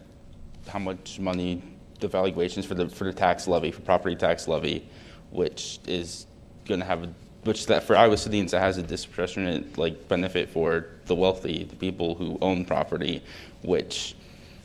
how 0.66 0.78
much 0.78 1.18
money 1.18 1.62
the 2.00 2.08
valuations 2.08 2.64
for 2.64 2.74
the 2.74 2.88
for 2.88 3.04
the 3.04 3.12
tax 3.12 3.46
levy 3.46 3.70
for 3.70 3.82
property 3.82 4.16
tax 4.16 4.48
levy, 4.48 4.88
which 5.30 5.78
is 5.86 6.26
going 6.66 6.80
to 6.80 6.86
have 6.86 7.04
a 7.04 7.12
which 7.44 7.66
that 7.66 7.84
for 7.84 7.96
Iowa 7.96 8.16
Cityans 8.16 8.50
that 8.50 8.60
has 8.60 8.78
a 8.78 8.82
disproportionate 8.82 9.78
like 9.78 10.08
benefit 10.08 10.48
for 10.48 10.86
the 11.06 11.14
wealthy, 11.14 11.64
the 11.64 11.76
people 11.76 12.14
who 12.14 12.38
own 12.40 12.64
property, 12.64 13.22
which 13.62 14.14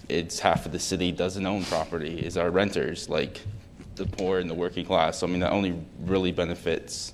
it's 0.09 0.39
half 0.39 0.65
of 0.65 0.71
the 0.71 0.79
city 0.79 1.11
doesn't 1.11 1.45
own 1.45 1.63
property 1.65 2.19
is 2.19 2.37
our 2.37 2.49
renters. 2.49 3.09
Like 3.09 3.41
the 3.95 4.05
poor 4.05 4.39
and 4.39 4.49
the 4.49 4.53
working 4.53 4.85
class. 4.85 5.19
So 5.19 5.27
i 5.27 5.29
mean 5.29 5.39
that 5.39 5.51
only 5.51 5.79
really 6.01 6.31
benefits 6.31 7.13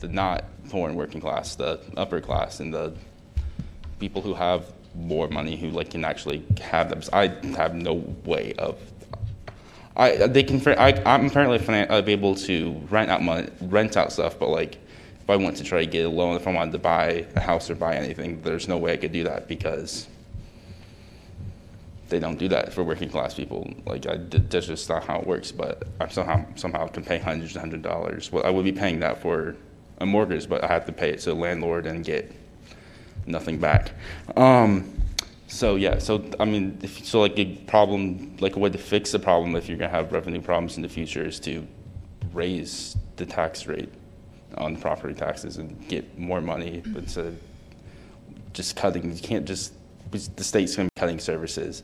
the 0.00 0.08
not 0.08 0.44
poor 0.68 0.88
and 0.88 0.96
working 0.96 1.20
class 1.20 1.54
the 1.56 1.80
upper 1.96 2.20
class 2.20 2.60
and 2.60 2.72
the 2.72 2.94
people 3.98 4.22
who 4.22 4.34
have 4.34 4.72
more 4.94 5.28
money 5.28 5.56
who 5.56 5.70
like 5.70 5.90
can 5.90 6.04
actually 6.04 6.44
have 6.60 6.88
them. 6.90 7.00
I 7.12 7.28
have 7.56 7.74
no 7.74 7.94
way 8.24 8.54
of 8.58 8.78
i 9.96 10.26
they 10.26 10.42
can 10.42 10.60
I, 10.78 11.00
i'm 11.04 11.26
apparently 11.26 11.58
finan- 11.58 11.90
uh, 11.90 12.02
able 12.06 12.34
to 12.36 12.72
rent 12.90 13.10
out 13.10 13.22
money 13.22 13.48
rent 13.60 13.96
out 13.96 14.12
stuff 14.12 14.38
but 14.38 14.48
like 14.48 14.76
if 15.20 15.28
i 15.28 15.36
went 15.36 15.56
to 15.58 15.64
try 15.64 15.84
to 15.84 15.90
get 15.90 16.06
a 16.06 16.08
loan 16.08 16.36
if 16.36 16.46
i 16.46 16.52
wanted 16.52 16.72
to 16.72 16.78
buy 16.78 17.26
a 17.36 17.40
house 17.40 17.70
or 17.70 17.74
buy 17.74 17.96
anything 17.96 18.40
there's 18.42 18.68
no 18.68 18.78
way 18.78 18.92
i 18.92 18.96
could 18.96 19.12
do 19.12 19.24
that 19.24 19.48
because 19.48 20.06
they 22.10 22.18
don't 22.18 22.38
do 22.38 22.48
that 22.48 22.72
for 22.72 22.84
working 22.84 23.08
class 23.08 23.34
people. 23.34 23.72
Like 23.86 24.06
I, 24.06 24.16
that's 24.18 24.66
just 24.66 24.88
not 24.88 25.04
how 25.04 25.20
it 25.20 25.26
works. 25.26 25.52
But 25.52 25.84
I 26.00 26.08
somehow 26.08 26.44
somehow 26.56 26.88
can 26.88 27.04
pay 27.04 27.18
hundreds 27.18 27.52
and 27.54 27.60
hundred 27.60 27.82
dollars. 27.82 28.30
Well, 28.30 28.44
I 28.44 28.50
would 28.50 28.64
be 28.64 28.72
paying 28.72 29.00
that 29.00 29.22
for 29.22 29.56
a 29.98 30.06
mortgage, 30.06 30.48
but 30.48 30.64
I 30.64 30.66
have 30.66 30.86
to 30.86 30.92
pay 30.92 31.10
it 31.10 31.20
to 31.20 31.30
the 31.30 31.34
landlord 31.34 31.86
and 31.86 32.04
get 32.04 32.32
nothing 33.26 33.58
back. 33.58 33.92
Um, 34.36 35.00
so 35.46 35.76
yeah, 35.76 35.98
so 35.98 36.24
I 36.38 36.44
mean, 36.44 36.78
if, 36.82 37.04
so 37.04 37.20
like 37.20 37.38
a 37.38 37.56
problem, 37.66 38.36
like 38.40 38.56
a 38.56 38.58
way 38.58 38.70
to 38.70 38.78
fix 38.78 39.12
the 39.12 39.18
problem 39.18 39.56
if 39.56 39.68
you're 39.68 39.78
gonna 39.78 39.90
have 39.90 40.12
revenue 40.12 40.40
problems 40.40 40.76
in 40.76 40.82
the 40.82 40.88
future 40.88 41.24
is 41.24 41.40
to 41.40 41.66
raise 42.32 42.96
the 43.16 43.26
tax 43.26 43.66
rate 43.66 43.92
on 44.56 44.76
property 44.76 45.14
taxes 45.14 45.58
and 45.58 45.88
get 45.88 46.18
more 46.18 46.40
money 46.40 46.82
instead 46.96 47.26
of 47.26 47.40
just 48.52 48.76
cutting. 48.76 49.12
You 49.12 49.20
can't 49.20 49.46
just 49.46 49.72
the 50.10 50.44
state's 50.44 50.76
going 50.76 50.88
to 50.88 50.92
be 50.94 51.00
cutting 51.00 51.18
services, 51.18 51.82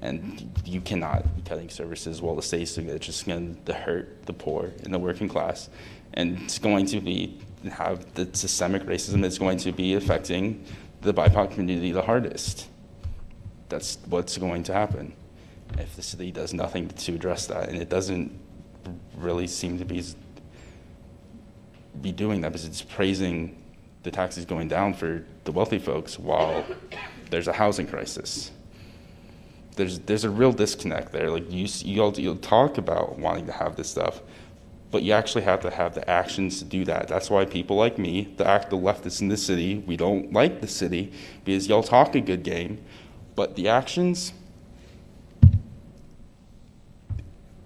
and 0.00 0.50
you 0.64 0.80
cannot 0.80 1.36
be 1.36 1.42
cutting 1.42 1.68
services 1.68 2.22
while 2.22 2.36
the 2.36 2.42
state's 2.42 2.74
doing 2.74 2.88
it. 2.88 2.94
It's 2.96 3.06
just 3.06 3.26
going 3.26 3.58
to 3.64 3.74
hurt 3.74 4.26
the 4.26 4.32
poor 4.32 4.72
and 4.84 4.92
the 4.92 4.98
working 4.98 5.28
class, 5.28 5.68
and 6.14 6.40
it's 6.42 6.58
going 6.58 6.86
to 6.86 7.00
be 7.00 7.38
have 7.72 8.14
the 8.14 8.28
systemic 8.34 8.84
racism 8.84 9.20
that's 9.20 9.38
going 9.38 9.58
to 9.58 9.72
be 9.72 9.94
affecting 9.94 10.64
the 11.00 11.12
BIPOC 11.12 11.52
community 11.52 11.90
the 11.90 12.02
hardest. 12.02 12.68
That's 13.68 13.98
what's 14.08 14.38
going 14.38 14.62
to 14.64 14.72
happen 14.72 15.12
if 15.76 15.94
the 15.96 16.02
city 16.02 16.30
does 16.30 16.54
nothing 16.54 16.88
to 16.88 17.14
address 17.14 17.46
that, 17.48 17.68
and 17.68 17.80
it 17.80 17.88
doesn't 17.88 18.32
really 19.16 19.46
seem 19.46 19.78
to 19.78 19.84
be 19.84 20.02
be 22.00 22.12
doing 22.12 22.40
that 22.42 22.52
because 22.52 22.64
it's 22.64 22.82
praising 22.82 23.60
the 24.04 24.10
taxes 24.10 24.44
going 24.44 24.68
down 24.68 24.94
for 24.94 25.24
the 25.44 25.52
wealthy 25.52 25.78
folks 25.78 26.18
while 26.18 26.64
there's 27.30 27.48
a 27.48 27.52
housing 27.52 27.86
crisis. 27.86 28.50
There's 29.76 30.00
there's 30.00 30.24
a 30.24 30.30
real 30.30 30.52
disconnect 30.52 31.12
there. 31.12 31.30
Like 31.30 31.50
you 31.50 31.66
you'll 31.80 32.18
you'll 32.18 32.36
talk 32.36 32.78
about 32.78 33.18
wanting 33.18 33.46
to 33.46 33.52
have 33.52 33.76
this 33.76 33.88
stuff, 33.88 34.20
but 34.90 35.02
you 35.02 35.12
actually 35.12 35.42
have 35.42 35.60
to 35.60 35.70
have 35.70 35.94
the 35.94 36.08
actions 36.08 36.58
to 36.58 36.64
do 36.64 36.84
that. 36.84 37.08
That's 37.08 37.30
why 37.30 37.44
people 37.44 37.76
like 37.76 37.98
me, 37.98 38.34
the 38.36 38.46
act 38.46 38.70
the 38.70 38.76
leftists 38.76 39.20
in 39.20 39.28
the 39.28 39.36
city, 39.36 39.84
we 39.86 39.96
don't 39.96 40.32
like 40.32 40.60
the 40.60 40.66
city 40.66 41.12
because 41.44 41.68
y'all 41.68 41.82
talk 41.82 42.14
a 42.14 42.20
good 42.20 42.42
game, 42.42 42.82
but 43.36 43.54
the 43.54 43.68
actions 43.68 44.32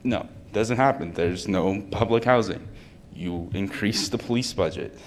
no, 0.04 0.28
doesn't 0.52 0.76
happen. 0.76 1.12
There's 1.12 1.46
no 1.46 1.80
public 1.90 2.24
housing. 2.24 2.68
You 3.14 3.50
increase 3.54 4.08
the 4.08 4.18
police 4.18 4.52
budget. 4.52 4.98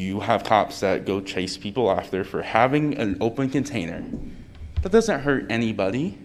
You 0.00 0.18
have 0.20 0.42
cops 0.44 0.80
that 0.80 1.04
go 1.04 1.20
chase 1.20 1.58
people 1.58 1.90
after 1.90 2.24
for 2.24 2.40
having 2.40 2.96
an 2.96 3.18
open 3.20 3.50
container. 3.50 4.02
That 4.82 4.92
doesn't 4.92 5.20
hurt 5.20 5.46
anybody, 5.50 6.18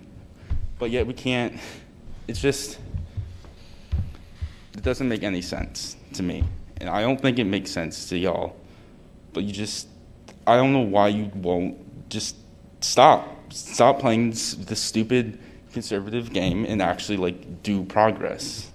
but 0.79 0.91
yet 0.91 1.05
we 1.05 1.13
can't. 1.13 1.59
It's 2.27 2.39
just, 2.39 2.79
it 4.73 4.81
doesn't 4.81 5.09
make 5.09 5.23
any 5.23 5.41
sense 5.41 5.97
to 6.13 6.23
me. 6.23 6.45
And 6.77 6.89
I 6.89 7.01
don't 7.01 7.19
think 7.19 7.37
it 7.37 7.43
makes 7.43 7.69
sense 7.69 8.07
to 8.09 8.17
y'all. 8.17 8.55
But 9.33 9.43
you 9.43 9.51
just, 9.51 9.89
I 10.47 10.55
don't 10.55 10.71
know 10.71 10.79
why 10.79 11.09
you 11.09 11.29
won't 11.35 12.09
just 12.09 12.37
stop. 12.79 13.51
Stop 13.51 13.99
playing 13.99 14.31
this, 14.31 14.53
this 14.53 14.79
stupid 14.79 15.37
conservative 15.73 16.31
game 16.31 16.65
and 16.65 16.81
actually 16.81 17.17
like 17.17 17.61
do 17.61 17.83
progress. 17.83 18.71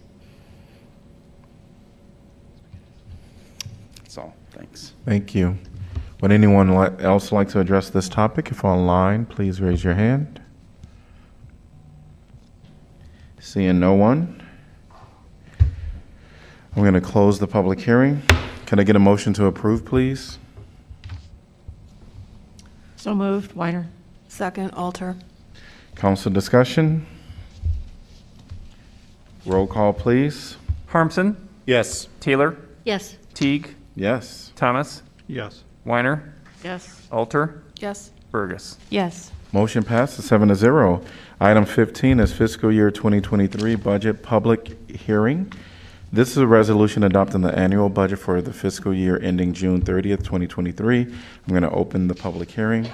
That's 3.96 4.18
all. 4.18 4.34
Thanks. 4.60 4.92
Thank 5.06 5.34
you. 5.34 5.56
Would 6.20 6.32
anyone 6.32 6.70
else 7.00 7.32
like 7.32 7.48
to 7.50 7.60
address 7.60 7.88
this 7.88 8.10
topic? 8.10 8.50
If 8.50 8.62
online, 8.62 9.24
please 9.24 9.58
raise 9.58 9.82
your 9.82 9.94
hand. 9.94 10.38
Seeing 13.38 13.80
no 13.80 13.94
one, 13.94 14.42
I'm 16.76 16.82
going 16.82 16.92
to 16.92 17.00
close 17.00 17.38
the 17.38 17.46
public 17.46 17.80
hearing. 17.80 18.20
Can 18.66 18.78
I 18.78 18.82
get 18.82 18.96
a 18.96 18.98
motion 18.98 19.32
to 19.34 19.46
approve, 19.46 19.86
please? 19.86 20.38
So 22.96 23.14
moved. 23.14 23.54
Weiner. 23.54 23.88
Second, 24.28 24.72
Alter. 24.72 25.16
Council 25.94 26.30
discussion? 26.30 27.06
Roll 29.46 29.66
call, 29.66 29.94
please. 29.94 30.58
Harmsen, 30.90 31.36
Yes. 31.64 32.08
Taylor, 32.20 32.56
Yes. 32.84 33.16
Teague, 33.32 33.74
Yes. 34.00 34.50
Thomas, 34.56 35.02
Yes. 35.26 35.62
Weiner, 35.84 36.32
Yes. 36.64 37.06
Alter, 37.12 37.62
Yes. 37.80 38.10
Bergus. 38.32 38.78
Yes. 38.88 39.30
Motion 39.52 39.82
passes 39.82 40.24
seven 40.24 40.48
to 40.48 40.54
zero. 40.54 41.02
Item 41.38 41.66
15 41.66 42.18
is 42.18 42.32
fiscal 42.32 42.72
year 42.72 42.90
2023 42.90 43.74
budget 43.74 44.22
public 44.22 44.90
hearing. 44.90 45.52
This 46.10 46.30
is 46.30 46.38
a 46.38 46.46
resolution 46.46 47.04
adopting 47.04 47.42
the 47.42 47.54
annual 47.54 47.90
budget 47.90 48.18
for 48.20 48.40
the 48.40 48.54
fiscal 48.54 48.94
year 48.94 49.20
ending 49.22 49.52
June 49.52 49.82
30th, 49.82 50.24
2023. 50.24 51.02
I'm 51.02 51.12
going 51.48 51.62
to 51.62 51.70
open 51.70 52.08
the 52.08 52.14
public 52.14 52.50
hearing. 52.50 52.88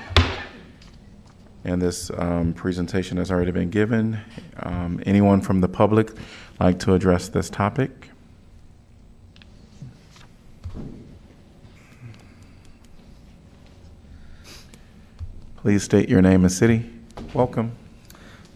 And 1.65 1.81
this 1.81 2.11
um, 2.19 2.53
presentation 2.53 3.17
has 3.19 3.31
already 3.31 3.53
been 3.53 3.71
given. 3.71 4.19
Um, 4.61 5.01
Anyone 5.07 5.41
from 5.41 5.61
the 5.61 5.69
public 5.69 6.11
like 6.59 6.81
to 6.81 6.95
address 6.95 7.29
this 7.29 7.49
topic? 7.49 8.11
Please 15.67 15.83
state 15.83 16.09
your 16.09 16.23
name 16.23 16.45
and 16.45 16.53
city. 16.53 16.89
Welcome. 17.35 17.73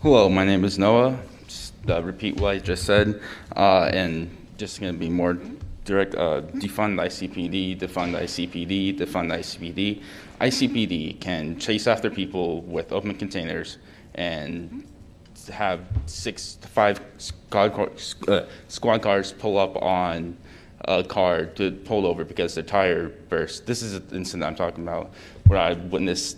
Hello, 0.00 0.28
my 0.28 0.44
name 0.44 0.64
is 0.64 0.78
Noah. 0.78 1.18
Just 1.48 1.74
uh, 1.88 2.00
repeat 2.04 2.36
what 2.36 2.50
I 2.54 2.58
just 2.60 2.84
said, 2.84 3.20
uh, 3.56 3.90
and 3.92 4.30
just 4.58 4.80
going 4.80 4.92
to 4.92 4.96
be 4.96 5.08
more 5.08 5.36
direct, 5.84 6.14
uh, 6.14 6.42
defund 6.62 7.00
ICPD, 7.00 7.80
defund 7.80 8.16
ICPD, 8.16 8.96
defund 8.96 9.32
ICPD. 9.32 10.02
ICPD 10.40 11.20
can 11.20 11.58
chase 11.58 11.88
after 11.88 12.10
people 12.10 12.60
with 12.60 12.92
open 12.92 13.16
containers 13.16 13.78
and 14.14 14.86
have 15.52 15.80
six 16.06 16.54
to 16.62 16.68
five 16.68 17.00
squad 17.18 17.72
cars, 17.72 18.14
uh, 18.28 18.46
squad 18.68 19.02
cars 19.02 19.32
pull 19.32 19.58
up 19.58 19.74
on 19.82 20.36
a 20.84 21.02
car 21.02 21.46
to 21.46 21.72
pull 21.72 22.06
over 22.06 22.24
because 22.24 22.54
their 22.54 22.62
tire 22.62 23.08
burst. 23.28 23.66
This 23.66 23.82
is 23.82 23.94
an 23.94 24.06
incident 24.12 24.44
I'm 24.44 24.54
talking 24.54 24.84
about 24.84 25.10
where 25.48 25.58
I 25.58 25.72
witnessed 25.72 26.36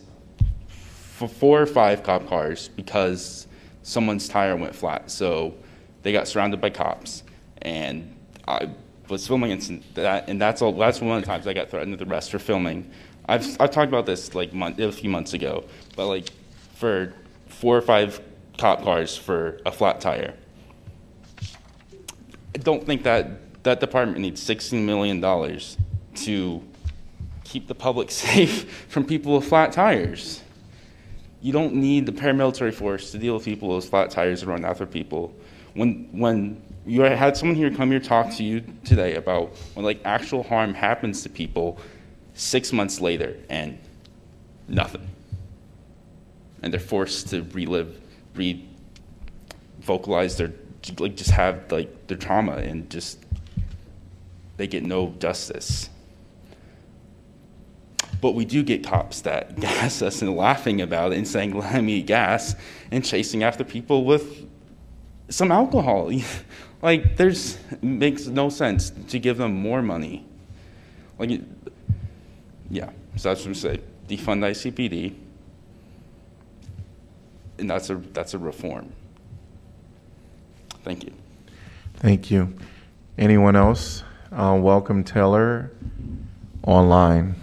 four 1.28 1.60
or 1.60 1.66
five 1.66 2.02
cop 2.02 2.26
cars 2.26 2.68
because 2.68 3.46
someone's 3.82 4.28
tire 4.28 4.56
went 4.56 4.74
flat. 4.74 5.10
So 5.10 5.54
they 6.02 6.12
got 6.12 6.28
surrounded 6.28 6.60
by 6.60 6.70
cops, 6.70 7.22
and 7.60 8.16
I 8.46 8.70
was 9.08 9.26
filming 9.26 9.50
incident 9.50 9.94
that, 9.94 10.28
and 10.28 10.40
that's 10.40 10.62
all. 10.62 10.72
That's 10.72 11.00
one 11.00 11.16
of 11.16 11.22
the 11.22 11.26
times 11.26 11.46
I 11.46 11.52
got 11.52 11.70
threatened 11.70 11.98
with 11.98 12.08
arrest 12.08 12.30
for 12.30 12.38
filming. 12.38 12.90
I've 13.26 13.46
I've 13.60 13.70
talked 13.70 13.88
about 13.88 14.06
this 14.06 14.34
like 14.34 14.52
month, 14.52 14.78
a 14.78 14.90
few 14.92 15.10
months 15.10 15.32
ago, 15.32 15.64
but 15.96 16.06
like 16.06 16.30
for 16.74 17.14
four 17.46 17.76
or 17.76 17.82
five 17.82 18.20
cop 18.58 18.82
cars 18.82 19.16
for 19.16 19.60
a 19.64 19.72
flat 19.72 20.00
tire. 20.00 20.34
I 22.54 22.58
don't 22.58 22.84
think 22.84 23.04
that 23.04 23.62
that 23.62 23.80
department 23.80 24.18
needs 24.18 24.46
$16 24.46 24.84
million 24.84 25.20
to 26.16 26.62
keep 27.44 27.68
the 27.68 27.74
public 27.74 28.10
safe 28.24 28.86
from 28.88 29.04
people 29.04 29.36
with 29.36 29.48
flat 29.48 29.72
tires. 29.72 30.41
You 31.42 31.52
don't 31.52 31.74
need 31.74 32.06
the 32.06 32.12
paramilitary 32.12 32.72
force 32.72 33.10
to 33.10 33.18
deal 33.18 33.34
with 33.34 33.44
people 33.44 33.74
with 33.74 33.90
flat 33.90 34.10
tires 34.10 34.42
and 34.42 34.50
run 34.50 34.64
after 34.64 34.86
people. 34.86 35.34
When, 35.74 36.08
when 36.12 36.62
you 36.86 37.02
had 37.02 37.36
someone 37.36 37.56
here 37.56 37.70
come 37.70 37.90
here 37.90 38.00
talk 38.00 38.32
to 38.36 38.44
you 38.44 38.62
today 38.84 39.16
about 39.16 39.56
when 39.74 39.84
like 39.84 40.00
actual 40.04 40.44
harm 40.44 40.72
happens 40.72 41.22
to 41.24 41.28
people 41.28 41.78
six 42.34 42.72
months 42.72 43.00
later 43.00 43.36
and 43.48 43.76
nothing. 44.68 45.06
And 46.62 46.72
they're 46.72 46.80
forced 46.80 47.28
to 47.30 47.42
relive, 47.52 48.00
re 48.36 48.64
vocalize 49.80 50.36
their 50.36 50.52
like 50.98 51.16
just 51.16 51.30
have 51.30 51.70
like 51.72 52.06
their 52.06 52.16
trauma 52.16 52.52
and 52.52 52.88
just 52.88 53.18
they 54.56 54.66
get 54.68 54.84
no 54.84 55.14
justice. 55.18 55.88
But 58.22 58.36
we 58.36 58.44
do 58.44 58.62
get 58.62 58.84
cops 58.84 59.20
that 59.22 59.58
gas 59.60 60.00
us 60.00 60.22
and 60.22 60.34
laughing 60.34 60.80
about 60.80 61.12
it 61.12 61.18
and 61.18 61.28
saying, 61.28 61.58
let 61.58 61.84
me 61.84 62.00
gas 62.00 62.54
and 62.90 63.04
chasing 63.04 63.42
after 63.42 63.64
people 63.64 64.06
with 64.06 64.48
some 65.28 65.52
alcohol. 65.52 66.10
like 66.82 67.16
there's 67.16 67.58
makes 67.82 68.28
no 68.28 68.48
sense 68.48 68.90
to 69.08 69.18
give 69.18 69.36
them 69.36 69.52
more 69.52 69.82
money. 69.82 70.24
Like 71.18 71.40
yeah, 72.70 72.90
so 73.16 73.28
that's 73.28 73.40
what 73.40 73.48
I'm 73.48 73.54
saying. 73.54 73.82
Defund 74.08 74.40
ICPD. 74.40 75.14
And 77.58 77.68
that's 77.68 77.90
a 77.90 77.96
that's 77.96 78.34
a 78.34 78.38
reform. 78.38 78.92
Thank 80.84 81.04
you. 81.04 81.12
Thank 81.96 82.30
you. 82.30 82.54
Anyone 83.18 83.56
else? 83.56 84.04
Uh, 84.30 84.58
welcome 84.60 85.04
Taylor 85.04 85.70
online. 86.62 87.36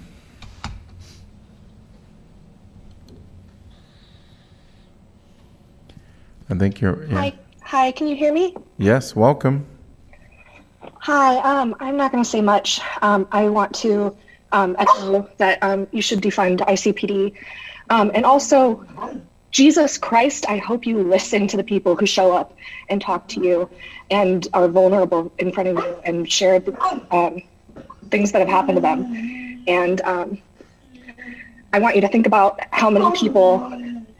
Think 6.60 6.82
you're. 6.82 7.06
yeah. 7.06 7.16
Hi, 7.16 7.34
hi. 7.64 7.92
Can 7.94 8.08
you 8.08 8.16
hear 8.16 8.34
me? 8.34 8.56
Yes, 8.78 9.16
welcome. 9.16 9.66
Hi. 11.00 11.38
Um, 11.38 11.76
I'm 11.80 11.98
not 11.98 12.12
going 12.12 12.24
to 12.24 12.30
say 12.30 12.42
much. 12.42 12.82
Um, 13.02 13.28
I 13.32 13.50
want 13.50 13.74
to 13.76 14.16
um, 14.52 14.76
echo 14.78 15.28
that 15.38 15.64
um, 15.64 15.88
you 15.92 16.02
should 16.02 16.22
defund 16.22 16.60
ICPD, 16.60 17.36
um, 17.90 18.12
and 18.14 18.26
also, 18.26 18.86
Jesus 19.52 19.98
Christ. 19.98 20.46
I 20.48 20.58
hope 20.58 20.86
you 20.86 21.02
listen 21.02 21.48
to 21.48 21.58
the 21.58 21.64
people 21.64 21.96
who 21.96 22.06
show 22.06 22.32
up 22.34 22.56
and 22.90 23.02
talk 23.02 23.28
to 23.30 23.42
you, 23.42 23.70
and 24.12 24.48
are 24.54 24.68
vulnerable 24.68 25.32
in 25.40 25.52
front 25.52 25.70
of 25.70 25.78
you, 25.78 25.96
and 26.04 26.30
share 26.32 26.60
the, 26.60 26.74
um, 27.16 27.42
things 28.12 28.32
that 28.34 28.40
have 28.40 28.50
happened 28.50 28.76
to 28.76 28.82
them. 28.82 29.64
And 29.68 30.02
um, 30.02 30.38
I 31.72 31.80
want 31.80 31.96
you 31.96 32.02
to 32.02 32.08
think 32.08 32.26
about 32.26 32.60
how 32.72 32.90
many 32.90 33.10
people 33.16 33.60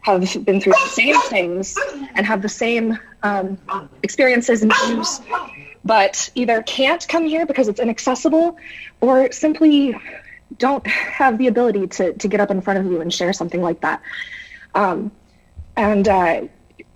have 0.02 0.44
been 0.44 0.60
through 0.60 0.72
the 0.72 0.88
same 0.88 1.20
things 1.22 1.76
and 2.14 2.26
have 2.26 2.42
the 2.42 2.48
same 2.48 2.98
um, 3.22 3.58
experiences 4.02 4.62
and 4.62 4.72
views, 4.86 5.20
but 5.84 6.30
either 6.34 6.62
can't 6.62 7.06
come 7.08 7.26
here 7.26 7.46
because 7.46 7.68
it's 7.68 7.80
inaccessible 7.80 8.56
or 9.00 9.30
simply 9.32 9.96
don't 10.58 10.86
have 10.86 11.38
the 11.38 11.46
ability 11.46 11.86
to, 11.86 12.12
to 12.14 12.28
get 12.28 12.40
up 12.40 12.50
in 12.50 12.60
front 12.60 12.78
of 12.78 12.86
you 12.86 13.00
and 13.00 13.12
share 13.12 13.32
something 13.32 13.62
like 13.62 13.80
that. 13.80 14.02
Um, 14.74 15.12
and 15.76 16.08
uh, 16.08 16.42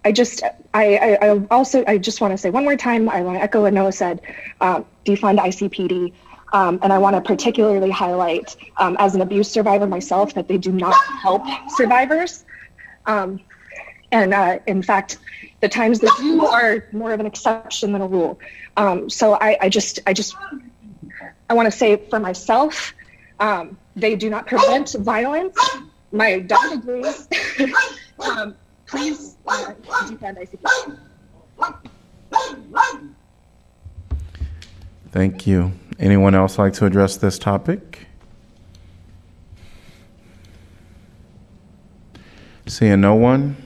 I 0.04 0.12
just, 0.12 0.42
I, 0.74 0.96
I, 0.96 1.28
I 1.28 1.46
also, 1.50 1.84
I 1.86 1.98
just 1.98 2.20
want 2.20 2.32
to 2.32 2.38
say 2.38 2.50
one 2.50 2.64
more 2.64 2.76
time, 2.76 3.08
I 3.08 3.22
want 3.22 3.38
to 3.38 3.42
echo 3.42 3.62
what 3.62 3.72
Noah 3.72 3.92
said, 3.92 4.20
um, 4.60 4.84
defund 5.04 5.38
ICPD. 5.38 6.12
Um, 6.52 6.78
and 6.82 6.92
I 6.92 6.98
want 6.98 7.16
to 7.16 7.20
particularly 7.20 7.90
highlight, 7.90 8.54
um, 8.76 8.96
as 9.00 9.16
an 9.16 9.22
abuse 9.22 9.50
survivor 9.50 9.88
myself, 9.88 10.34
that 10.34 10.46
they 10.46 10.56
do 10.56 10.70
not 10.70 10.94
help 11.20 11.42
survivors. 11.70 12.44
Um, 13.06 13.40
and 14.12 14.32
uh, 14.32 14.58
in 14.66 14.82
fact, 14.82 15.18
the 15.60 15.68
times 15.68 16.00
that 16.00 16.16
you 16.22 16.46
are 16.46 16.86
more 16.92 17.12
of 17.12 17.20
an 17.20 17.26
exception 17.26 17.92
than 17.92 18.00
a 18.02 18.06
rule. 18.06 18.38
Um, 18.76 19.10
so 19.10 19.34
I, 19.34 19.56
I 19.60 19.68
just, 19.68 19.98
I 20.06 20.12
just, 20.12 20.36
I 21.50 21.54
want 21.54 21.66
to 21.66 21.76
say 21.76 21.96
for 21.96 22.20
myself, 22.20 22.94
um, 23.40 23.76
they 23.96 24.14
do 24.14 24.30
not 24.30 24.46
prevent 24.46 24.92
violence. 24.92 25.58
My 26.12 26.38
dog 26.38 26.72
agrees. 26.72 27.28
um, 28.20 28.54
please 28.86 29.36
uh, 29.46 29.72
defend 30.08 30.38
ICP. 30.38 30.98
Thank 35.10 35.46
you. 35.46 35.72
Anyone 35.98 36.34
else 36.34 36.58
like 36.58 36.72
to 36.74 36.86
address 36.86 37.16
this 37.16 37.38
topic? 37.38 38.03
Seeing 42.66 43.00
no 43.00 43.14
one, 43.14 43.56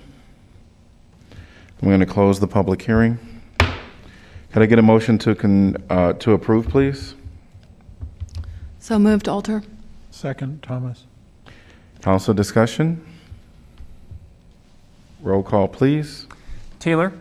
I'm 1.81 1.89
going 1.89 2.01
to 2.01 2.07
close 2.07 2.41
the 2.41 2.49
public 2.49 2.83
hearing. 2.83 3.19
Could 4.53 4.63
I 4.63 4.67
get 4.67 4.79
a 4.79 4.83
motion 4.83 5.19
to 5.19 5.35
con, 5.35 5.77
uh, 5.89 6.15
to 6.15 6.33
approve, 6.33 6.69
please? 6.69 7.15
So 8.81 8.99
moved, 8.99 9.29
Alter. 9.29 9.63
Second, 10.11 10.63
Thomas. 10.63 11.05
Council 12.03 12.35
discussion? 12.35 13.05
Roll 15.21 15.43
call, 15.43 15.69
please. 15.69 16.27
Taylor, 16.81 17.13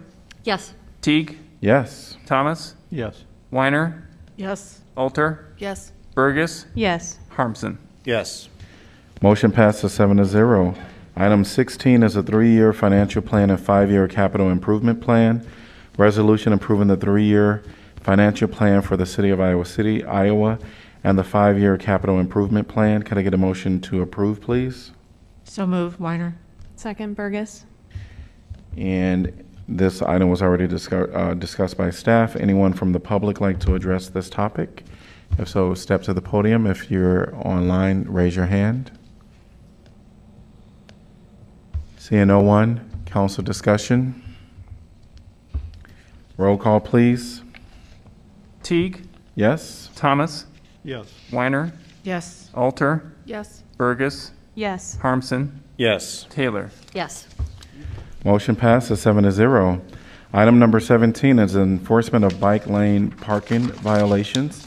Yes. 0.43 0.73
Teague, 1.01 1.38
Yes. 1.61 2.17
Thomas, 2.25 2.75
Yes. 2.89 3.23
Weiner, 3.51 4.07
Yes. 4.36 4.82
Alter, 4.95 5.45
Yes. 5.57 5.91
Bergus, 6.15 6.65
Yes. 6.73 7.19
Harmsen. 7.36 7.78
Yes. 8.05 8.49
Motion 9.21 9.51
passes 9.51 9.93
seven 9.93 10.17
to 10.17 10.25
zero. 10.25 10.73
Item 11.20 11.43
16 11.43 12.03
is 12.03 12.15
a 12.15 12.22
three-year 12.22 12.74
financial 12.74 13.24
plan 13.24 13.49
and 13.49 13.59
five-year 13.59 14.07
capital 14.07 14.51
improvement 14.51 15.01
plan. 15.01 15.43
Resolution 15.97 16.53
approving 16.53 16.89
the 16.89 16.95
three-year 16.95 17.63
financial 18.01 18.47
plan 18.47 18.84
for 18.84 18.95
the 18.97 19.05
city 19.07 19.32
of 19.32 19.41
Iowa 19.41 19.65
City, 19.65 20.03
Iowa, 20.05 20.59
and 21.03 21.18
the 21.18 21.24
five-year 21.24 21.76
capital 21.80 22.20
improvement 22.20 22.68
plan. 22.68 23.01
Can 23.01 23.18
I 23.18 23.24
get 23.24 23.34
a 23.34 23.38
motion 23.38 23.82
to 23.82 24.03
approve, 24.03 24.41
please? 24.41 24.91
So 25.43 25.65
moved, 25.65 25.99
Weiner. 25.99 26.38
Second, 26.76 27.18
Bergus. 27.18 27.63
And 28.78 29.43
this 29.68 30.03
item 30.03 30.30
was 30.30 30.43
already 30.43 30.68
discussed, 30.68 31.11
uh, 31.15 31.34
discussed 31.34 31.78
by 31.78 31.89
staff. 31.89 32.36
Anyone 32.36 32.74
from 32.74 32.91
the 32.91 32.99
public 32.99 33.41
like 33.41 33.59
to 33.61 33.74
address 33.74 34.07
this 34.07 34.30
topic? 34.30 34.84
If 35.39 35.49
so, 35.49 35.74
step 35.74 36.03
to 36.03 36.13
the 36.13 36.22
podium. 36.22 36.68
If 36.68 36.91
you're 36.91 37.36
online, 37.38 38.03
raise 38.03 38.36
your 38.36 38.45
hand. 38.45 38.91
Seeing 42.08 42.28
no 42.28 42.39
one, 42.39 42.80
council 43.05 43.43
discussion. 43.43 44.24
Roll 46.38 46.55
call, 46.55 46.80
please. 46.80 47.41
Teague, 48.64 49.01
Yes? 49.36 49.89
Thomas, 49.93 50.45
Yes. 50.86 51.08
Weiner, 51.34 51.74
Yes. 52.03 52.49
Alter, 52.53 53.12
Yes. 53.26 53.62
Bergus, 53.78 54.32
Yes. 54.55 54.97
Harmsen, 55.01 55.49
Yes. 55.78 56.26
Taylor. 56.30 56.70
Yes. 56.93 57.28
Motion 58.24 58.55
passes 58.55 59.01
seven 59.01 59.26
to 59.26 59.32
zero. 59.34 59.82
Item 60.34 60.60
number 60.60 60.80
17 60.80 61.39
is 61.39 61.58
enforcement 61.58 62.24
of 62.24 62.39
bike 62.39 62.68
lane 62.68 63.12
parking 63.12 63.64
violations. 63.64 64.66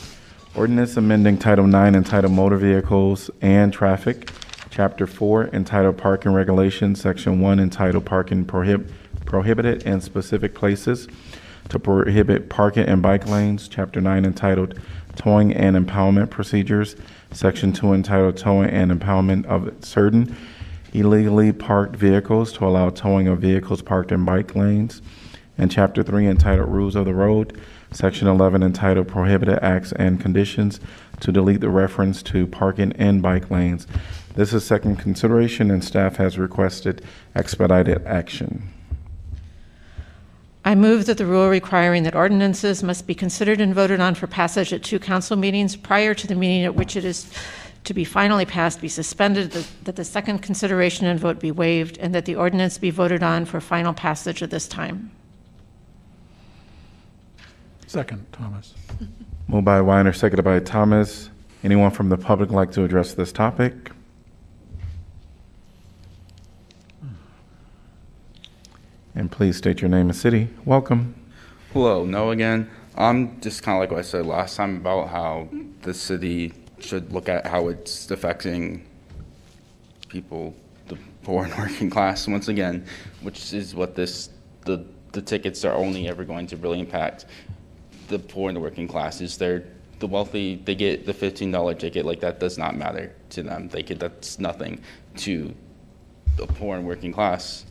Ordinance 0.54 0.94
amending 0.98 1.38
Title 1.38 1.64
IX 1.66 1.96
entitled 1.96 2.34
Motor 2.34 2.58
Vehicles 2.58 3.30
and 3.40 3.72
Traffic, 3.72 4.30
Chapter 4.70 5.04
4 5.04 5.48
entitled 5.48 5.98
Parking 5.98 6.32
Regulations, 6.32 7.00
Section 7.00 7.40
1 7.40 7.58
entitled 7.58 8.04
Parking 8.04 8.44
Prohib- 8.44 8.88
Prohibited 9.26 9.82
in 9.82 10.00
Specific 10.00 10.54
Places 10.54 11.08
to 11.68 11.80
prohibit 11.80 12.48
parking 12.48 12.86
in 12.86 13.00
bike 13.00 13.26
lanes, 13.26 13.66
Chapter 13.66 14.00
9 14.00 14.24
entitled 14.24 14.78
Towing 15.16 15.52
and 15.52 15.76
Impoundment 15.76 16.30
Procedures, 16.30 16.94
Section 17.32 17.72
2 17.72 17.92
entitled 17.94 18.36
Towing 18.36 18.70
and 18.70 18.92
Impoundment 18.92 19.44
of 19.46 19.72
Certain 19.84 20.36
Illegally 20.92 21.52
Parked 21.52 21.96
Vehicles 21.96 22.52
to 22.52 22.64
allow 22.64 22.90
towing 22.90 23.26
of 23.26 23.40
vehicles 23.40 23.82
parked 23.82 24.12
in 24.12 24.24
bike 24.24 24.54
lanes, 24.54 25.02
and 25.58 25.70
Chapter 25.70 26.04
3 26.04 26.28
entitled 26.28 26.68
Rules 26.68 26.94
of 26.94 27.06
the 27.06 27.14
Road, 27.14 27.60
Section 27.90 28.28
11 28.28 28.62
entitled 28.62 29.08
Prohibited 29.08 29.58
Acts 29.62 29.90
and 29.92 30.20
Conditions 30.20 30.78
to 31.18 31.32
delete 31.32 31.60
the 31.60 31.68
reference 31.68 32.22
to 32.22 32.46
parking 32.46 32.92
in 32.92 33.20
bike 33.20 33.50
lanes. 33.50 33.88
This 34.34 34.52
is 34.52 34.64
second 34.64 34.96
consideration, 34.96 35.70
and 35.70 35.82
staff 35.82 36.16
has 36.16 36.38
requested 36.38 37.04
expedited 37.34 38.04
action. 38.06 38.70
I 40.64 40.74
move 40.74 41.06
that 41.06 41.18
the 41.18 41.26
rule 41.26 41.48
requiring 41.48 42.02
that 42.04 42.14
ordinances 42.14 42.82
must 42.82 43.06
be 43.06 43.14
considered 43.14 43.60
and 43.60 43.74
voted 43.74 43.98
on 44.00 44.14
for 44.14 44.26
passage 44.26 44.72
at 44.72 44.82
two 44.82 44.98
council 44.98 45.36
meetings 45.36 45.74
prior 45.74 46.14
to 46.14 46.26
the 46.26 46.34
meeting 46.34 46.64
at 46.64 46.74
which 46.74 46.96
it 46.96 47.04
is 47.04 47.32
to 47.84 47.94
be 47.94 48.04
finally 48.04 48.44
passed 48.44 48.80
be 48.80 48.88
suspended, 48.88 49.52
that 49.52 49.66
that 49.84 49.96
the 49.96 50.04
second 50.04 50.40
consideration 50.40 51.06
and 51.06 51.18
vote 51.18 51.40
be 51.40 51.50
waived, 51.50 51.96
and 51.98 52.14
that 52.14 52.26
the 52.26 52.34
ordinance 52.34 52.76
be 52.76 52.90
voted 52.90 53.22
on 53.22 53.46
for 53.46 53.60
final 53.60 53.94
passage 53.94 54.42
at 54.42 54.50
this 54.50 54.68
time. 54.68 55.10
Second, 57.86 58.24
Thomas. 58.30 58.74
Moved 59.48 59.64
by 59.64 59.80
Weiner, 59.80 60.12
seconded 60.12 60.44
by 60.44 60.60
Thomas. 60.60 61.30
Anyone 61.64 61.90
from 61.90 62.10
the 62.10 62.18
public 62.18 62.50
like 62.50 62.70
to 62.72 62.84
address 62.84 63.14
this 63.14 63.32
topic? 63.32 63.90
And 69.20 69.30
please 69.30 69.58
state 69.58 69.82
your 69.82 69.90
name 69.90 70.08
and 70.08 70.16
city. 70.16 70.48
Welcome. 70.64 71.14
Hello, 71.74 72.06
no 72.06 72.30
again. 72.30 72.70
I'm 72.96 73.38
just 73.42 73.62
kind 73.62 73.76
of 73.76 73.80
like 73.80 73.90
what 73.90 73.98
I 73.98 74.02
said 74.02 74.24
last 74.24 74.56
time 74.56 74.78
about 74.78 75.10
how 75.10 75.46
the 75.82 75.92
city 75.92 76.54
should 76.78 77.12
look 77.12 77.28
at 77.28 77.46
how 77.46 77.68
it's 77.68 78.10
affecting 78.10 78.82
people, 80.08 80.54
the 80.88 80.96
poor 81.22 81.44
and 81.44 81.54
working 81.58 81.90
class, 81.90 82.26
once 82.26 82.48
again, 82.48 82.86
which 83.20 83.52
is 83.52 83.74
what 83.74 83.94
this, 83.94 84.30
the, 84.64 84.86
the 85.12 85.20
tickets 85.20 85.66
are 85.66 85.74
only 85.74 86.08
ever 86.08 86.24
going 86.24 86.46
to 86.46 86.56
really 86.56 86.80
impact 86.80 87.26
the 88.08 88.18
poor 88.18 88.48
and 88.48 88.56
the 88.56 88.60
working 88.60 88.88
classes. 88.88 89.36
They're, 89.36 89.64
the 89.98 90.06
wealthy, 90.06 90.62
they 90.64 90.74
get 90.74 91.04
the 91.04 91.12
$15 91.12 91.78
ticket, 91.78 92.06
like 92.06 92.20
that 92.20 92.40
does 92.40 92.56
not 92.56 92.74
matter 92.74 93.14
to 93.28 93.42
them. 93.42 93.68
They 93.68 93.82
get, 93.82 94.00
that's 94.00 94.38
nothing 94.38 94.80
to 95.18 95.54
the 96.38 96.46
poor 96.46 96.78
and 96.78 96.86
working 96.86 97.12
class 97.12 97.66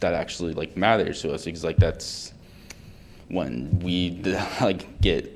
that 0.00 0.14
actually 0.14 0.54
like 0.54 0.76
matters 0.76 1.22
to 1.22 1.32
us 1.32 1.44
because 1.44 1.64
like 1.64 1.76
that's 1.76 2.32
when 3.28 3.80
we 3.80 4.22
like 4.60 5.00
get 5.00 5.34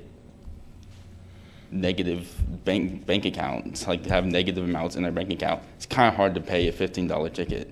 negative 1.71 2.31
bank 2.63 3.05
bank 3.05 3.25
accounts 3.25 3.87
like 3.87 4.05
have 4.05 4.25
negative 4.25 4.63
amounts 4.63 4.95
in 4.95 5.03
their 5.03 5.11
bank 5.11 5.31
account. 5.31 5.63
It's 5.75 5.85
kind 5.85 6.07
of 6.07 6.15
hard 6.15 6.35
to 6.35 6.41
pay 6.41 6.67
a 6.67 6.73
$15 6.73 7.33
ticket. 7.33 7.69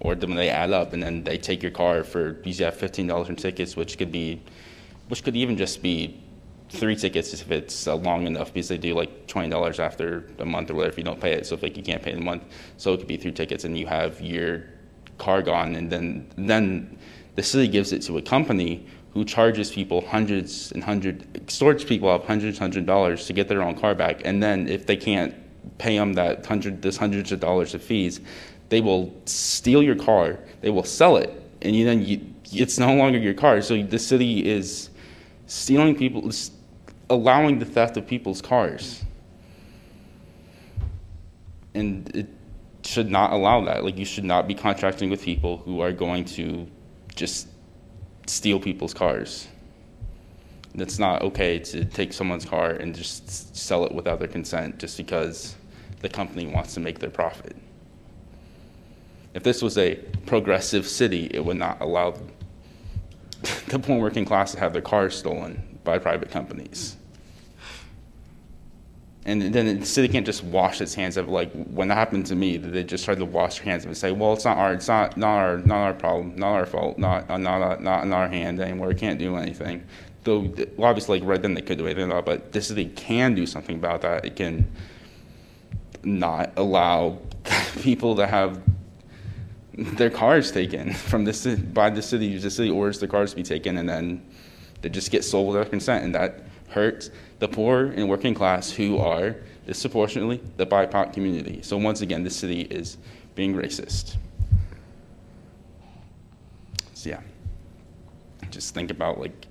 Or 0.00 0.14
when 0.14 0.36
they 0.36 0.50
add 0.50 0.72
up 0.72 0.92
and 0.92 1.02
then 1.02 1.24
they 1.24 1.38
take 1.38 1.62
your 1.62 1.72
car 1.72 2.04
for 2.04 2.36
you 2.44 2.64
have 2.64 2.76
$15 2.76 3.28
in 3.28 3.36
tickets 3.36 3.76
which 3.76 3.98
could 3.98 4.12
be 4.12 4.42
which 5.08 5.24
could 5.24 5.36
even 5.36 5.56
just 5.56 5.82
be 5.82 6.20
three 6.68 6.96
tickets 6.96 7.32
if 7.32 7.50
it's 7.50 7.86
uh, 7.86 7.94
long 7.94 8.26
enough 8.26 8.52
because 8.52 8.68
they 8.68 8.78
do 8.78 8.94
like 8.94 9.26
$20 9.28 9.78
after 9.78 10.28
a 10.38 10.44
month 10.44 10.70
or 10.70 10.74
whatever 10.74 10.92
if 10.92 10.98
you 10.98 11.04
don't 11.04 11.20
pay 11.20 11.32
it. 11.32 11.46
So 11.46 11.54
if 11.54 11.62
like 11.62 11.76
you 11.76 11.82
can't 11.82 12.02
pay 12.02 12.12
in 12.12 12.18
a 12.18 12.24
month 12.24 12.44
so 12.76 12.92
it 12.92 12.98
could 12.98 13.06
be 13.06 13.16
three 13.16 13.32
tickets 13.32 13.64
and 13.64 13.78
you 13.78 13.86
have 13.86 14.20
your 14.20 14.64
car 15.18 15.42
gone, 15.42 15.76
and 15.76 15.90
then 15.90 16.26
then 16.36 16.98
the 17.34 17.42
city 17.42 17.68
gives 17.68 17.92
it 17.92 18.02
to 18.02 18.18
a 18.18 18.22
company 18.22 18.86
who 19.12 19.24
charges 19.24 19.70
people 19.70 20.06
hundreds 20.06 20.72
and 20.72 20.84
hundred, 20.84 21.26
extorts 21.34 21.84
people 21.84 22.08
up 22.08 22.26
hundreds, 22.26 22.58
hundred 22.58 22.84
dollars 22.84 23.26
to 23.26 23.32
get 23.32 23.48
their 23.48 23.62
own 23.62 23.74
car 23.74 23.94
back, 23.94 24.22
and 24.24 24.42
then 24.42 24.68
if 24.68 24.86
they 24.86 24.96
can't 24.96 25.34
pay 25.78 25.96
them 25.96 26.12
that 26.12 26.44
hundred, 26.44 26.82
this 26.82 26.96
hundreds 26.96 27.32
of 27.32 27.40
dollars 27.40 27.74
of 27.74 27.82
fees, 27.82 28.20
they 28.68 28.80
will 28.80 29.14
steal 29.24 29.82
your 29.82 29.96
car, 29.96 30.38
they 30.60 30.70
will 30.70 30.84
sell 30.84 31.16
it, 31.16 31.42
and 31.62 31.74
you 31.74 31.84
then 31.84 32.04
you, 32.04 32.20
it's 32.52 32.78
no 32.78 32.94
longer 32.94 33.18
your 33.18 33.34
car. 33.34 33.62
So 33.62 33.82
the 33.82 33.98
city 33.98 34.46
is 34.46 34.90
stealing 35.46 35.96
people, 35.96 36.30
allowing 37.08 37.58
the 37.58 37.64
theft 37.64 37.96
of 37.96 38.06
people's 38.06 38.42
cars, 38.42 39.02
and 41.74 42.14
it 42.14 42.26
should 42.86 43.10
not 43.10 43.32
allow 43.32 43.64
that. 43.64 43.84
Like 43.84 43.98
you 43.98 44.04
should 44.04 44.24
not 44.24 44.46
be 44.46 44.54
contracting 44.54 45.10
with 45.10 45.22
people 45.22 45.58
who 45.58 45.80
are 45.80 45.92
going 45.92 46.24
to 46.36 46.66
just 47.14 47.48
steal 48.26 48.60
people's 48.60 48.94
cars. 48.94 49.48
It's 50.74 50.98
not 50.98 51.22
okay 51.22 51.58
to 51.58 51.84
take 51.84 52.12
someone's 52.12 52.44
car 52.44 52.70
and 52.70 52.94
just 52.94 53.56
sell 53.56 53.84
it 53.84 53.92
without 53.92 54.18
their 54.18 54.28
consent 54.28 54.78
just 54.78 54.96
because 54.96 55.56
the 56.00 56.08
company 56.08 56.46
wants 56.46 56.74
to 56.74 56.80
make 56.80 56.98
their 56.98 57.10
profit. 57.10 57.56
If 59.32 59.42
this 59.42 59.62
was 59.62 59.78
a 59.78 59.96
progressive 60.26 60.86
city, 60.86 61.30
it 61.32 61.44
would 61.44 61.56
not 61.56 61.80
allow 61.80 62.14
the 63.68 63.78
poor 63.78 63.98
working 64.00 64.24
class 64.24 64.52
to 64.52 64.60
have 64.60 64.72
their 64.72 64.82
cars 64.82 65.14
stolen 65.16 65.78
by 65.84 65.98
private 65.98 66.30
companies 66.30 66.96
and 69.26 69.42
then 69.52 69.80
the 69.80 69.84
city 69.84 70.06
can't 70.06 70.24
just 70.24 70.44
wash 70.44 70.80
its 70.80 70.94
hands 70.94 71.16
of 71.16 71.28
like 71.28 71.52
when 71.52 71.88
that 71.88 71.96
happened 71.96 72.24
to 72.26 72.36
me 72.36 72.56
they 72.56 72.84
just 72.84 73.04
tried 73.04 73.18
to 73.18 73.24
wash 73.24 73.56
their 73.56 73.64
hands 73.64 73.82
of 73.82 73.88
it 73.88 73.90
and 73.90 73.96
say 73.96 74.12
well 74.12 74.32
it's 74.32 74.44
not 74.44 74.56
our 74.56 74.72
it's 74.72 74.86
not 74.86 75.16
not 75.16 75.36
our 75.36 75.58
not 75.58 75.78
our 75.78 75.94
problem 75.94 76.36
not 76.36 76.52
our 76.52 76.64
fault 76.64 76.96
not 76.96 77.28
not 77.28 77.82
not 77.82 78.04
in 78.04 78.12
our 78.12 78.28
hand 78.28 78.60
anymore. 78.60 78.88
We 78.88 78.94
can't 78.94 79.18
do 79.18 79.36
anything. 79.36 79.84
Though 80.24 80.52
obviously 80.78 81.20
like 81.20 81.28
right 81.28 81.42
then 81.42 81.54
they 81.54 81.62
could 81.62 81.78
do 81.78 81.86
anything 81.86 82.04
about 82.04 82.20
it, 82.20 82.24
but 82.24 82.52
the 82.52 82.62
city 82.62 82.86
can 82.86 83.34
do 83.34 83.46
something 83.46 83.76
about 83.76 84.02
that. 84.02 84.24
It 84.24 84.36
can 84.36 84.70
not 86.04 86.52
allow 86.56 87.18
people 87.80 88.16
to 88.16 88.26
have 88.26 88.62
their 89.74 90.10
cars 90.10 90.52
taken 90.52 90.92
from 90.94 91.30
city 91.32 91.60
by 91.60 91.90
the 91.90 92.02
city. 92.02 92.38
The 92.38 92.50
city 92.50 92.70
orders 92.70 93.00
the 93.00 93.08
cars 93.08 93.30
to 93.30 93.36
be 93.36 93.42
taken 93.42 93.78
and 93.78 93.88
then 93.88 94.24
they 94.82 94.88
just 94.88 95.10
get 95.10 95.24
sold 95.24 95.48
without 95.48 95.70
consent 95.70 96.04
and 96.04 96.14
that 96.14 96.44
hurts 96.68 97.10
the 97.38 97.48
poor 97.48 97.86
and 97.86 98.08
working 98.08 98.34
class 98.34 98.70
who 98.70 98.98
are 98.98 99.36
disproportionately 99.66 100.40
the 100.56 100.66
BIPOC 100.66 101.12
community. 101.12 101.60
So 101.62 101.76
once 101.76 102.00
again, 102.00 102.22
this 102.22 102.36
city 102.36 102.62
is 102.62 102.96
being 103.34 103.54
racist. 103.54 104.16
So 106.94 107.10
yeah, 107.10 107.20
just 108.50 108.74
think 108.74 108.90
about 108.90 109.20
like, 109.20 109.46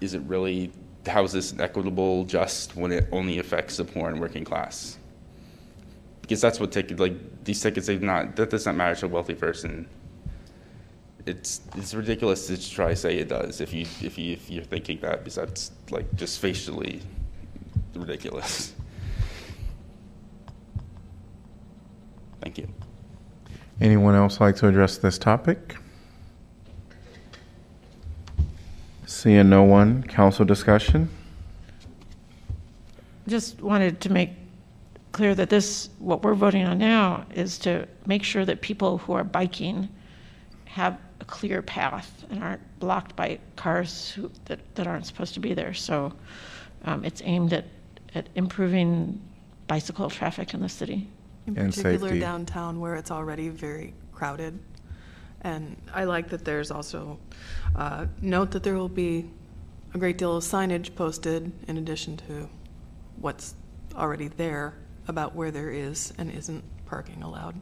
is 0.00 0.14
it 0.14 0.22
really, 0.22 0.72
how 1.06 1.24
is 1.24 1.32
this 1.32 1.58
equitable, 1.58 2.24
just 2.24 2.76
when 2.76 2.92
it 2.92 3.08
only 3.12 3.38
affects 3.38 3.76
the 3.76 3.84
poor 3.84 4.08
and 4.08 4.20
working 4.20 4.44
class? 4.44 4.98
Because 6.22 6.40
that's 6.40 6.58
what 6.58 6.72
ticket, 6.72 6.98
like 6.98 7.44
these 7.44 7.60
tickets, 7.60 7.86
they 7.86 7.98
not, 7.98 8.34
that 8.36 8.48
does 8.48 8.64
not 8.64 8.76
matter 8.76 8.94
to 9.00 9.06
a 9.06 9.08
wealthy 9.08 9.34
person 9.34 9.86
it's 11.26 11.62
it's 11.76 11.94
ridiculous 11.94 12.46
to 12.48 12.70
try 12.70 12.90
to 12.90 12.96
say 12.96 13.16
it 13.16 13.28
does 13.28 13.60
if 13.60 13.72
you 13.72 13.82
if 14.02 14.18
you 14.18 14.34
if 14.34 14.50
you're 14.50 14.64
thinking 14.64 14.98
that 15.00 15.20
because 15.20 15.36
that's 15.36 15.70
like 15.90 16.12
just 16.16 16.38
facially 16.40 17.00
ridiculous. 17.94 18.74
Thank 22.42 22.58
you. 22.58 22.68
Anyone 23.80 24.14
else 24.14 24.40
like 24.40 24.56
to 24.56 24.68
address 24.68 24.98
this 24.98 25.18
topic? 25.18 25.76
Seeing 29.06 29.48
no 29.48 29.62
one, 29.62 30.02
council 30.02 30.44
discussion. 30.44 31.08
Just 33.26 33.60
wanted 33.62 34.00
to 34.02 34.12
make 34.12 34.30
clear 35.12 35.34
that 35.34 35.48
this, 35.48 35.88
what 35.98 36.22
we're 36.22 36.34
voting 36.34 36.66
on 36.66 36.76
now, 36.76 37.24
is 37.34 37.56
to 37.60 37.88
make 38.04 38.22
sure 38.22 38.44
that 38.44 38.60
people 38.60 38.98
who 38.98 39.14
are 39.14 39.24
biking 39.24 39.88
have 40.66 40.98
a 41.24 41.30
clear 41.30 41.62
path 41.62 42.24
and 42.30 42.42
aren't 42.42 42.78
blocked 42.78 43.16
by 43.16 43.38
cars 43.56 44.10
who, 44.10 44.30
that, 44.44 44.60
that 44.74 44.86
aren't 44.86 45.06
supposed 45.06 45.34
to 45.34 45.40
be 45.40 45.54
there. 45.54 45.74
So 45.74 46.12
um, 46.84 47.04
it's 47.04 47.22
aimed 47.24 47.52
at, 47.52 47.64
at 48.14 48.28
improving 48.34 49.20
bicycle 49.66 50.10
traffic 50.10 50.54
in 50.54 50.60
the 50.60 50.68
city. 50.68 51.08
In 51.46 51.58
And 51.58 51.74
particular 51.74 52.08
safety. 52.08 52.20
downtown 52.20 52.80
where 52.80 52.94
it's 52.96 53.10
already 53.10 53.48
very 53.48 53.94
crowded. 54.12 54.58
And 55.42 55.76
I 55.92 56.04
like 56.04 56.28
that 56.30 56.44
there's 56.44 56.70
also, 56.70 57.18
uh, 57.76 58.06
note 58.20 58.50
that 58.52 58.62
there 58.62 58.74
will 58.74 58.88
be 58.88 59.30
a 59.94 59.98
great 59.98 60.18
deal 60.18 60.36
of 60.36 60.44
signage 60.44 60.94
posted 60.94 61.52
in 61.68 61.76
addition 61.76 62.16
to 62.28 62.48
what's 63.16 63.54
already 63.94 64.28
there 64.28 64.74
about 65.08 65.34
where 65.34 65.50
there 65.50 65.70
is 65.70 66.12
and 66.18 66.30
isn't 66.30 66.64
parking 66.86 67.22
allowed. 67.22 67.54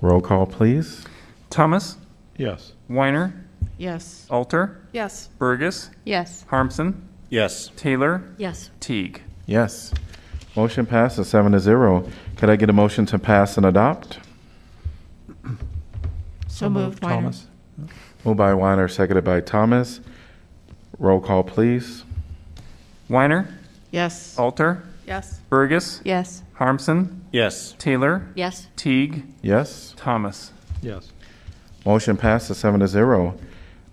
Roll 0.00 0.20
call, 0.20 0.46
please. 0.46 1.04
Thomas? 1.50 1.96
Yes. 2.36 2.72
Weiner? 2.88 3.44
Yes. 3.78 4.26
Alter? 4.30 4.80
Yes. 4.92 5.28
Bergus? 5.38 5.90
Yes. 6.04 6.44
Harmsen? 6.50 6.94
Yes. 7.28 7.70
Taylor? 7.76 8.22
Yes. 8.38 8.70
Teague? 8.80 9.22
Yes. 9.46 9.92
Motion 10.56 10.86
passes 10.86 11.28
seven 11.28 11.52
to 11.52 11.60
zero. 11.60 12.08
Could 12.36 12.50
I 12.50 12.56
get 12.56 12.70
a 12.70 12.72
motion 12.72 13.06
to 13.06 13.18
pass 13.18 13.56
and 13.56 13.66
adopt? 13.66 14.18
So 16.48 16.68
moved, 16.68 17.02
Weiner. 17.02 17.16
Thomas. 17.16 17.46
Moved 18.24 18.38
by 18.38 18.52
Weiner, 18.54 18.88
seconded 18.88 19.24
by 19.24 19.40
Thomas. 19.40 20.00
Roll 20.98 21.20
call, 21.20 21.42
please. 21.44 22.04
Weiner, 23.08 23.48
Yes. 23.92 24.38
Alter, 24.38 24.84
Yes. 25.10 25.40
Bergus, 25.50 26.00
Yes. 26.04 26.44
Harmsen, 26.56 27.22
Yes. 27.32 27.74
Taylor, 27.78 28.22
Yes. 28.36 28.68
Teague, 28.76 29.24
Yes. 29.42 29.92
Thomas. 29.96 30.52
Yes. 30.80 31.10
Motion 31.84 32.16
passes 32.16 32.58
seven 32.58 32.78
to 32.78 32.86
zero. 32.86 33.34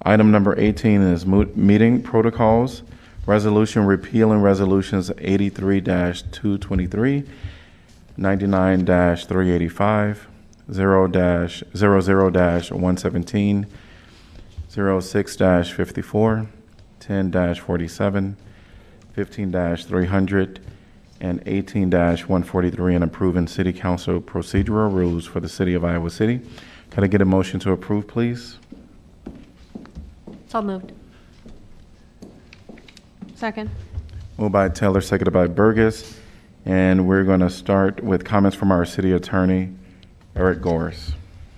Item 0.03 0.29
number 0.31 0.53
18 0.59 1.01
is 1.01 1.25
mo- 1.25 1.47
meeting 1.55 2.03
protocols, 2.03 2.83
resolution 3.25 3.87
repealing 3.87 4.43
resolutions 4.43 5.09
83-223, 5.17 7.23
99-385, 8.15 10.27
0-00-117, 10.69 13.65
06-54, 14.69 16.45
10-47, 16.99 18.35
15-300, 19.17 20.59
and 21.19 21.43
18-143, 21.45 22.95
and 22.95 23.03
approving 23.03 23.47
city 23.47 23.73
council 23.73 24.21
procedural 24.21 24.91
rules 24.91 25.25
for 25.25 25.39
the 25.39 25.49
city 25.49 25.73
of 25.73 25.83
Iowa 25.83 26.09
City. 26.09 26.41
Can 26.91 27.03
I 27.03 27.07
get 27.07 27.21
a 27.21 27.25
motion 27.25 27.59
to 27.61 27.71
approve, 27.71 28.07
please? 28.07 28.57
So 30.47 30.61
moved. 30.61 30.93
Second. 33.35 33.69
Moved 34.37 34.53
by 34.53 34.69
Taylor, 34.69 35.01
seconded 35.01 35.33
by 35.33 35.47
Bergus. 35.47 36.17
And 36.65 37.07
we're 37.07 37.23
going 37.23 37.39
to 37.39 37.49
start 37.49 38.03
with 38.03 38.25
comments 38.25 38.57
from 38.57 38.71
our 38.71 38.83
city 38.83 39.13
attorney, 39.13 39.69
Eric 40.35 40.61
Goers. 40.61 41.13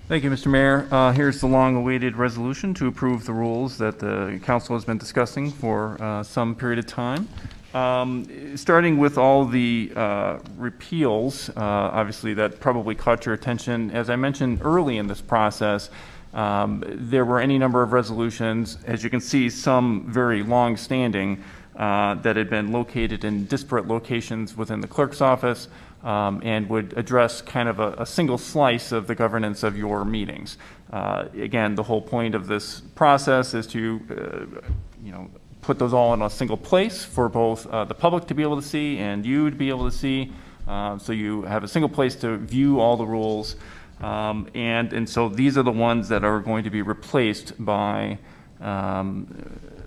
Thank 0.07 0.24
you, 0.24 0.30
Mr. 0.30 0.47
Mayor. 0.47 0.88
Uh, 0.91 1.12
Here's 1.12 1.39
the 1.39 1.47
long-awaited 1.47 2.16
resolution 2.16 2.74
to 2.76 2.88
approve 2.88 3.26
the 3.26 3.34
rules 3.34 3.78
that 3.78 3.99
the 3.99 4.39
council 4.43 4.76
has 4.76 4.84
been 4.84 4.97
discussing 4.97 5.51
for 5.51 6.01
uh, 6.01 6.24
some 6.24 6.55
period 6.55 6.80
of 6.80 6.88
time. 6.88 7.28
Um, 7.74 8.57
Starting 8.57 8.97
with 8.97 9.17
all 9.17 9.45
the 9.45 9.91
uh, 9.95 10.39
repeals, 10.57 11.49
uh, 11.49 11.53
obviously 11.55 12.34
that 12.34 12.59
probably 12.59 12.95
caught 12.95 13.26
your 13.26 13.36
attention. 13.36 13.91
As 13.91 14.09
I 14.09 14.15
mentioned 14.15 14.61
early 14.63 14.97
in 14.97 15.07
this 15.07 15.22
process, 15.22 15.89
um, 16.34 16.84
there 16.88 17.26
were 17.26 17.39
any 17.39 17.57
number 17.57 17.84
of 17.84 17.93
resolutions, 17.93 18.78
as 18.86 19.03
you 19.03 19.09
can 19.09 19.22
see, 19.22 19.49
some 19.49 20.05
very 20.07 20.43
long-standing, 20.43 21.43
uh, 21.76 22.15
that 22.15 22.36
had 22.36 22.49
been 22.49 22.72
located 22.72 23.24
in 23.24 23.45
disparate 23.45 23.88
locations 23.88 24.57
within 24.57 24.82
the 24.82 24.88
clerk's 24.88 25.22
office 25.22 25.70
um, 26.03 26.41
and 26.43 26.70
would 26.70 26.97
address 26.97 27.41
kind 27.41 27.70
of 27.70 27.80
a, 27.80 27.93
a 27.93 28.05
single 28.05 28.38
slice 28.38 28.91
of 28.91 29.07
the 29.07 29.15
governance 29.15 29.63
of 29.63 29.78
your 29.78 30.03
meetings. 30.03 30.57
Uh, 30.91 31.26
Again, 31.39 31.76
the 31.76 31.84
whole 31.84 32.01
point 32.01 32.36
of 32.36 32.47
this 32.47 32.82
process 32.95 33.53
is 33.53 33.65
to, 33.67 34.01
uh, 34.09 34.61
you 35.03 35.11
know, 35.11 35.30
put 35.70 35.78
those 35.78 35.93
all 35.93 36.15
in 36.15 36.22
a 36.24 36.30
single 36.32 36.57
place 36.57 37.05
for 37.05 37.30
both 37.30 37.67
uh, 37.67 37.86
the 37.86 37.93
public 37.93 38.26
to 38.26 38.34
be 38.34 38.41
able 38.41 38.59
to 38.59 38.67
see 38.67 38.97
and 38.97 39.24
you 39.24 39.51
to 39.51 39.55
be 39.55 39.70
able 39.70 39.88
to 39.88 39.95
see. 39.95 40.34
Uh, 40.67 40.97
So 40.97 41.13
you 41.13 41.43
have 41.43 41.63
a 41.63 41.67
single 41.67 41.89
place 41.89 42.15
to 42.22 42.38
view 42.38 42.80
all 42.80 42.97
the 42.97 43.05
rules. 43.05 43.55
Um, 44.01 44.47
And, 44.55 44.93
and 44.93 45.07
so 45.07 45.30
these 45.30 45.59
are 45.59 45.63
the 45.63 45.78
ones 45.89 46.09
that 46.09 46.24
are 46.24 46.39
going 46.39 46.63
to 46.63 46.72
be 46.72 46.82
replaced 46.82 47.53
by 47.63 48.17
um, 48.59 49.28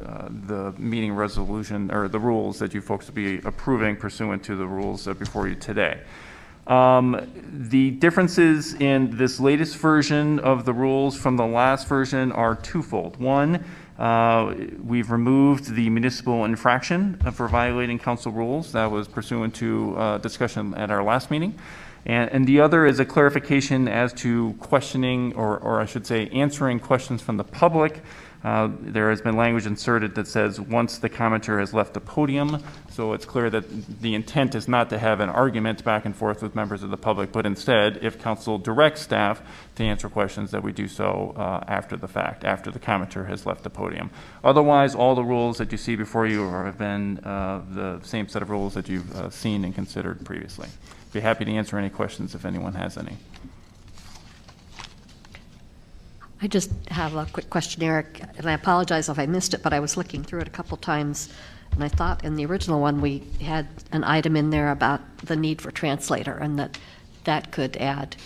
uh, 0.07 0.29
the 0.47 0.73
meeting 0.79 1.17
resolution, 1.17 1.91
or 1.91 2.09
the 2.09 2.21
rules 2.21 2.59
that 2.61 2.75
you 2.75 2.81
folks 2.81 3.09
will 3.09 3.15
be 3.15 3.41
approving 3.45 3.97
pursuant 3.97 4.45
to 4.45 4.55
the 4.55 4.67
rules 4.67 5.07
before 5.19 5.49
you 5.49 5.57
today. 5.57 5.99
Um, 6.69 7.17
The 7.71 7.91
differences 7.91 8.75
in 8.75 9.17
this 9.17 9.41
latest 9.41 9.75
version 9.83 10.39
of 10.39 10.65
the 10.65 10.73
rules 10.73 11.17
from 11.17 11.37
the 11.37 11.47
last 11.47 11.89
version 11.89 12.31
are 12.33 12.55
twofold. 12.55 13.17
One, 13.19 13.65
uh, 14.03 14.53
we've 14.83 15.13
removed 15.13 15.77
the 15.77 15.89
municipal 15.89 16.45
infraction 16.45 17.17
for 17.35 17.47
violating 17.47 18.01
council 18.01 18.33
rules. 18.33 18.73
That 18.73 18.91
was 18.91 19.07
pursuant 19.07 19.55
to 19.57 19.97
uh, 19.97 20.19
discussion 20.19 20.75
at 20.75 20.91
our 20.91 21.05
last 21.05 21.31
meeting. 21.31 21.55
And, 22.05 22.29
and 22.33 22.45
the 22.45 22.61
other 22.61 22.85
is 22.85 22.99
a 22.99 23.05
clarification 23.05 23.87
as 23.87 24.13
to 24.15 24.57
questioning, 24.59 25.35
or, 25.37 25.57
or 25.59 25.81
I 25.81 25.87
should 25.87 26.05
say, 26.05 26.29
answering 26.31 26.81
questions 26.81 27.23
from 27.23 27.37
the 27.37 27.45
public. 27.45 28.03
Uh, 28.45 28.71
There 28.81 29.11
has 29.11 29.21
been 29.21 29.37
language 29.37 29.67
inserted 29.67 30.15
that 30.17 30.27
says, 30.27 30.61
once 30.61 30.99
the 30.99 31.09
commenter 31.09 31.61
has 31.61 31.73
left 31.73 31.95
the 31.95 32.01
podium, 32.01 32.63
so 32.91 33.13
it's 33.13 33.25
clear 33.25 33.49
that 33.51 33.65
the 34.01 34.15
intent 34.15 34.55
is 34.55 34.67
not 34.67 34.91
to 34.91 34.99
have 34.99 35.21
an 35.21 35.29
argument 35.29 35.85
back 35.85 36.05
and 36.05 36.15
forth 36.15 36.43
with 36.43 36.55
members 36.55 36.83
of 36.83 36.91
the 36.91 36.97
public, 36.97 37.31
but 37.31 37.47
instead, 37.47 37.99
if 38.03 38.21
council 38.21 38.59
directs 38.59 39.01
staff 39.03 39.43
to 39.77 39.85
answer 39.85 40.09
questions, 40.09 40.51
that 40.51 40.63
we 40.63 40.73
do 40.73 40.89
so 40.89 41.35
uh, 41.37 41.63
after 41.69 41.97
the 41.97 42.09
fact, 42.09 42.45
after 42.45 42.71
the 42.71 42.81
commenter 42.81 43.29
has 43.29 43.47
left 43.47 43.63
the 43.63 43.71
podium. 43.71 44.11
Otherwise, 44.43 44.95
all 44.95 45.15
the 45.15 45.25
rules 45.25 45.59
that 45.59 45.71
you 45.71 45.79
see 45.79 45.97
before 45.97 46.27
you 46.27 46.49
have 46.51 46.79
been 46.79 47.19
uh, 47.19 47.63
the 47.71 48.01
same 48.03 48.27
set 48.29 48.43
of 48.43 48.51
rules 48.51 48.75
that 48.75 48.89
you've 48.89 49.15
uh, 49.15 49.31
seen 49.31 49.65
and 49.65 49.75
considered 49.75 50.25
previously. 50.25 50.69
Be 51.13 51.21
happy 51.21 51.45
to 51.45 51.53
answer 51.53 51.79
any 51.79 51.91
questions 51.91 52.35
if 52.35 52.45
anyone 52.45 52.75
has 52.75 52.97
any. 52.97 53.17
I 56.43 56.49
just 56.49 56.73
have 56.89 57.15
a 57.15 57.25
quick 57.27 57.51
question, 57.51 57.85
Eric, 57.85 58.21
and 58.37 58.47
I 58.47 58.53
apologize 58.53 59.09
if 59.09 59.17
I 59.17 59.27
missed 59.27 59.55
it, 59.55 59.63
but 59.63 59.73
I 59.73 59.79
was 59.79 59.97
looking 59.97 60.25
through 60.25 60.41
it 60.41 60.49
a 60.49 60.51
couple 60.51 60.77
times, 60.77 61.33
and 61.71 61.85
I 61.85 61.89
thought 61.89 62.25
in 62.25 62.35
the 62.35 62.45
original 62.47 62.81
one, 62.81 63.01
we 63.01 63.23
had 63.41 63.69
an 63.93 64.03
item 64.03 64.35
in 64.35 64.51
there 64.51 64.73
about 64.73 65.01
the 65.19 65.37
need 65.37 65.63
for 65.63 65.71
translator, 65.71 66.37
and 66.37 66.59
that 66.59 66.79
that 67.23 67.53
could 67.53 67.77
add 67.77 68.17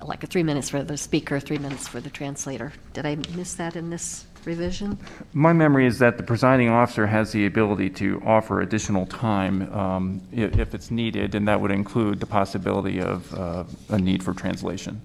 like 0.00 0.22
a 0.22 0.28
three 0.28 0.44
minutes 0.44 0.70
for 0.70 0.84
the 0.84 0.96
speaker, 0.96 1.40
three 1.40 1.58
minutes 1.58 1.88
for 1.88 2.00
the 2.00 2.08
translator. 2.08 2.72
Did 2.92 3.04
I 3.04 3.16
miss 3.34 3.54
that 3.54 3.74
in 3.74 3.90
this 3.90 4.26
revision? 4.44 4.96
My 5.32 5.52
memory 5.52 5.86
is 5.86 5.98
that 5.98 6.18
the 6.18 6.22
presiding 6.22 6.68
officer 6.68 7.08
has 7.08 7.32
the 7.32 7.46
ability 7.46 7.90
to 7.90 8.22
offer 8.24 8.60
additional 8.60 9.06
time 9.06 9.74
um, 9.74 10.20
if 10.30 10.72
it's 10.72 10.92
needed, 10.92 11.34
and 11.34 11.48
that 11.48 11.60
would 11.60 11.72
include 11.72 12.20
the 12.20 12.26
possibility 12.26 13.00
of 13.00 13.34
uh, 13.34 13.64
a 13.88 13.98
need 13.98 14.22
for 14.22 14.32
translation. 14.34 15.00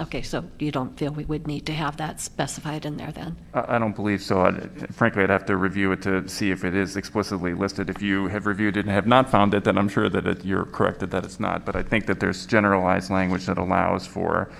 Okay, 0.00 0.22
so 0.22 0.44
you 0.58 0.72
don't 0.72 0.96
feel 0.98 1.12
we 1.12 1.26
would 1.26 1.46
need 1.46 1.66
to 1.66 1.74
have 1.74 1.98
that 1.98 2.20
specified 2.20 2.86
in 2.86 2.96
there 2.96 3.12
then? 3.12 3.36
I 3.52 3.76
I 3.76 3.78
don't 3.78 3.94
believe 3.94 4.22
so. 4.22 4.40
I'd- 4.46 4.86
Frankly, 4.92 5.22
I'd 5.22 5.30
have 5.30 5.44
to 5.46 5.56
review 5.56 5.92
it 5.92 6.00
to 6.02 6.26
see 6.26 6.50
if 6.50 6.64
it 6.64 6.74
is 6.74 6.96
explicitly 6.96 7.52
listed. 7.52 7.90
If 7.90 8.00
you 8.00 8.28
have 8.28 8.46
reviewed 8.46 8.76
it 8.78 8.86
and 8.86 8.90
have 8.90 9.06
not 9.06 9.28
found 9.30 9.52
it, 9.52 9.64
then 9.64 9.76
I'm 9.76 9.88
sure 9.88 10.08
that 10.08 10.26
it- 10.26 10.44
you're 10.44 10.64
corrected 10.64 11.10
that 11.10 11.24
it's 11.24 11.38
not. 11.38 11.66
But 11.66 11.76
I 11.76 11.82
think 11.82 12.06
that 12.06 12.18
there's 12.18 12.46
generalized 12.46 13.10
language 13.10 13.44
that 13.46 13.58
allows 13.58 14.06
for, 14.06 14.50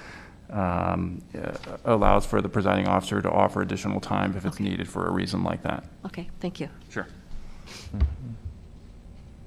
um, 0.51 1.23
uh, 1.35 1.53
allows 1.87 2.27
for 2.27 2.43
the 2.43 2.49
presiding 2.49 2.87
officer 2.87 3.23
to 3.23 3.31
offer 3.31 3.63
additional 3.63 4.01
time 4.01 4.35
if 4.37 4.45
it's 4.45 4.61
needed 4.61 4.89
for 4.89 5.07
a 5.07 5.11
reason 5.11 5.43
like 5.43 5.63
that. 5.63 5.85
Okay, 6.05 6.29
thank 6.41 6.61
you. 6.61 6.69
Sure. 6.91 7.07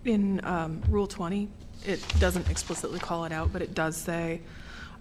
In 0.06 0.44
um, 0.44 0.82
Rule 0.90 1.08
20, 1.08 1.50
it 1.86 2.02
doesn't 2.20 2.50
explicitly 2.50 3.00
call 3.00 3.26
it 3.26 3.32
out, 3.32 3.54
but 3.54 3.62
it 3.62 3.74
does 3.76 3.96
say 3.96 4.42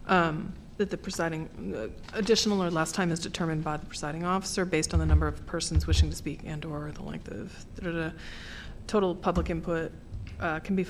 um, 0.07 0.53
that 0.79 0.91
the 0.91 0.97
presiding, 0.97 1.49
uh, 1.77 1.89
additional 2.16 2.62
or 2.62 2.70
less 2.70 2.93
time 2.93 3.11
is 3.12 3.20
determined 3.20 3.62
by 3.62 3.77
the 3.77 3.87
presiding 3.87 4.25
officer 4.25 4.64
based 4.64 4.95
on 4.95 5.01
the 5.01 5.07
number 5.07 5.27
of 5.27 5.45
persons 5.47 5.87
wishing 5.87 6.11
to 6.11 6.16
speak 6.16 6.41
and/or 6.45 6.91
the 6.93 7.03
length 7.03 7.29
of, 7.29 7.64
da-da-da. 7.77 8.11
total 8.87 9.14
public 9.14 9.51
input 9.51 9.93
uh, 10.41 10.59
can 10.61 10.75
be 10.75 10.87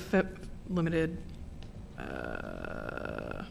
limited. 0.69 1.19
uh, 1.99 3.45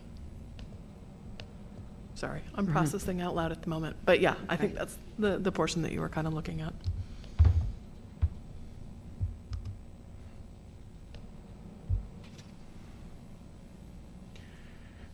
Sorry, 2.15 2.41
I'm 2.53 2.67
Mhm. 2.67 2.71
processing 2.71 3.19
out 3.21 3.33
loud 3.35 3.51
at 3.51 3.63
the 3.63 3.69
moment, 3.69 3.95
but 4.05 4.19
yeah, 4.21 4.35
I 4.47 4.55
think 4.55 4.75
that's 4.75 4.95
the, 5.17 5.39
the 5.39 5.51
portion 5.51 5.81
that 5.81 5.91
you 5.91 6.01
were 6.01 6.09
kind 6.09 6.27
of 6.27 6.33
looking 6.33 6.61
at. 6.61 6.71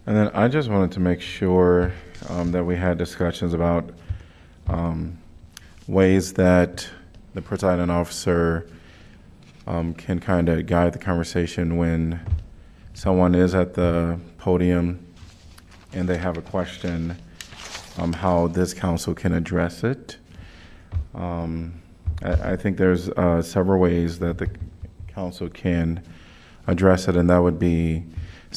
And 0.07 0.15
then 0.15 0.31
I 0.33 0.47
just 0.47 0.69
wanted 0.69 0.93
to 0.93 1.01
make 1.01 1.19
sure 1.19 1.91
um, 2.29 2.53
that 2.53 2.63
we 2.63 2.77
had 2.77 2.97
discussions 2.97 3.53
about 3.53 3.89
um, 4.67 5.17
ways 5.85 6.31
that 6.33 6.87
the 7.33 7.41
presiding 7.41 7.89
officer 7.89 8.69
um, 9.67 9.93
can 9.93 10.21
kind 10.21 10.47
of 10.47 10.65
guide 10.65 10.93
the 10.93 10.99
conversation 10.99 11.75
when 11.75 12.21
someone 12.93 13.35
is 13.35 13.53
at 13.53 13.73
the 13.73 14.17
podium 14.37 15.05
and 15.91 16.07
they 16.07 16.17
have 16.17 16.37
a 16.37 16.41
question, 16.41 17.17
um, 17.97 18.13
how 18.13 18.47
this 18.47 18.73
council 18.73 19.13
can 19.13 19.33
address 19.33 19.83
it. 19.83 20.15
Um, 21.15 21.81
I, 22.23 22.53
I 22.53 22.55
think 22.55 22.77
there's 22.77 23.09
uh, 23.09 23.41
several 23.41 23.81
ways 23.81 24.19
that 24.19 24.37
the 24.37 24.49
council 25.09 25.49
can 25.49 26.01
address 26.65 27.09
it, 27.09 27.17
and 27.17 27.29
that 27.29 27.39
would 27.39 27.59
be 27.59 28.05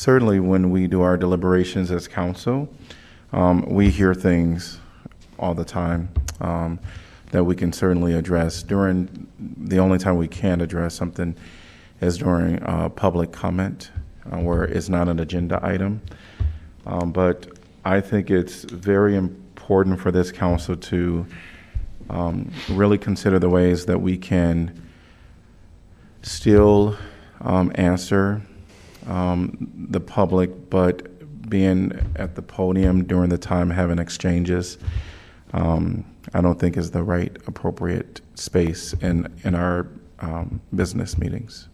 certainly 0.00 0.40
when 0.40 0.70
we 0.70 0.86
do 0.86 1.02
our 1.02 1.18
deliberations 1.18 1.90
as 1.90 2.08
council, 2.08 2.66
um, 3.34 3.60
we 3.68 3.90
hear 3.90 4.14
things 4.14 4.78
all 5.38 5.52
the 5.52 5.64
time 5.64 6.08
um, 6.40 6.80
that 7.32 7.44
we 7.44 7.54
can 7.54 7.70
certainly 7.70 8.14
address. 8.14 8.62
During 8.62 9.28
the 9.58 9.78
only 9.78 9.98
time 9.98 10.16
we 10.16 10.26
can 10.26 10.62
address 10.62 10.94
something 10.94 11.36
is 12.00 12.16
during 12.16 12.62
uh, 12.62 12.88
public 12.88 13.30
comment, 13.30 13.90
uh, 14.32 14.38
where 14.38 14.64
it's 14.64 14.88
not 14.88 15.06
an 15.06 15.20
agenda 15.20 15.60
item. 15.62 16.00
Um, 16.86 17.12
but 17.12 17.58
I 17.84 18.00
think 18.00 18.30
it's 18.30 18.64
very 18.64 19.16
important 19.16 20.00
for 20.00 20.10
this 20.10 20.32
council 20.32 20.76
to 20.76 21.26
um, 22.08 22.50
really 22.70 22.96
consider 22.96 23.38
the 23.38 23.50
ways 23.50 23.84
that 23.84 23.98
we 23.98 24.16
can 24.16 24.82
still 26.22 26.96
um, 27.42 27.70
answer 27.74 28.40
um, 29.06 29.86
the 29.90 30.00
public, 30.00 30.70
but 30.70 31.48
being 31.48 31.92
at 32.16 32.34
the 32.34 32.42
podium 32.42 33.04
during 33.04 33.30
the 33.30 33.38
time 33.38 33.70
having 33.70 33.98
exchanges, 33.98 34.78
um, 35.52 36.04
I 36.34 36.40
don't 36.40 36.58
think 36.58 36.76
is 36.76 36.90
the 36.90 37.02
right 37.02 37.36
appropriate 37.46 38.20
space 38.34 38.92
in 38.94 39.32
in 39.44 39.54
our 39.54 39.88
um, 40.20 40.60
business 40.74 41.18
meetings. 41.18 41.68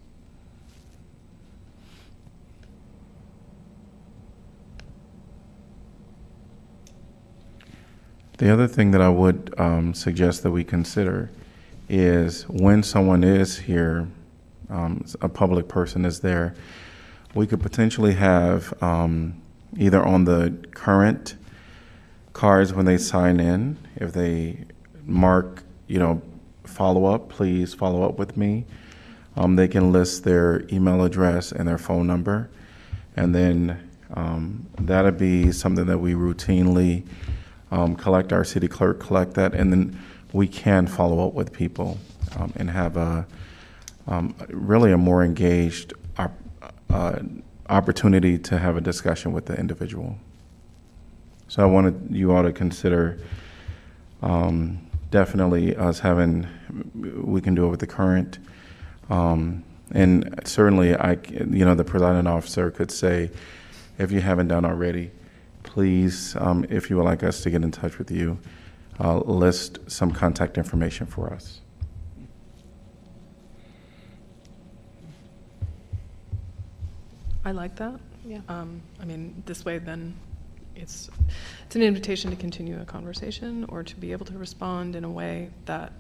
The 8.38 8.52
other 8.52 8.68
thing 8.68 8.90
that 8.90 9.00
I 9.00 9.08
would 9.08 9.54
um, 9.56 9.94
suggest 9.94 10.42
that 10.42 10.50
we 10.50 10.62
consider 10.62 11.30
is 11.88 12.42
when 12.48 12.82
someone 12.82 13.24
is 13.24 13.56
here, 13.58 14.08
um, 14.68 15.04
a 15.22 15.28
public 15.28 15.68
person 15.68 16.04
is 16.04 16.20
there, 16.20 16.54
we 17.36 17.46
could 17.46 17.60
potentially 17.60 18.14
have 18.14 18.72
um, 18.82 19.40
either 19.76 20.02
on 20.02 20.24
the 20.24 20.56
current 20.72 21.36
cards 22.32 22.72
when 22.72 22.86
they 22.86 22.96
sign 22.96 23.38
in, 23.38 23.76
if 23.96 24.12
they 24.12 24.64
mark, 25.04 25.62
you 25.86 25.98
know, 25.98 26.22
follow 26.64 27.04
up, 27.04 27.28
please 27.28 27.74
follow 27.74 28.02
up 28.02 28.18
with 28.18 28.36
me. 28.36 28.64
Um, 29.36 29.56
they 29.56 29.68
can 29.68 29.92
list 29.92 30.24
their 30.24 30.64
email 30.72 31.04
address 31.04 31.52
and 31.52 31.68
their 31.68 31.76
phone 31.76 32.06
number, 32.06 32.48
and 33.16 33.34
then 33.34 33.90
um, 34.14 34.66
that'll 34.80 35.12
be 35.12 35.52
something 35.52 35.84
that 35.84 35.98
we 35.98 36.14
routinely 36.14 37.06
um, 37.70 37.96
collect. 37.96 38.32
Our 38.32 38.44
city 38.44 38.66
clerk 38.66 38.98
collect 38.98 39.34
that, 39.34 39.54
and 39.54 39.70
then 39.70 40.00
we 40.32 40.48
can 40.48 40.86
follow 40.86 41.26
up 41.26 41.34
with 41.34 41.52
people 41.52 41.98
um, 42.38 42.52
and 42.56 42.70
have 42.70 42.96
a 42.96 43.26
um, 44.06 44.34
really 44.48 44.92
a 44.92 44.96
more 44.96 45.22
engaged 45.22 45.92
uh, 46.96 47.18
opportunity 47.68 48.38
to 48.38 48.58
have 48.58 48.76
a 48.76 48.80
discussion 48.80 49.32
with 49.32 49.46
the 49.46 49.54
individual. 49.58 50.16
So 51.48 51.62
I 51.62 51.66
wanted 51.66 52.08
you 52.10 52.32
all 52.32 52.42
to 52.42 52.52
consider 52.52 53.18
um, 54.22 54.78
definitely 55.10 55.76
us 55.76 56.00
having, 56.00 56.46
we 56.94 57.40
can 57.40 57.54
do 57.54 57.66
it 57.66 57.68
with 57.68 57.80
the 57.80 57.86
current. 57.86 58.38
Um, 59.10 59.62
and 59.92 60.40
certainly, 60.44 60.94
I, 60.94 61.18
you 61.30 61.64
know, 61.64 61.74
the 61.74 61.84
presiding 61.84 62.26
officer 62.26 62.70
could 62.70 62.90
say, 62.90 63.30
if 63.98 64.10
you 64.10 64.20
haven't 64.20 64.48
done 64.48 64.64
already, 64.64 65.10
please, 65.62 66.34
um, 66.36 66.64
if 66.70 66.88
you 66.88 66.96
would 66.96 67.04
like 67.04 67.22
us 67.22 67.42
to 67.42 67.50
get 67.50 67.62
in 67.62 67.70
touch 67.70 67.98
with 67.98 68.10
you, 68.10 68.38
uh, 69.00 69.18
list 69.18 69.78
some 69.86 70.10
contact 70.10 70.56
information 70.56 71.06
for 71.06 71.32
us. 71.32 71.60
I 77.46 77.52
like 77.52 77.76
that. 77.76 78.00
Yeah. 78.26 78.40
Um, 78.48 78.82
I 79.00 79.04
mean, 79.04 79.40
this 79.46 79.64
way 79.64 79.78
then 79.78 80.16
it's, 80.74 81.08
it's 81.64 81.76
an 81.76 81.82
invitation 81.82 82.28
to 82.30 82.36
continue 82.36 82.80
a 82.80 82.84
conversation 82.84 83.64
or 83.68 83.84
to 83.84 83.94
be 83.94 84.10
able 84.10 84.26
to 84.26 84.36
respond 84.36 84.96
in 84.96 85.04
a 85.04 85.10
way 85.10 85.50
that 85.66 85.92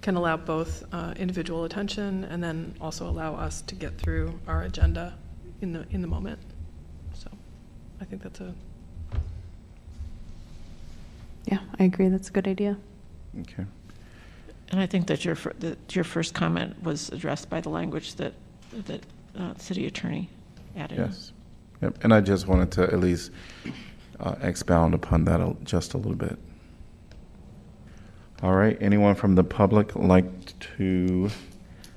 can 0.00 0.16
allow 0.16 0.36
both 0.36 0.82
uh, 0.92 1.14
individual 1.16 1.62
attention 1.62 2.24
and 2.24 2.42
then 2.42 2.74
also 2.80 3.08
allow 3.08 3.36
us 3.36 3.62
to 3.62 3.76
get 3.76 3.98
through 3.98 4.40
our 4.48 4.62
agenda 4.62 5.14
in 5.60 5.72
the, 5.72 5.86
in 5.92 6.00
the 6.00 6.08
moment. 6.08 6.40
So 7.14 7.28
I 8.00 8.04
think 8.04 8.20
that's 8.24 8.40
a, 8.40 8.52
Yeah, 11.44 11.60
I 11.78 11.84
agree. 11.84 12.08
That's 12.08 12.30
a 12.30 12.32
good 12.32 12.48
idea. 12.48 12.76
Okay. 13.42 13.64
And 14.72 14.80
I 14.80 14.86
think 14.86 15.06
that 15.06 15.24
your, 15.24 15.36
that 15.60 15.94
your 15.94 16.04
first 16.04 16.34
comment 16.34 16.82
was 16.82 17.10
addressed 17.10 17.48
by 17.48 17.60
the 17.60 17.68
language 17.68 18.16
that, 18.16 18.34
that 18.86 19.06
uh, 19.38 19.54
city 19.56 19.86
attorney 19.86 20.28
added. 20.76 20.98
Yes. 20.98 21.32
Yep. 21.82 21.98
And 22.02 22.12
I 22.12 22.20
just 22.20 22.46
wanted 22.46 22.70
to 22.72 22.82
at 22.82 23.00
least 23.00 23.30
uh, 24.18 24.34
expound 24.42 24.94
upon 24.94 25.24
that 25.24 25.64
just 25.64 25.94
a 25.94 25.96
little 25.96 26.14
bit. 26.14 26.38
All 28.42 28.54
right. 28.54 28.76
Anyone 28.80 29.14
from 29.14 29.34
the 29.34 29.44
public 29.44 29.94
like 29.96 30.58
to 30.76 31.30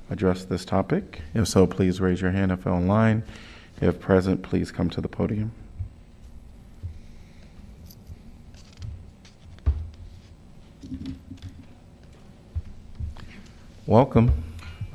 address 0.10 0.46
this 0.46 0.66
topic? 0.66 1.22
If 1.34 1.48
so, 1.48 1.68
please 1.68 2.02
raise 2.02 2.22
your 2.22 2.32
hand 2.32 2.52
if 2.52 2.66
online. 2.68 3.24
If 3.82 4.00
present, 4.00 4.42
please 4.42 4.72
come 4.72 4.90
to 4.92 5.02
the 5.02 5.08
podium. 5.08 5.52
Welcome. 13.86 14.32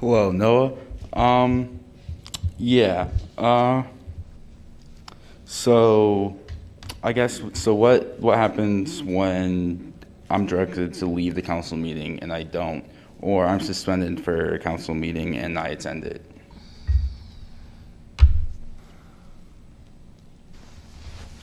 Hello, 0.00 0.32
Noah. 0.32 0.72
Um, 1.12 1.77
yeah. 2.58 3.08
Uh, 3.36 3.84
so, 5.44 6.38
I 7.02 7.12
guess 7.12 7.40
so. 7.54 7.74
What 7.74 8.18
what 8.18 8.36
happens 8.36 9.02
when 9.02 9.94
I'm 10.28 10.46
directed 10.46 10.92
to 10.94 11.06
leave 11.06 11.34
the 11.34 11.42
council 11.42 11.76
meeting 11.76 12.18
and 12.20 12.32
I 12.32 12.42
don't, 12.42 12.84
or 13.20 13.46
I'm 13.46 13.60
suspended 13.60 14.22
for 14.22 14.54
a 14.54 14.58
council 14.58 14.94
meeting 14.94 15.36
and 15.36 15.58
I 15.58 15.68
attend 15.68 16.04
it? 16.04 16.24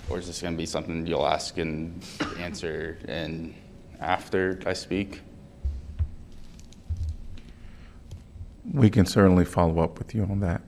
Or 0.09 0.20
is 0.20 0.28
this 0.28 0.41
going 0.41 0.53
to 0.53 0.57
be 0.57 0.68
something 0.68 1.07
you'll 1.07 1.26
ask 1.26 1.57
and 1.57 2.05
answer 2.38 2.97
and 3.07 3.55
after 3.99 4.59
I 4.66 4.74
speak? 4.74 5.22
We 8.72 8.89
can 8.89 9.05
certainly 9.05 9.45
follow 9.45 9.82
up 9.82 9.97
with 9.97 10.13
you 10.13 10.24
on 10.24 10.39
that. 10.41 10.61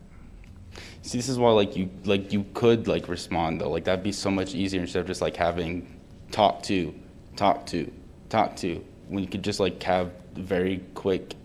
See, 1.07 1.17
this 1.17 1.29
is 1.29 1.39
why 1.39 1.51
like 1.51 1.77
you 1.77 1.89
like 2.03 2.33
you 2.33 2.45
could 2.53 2.89
like 2.89 3.07
respond 3.07 3.61
though. 3.61 3.69
Like 3.69 3.85
that'd 3.85 4.03
be 4.03 4.11
so 4.11 4.29
much 4.29 4.53
easier 4.53 4.81
instead 4.81 4.99
of 4.99 5.07
just 5.07 5.21
like 5.21 5.37
having 5.37 6.01
talk 6.31 6.61
to, 6.63 6.93
talk 7.37 7.65
to, 7.67 7.89
talk 8.27 8.57
to. 8.57 8.83
When 9.07 9.23
you 9.23 9.29
could 9.29 9.41
just 9.41 9.61
like 9.61 9.81
have 9.83 10.11
very 10.33 10.83
quick 10.95 11.35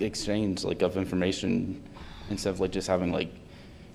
exchange 0.00 0.64
like 0.64 0.80
of 0.80 0.96
information 0.96 1.86
instead 2.30 2.48
of 2.48 2.60
like 2.60 2.70
just 2.70 2.88
having 2.88 3.12
like 3.12 3.30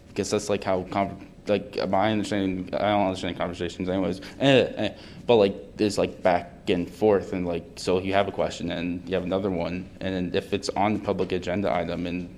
because 0.09 0.29
that's 0.29 0.49
like 0.49 0.63
how 0.63 0.83
con- 0.83 1.27
like 1.47 1.75
my 1.89 2.11
understanding 2.11 2.69
I 2.75 2.91
don't 2.91 3.07
understand 3.07 3.37
conversations 3.37 3.89
anyways. 3.89 4.21
Eh, 4.39 4.71
eh. 4.75 4.93
But 5.25 5.37
like 5.37 5.77
there's 5.77 5.97
like 5.97 6.21
back 6.21 6.69
and 6.69 6.87
forth 6.87 7.33
and 7.33 7.47
like 7.47 7.63
so 7.77 7.99
you 7.99 8.13
have 8.13 8.27
a 8.27 8.31
question 8.31 8.71
and 8.71 9.01
you 9.09 9.15
have 9.15 9.23
another 9.23 9.49
one 9.49 9.89
and 9.99 10.35
if 10.35 10.53
it's 10.53 10.69
on 10.69 10.93
the 10.93 10.99
public 10.99 11.31
agenda 11.31 11.73
item 11.73 12.05
and 12.05 12.29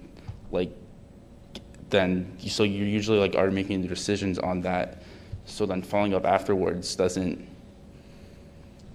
like 0.51 0.71
then 1.89 2.37
so 2.39 2.63
you're 2.63 2.87
usually 2.87 3.19
like 3.19 3.35
are 3.35 3.51
making 3.51 3.81
the 3.81 3.87
decisions 3.87 4.39
on 4.39 4.61
that. 4.61 5.03
So 5.45 5.65
then 5.65 5.81
following 5.81 6.13
up 6.13 6.25
afterwards 6.25 6.95
doesn't. 6.95 7.47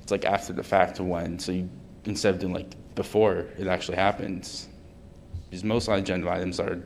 It's 0.02 0.10
like 0.10 0.24
after 0.24 0.52
the 0.52 0.62
fact 0.62 1.00
when. 1.00 1.38
So 1.38 1.52
you 1.52 1.68
instead 2.04 2.34
of 2.34 2.40
doing 2.40 2.52
like 2.52 2.74
before 2.94 3.46
it 3.58 3.66
actually 3.66 3.96
happens, 3.96 4.68
because 5.48 5.64
most 5.64 5.88
agenda 5.88 6.30
items 6.30 6.58
are 6.58 6.80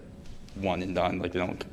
one 0.56 0.82
and 0.82 0.94
done. 0.94 1.18
Like 1.18 1.32
they 1.32 1.38
don't. 1.38 1.64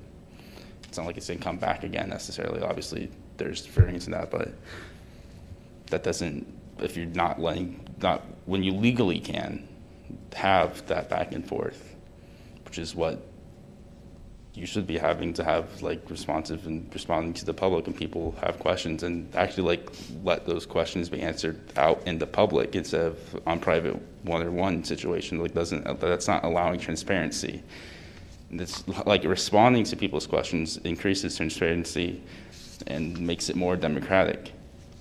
It's 0.84 0.98
not 0.98 1.08
like 1.08 1.18
it's 1.18 1.28
gonna 1.28 1.40
come 1.40 1.58
back 1.58 1.84
again 1.84 2.10
necessarily. 2.10 2.62
Obviously, 2.62 3.10
there's 3.38 3.66
variance 3.66 4.08
in 4.08 4.12
that, 4.14 4.32
but 4.32 4.54
that 5.88 6.04
doesn't. 6.04 6.48
If 6.80 6.98
you're 6.98 7.06
not 7.08 7.40
letting 7.40 7.86
not 8.02 8.24
when 8.46 8.64
you 8.64 8.72
legally 8.72 9.20
can 9.20 9.68
have 10.34 10.86
that 10.88 11.10
back 11.10 11.34
and 11.34 11.46
forth, 11.46 11.96
which 12.66 12.78
is 12.78 12.96
what 12.96 13.26
you 14.54 14.66
should 14.66 14.86
be 14.86 14.98
having 14.98 15.34
to 15.34 15.44
have 15.44 15.82
like 15.82 16.02
responsive 16.10 16.68
and 16.68 16.90
responding 16.94 17.34
to 17.34 17.46
the 17.46 17.54
public 17.54 17.88
and 17.88 17.96
people 17.96 18.36
have 18.42 18.60
questions 18.60 19.04
and 19.04 19.34
actually 19.36 19.64
like 19.64 19.90
let 20.24 20.46
those 20.46 20.66
questions 20.66 21.08
be 21.08 21.22
answered 21.22 21.60
out 21.78 22.06
in 22.06 22.18
the 22.18 22.28
public 22.28 22.76
instead 22.76 23.02
of 23.02 23.42
on 23.48 23.60
private 23.60 23.98
one-on-one 24.24 24.84
situation. 24.84 25.40
Like 25.40 25.54
doesn't 25.54 26.00
that's 26.00 26.28
not 26.28 26.44
allowing 26.44 26.80
transparency. 26.80 27.64
It's 28.52 28.86
like 29.06 29.24
responding 29.24 29.86
to 29.86 29.96
people's 29.96 30.28
questions 30.28 30.78
increases 30.78 31.38
transparency 31.38 32.22
and 32.88 33.18
makes 33.20 33.50
it 33.50 33.56
more 33.56 33.78
democratic 33.78 34.52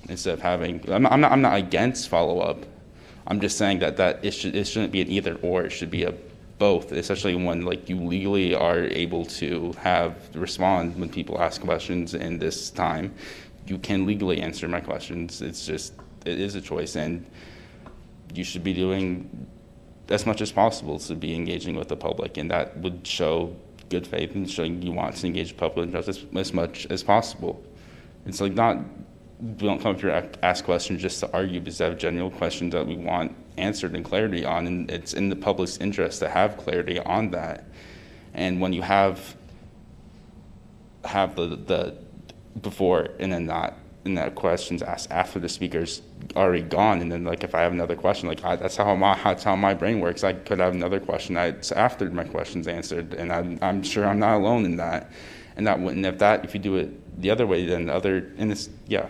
instead 0.09 0.35
of 0.35 0.41
having 0.41 0.81
i'm, 0.91 1.07
I'm 1.07 1.21
not 1.21 1.33
i'm 1.33 1.43
not 1.43 1.59
against 1.59 2.09
follow-up. 2.09 2.65
I'm 3.27 3.41
just 3.41 3.59
saying 3.59 3.81
that 3.81 3.97
that 3.97 4.25
it, 4.25 4.33
should, 4.33 4.55
it 4.55 4.65
shouldn't 4.67 4.93
be 4.93 5.01
an 5.03 5.11
either 5.11 5.37
or. 5.43 5.63
It 5.63 5.71
should 5.71 5.91
be 5.91 6.05
a 6.05 6.15
both, 6.61 6.93
especially 6.93 7.35
when 7.35 7.63
like 7.63 7.89
you 7.89 7.97
legally 7.97 8.55
are 8.55 8.81
able 9.05 9.25
to 9.25 9.73
have 9.81 10.15
respond 10.37 10.95
when 11.01 11.09
people 11.09 11.41
ask 11.41 11.63
questions 11.63 12.13
in 12.13 12.39
this 12.39 12.71
time. 12.71 13.15
You 13.67 13.79
can 13.79 14.07
legally 14.07 14.43
answer 14.43 14.69
my 14.69 14.81
questions. 14.81 15.41
It's 15.41 15.67
just 15.67 15.95
it 16.27 16.39
is 16.39 16.55
a 16.55 16.61
choice, 16.61 16.97
and 16.97 17.25
you 18.35 18.45
should 18.45 18.63
be 18.63 18.75
doing 18.75 19.47
as 20.11 20.27
much 20.27 20.43
as 20.43 20.53
possible 20.53 20.99
to 20.99 21.15
be 21.15 21.35
engaging 21.35 21.77
with 21.77 21.89
the 21.89 21.97
public, 21.97 22.37
and 22.37 22.51
that 22.51 22.77
would 22.77 23.07
show 23.07 23.57
good 23.89 24.07
faith 24.07 24.35
and 24.35 24.49
showing 24.49 24.83
you 24.83 24.93
want 24.93 25.17
to 25.17 25.27
engage 25.27 25.49
the 25.49 25.55
public 25.55 25.95
as, 25.95 26.27
as 26.37 26.53
much 26.53 26.87
as 26.91 27.03
possible. 27.03 27.65
It's 28.27 28.41
like 28.41 28.53
not 28.53 28.77
we 29.41 29.67
don't 29.67 29.81
come 29.81 29.95
up 29.95 30.01
here 30.01 30.21
to 30.21 30.45
ask 30.45 30.65
questions 30.65 31.01
just 31.01 31.21
to 31.21 31.33
argue 31.33 31.61
because 31.61 31.81
I 31.81 31.87
have 31.87 31.97
general 31.97 32.31
questions 32.31 32.73
that 32.75 32.87
we 32.87 32.97
want 32.97 33.35
answered 33.61 33.95
and 33.95 34.05
clarity 34.05 34.45
on, 34.45 34.67
and 34.67 34.91
it's 34.91 35.13
in 35.13 35.29
the 35.29 35.37
public's 35.37 35.77
interest 35.79 36.21
to 36.21 36.29
have 36.29 36.57
clarity 36.57 36.99
on 36.99 37.31
that. 37.31 37.65
And 38.35 38.61
when 38.61 38.73
you 38.73 38.83
have 38.83 39.37
have 41.05 41.37
the 41.37 41.47
the 41.47 41.97
before 42.61 43.09
and 43.19 43.33
then 43.33 43.47
not 43.47 43.75
and 44.05 44.17
that 44.17 44.35
questions 44.35 44.83
asked 44.83 45.11
after 45.11 45.39
the 45.39 45.49
speaker's 45.49 46.01
already 46.35 46.63
gone, 46.63 47.01
and 47.01 47.13
then 47.13 47.25
like 47.25 47.45
if 47.45 47.55
I 47.55 47.61
have 47.61 47.73
another 47.73 47.97
question, 47.97 48.29
like 48.29 48.43
I, 48.45 48.57
that's 48.57 48.77
how 48.77 48.95
my 48.95 49.15
that's 49.23 49.45
how 49.45 49.57
my 49.57 49.75
brain 49.75 50.01
works. 50.01 50.25
I 50.25 50.33
could 50.33 50.59
have 50.59 50.75
another 50.75 51.01
question 51.01 51.35
that's 51.35 51.73
after 51.73 52.11
my 52.11 52.25
question's 52.25 52.67
answered, 52.67 53.15
and 53.15 53.33
I'm 53.33 53.59
I'm 53.61 53.83
sure 53.83 54.07
I'm 54.07 54.19
not 54.19 54.37
alone 54.37 54.65
in 54.65 54.77
that. 54.77 55.11
And 55.57 55.67
that 55.67 55.81
wouldn't 55.81 56.07
if 56.07 56.19
that 56.19 56.45
if 56.45 56.55
you 56.55 56.61
do 56.61 56.77
it 56.77 57.21
the 57.21 57.31
other 57.31 57.47
way, 57.47 57.67
then 57.67 57.87
the 57.87 57.95
other 57.95 58.33
and 58.39 58.51
it's 58.51 58.71
yeah, 58.87 59.09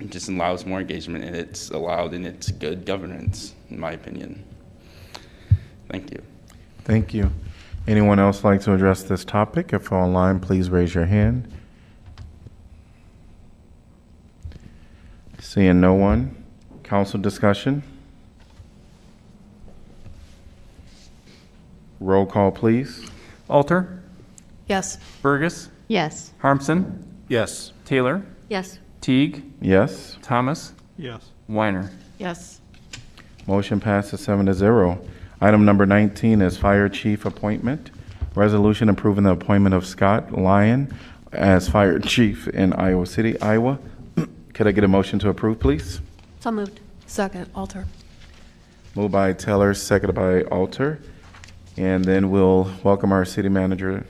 it 0.00 0.10
just 0.10 0.28
allows 0.28 0.64
more 0.64 0.80
engagement, 0.80 1.24
and 1.24 1.34
it's 1.34 1.70
allowed, 1.70 2.14
and 2.14 2.26
it's 2.26 2.50
good 2.50 2.84
governance, 2.84 3.54
in 3.70 3.80
my 3.80 3.92
opinion. 3.92 4.44
Thank 5.88 6.10
you. 6.12 6.22
Thank 6.84 7.12
you. 7.14 7.30
Anyone 7.86 8.18
else 8.18 8.44
like 8.44 8.60
to 8.62 8.74
address 8.74 9.02
this 9.02 9.24
topic? 9.24 9.72
If 9.72 9.90
online, 9.92 10.40
please 10.40 10.68
raise 10.70 10.94
your 10.94 11.06
hand. 11.06 11.50
Seeing 15.40 15.80
no 15.80 15.94
one, 15.94 16.36
council 16.82 17.18
discussion. 17.18 17.82
Roll 22.00 22.26
call, 22.26 22.50
please. 22.52 23.10
Alter, 23.48 24.02
Yes. 24.68 24.98
Bergus, 25.22 25.68
Yes. 25.88 26.32
Harmsen, 26.42 27.02
Yes. 27.28 27.72
Taylor, 27.86 28.22
Yes. 28.50 28.78
Teague, 29.00 29.42
Yes. 29.60 30.16
Thomas, 30.22 30.72
Yes. 30.96 31.30
Weiner. 31.48 31.90
Yes. 32.18 32.60
Motion 33.46 33.80
passes 33.80 34.20
seven 34.20 34.46
to 34.46 34.54
zero. 34.54 34.98
Item 35.40 35.64
number 35.64 35.86
19 35.86 36.42
is 36.42 36.56
Fire 36.56 36.88
Chief 36.88 37.24
Appointment. 37.24 37.90
Resolution 38.34 38.88
approving 38.88 39.24
the 39.24 39.30
appointment 39.30 39.74
of 39.74 39.86
Scott 39.86 40.32
Lyon 40.32 40.92
as 41.32 41.68
Fire 41.68 41.98
Chief 42.14 42.48
in 42.48 42.72
Iowa 42.72 43.06
City, 43.06 43.40
Iowa. 43.40 43.78
Could 44.54 44.66
I 44.66 44.72
get 44.72 44.84
a 44.84 44.88
motion 44.88 45.18
to 45.20 45.28
approve, 45.28 45.60
please? 45.60 46.00
So 46.40 46.50
moved. 46.50 46.80
Second, 47.06 47.48
Alter. 47.54 47.86
Moved 48.94 49.12
by 49.12 49.32
Taylor, 49.32 49.72
seconded 49.74 50.14
by 50.16 50.42
Alter. 50.42 51.00
And 51.76 52.04
then 52.04 52.30
we'll 52.30 52.70
welcome 52.82 53.12
our 53.12 53.24
city 53.24 53.48
manager, 53.48 54.04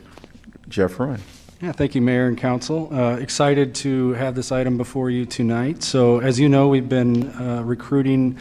Geoff 0.69 0.93
Fruin. 0.93 1.20
Yeah, 1.61 1.73
thank 1.73 1.97
you, 1.97 2.03
Mayor 2.03 2.29
and 2.29 2.39
Council. 2.39 2.89
Uh, 2.95 3.17
Excited 3.17 3.75
to 3.77 4.13
have 4.13 4.37
this 4.37 4.53
item 4.53 4.77
before 4.77 5.11
you 5.11 5.27
tonight. 5.27 5.83
So 5.83 6.21
as 6.21 6.39
you 6.39 6.49
know, 6.49 6.69
we've 6.69 6.89
been 6.89 7.33
uh, 7.33 7.65
recruiting 7.65 8.39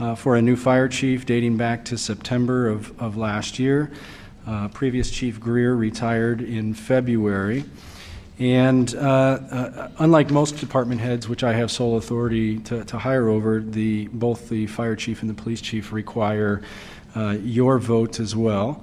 uh, 0.00 0.14
for 0.14 0.36
a 0.36 0.40
new 0.40 0.56
fire 0.56 0.88
chief 0.88 1.26
dating 1.26 1.58
back 1.58 1.84
to 1.86 1.98
September 1.98 2.66
of, 2.70 2.98
of 2.98 3.18
last 3.18 3.58
year. 3.58 3.92
Uh, 4.46 4.68
Previous 4.68 5.10
Chief 5.10 5.38
Grier 5.38 5.76
retired 5.76 6.40
in 6.40 6.72
February. 6.72 7.64
And 8.38 8.94
uh, 8.94 8.98
uh, 8.98 9.90
unlike 9.98 10.30
most 10.30 10.56
department 10.56 11.02
heads, 11.02 11.28
which 11.28 11.44
I 11.44 11.52
have 11.52 11.70
sole 11.70 11.98
authority 11.98 12.60
to, 12.60 12.86
to 12.86 12.98
hire 12.98 13.28
over, 13.28 13.60
the, 13.60 14.06
both 14.06 14.48
the 14.48 14.66
fire 14.66 14.96
chief 14.96 15.20
and 15.20 15.28
the 15.28 15.34
police 15.34 15.60
chief 15.60 15.92
require 15.92 16.62
your 17.14 17.78
vote 17.78 18.18
as 18.18 18.34
well. 18.34 18.82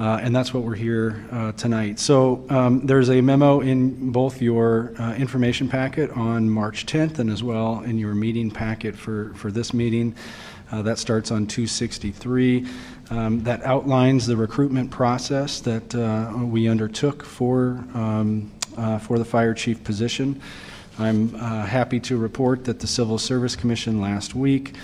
Uh, 0.00 0.18
and 0.22 0.34
that's 0.34 0.54
what 0.54 0.62
we're 0.62 0.74
here 0.74 1.24
uh, 1.30 1.52
tonight. 1.52 1.98
So 1.98 2.44
um, 2.48 2.86
there's 2.86 3.10
a 3.10 3.20
memo 3.20 3.60
in 3.60 4.10
both 4.10 4.40
your 4.40 4.94
uh, 4.98 5.14
information 5.14 5.68
packet 5.68 6.10
on 6.10 6.48
March 6.48 6.86
10th 6.86 7.18
and 7.18 7.30
as 7.30 7.42
well 7.42 7.80
in 7.82 7.98
your 7.98 8.14
meeting 8.14 8.50
packet 8.50 8.96
for, 8.96 9.32
for 9.34 9.50
this 9.50 9.74
meeting. 9.74 10.14
Uh, 10.70 10.80
that 10.80 10.98
starts 10.98 11.30
on 11.30 11.46
263. 11.46 12.66
Um, 13.10 13.42
that 13.42 13.62
outlines 13.62 14.26
the 14.26 14.36
recruitment 14.36 14.90
process 14.90 15.60
that 15.60 15.94
uh, 15.94 16.32
we 16.38 16.66
undertook 16.66 17.22
for, 17.22 17.84
um, 17.92 18.50
uh, 18.78 18.98
for 18.98 19.18
the 19.18 19.24
fire 19.24 19.52
chief 19.52 19.84
position. 19.84 20.40
I'm 20.98 21.34
happy 21.34 22.00
to 22.00 22.16
report 22.16 22.64
that 22.64 22.80
the 22.80 22.86
Civil 22.86 23.18
Service 23.18 23.56
Commission 23.56 24.00
last 24.00 24.34
week 24.34 24.74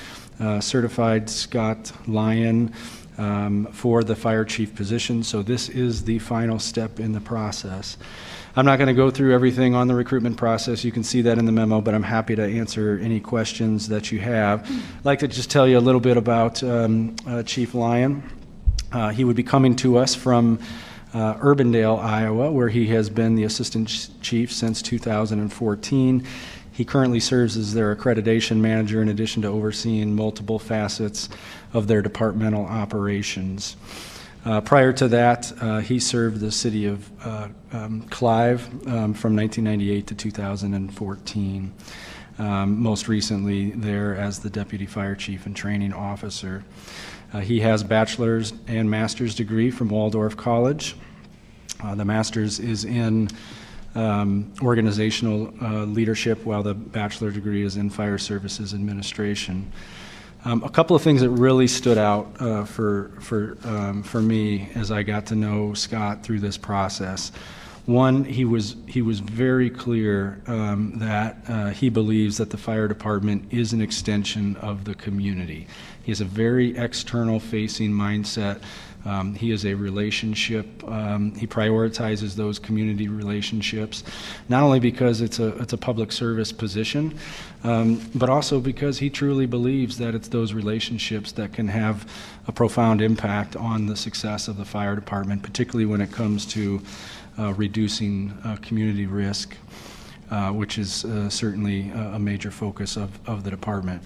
certified 0.61 1.29
Scott 1.29 1.93
Lyon 2.07 2.73
um, 3.19 3.67
for 3.73 4.03
the 4.03 4.17
fire 4.17 4.45
chief 4.45 4.75
position. 4.75 5.23
So 5.23 5.43
this 5.43 5.69
is 5.69 6.05
the 6.05 6.19
final 6.21 6.59
step 6.59 7.01
in 7.01 7.13
the 7.13 7.21
process. 7.21 7.99
I'm 8.57 8.65
not 8.65 8.79
going 8.79 8.89
to 8.89 8.95
go 8.95 9.11
through 9.11 9.35
everything 9.35 9.75
on 9.75 9.89
the 9.89 9.95
recruitment 9.95 10.37
process. 10.37 10.83
You 10.83 10.91
can 10.91 11.05
see 11.05 11.23
that 11.23 11.39
in 11.39 11.45
the 11.45 11.53
memo, 11.53 11.81
but 11.81 11.95
I'm 11.95 12.03
happy 12.03 12.35
to 12.35 12.43
answer 12.43 12.99
any 13.03 13.21
questions 13.21 13.89
that 13.89 14.11
you 14.11 14.19
have. 14.21 14.69
I'd 14.69 15.05
like 15.05 15.19
to 15.21 15.29
just 15.29 15.51
tell 15.51 15.69
you 15.69 15.79
a 15.79 15.81
little 15.81 16.01
bit 16.01 16.17
about 16.17 16.63
um, 16.63 17.15
uh, 17.27 17.43
Chief 17.43 17.75
Lyon. 17.75 18.23
Uh, 18.91 19.11
he 19.11 19.25
would 19.25 19.37
be 19.37 19.43
coming 19.43 19.77
to 19.77 19.99
us 19.99 20.15
from 20.15 20.59
uh, 21.15 21.35
Urbandale, 21.35 21.99
Iowa, 21.99 22.51
where 22.51 22.69
he 22.69 22.87
has 22.89 23.09
been 23.11 23.35
the 23.35 23.45
assistant 23.45 23.89
ch- 23.89 24.09
chief 24.21 24.53
since 24.53 24.83
2014. 24.83 26.27
He 26.79 26.85
currently 26.85 27.19
serves 27.19 27.57
as 27.57 27.75
their 27.75 27.93
accreditation 27.97 28.59
manager 28.59 29.03
in 29.03 29.09
addition 29.09 29.43
to 29.43 29.49
overseeing 29.49 30.15
multiple 30.15 30.61
facets 30.61 31.29
of 31.73 31.89
their 31.89 32.03
departmental 32.03 32.65
operations. 32.67 33.77
Uh, 34.45 34.61
prior 34.61 34.93
to 34.93 35.09
that, 35.09 35.53
uh, 35.61 35.81
he 35.81 35.99
served 35.99 36.39
the 36.39 36.53
city 36.53 36.87
of 36.87 37.11
uh, 37.27 37.49
um, 37.73 38.03
Clive 38.11 38.63
um, 38.87 39.13
from 39.13 39.35
1998 39.35 40.07
to 40.07 40.15
2014. 40.15 41.73
Um, 42.39 42.81
most 42.81 43.09
recently, 43.09 43.73
there 43.73 44.15
as 44.15 44.39
the 44.39 44.49
deputy 44.49 44.87
fire 44.87 45.17
chief 45.17 45.47
and 45.47 45.57
training 45.57 45.93
officer. 45.93 46.65
Uh, 47.33 47.41
he 47.41 47.59
has 47.59 47.83
bachelor's 47.83 48.53
and 48.69 48.89
master's 48.89 49.35
degree 49.35 49.73
from 49.73 49.89
Waldorf 49.89 50.37
College. 50.37 50.95
Uh, 51.83 51.97
the 51.97 52.05
master's 52.05 52.61
is 52.61 52.85
in 52.85 53.29
um, 53.99 54.53
organizational 54.63 55.53
uh, 55.61 55.85
leadership, 55.85 56.45
while 56.45 56.63
the 56.63 56.75
bachelor 56.75 57.31
degree 57.31 57.63
is 57.63 57.77
in 57.77 57.91
fire 57.91 58.19
services 58.19 58.73
administration. 58.73 59.73
Um, 60.45 60.63
a 60.63 60.71
couple 60.71 60.95
of 60.95 61.03
things 61.03 61.21
that 61.21 61.31
really 61.31 61.67
stood 61.67 61.99
out 61.99 62.41
uh, 62.41 62.65
for 62.65 63.11
for 63.21 63.59
um, 63.65 64.05
for 64.05 64.23
me 64.23 64.71
as 64.77 64.93
I 64.93 65.03
got 65.03 65.27
to 65.27 65.35
know 65.35 65.75
Scott 65.75 66.23
through 66.23 66.39
this 66.39 66.57
process. 66.57 67.33
One, 67.87 68.25
he 68.25 68.45
was 68.45 68.77
he 68.87 69.03
was 69.03 69.19
very 69.19 69.69
clear 69.69 70.41
um, 70.47 70.93
that 70.99 71.39
uh, 71.49 71.71
he 71.71 71.89
believes 71.89 72.37
that 72.37 72.51
the 72.51 72.57
fire 72.57 72.87
department 72.87 73.53
is 73.53 73.73
an 73.73 73.81
extension 73.81 74.55
of 74.57 74.85
the 74.85 74.95
community. 74.95 75.67
He 76.05 76.13
has 76.13 76.21
a 76.21 76.25
very 76.25 76.77
external 76.77 77.41
facing 77.41 77.91
mindset. 77.91 78.61
Um, 79.05 79.35
he 79.35 79.53
is 79.53 79.65
a 79.65 79.75
relationship. 79.75 80.67
Um, 80.85 81.35
he 81.35 81.47
prioritizes 81.47 82.35
those 82.35 82.59
community 82.59 83.09
relationships, 83.09 84.05
not 84.49 84.63
only 84.63 84.81
because 84.81 85.21
it's 85.21 85.39
a 85.39 85.49
it's 85.59 85.73
a 85.73 85.79
public 85.79 86.13
service 86.13 86.53
position, 86.53 87.17
um, 87.65 88.01
but 88.15 88.29
also 88.29 88.61
because 88.61 88.99
he 88.99 89.09
truly 89.09 89.47
believes 89.47 89.99
that 89.99 90.15
it's 90.15 90.29
those 90.29 90.53
relationships 90.53 91.33
that 91.33 91.53
can 91.53 91.69
have 91.69 92.11
a 92.49 92.53
profound 92.53 93.01
impact 93.01 93.57
on 93.57 93.87
the 93.87 93.97
success 93.97 94.49
of 94.49 94.57
the 94.57 94.65
fire 94.65 94.95
department, 94.95 95.43
particularly 95.43 95.87
when 95.87 96.01
it 96.01 96.13
comes 96.13 96.45
to 96.47 96.83
uh, 97.39 97.55
reducing 97.55 98.37
uh, 98.45 98.57
community 98.63 99.07
risk, 99.07 99.57
uh, 100.31 100.51
which 100.51 100.77
is 100.77 101.05
uh, 101.05 101.31
certainly 101.31 101.91
a 101.91 102.09
a 102.15 102.19
major 102.19 102.51
focus 102.51 102.97
of, 102.97 103.11
of 103.29 103.45
the 103.45 103.51
department. 103.51 104.03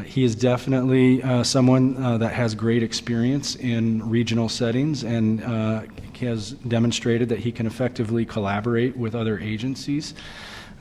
He 0.00 0.24
is 0.24 0.34
definitely 0.34 1.22
uh, 1.22 1.42
someone 1.44 1.96
uh, 2.02 2.18
that 2.18 2.32
has 2.32 2.54
great 2.54 2.82
experience 2.82 3.56
in 3.56 4.08
regional 4.08 4.48
settings 4.48 5.04
and 5.04 5.42
uh, 5.42 5.82
has 6.20 6.52
demonstrated 6.52 7.28
that 7.28 7.38
he 7.38 7.52
can 7.52 7.66
effectively 7.66 8.24
collaborate 8.24 8.96
with 8.96 9.14
other 9.14 9.38
agencies. 9.38 10.14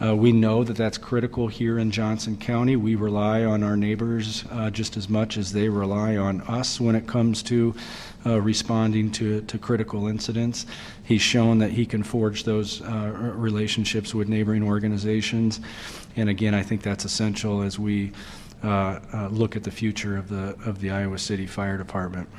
Uh, 0.01 0.15
We 0.15 0.31
know 0.31 0.63
that 0.63 0.77
that's 0.77 0.97
critical 0.97 1.47
here 1.47 1.77
in 1.77 1.91
Johnson 1.91 2.37
County. 2.37 2.75
We 2.75 2.95
rely 2.95 3.43
on 3.43 3.63
our 3.63 3.75
neighbors 3.75 4.45
uh, 4.51 4.69
just 4.69 4.97
as 4.97 5.09
much 5.09 5.37
as 5.37 5.51
they 5.51 5.69
rely 5.69 6.15
on 6.17 6.41
us 6.41 6.79
when 6.79 6.95
it 6.95 7.05
comes 7.05 7.43
to 7.43 7.75
uh, 8.25 8.41
responding 8.41 9.11
to, 9.11 9.41
to 9.41 9.57
critical 9.57 10.07
incidents. 10.07 10.65
He's 11.03 11.21
shown 11.21 11.59
that 11.59 11.71
he 11.71 11.85
can 11.85 12.03
forge 12.03 12.43
those 12.43 12.81
relationships 12.81 14.15
with 14.15 14.29
neighboring 14.29 14.63
organizations. 14.63 15.59
And 16.15 16.29
again, 16.29 16.53
I 16.53 16.63
think 16.63 16.81
that's 16.81 17.05
essential 17.05 17.61
as 17.61 17.77
we 17.77 18.11
look 18.64 19.56
at 19.56 19.64
the 19.64 19.72
future 19.72 20.18
of 20.18 20.30
the, 20.30 20.56
of 20.65 20.81
the 20.81 20.91
Iowa 20.91 21.18
City 21.18 21.48
Fire 21.48 21.77
Department. 21.77 22.30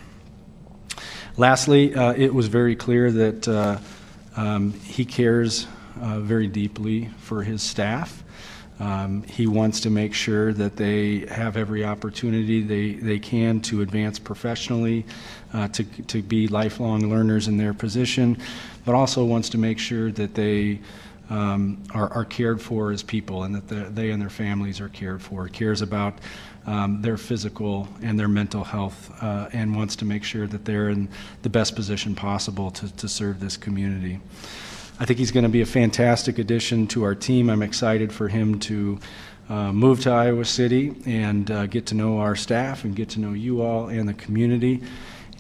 Lastly, 1.37 1.95
uh, 1.95 2.13
it 2.13 2.35
was 2.35 2.49
very 2.49 2.77
clear 2.77 3.11
that 3.11 3.49
uh, 3.49 3.79
um, 4.37 4.73
he 4.73 5.05
cares 5.05 5.67
uh, 6.01 6.21
very 6.21 6.47
deeply 6.47 7.07
for 7.19 7.43
his 7.43 7.63
staff. 7.63 8.25
Um, 8.79 9.23
he 9.25 9.47
wants 9.47 9.81
to 9.81 9.91
make 9.91 10.15
sure 10.15 10.55
that 10.55 10.77
they 10.77 11.27
have 11.27 11.57
every 11.59 11.85
opportunity 11.85 12.63
they, 12.63 12.93
they 12.95 13.19
can 13.19 13.61
to 13.63 13.83
advance 13.83 14.19
professionally, 14.19 15.05
uh, 15.53 15.69
to, 15.69 15.85
to 15.85 16.23
be 16.23 16.49
lifelong 16.49 17.11
learners 17.11 17.47
in 17.47 17.59
their 17.59 17.75
position, 17.75 18.39
but 18.87 18.95
also 18.95 19.25
wants 19.25 19.51
to 19.51 19.59
make 19.59 19.79
sure 19.79 20.11
that 20.13 20.35
they 20.35 20.81
um, 21.31 21.83
are, 21.95 22.13
are 22.13 22.25
cared 22.25 22.61
for 22.61 22.91
as 22.91 23.03
people 23.03 23.45
and 23.45 23.55
that 23.55 23.69
the, 23.69 23.89
they 23.91 24.11
and 24.11 24.21
their 24.21 24.29
families 24.31 24.81
are 24.81 24.89
cared 24.89 25.23
for, 25.23 25.49
cares 25.49 25.81
about 25.81 26.19
um, 26.67 27.01
their 27.01 27.17
physical 27.17 27.89
and 28.03 28.19
their 28.19 28.29
mental 28.29 28.65
health, 28.65 29.11
uh, 29.23 29.49
and 29.53 29.75
wants 29.75 29.97
to 29.97 30.05
make 30.05 30.25
sure 30.25 30.47
that 30.47 30.65
they're 30.65 30.91
in 30.91 31.09
the 31.43 31.49
best 31.49 31.75
position 31.75 32.15
possible 32.15 32.71
to, 32.71 32.95
to 32.97 33.09
serve 33.09 33.41
this 33.41 33.57
community. 33.57 34.21
I 34.99 35.07
think 35.07 35.19
he's 35.19 35.31
going 35.31 35.45
to 35.45 35.51
be 35.51 35.63
a 35.63 35.67
fantastic 35.67 36.39
addition 36.39 36.87
to 36.89 37.05
our 37.05 37.15
team. 37.15 37.49
I'm 37.49 37.63
excited 37.63 38.13
for 38.13 38.29
him 38.29 38.59
to 38.61 38.99
uh, 39.49 39.73
move 39.73 40.01
to 40.03 40.11
Iowa 40.11 40.45
City 40.45 40.95
and 41.07 41.51
uh, 41.51 41.67
get 41.67 41.87
to 41.87 41.95
know 41.95 42.19
our 42.19 42.37
staff 42.37 42.85
and 42.85 42.95
get 42.95 43.09
to 43.11 43.21
know 43.21 43.33
you 43.33 43.63
all 43.63 43.89
and 43.89 44.07
the 44.07 44.15
community. 44.15 44.83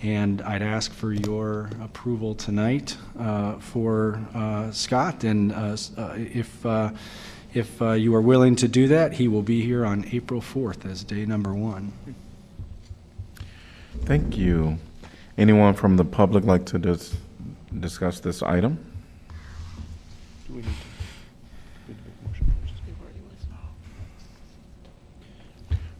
And 0.02 0.40
I'd 0.42 0.62
ask 0.62 0.92
for 0.92 1.12
your 1.12 1.68
approval 1.82 2.34
tonight 2.34 2.96
uh, 3.18 3.58
for 3.58 4.18
uh, 4.34 4.70
Scott. 4.70 5.24
And 5.24 5.52
uh, 5.52 5.76
uh, 5.98 6.14
if, 6.16 6.64
uh, 6.64 6.92
if 7.52 7.82
uh, 7.82 7.92
you 7.92 8.14
are 8.14 8.22
willing 8.22 8.56
to 8.56 8.68
do 8.68 8.88
that, 8.88 9.12
he 9.12 9.28
will 9.28 9.42
be 9.42 9.60
here 9.60 9.84
on 9.84 10.06
April 10.12 10.40
4th 10.40 10.90
as 10.90 11.04
day 11.04 11.26
number 11.26 11.52
one. 11.52 11.92
Thank 14.04 14.38
you. 14.38 14.78
Anyone 15.36 15.74
from 15.74 15.96
the 15.96 16.04
public 16.04 16.44
like 16.44 16.64
to 16.66 16.78
dis- 16.78 17.14
discuss 17.78 18.20
this 18.20 18.42
item? 18.42 18.78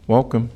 Welcome. 0.07 0.49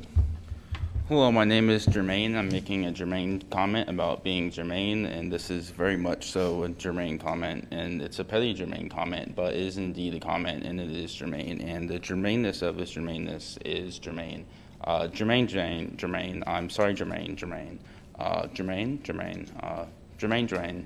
Hello, 1.08 1.32
my 1.32 1.46
name 1.46 1.70
is 1.70 1.86
Jermaine. 1.86 2.36
I'm 2.36 2.50
making 2.50 2.88
a 2.88 2.92
Jermaine 2.92 3.48
comment 3.52 3.88
about 3.88 4.24
being 4.24 4.50
Jermaine, 4.50 5.06
and 5.06 5.32
this 5.32 5.52
is 5.52 5.70
very 5.70 5.98
much 5.98 6.32
so 6.32 6.64
a 6.64 6.70
Jermaine 6.70 7.20
comment, 7.20 7.68
and 7.70 8.02
it's 8.02 8.18
a 8.18 8.24
petty 8.24 8.56
Jermaine 8.56 8.90
comment, 8.90 9.36
but 9.36 9.54
it 9.54 9.60
is 9.60 9.78
indeed 9.78 10.16
a 10.16 10.20
comment, 10.20 10.66
and 10.66 10.82
it 10.82 10.90
is 10.90 11.12
Jermaine, 11.12 11.64
and 11.64 11.88
the 11.88 12.00
Jermaineness 12.00 12.64
of 12.64 12.78
this 12.78 12.96
Jermaineness 12.96 13.60
is 13.64 14.00
Jermaine. 14.00 14.46
Uh, 14.84 15.02
Jermaine, 15.02 15.48
Jane, 15.48 15.96
Jermaine. 15.96 16.42
I'm 16.48 16.72
sorry, 16.72 16.96
Jermaine, 16.96 17.36
Jermaine. 17.36 17.78
Uh, 18.18 18.48
Jermaine, 18.48 18.98
Jermaine. 19.04 19.48
Uh, 19.64 19.86
Jermaine, 20.18 20.48
Jermaine. 20.48 20.86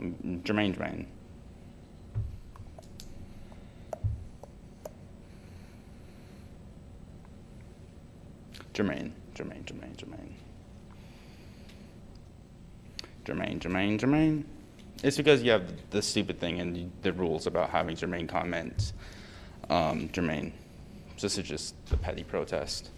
Mm, 0.00 0.42
Jermaine, 0.44 0.76
Jermaine. 0.76 1.06
Jermaine, 8.76 9.10
Jermaine, 9.34 9.64
Jermaine, 9.64 9.96
Jermaine. 9.96 10.32
Jermaine, 13.24 13.58
Jermaine, 13.58 13.98
Jermaine. 13.98 14.44
It's 15.02 15.16
because 15.16 15.42
you 15.42 15.50
have 15.50 15.72
the 15.88 16.02
stupid 16.02 16.38
thing 16.38 16.60
and 16.60 16.92
the 17.00 17.14
rules 17.14 17.46
about 17.46 17.70
having 17.70 17.96
Jermaine 17.96 18.28
comments. 18.28 18.92
Um, 19.70 20.10
Jermaine. 20.10 20.52
This 21.18 21.38
is 21.38 21.48
just 21.48 21.74
a 21.90 21.96
petty 21.96 22.22
protest. 22.22 22.90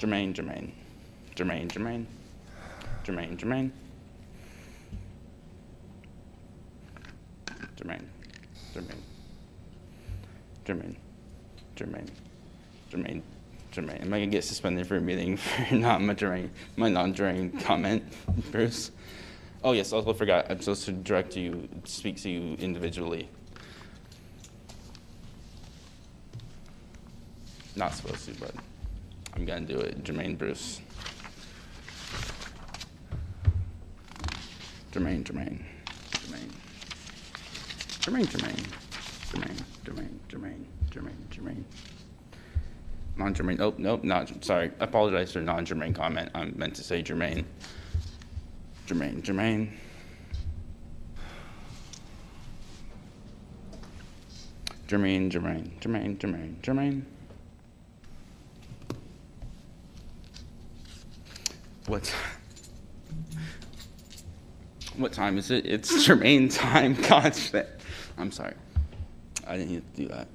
Jermaine, 0.00 0.32
Jermaine. 0.32 0.70
Jermaine, 1.36 1.68
Jermaine. 1.68 2.06
Jermaine, 3.04 3.36
Jermaine. 3.36 3.70
Jermaine. 7.76 8.04
Jermaine. 8.74 9.02
Jermaine. 10.64 10.96
Jermaine. 11.76 12.10
Jermaine. 12.90 13.22
Jermaine. 13.74 14.02
Am 14.02 14.12
I 14.14 14.18
gonna 14.18 14.30
get 14.30 14.44
suspended 14.44 14.86
for 14.86 14.96
a 14.96 15.00
meeting 15.00 15.36
for 15.68 15.74
not 15.74 16.00
my 16.00 16.14
Jermaine, 16.14 16.50
my 16.76 16.88
non-Jermaine 16.88 17.60
comment, 17.60 18.04
Bruce? 18.52 18.92
Oh 19.62 19.72
yes, 19.72 19.92
I 19.92 19.96
also 19.96 20.12
forgot. 20.12 20.50
I'm 20.50 20.60
supposed 20.60 20.84
to 20.84 20.92
direct 20.92 21.36
you, 21.36 21.68
speak 21.84 22.20
to 22.22 22.30
you 22.30 22.54
individually. 22.60 23.28
Not 27.74 27.94
supposed 27.94 28.26
to, 28.26 28.34
but 28.38 28.54
I'm 29.34 29.44
gonna 29.44 29.62
do 29.62 29.78
it. 29.80 30.04
Jermaine 30.04 30.38
Bruce. 30.38 30.80
Jermaine, 34.92 35.24
Jermaine, 35.24 35.64
Jermaine. 36.12 36.50
Jermaine, 37.98 38.26
Jermaine, 38.26 38.66
Jermaine, 39.32 39.64
Jermaine, 39.84 40.18
Jermaine, 40.28 40.64
Jermaine, 40.90 41.26
Jermaine. 41.30 41.64
Non-Jermaine. 43.16 43.60
Oh, 43.60 43.74
nope, 43.78 44.02
not. 44.02 44.44
Sorry, 44.44 44.70
I 44.80 44.84
apologize 44.84 45.32
for 45.32 45.40
non-Jermaine 45.40 45.94
comment. 45.94 46.30
I 46.34 46.44
meant 46.46 46.74
to 46.76 46.82
say 46.82 47.02
Jermaine. 47.02 47.44
Jermaine, 48.86 49.22
Jermaine. 49.22 49.70
Jermaine, 54.88 55.30
Jermaine, 55.30 55.70
Jermaine, 55.80 56.18
Jermaine, 56.18 56.54
Jermaine. 56.60 57.02
What? 61.86 62.14
What 64.96 65.12
time 65.12 65.38
is 65.38 65.50
it? 65.50 65.66
It's 65.66 65.92
Jermaine 66.06 66.54
time. 66.54 66.94
Gosh. 67.08 67.52
I'm 68.18 68.30
sorry. 68.30 68.54
I 69.46 69.56
didn't 69.56 69.72
need 69.72 69.94
to 69.94 70.02
do 70.02 70.08
that. 70.08 70.28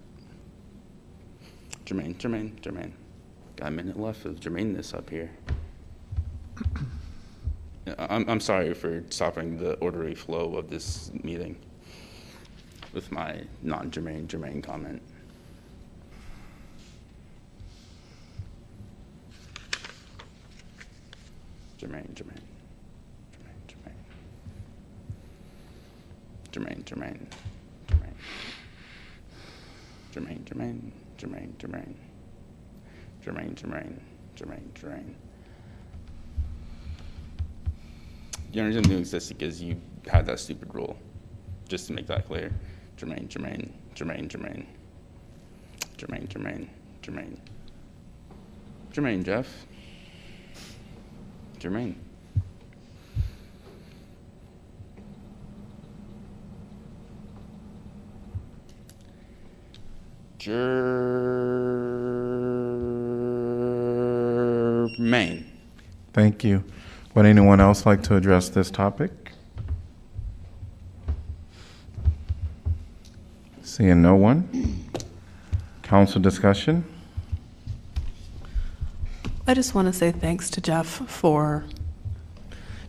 Jermaine, 1.89 2.15
Jermaine, 2.17 2.51
Jermaine. 2.61 2.91
Got 3.55 3.69
a 3.69 3.71
minute 3.71 3.99
left 3.99 4.23
of 4.25 4.39
Jermaine 4.39 4.93
up 4.93 5.09
here. 5.09 5.31
I'm, 7.97 8.29
I'm 8.29 8.39
sorry 8.39 8.75
for 8.75 9.03
stopping 9.09 9.57
the 9.57 9.73
orderly 9.77 10.13
flow 10.13 10.55
of 10.55 10.69
this 10.69 11.11
meeting 11.23 11.57
with 12.93 13.11
my 13.11 13.41
non 13.63 13.89
Jermaine 13.89 14.27
Jermaine 14.27 14.61
comment. 14.61 15.01
Jermaine, 21.79 22.13
Jermaine, 22.13 22.43
Jermaine, 26.51 26.83
Jermaine, 26.83 26.83
Jermaine, 30.13 30.43
Jermaine, 30.43 30.91
Jermaine, 31.19 31.53
Jermaine, 31.57 31.95
Jermaine, 33.21 33.53
Jermaine, 33.53 33.99
Jermaine, 34.37 34.71
Jermaine. 34.73 35.13
The 38.53 38.61
only 38.61 38.77
reason 38.77 38.91
it 38.91 38.99
exists 38.99 39.29
because 39.29 39.61
you 39.61 39.79
had 40.07 40.25
that 40.27 40.39
stupid 40.39 40.73
rule. 40.73 40.97
Just 41.67 41.87
to 41.87 41.93
make 41.93 42.07
that 42.07 42.25
clear. 42.25 42.51
Jermaine, 42.97 43.27
Jermaine, 43.27 43.69
Jermaine, 43.95 44.29
Jermaine. 44.29 44.65
Jermaine, 45.97 46.27
Jermaine, 46.29 46.69
Jermaine. 47.03 47.37
Jermaine, 48.93 49.23
Jeff. 49.25 49.65
Jermaine. 51.59 51.95
Jermaine. 64.97 65.45
Thank 66.13 66.43
you. 66.43 66.63
Would 67.13 67.27
anyone 67.27 67.59
else 67.59 67.85
like 67.85 68.01
to 68.03 68.15
address 68.15 68.49
this 68.49 68.71
topic? 68.71 69.11
Seeing 73.61 74.01
no 74.01 74.15
one. 74.15 74.89
Council 75.83 76.19
discussion? 76.19 76.83
I 79.45 79.53
just 79.53 79.75
want 79.75 79.87
to 79.87 79.93
say 79.93 80.11
thanks 80.11 80.49
to 80.51 80.61
Jeff 80.61 80.87
for 80.87 81.65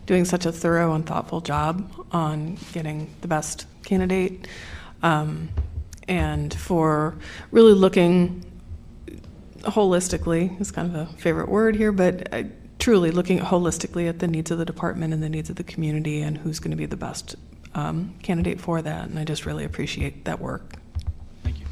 doing 0.07 0.25
such 0.25 0.45
a 0.47 0.51
thorough 0.51 0.93
and 0.93 1.05
thoughtful 1.05 1.41
job 1.41 1.91
on 2.11 2.57
getting 2.73 3.13
the 3.21 3.27
best 3.27 3.67
candidate, 3.83 4.47
um, 5.03 5.49
and 6.11 6.53
for 6.53 7.15
really 7.51 7.73
looking 7.73 8.43
holistically, 9.59 10.59
is 10.59 10.69
kind 10.69 10.93
of 10.93 10.95
a 10.95 11.13
favorite 11.13 11.47
word 11.47 11.77
here, 11.77 11.93
but 11.93 12.33
uh, 12.33 12.43
truly 12.79 13.11
looking 13.11 13.39
holistically 13.39 14.09
at 14.09 14.19
the 14.19 14.27
needs 14.27 14.51
of 14.51 14.57
the 14.57 14.65
department 14.65 15.13
and 15.13 15.23
the 15.23 15.29
needs 15.29 15.49
of 15.49 15.55
the 15.55 15.63
community 15.63 16.21
and 16.21 16.37
who's 16.39 16.59
going 16.59 16.71
to 16.71 16.77
be 16.77 16.85
the 16.85 16.97
best 16.97 17.37
um, 17.75 18.13
candidate 18.23 18.59
for 18.59 18.81
that. 18.81 19.07
And 19.07 19.17
I 19.17 19.23
just 19.23 19.45
really 19.45 19.63
appreciate 19.63 20.25
that 20.25 20.41
work. 20.41 20.73
Thank 21.43 21.61
you. 21.61 21.65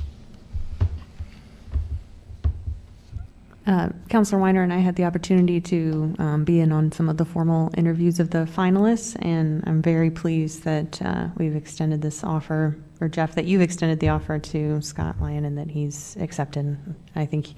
Uh, 3.68 3.90
Counselor 4.08 4.40
Weiner 4.40 4.64
and 4.64 4.72
I 4.72 4.78
had 4.78 4.96
the 4.96 5.04
opportunity 5.04 5.60
to 5.60 6.16
um, 6.18 6.46
be 6.46 6.62
in 6.62 6.72
on 6.72 6.94
some 6.94 7.10
of 7.10 7.18
the 7.18 7.26
formal 7.26 7.72
interviews 7.76 8.22
of 8.22 8.30
the 8.30 8.46
finalists, 8.46 9.18
and 9.22 9.66
I'm 9.68 9.82
very 9.82 10.10
pleased 10.10 10.64
that 10.64 11.02
uh, 11.02 11.28
we've 11.36 11.58
extended 11.58 12.02
this 12.02 12.24
offer, 12.24 12.78
or 13.02 13.08
Jeff, 13.08 13.36
that 13.36 13.46
you've 13.46 13.62
extended 13.62 14.00
the 14.00 14.10
offer 14.10 14.40
to 14.40 14.82
Scott 14.82 15.16
Lyon 15.22 15.46
and 15.46 15.58
that 15.58 15.70
he's 15.70 16.18
accepted. 16.20 16.78
I 17.16 17.26
think 17.26 17.54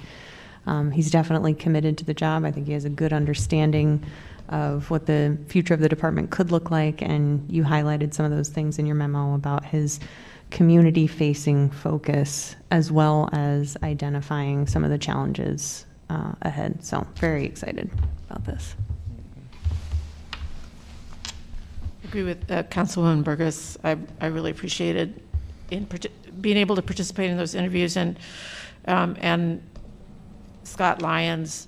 um, 0.68 0.92
he's 0.92 1.10
definitely 1.10 1.54
committed 1.54 1.98
to 1.98 2.06
the 2.06 2.14
job. 2.14 2.46
I 2.46 2.52
think 2.52 2.68
he 2.68 2.74
has 2.74 2.86
a 2.86 2.90
good 2.90 3.14
understanding 3.14 4.06
of 4.50 4.90
what 4.92 5.06
the 5.06 5.38
future 5.48 5.74
of 5.74 5.80
the 5.80 5.90
department 5.90 6.30
could 6.30 6.52
look 6.52 6.70
like, 6.70 7.02
and 7.02 7.50
you 7.50 7.64
highlighted 7.64 8.14
some 8.14 8.26
of 8.26 8.32
those 8.32 8.50
things 8.50 8.78
in 8.78 8.86
your 8.86 8.96
memo 8.96 9.34
about 9.34 9.66
his 9.66 10.00
community-facing 10.52 11.72
focus, 11.72 12.58
as 12.70 12.92
well 12.92 13.30
as 13.32 13.78
identifying 13.82 14.68
some 14.68 14.84
of 14.84 14.90
the 14.90 14.98
challenges 14.98 15.86
uh, 16.10 16.34
ahead. 16.42 16.84
So 16.84 17.08
very 17.16 17.46
excited 17.46 17.90
about 18.30 18.44
this. 18.44 18.76
Agree 22.04 22.24
with 22.24 22.52
uh, 22.52 22.64
Councilwoman 22.64 23.24
Bergus. 23.24 23.78
I, 23.86 23.98
I 24.20 24.28
really 24.28 24.52
appreciated 24.52 25.24
in 25.72 25.88
being 26.40 26.58
able 26.58 26.76
to 26.76 26.82
participate 26.82 27.32
in 27.32 27.38
those 27.38 27.56
interviews 27.56 27.98
and, 27.98 28.20
um, 28.88 29.16
and 29.20 29.64
Scott 30.64 31.02
Lyons' 31.02 31.68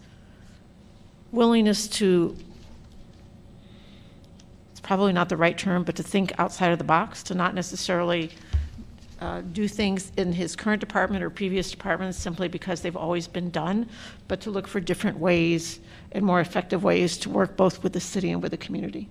willingness 1.32 1.88
to, 1.88 2.38
it's 4.72 4.82
probably 4.82 5.14
not 5.14 5.30
the 5.30 5.38
right 5.38 5.58
term, 5.58 5.84
but 5.84 5.96
to 5.96 6.04
think 6.04 6.32
outside 6.38 6.72
of 6.72 6.78
the 6.78 6.84
box, 6.84 7.24
to 7.24 7.34
not 7.34 7.56
necessarily 7.56 8.30
uh, 9.20 9.42
do 9.54 9.68
things 9.68 10.12
in 10.18 10.34
his 10.34 10.56
current 10.56 10.82
department 10.82 11.24
or 11.24 11.30
previous 11.30 11.72
departments 11.72 12.18
simply 12.18 12.50
because 12.50 12.82
they've 12.82 12.98
always 12.98 13.28
been 13.28 13.50
done, 13.50 13.90
but 14.28 14.42
to 14.42 14.52
look 14.52 14.68
for 14.68 14.82
different 14.82 15.18
ways 15.18 15.80
and 16.12 16.26
more 16.26 16.42
effective 16.42 16.84
ways 16.84 17.18
to 17.18 17.30
work 17.30 17.56
both 17.56 17.84
with 17.84 17.94
the 17.94 18.02
city 18.02 18.32
and 18.32 18.42
with 18.42 18.52
the 18.52 18.58
community. 18.58 19.08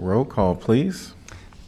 Roll 0.00 0.24
call, 0.24 0.54
please. 0.54 1.12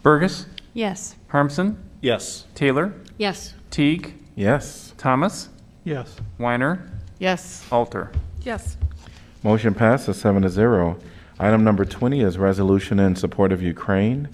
Bergus. 0.03 0.47
Yes. 0.73 1.17
Harmsen. 1.31 1.77
Yes. 2.01 2.47
Taylor. 2.55 2.95
Yes. 3.19 3.53
Teague. 3.71 4.15
Yes. 4.35 4.95
Thomas. 4.97 5.51
Yes. 5.85 6.17
Weiner. 6.39 6.91
Yes. 7.19 7.67
Alter. 7.71 8.11
Yes. 8.41 8.79
Motion 9.43 9.75
passes 9.75 10.19
seven 10.19 10.43
to 10.43 10.49
zero. 10.49 10.97
Item 11.39 11.63
number 11.63 11.85
20 11.85 12.23
is 12.23 12.39
resolution 12.39 12.99
in 12.99 13.17
support 13.17 13.53
of 13.53 13.63
Ukraine. 13.63 14.31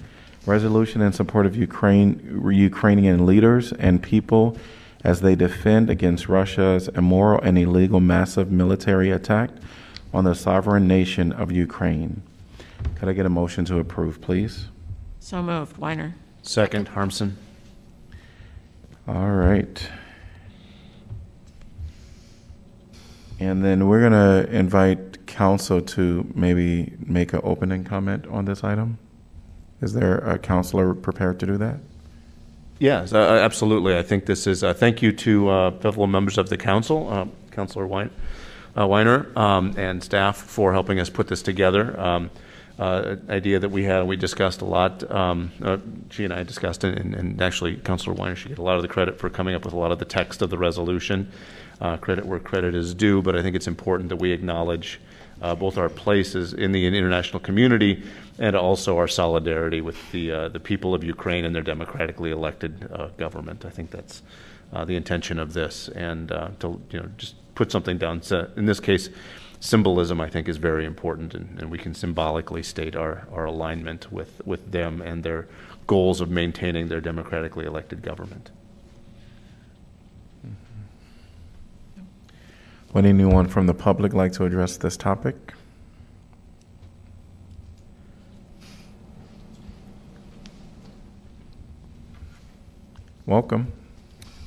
Resolution 0.46 1.00
in 1.00 1.12
support 1.12 1.44
of 1.44 1.56
Ukraine, 1.56 2.40
Ukrainian 2.52 3.26
leaders 3.26 3.72
and 3.72 4.00
people 4.00 4.56
as 5.02 5.22
they 5.22 5.34
defend 5.34 5.90
against 5.90 6.28
Russia's 6.28 6.86
immoral 6.88 7.40
and 7.40 7.58
illegal 7.58 7.98
massive 7.98 8.52
military 8.52 9.10
attack 9.10 9.50
on 10.14 10.22
the 10.22 10.34
sovereign 10.34 10.86
nation 10.86 11.32
of 11.32 11.50
Ukraine. 11.50 12.22
Could 12.96 13.08
I 13.08 13.12
get 13.12 13.26
a 13.26 13.30
motion 13.30 13.64
to 13.66 13.78
approve, 13.78 14.20
please? 14.20 14.66
So 15.20 15.42
moved. 15.42 15.78
Weiner. 15.78 16.14
Second, 16.42 16.88
Harmsen. 16.88 17.34
All 19.06 19.30
right. 19.30 19.88
And 23.40 23.64
then 23.64 23.86
we're 23.86 24.00
going 24.00 24.12
to 24.12 24.50
invite 24.50 25.26
council 25.26 25.80
to 25.80 26.30
maybe 26.34 26.94
make 26.98 27.32
an 27.32 27.40
opening 27.44 27.84
comment 27.84 28.26
on 28.26 28.44
this 28.44 28.64
item. 28.64 28.98
Is 29.80 29.92
there 29.92 30.18
a 30.18 30.38
counselor 30.38 30.94
prepared 30.94 31.38
to 31.40 31.46
do 31.46 31.56
that? 31.58 31.78
Yes, 32.80 33.12
uh, 33.12 33.18
absolutely. 33.18 33.96
I 33.96 34.02
think 34.02 34.26
this 34.26 34.46
is, 34.46 34.62
uh, 34.64 34.74
thank 34.74 35.02
you 35.02 35.12
to 35.12 35.48
uh, 35.48 35.70
fellow 35.78 36.06
members 36.06 36.38
of 36.38 36.48
the 36.48 36.56
council, 36.56 37.08
uh, 37.10 37.26
Councilor 37.50 37.86
Wein, 37.86 38.10
uh, 38.76 38.86
Weiner, 38.86 39.30
um, 39.36 39.74
and 39.76 40.02
staff 40.02 40.36
for 40.36 40.72
helping 40.72 41.00
us 41.00 41.10
put 41.10 41.28
this 41.28 41.42
together. 41.42 41.98
Um, 41.98 42.30
uh, 42.78 43.16
idea 43.28 43.58
that 43.58 43.70
we 43.70 43.84
had, 43.84 44.06
we 44.06 44.16
discussed 44.16 44.60
a 44.60 44.64
lot. 44.64 45.08
Um, 45.10 45.50
uh, 45.62 45.78
she 46.10 46.24
and 46.24 46.32
I 46.32 46.44
discussed 46.44 46.84
it, 46.84 46.96
and, 46.96 47.14
and 47.14 47.42
actually, 47.42 47.76
Councilor 47.76 48.14
Weiner 48.14 48.36
should 48.36 48.50
get 48.50 48.58
a 48.58 48.62
lot 48.62 48.76
of 48.76 48.82
the 48.82 48.88
credit 48.88 49.18
for 49.18 49.28
coming 49.28 49.54
up 49.54 49.64
with 49.64 49.74
a 49.74 49.76
lot 49.76 49.90
of 49.90 49.98
the 49.98 50.04
text 50.04 50.42
of 50.42 50.50
the 50.50 50.58
resolution. 50.58 51.30
Uh, 51.80 51.96
credit 51.96 52.24
where 52.24 52.38
credit 52.38 52.74
is 52.74 52.94
due, 52.94 53.20
but 53.20 53.36
I 53.36 53.42
think 53.42 53.56
it's 53.56 53.66
important 53.66 54.08
that 54.10 54.16
we 54.16 54.32
acknowledge 54.32 55.00
uh, 55.42 55.54
both 55.54 55.76
our 55.78 55.88
places 55.88 56.52
in 56.52 56.72
the 56.72 56.86
international 56.86 57.40
community 57.40 58.02
and 58.38 58.56
also 58.56 58.96
our 58.96 59.08
solidarity 59.08 59.80
with 59.80 59.96
the 60.12 60.30
uh, 60.30 60.48
the 60.48 60.60
people 60.60 60.94
of 60.94 61.02
Ukraine 61.02 61.44
and 61.44 61.54
their 61.54 61.62
democratically 61.62 62.30
elected 62.30 62.88
government. 63.16 63.64
I 63.64 63.70
think 63.70 63.90
that's 63.90 64.22
the 64.72 64.94
intention 64.94 65.38
of 65.38 65.52
this, 65.52 65.88
and 65.88 66.28
to 66.28 66.80
you 66.90 67.00
know 67.00 67.08
just 67.16 67.34
put 67.54 67.72
something 67.72 67.98
down. 67.98 68.22
So 68.22 68.48
in 68.56 68.66
this 68.66 68.78
case, 68.78 69.10
symbolism 69.60 70.20
I 70.20 70.28
think 70.28 70.48
is 70.48 70.56
very 70.56 70.84
important, 70.84 71.34
and, 71.34 71.58
and 71.60 71.70
we 71.70 71.78
can 71.78 71.94
symbolically 71.94 72.62
state 72.62 72.94
our, 72.96 73.26
our 73.32 73.44
alignment 73.44 74.12
with 74.12 74.40
with 74.44 74.72
them 74.72 75.02
and 75.02 75.22
their 75.22 75.48
goals 75.86 76.20
of 76.20 76.30
maintaining 76.30 76.88
their 76.88 77.00
democratically 77.00 77.64
elected 77.64 78.02
government. 78.02 78.50
Would 82.94 83.04
anyone 83.04 83.48
from 83.48 83.66
the 83.66 83.74
public 83.74 84.14
like 84.14 84.32
to 84.32 84.44
address 84.44 84.78
this 84.78 84.96
topic? 84.96 85.52
Welcome. 93.26 93.70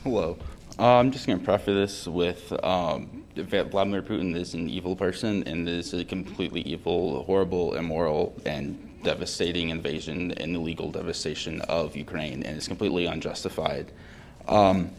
Hello. 0.03 0.39
Uh, 0.79 0.95
I'm 0.95 1.11
just 1.11 1.27
going 1.27 1.37
to 1.37 1.45
preface 1.45 1.65
this 1.65 2.07
with 2.07 2.51
um, 2.63 3.20
Vladimir 3.35 4.01
Putin 4.01 4.35
is 4.35 4.53
an 4.53 4.69
evil 4.69 4.95
person, 4.95 5.43
and 5.47 5.67
this 5.67 5.93
is 5.93 6.01
a 6.01 6.05
completely 6.05 6.61
evil, 6.61 7.23
horrible, 7.23 7.75
immoral, 7.75 8.35
and 8.45 8.77
devastating 9.03 9.69
invasion 9.69 10.31
and 10.33 10.55
illegal 10.55 10.91
devastation 10.91 11.61
of 11.61 11.95
Ukraine, 11.95 12.43
and 12.43 12.57
it's 12.57 12.67
completely 12.67 13.05
unjustified. 13.05 13.91
Um, 14.47 14.91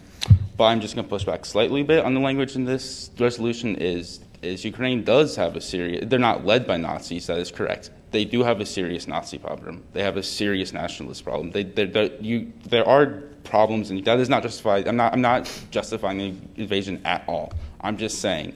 but 0.56 0.64
I'm 0.64 0.80
just 0.80 0.94
going 0.94 1.04
to 1.04 1.10
push 1.10 1.24
back 1.24 1.44
slightly 1.44 1.80
a 1.82 1.84
bit 1.84 2.04
on 2.04 2.14
the 2.14 2.20
language 2.20 2.56
in 2.56 2.64
this 2.64 3.10
resolution. 3.18 3.76
Is 3.76 4.20
is 4.42 4.64
Ukraine 4.64 5.04
does 5.04 5.36
have 5.36 5.54
a 5.56 5.60
serious? 5.60 6.04
They're 6.06 6.18
not 6.18 6.44
led 6.44 6.66
by 6.66 6.76
Nazis. 6.76 7.26
That 7.28 7.38
is 7.38 7.50
correct. 7.50 7.90
They 8.10 8.24
do 8.24 8.42
have 8.42 8.60
a 8.60 8.66
serious 8.66 9.06
Nazi 9.06 9.38
problem. 9.38 9.82
They 9.92 10.02
have 10.02 10.16
a 10.16 10.22
serious 10.22 10.72
nationalist 10.72 11.24
problem. 11.24 11.50
They, 11.50 11.62
they're, 11.62 11.86
they're, 11.86 12.12
you, 12.20 12.52
there 12.68 12.86
are 12.86 13.22
problems, 13.44 13.90
and 13.90 14.04
that 14.04 14.18
is 14.18 14.28
not 14.28 14.42
justified. 14.42 14.86
I'm 14.86 14.96
not. 14.96 15.12
I'm 15.12 15.20
not 15.20 15.50
justifying 15.70 16.18
the 16.18 16.62
invasion 16.62 17.00
at 17.04 17.24
all. 17.26 17.52
I'm 17.82 17.96
just 17.96 18.20
saying, 18.20 18.54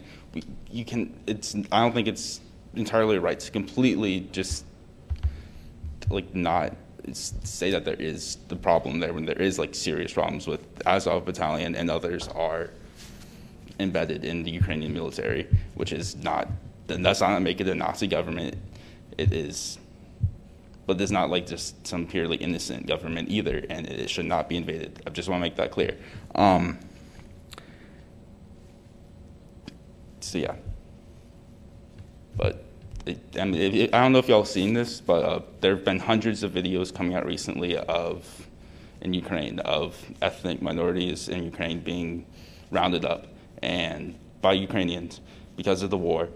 you 0.71 0.85
can. 0.85 1.15
It's. 1.27 1.55
I 1.73 1.81
don't 1.81 1.93
think 1.93 2.09
it's 2.09 2.41
entirely 2.75 3.19
right 3.19 3.41
to 3.41 3.51
completely 3.51 4.29
just 4.33 4.65
like 6.11 6.35
not 6.35 6.75
say 7.13 7.71
that 7.71 7.85
there 7.85 7.95
is 7.95 8.37
the 8.49 8.57
problem 8.57 9.01
there 9.01 9.13
when 9.13 9.27
there 9.27 9.41
is 9.41 9.59
like 9.59 9.75
serious 9.75 10.13
problems 10.13 10.47
with 10.47 10.61
Azov 10.87 11.25
Battalion 11.25 11.75
and 11.75 11.91
others 11.91 12.29
are 12.29 12.71
embedded 13.79 14.25
in 14.25 14.43
the 14.43 14.51
Ukrainian 14.51 14.93
military, 14.93 15.47
which 15.75 15.93
is 15.93 16.17
not. 16.17 16.49
Then 16.87 17.03
that's 17.03 17.21
not 17.21 17.41
make 17.43 17.61
it 17.61 17.69
a 17.69 17.75
Nazi 17.75 18.07
government. 18.07 18.57
It 19.19 19.33
is, 19.33 19.79
but 20.87 21.01
it's 21.01 21.11
not 21.11 21.31
like 21.31 21.47
just 21.47 21.87
some 21.87 22.07
purely 22.07 22.37
innocent 22.37 22.87
government 22.87 23.29
either, 23.29 23.65
and 23.71 23.87
it 23.87 24.09
should 24.09 24.27
not 24.27 24.49
be 24.49 24.57
invaded. 24.57 25.03
I 25.07 25.11
just 25.11 25.29
want 25.29 25.41
to 25.41 25.47
make 25.47 25.57
that 25.57 25.71
clear. 25.71 25.97
Um, 26.35 26.79
so 30.27 30.39
yeah, 30.39 30.55
but 32.37 32.65
it, 33.07 33.21
I, 33.39 33.45
mean, 33.45 33.61
it, 33.61 33.95
I 33.95 34.03
don't 34.03 34.13
know 34.13 34.19
if 34.19 34.29
y'all 34.29 34.45
seen 34.45 34.75
this, 34.75 35.01
but 35.01 35.25
uh, 35.25 35.41
there 35.61 35.77
have 35.77 35.85
been 35.85 36.01
hundreds 36.01 36.43
of 36.43 36.53
videos 36.53 36.93
coming 36.93 37.15
out 37.15 37.25
recently 37.25 37.79
of 37.79 38.49
in 39.01 39.15
Ukraine 39.15 39.61
of 39.61 39.97
ethnic 40.21 40.61
minorities 40.61 41.29
in 41.29 41.45
Ukraine 41.45 41.81
being 41.81 42.27
rounded 42.71 43.05
up 43.05 43.29
and 43.63 44.19
by 44.41 44.55
Ukrainians 44.55 45.21
because 45.57 45.83
of 45.83 45.91
the 45.91 45.99
war, 45.99 46.29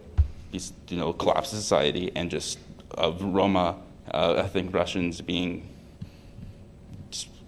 you 0.52 0.60
know, 0.96 1.12
collapse 1.12 1.52
of 1.52 1.58
society, 1.58 2.12
and 2.14 2.30
just 2.30 2.58
of 2.92 3.22
Roma 3.22 3.76
uh, 4.12 4.34
ethnic 4.34 4.72
Russians 4.72 5.20
being 5.20 5.68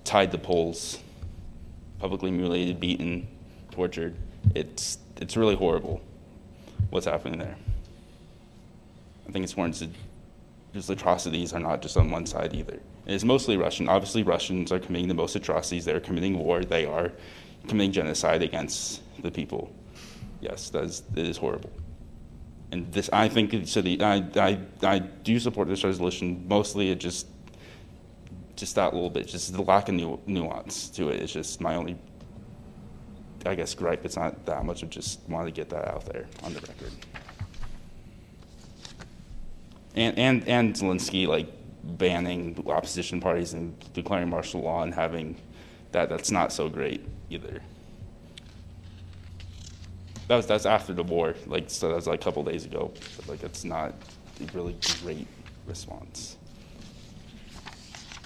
tied 0.05 0.33
to 0.33 0.39
poles, 0.39 0.99
publicly 2.01 2.31
mutilated, 2.33 2.81
beaten, 2.81 3.29
tortured. 3.71 4.17
It's 4.55 4.99
it's 5.21 5.37
really 5.37 5.55
horrible 5.55 6.03
what's 6.93 7.07
happening 7.07 7.39
there. 7.39 7.57
I 9.27 9.33
think 9.33 9.45
it's 9.45 9.57
warranted. 9.57 9.95
These 10.75 10.91
atrocities 10.91 11.55
are 11.55 11.61
not 11.61 11.81
just 11.81 11.97
on 11.97 12.11
one 12.11 12.27
side 12.27 12.55
either. 12.55 12.81
It's 13.07 13.25
mostly 13.25 13.57
Russian. 13.57 13.89
Obviously, 13.89 14.23
Russians 14.23 14.71
are 14.71 14.79
committing 14.79 15.09
the 15.09 15.15
most 15.15 15.35
atrocities. 15.35 15.87
They're 15.87 16.01
committing 16.01 16.39
war. 16.39 16.65
They 16.65 16.85
are 16.85 17.11
committing 17.67 17.93
genocide 17.93 18.43
against 18.43 19.01
the 19.23 19.31
people. 19.31 19.73
Yes, 20.41 20.69
that 20.71 20.85
is, 20.85 21.03
it 21.17 21.27
is 21.27 21.39
horrible. 21.39 21.71
And 22.73 22.93
this, 22.93 23.09
I 23.11 23.29
think, 23.29 23.67
so 23.67 23.81
the, 23.81 24.03
I, 24.03 24.25
I, 24.37 24.59
I 24.83 24.99
do 24.99 25.39
support 25.39 25.69
this 25.69 25.85
resolution. 25.85 26.45
Mostly, 26.47 26.91
it 26.91 27.01
just, 27.01 27.27
just 28.55 28.75
that 28.75 28.93
little 28.93 29.11
bit, 29.11 29.29
just 29.29 29.53
the 29.53 29.63
lack 29.63 29.89
of 29.89 29.95
nu- 29.95 30.21
nuance 30.27 30.91
to 30.91 31.09
it 31.09 31.21
is 31.21 31.33
just 31.33 31.61
my 31.61 31.75
only, 31.75 31.97
I 33.45 33.55
guess, 33.55 33.75
gripe. 33.75 34.05
It's 34.05 34.17
not 34.17 34.47
that 34.47 34.65
much. 34.65 34.85
I 34.85 34.87
just 34.87 35.21
wanted 35.29 35.47
to 35.47 35.53
get 35.53 35.69
that 35.71 35.89
out 35.89 36.05
there 36.07 36.27
on 36.45 36.55
the 36.55 36.61
record 36.61 36.93
and 39.95 40.19
and 40.19 40.49
and 40.49 40.75
Zelensky 40.75 41.27
like 41.27 41.49
banning 41.85 42.63
opposition 42.69 43.21
parties 43.21 43.53
and 43.55 43.75
declaring 43.93 44.29
martial 44.29 44.63
law 44.63 44.83
and 44.83 44.95
having 44.95 45.37
that 45.93 46.09
that's 46.09 46.31
not 46.31 46.53
so 46.53 46.69
great 46.69 47.05
either. 47.31 47.61
That 50.29 50.37
was 50.37 50.47
that's 50.47 50.67
after 50.67 50.93
the 50.93 51.03
war, 51.03 51.35
like 51.47 51.69
so 51.69 51.89
that 51.89 51.97
was 51.97 52.07
like 52.07 52.21
a 52.21 52.25
couple 52.25 52.43
days 52.45 52.65
ago. 52.65 52.93
But, 53.17 53.29
like 53.29 53.43
it's 53.43 53.65
not 53.65 53.95
a 54.41 54.57
really 54.57 54.77
great 55.03 55.27
response. 55.67 56.37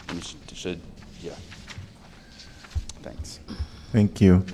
And 0.08 0.22
sh- 0.22 0.34
Should, 0.52 0.80
yeah. 1.20 1.32
Thanks. 3.02 3.40
Thank 3.92 4.20
you. 4.20 4.44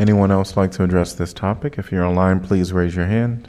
Anyone 0.00 0.30
else 0.30 0.56
like 0.56 0.70
to 0.72 0.82
address 0.82 1.12
this 1.12 1.34
topic? 1.34 1.76
If 1.76 1.92
you're 1.92 2.06
online, 2.06 2.40
please 2.40 2.72
raise 2.72 2.96
your 2.96 3.04
hand. 3.04 3.46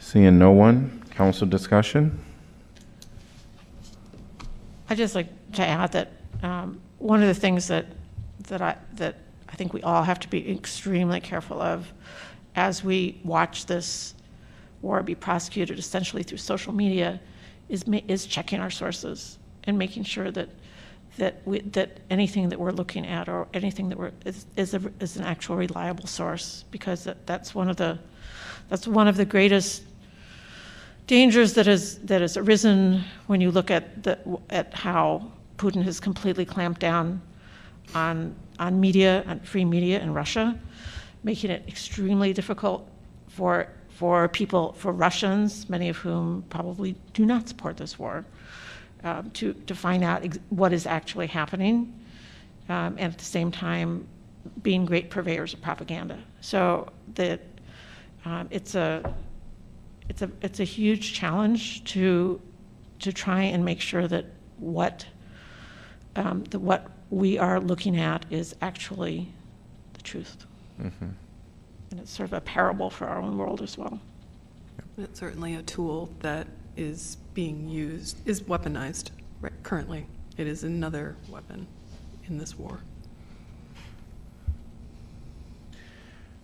Seeing 0.00 0.36
no 0.36 0.50
one, 0.50 1.04
council 1.10 1.46
discussion? 1.46 2.18
I'd 4.90 4.96
just 4.96 5.14
like 5.14 5.28
to 5.52 5.64
add 5.64 5.92
that 5.92 6.10
um, 6.42 6.80
one 6.98 7.22
of 7.22 7.28
the 7.28 7.40
things 7.40 7.68
that, 7.68 7.86
that 8.48 8.60
I, 8.60 8.76
that 8.94 9.14
I 9.48 9.54
think 9.54 9.72
we 9.72 9.82
all 9.82 10.02
have 10.02 10.18
to 10.18 10.28
be 10.28 10.50
extremely 10.50 11.20
careful 11.20 11.62
of 11.62 11.92
as 12.56 12.82
we 12.82 13.20
watch 13.22 13.66
this 13.66 14.16
war 14.82 15.04
be 15.04 15.14
prosecuted 15.14 15.78
essentially 15.78 16.24
through 16.24 16.38
social 16.38 16.72
media 16.72 17.20
is, 17.68 17.84
is 18.08 18.26
checking 18.26 18.58
our 18.58 18.70
sources 18.70 19.38
and 19.64 19.78
making 19.78 20.02
sure 20.02 20.32
that, 20.32 20.48
that 21.18 21.42
we, 21.44 21.60
that 21.60 22.00
anything 22.10 22.48
that 22.48 22.58
we're 22.58 22.72
looking 22.72 23.06
at 23.06 23.28
or 23.28 23.46
anything 23.54 23.88
that 23.90 23.98
we're, 23.98 24.12
is, 24.24 24.46
is, 24.56 24.74
a, 24.74 24.80
is 25.00 25.16
an 25.16 25.24
actual 25.24 25.56
reliable 25.56 26.06
source 26.06 26.64
because 26.70 27.04
that, 27.04 27.26
that's 27.26 27.54
one 27.54 27.68
of 27.68 27.76
the, 27.76 27.98
that's 28.68 28.86
one 28.86 29.06
of 29.06 29.16
the 29.16 29.24
greatest 29.24 29.82
dangers 31.08 31.54
that 31.54 31.66
has 31.66 31.98
that 32.00 32.20
has 32.20 32.36
arisen 32.36 33.02
when 33.26 33.40
you 33.40 33.50
look 33.50 33.70
at 33.70 34.02
the 34.04 34.18
at 34.50 34.72
how 34.74 35.26
Putin 35.56 35.82
has 35.82 35.98
completely 35.98 36.44
clamped 36.44 36.80
down 36.80 37.20
on 37.94 38.34
on 38.60 38.78
media 38.78 39.24
on 39.26 39.40
free 39.40 39.64
media 39.64 40.00
in 40.00 40.14
Russia, 40.14 40.56
making 41.24 41.50
it 41.50 41.64
extremely 41.66 42.32
difficult 42.32 42.88
for 43.26 43.68
for 43.88 44.28
people 44.28 44.74
for 44.74 44.92
Russians, 44.92 45.68
many 45.68 45.88
of 45.88 45.96
whom 45.96 46.44
probably 46.50 46.94
do 47.14 47.26
not 47.26 47.48
support 47.48 47.76
this 47.76 47.98
war, 47.98 48.24
um, 49.04 49.30
to 49.32 49.52
to 49.54 49.74
find 49.74 50.02
out 50.04 50.24
ex- 50.24 50.38
what 50.50 50.72
is 50.72 50.86
actually 50.86 51.26
happening, 51.28 51.92
um, 52.68 52.96
and 52.98 53.12
at 53.12 53.18
the 53.18 53.24
same 53.24 53.50
time 53.50 54.06
being 54.62 54.84
great 54.86 55.10
purveyors 55.10 55.52
of 55.54 55.60
propaganda. 55.62 56.18
So 56.40 56.88
that 57.14 57.40
um, 58.24 58.48
it's 58.50 58.74
a 58.74 59.14
it's 60.08 60.22
a 60.22 60.30
it's 60.42 60.60
a 60.60 60.64
huge 60.64 61.12
challenge 61.14 61.84
to 61.92 62.40
to 63.00 63.12
try 63.12 63.42
and 63.42 63.64
make 63.64 63.80
sure 63.80 64.08
that 64.08 64.24
what 64.58 65.06
um, 66.16 66.44
that 66.50 66.58
what 66.60 66.90
we 67.10 67.38
are 67.38 67.60
looking 67.60 67.96
at 67.98 68.26
is 68.30 68.54
actually 68.60 69.28
the 69.94 70.02
truth, 70.02 70.44
Mhm. 70.80 71.12
and 71.90 72.00
it's 72.00 72.10
sort 72.10 72.28
of 72.28 72.32
a 72.32 72.40
parable 72.40 72.90
for 72.90 73.06
our 73.06 73.20
own 73.20 73.38
world 73.38 73.62
as 73.62 73.78
well. 73.78 74.00
It's 74.98 75.20
certainly 75.20 75.54
a 75.54 75.62
tool 75.62 76.10
that 76.20 76.48
is 76.78 77.16
being 77.34 77.68
used, 77.68 78.26
is 78.26 78.40
weaponized 78.42 79.10
right, 79.40 79.52
currently. 79.62 80.06
It 80.36 80.46
is 80.46 80.62
another 80.64 81.16
weapon 81.28 81.66
in 82.28 82.38
this 82.38 82.56
war. 82.56 82.78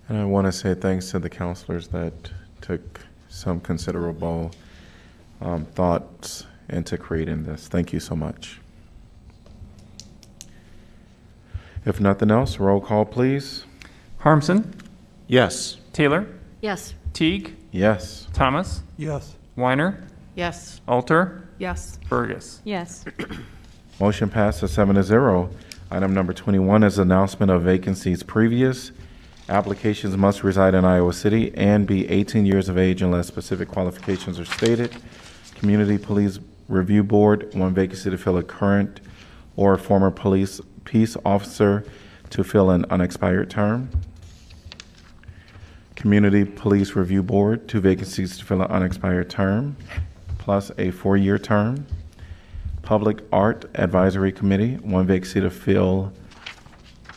And 0.09 0.19
I 0.19 0.25
want 0.25 0.47
to 0.47 0.53
say 0.53 0.75
thanks 0.75 1.11
to 1.13 1.19
the 1.19 1.31
counselors 1.31 1.89
that 1.89 2.13
took 2.61 3.01
some 3.29 3.61
considerable 3.61 4.51
um, 5.41 5.65
thoughts 5.65 6.47
into 6.69 6.99
creating 6.99 7.45
this. 7.45 7.69
Thank 7.69 7.93
you 7.93 8.01
so 8.01 8.15
much. 8.17 8.61
If 11.87 12.01
nothing 12.01 12.31
else, 12.31 12.59
roll 12.59 12.81
call, 12.81 13.05
please. 13.05 13.65
Harmsen, 14.23 14.73
Yes. 15.27 15.77
Taylor, 15.93 16.27
Yes. 16.61 16.95
Teague, 17.13 17.55
Yes. 17.71 18.27
Thomas, 18.33 18.83
Yes. 18.97 19.37
Weiner, 19.57 20.03
Yes. 20.35 20.81
Alter, 20.89 21.49
Yes. 21.59 21.99
Bergus. 22.09 22.61
Yes. 22.65 23.05
Motion 24.01 24.29
passes 24.29 24.73
seven 24.73 24.97
to 24.97 25.03
zero. 25.03 25.51
Item 25.91 26.13
number 26.13 26.33
21 26.33 26.83
is 26.83 26.99
announcement 26.99 27.53
of 27.53 27.63
vacancies 27.63 28.23
previous. 28.25 28.91
Applications 29.49 30.17
must 30.17 30.43
reside 30.43 30.75
in 30.75 30.85
Iowa 30.85 31.13
City 31.13 31.55
and 31.55 31.87
be 31.87 32.09
18 32.09 32.45
years 32.47 32.69
of 32.69 32.77
age 32.79 33.03
unless 33.03 33.29
specific 33.29 33.69
qualifications 33.69 34.41
are 34.41 34.45
stated. 34.45 34.97
Community 35.55 35.99
Police 35.99 36.41
Review 36.69 37.05
Board, 37.05 37.55
one 37.55 37.73
vacancy 37.75 38.11
to 38.11 38.19
fill 38.19 38.39
a 38.39 38.43
current 38.43 39.01
or 39.57 39.77
former 39.79 40.11
police 40.11 40.61
peace 40.85 41.17
officer 41.25 41.85
to 42.31 42.43
fill 42.43 42.71
an 42.71 42.85
unexpired 42.91 43.51
term. 43.51 43.91
Community 45.95 46.45
Police 46.45 46.97
Review 46.97 47.23
Board, 47.23 47.69
two 47.69 47.81
vacancies 47.81 48.37
to 48.39 48.45
fill 48.45 48.63
an 48.63 48.71
unexpired 48.71 49.31
term, 49.31 49.77
plus 50.45 50.71
a 50.77 50.91
four-year 50.91 51.39
term. 51.39 51.87
Public 52.83 53.23
Art 53.33 53.65
Advisory 53.77 54.31
Committee, 54.31 54.75
one 54.75 55.07
vacancy 55.07 55.41
to 55.41 55.49
fill 55.49 56.13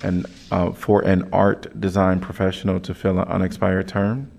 an, 0.02 0.26
uh, 0.49 0.72
for 0.72 1.02
an 1.02 1.28
art 1.34 1.78
design 1.78 2.22
professional 2.22 2.80
to 2.80 2.94
fill 2.94 3.20
an 3.20 3.28
unexpired 3.28 3.86
term. 3.86 4.32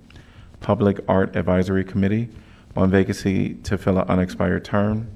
Public 0.60 1.00
Art 1.06 1.36
Advisory 1.36 1.84
Committee, 1.84 2.30
one 2.72 2.90
vacancy 2.90 3.56
to 3.56 3.76
fill 3.76 3.98
an 3.98 4.08
unexpired 4.08 4.64
term. 4.64 5.10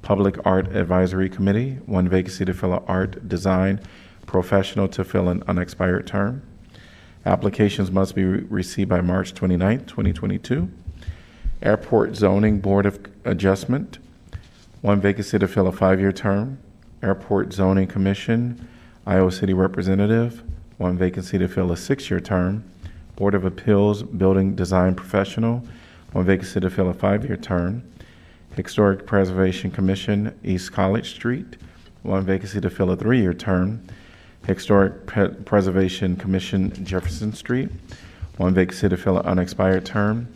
Public 0.00 0.36
Art 0.46 0.68
Advisory 0.76 1.28
Committee, 1.28 1.72
one 1.86 2.08
vacancy 2.08 2.44
to 2.44 2.54
fill 2.54 2.72
an 2.72 2.84
art 2.86 3.28
design 3.28 3.80
professional 4.26 4.86
to 4.86 5.02
fill 5.02 5.28
an 5.28 5.42
unexpired 5.48 6.06
term. 6.06 6.42
Applications 7.26 7.90
must 7.90 8.14
be 8.14 8.22
re- 8.22 8.46
received 8.48 8.88
by 8.88 9.00
March 9.00 9.34
29, 9.34 9.86
2022. 9.86 10.70
Airport 11.62 12.14
Zoning 12.14 12.60
Board 12.60 12.86
of 12.86 13.00
Adjustment, 13.24 13.98
one 14.80 15.00
vacancy 15.00 15.40
to 15.40 15.48
fill 15.48 15.66
a 15.66 15.72
five-year 15.72 16.12
term. 16.12 16.58
Airport 17.02 17.52
Zoning 17.52 17.88
Commission, 17.88 18.68
Iowa 19.06 19.32
City 19.32 19.54
Representative, 19.54 20.42
one 20.76 20.96
vacancy 20.96 21.36
to 21.38 21.48
fill 21.48 21.72
a 21.72 21.76
six-year 21.76 22.20
term. 22.20 22.62
Board 23.16 23.34
of 23.34 23.44
Appeals 23.44 24.04
Building 24.04 24.54
Design 24.54 24.94
Professional, 24.94 25.64
one 26.12 26.24
vacancy 26.24 26.60
to 26.60 26.70
fill 26.70 26.88
a 26.88 26.94
five-year 26.94 27.36
term. 27.36 27.82
Historic 28.54 29.04
Preservation 29.04 29.72
Commission, 29.72 30.38
East 30.44 30.72
College 30.72 31.10
Street, 31.10 31.56
one 32.04 32.24
vacancy 32.24 32.60
to 32.60 32.70
fill 32.70 32.92
a 32.92 32.96
three-year 32.96 33.34
term. 33.34 33.84
Historic 34.46 35.06
Pre- 35.06 35.28
Preservation 35.28 36.14
Commission, 36.14 36.72
Jefferson 36.84 37.32
Street, 37.32 37.68
one 38.36 38.54
vacancy 38.54 38.88
to 38.88 38.96
fill 38.96 39.18
an 39.18 39.26
unexpired 39.26 39.84
term. 39.84 40.28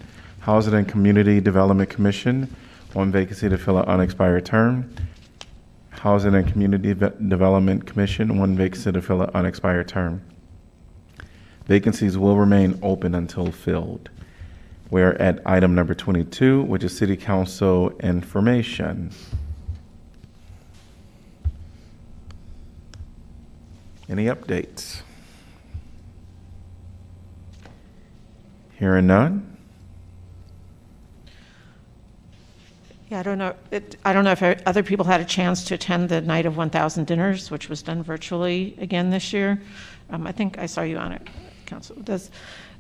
Housing 0.43 0.75
and 0.75 0.89
Community 0.89 1.41
Development 1.41 1.89
Commission, 1.89 2.53
one 2.95 3.13
vacancy 3.13 3.49
to 3.49 3.57
fill 3.57 3.79
an 3.79 3.85
unexpired 3.85 4.45
term. 4.45 4.93
Housing 5.91 6.35
and 6.35 6.51
Community 6.51 6.93
Ve- 6.95 7.11
Development 7.29 7.87
Commission, 7.87 8.39
one 8.39 8.57
vacancy 8.57 8.91
to 8.91 9.01
fill 9.01 9.23
an 9.23 9.31
unexpired 9.35 9.87
term. 9.87 10.21
Vacancies 11.67 12.19
will 12.19 12.37
remain 12.37 12.77
open 12.83 13.15
until 13.15 13.53
filled. 13.53 14.11
We're 14.91 15.13
at 15.13 15.41
item 15.47 15.77
number 15.77 15.95
22, 15.95 16.63
which 16.63 16.83
is 16.83 16.97
City 16.97 17.17
Council 17.17 17.91
information. 18.01 19.13
Any 24.09 24.27
updates? 24.27 25.03
Hearing 28.77 29.07
none? 29.07 29.52
Yeah, 33.13 33.21
I 33.21 33.23
don't 33.25 33.37
know. 33.37 33.55
It, 33.71 33.97
I 34.07 34.15
don't 34.15 34.25
know 34.25 34.33
if 34.33 34.43
other 34.65 34.83
people 34.83 35.05
had 35.05 35.21
a 35.21 35.25
chance 35.27 35.65
to 35.65 35.75
attend 35.75 36.09
the 36.09 36.23
Night 36.23 36.47
of 36.47 36.57
1,000 36.57 37.07
Dinners, 37.07 37.51
which 37.51 37.69
was 37.69 37.83
done 37.83 38.03
virtually 38.03 38.75
again 38.79 39.11
this 39.11 39.35
year. 39.35 39.61
Um, 40.09 40.27
I 40.27 40.33
think 40.33 40.57
I 40.57 40.65
saw 40.65 40.81
you 40.81 40.97
on 40.97 41.13
it, 41.13 41.29
Council. 41.67 41.95
Does 42.05 42.31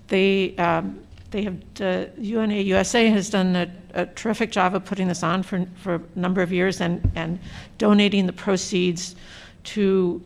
they 0.08 0.56
um, 0.56 0.98
they 1.32 1.42
have 1.42 1.58
uh, 1.82 2.06
UNA 2.16 2.54
USA 2.54 3.08
has 3.08 3.28
done 3.28 3.54
a, 3.54 3.70
a 3.92 4.06
terrific 4.06 4.50
job 4.50 4.74
of 4.74 4.86
putting 4.86 5.06
this 5.06 5.22
on 5.22 5.42
for 5.42 5.66
for 5.76 5.96
a 5.96 6.02
number 6.14 6.40
of 6.40 6.50
years 6.50 6.80
and 6.80 7.12
and 7.14 7.38
donating 7.76 8.24
the 8.24 8.32
proceeds 8.32 9.16
to 9.64 10.22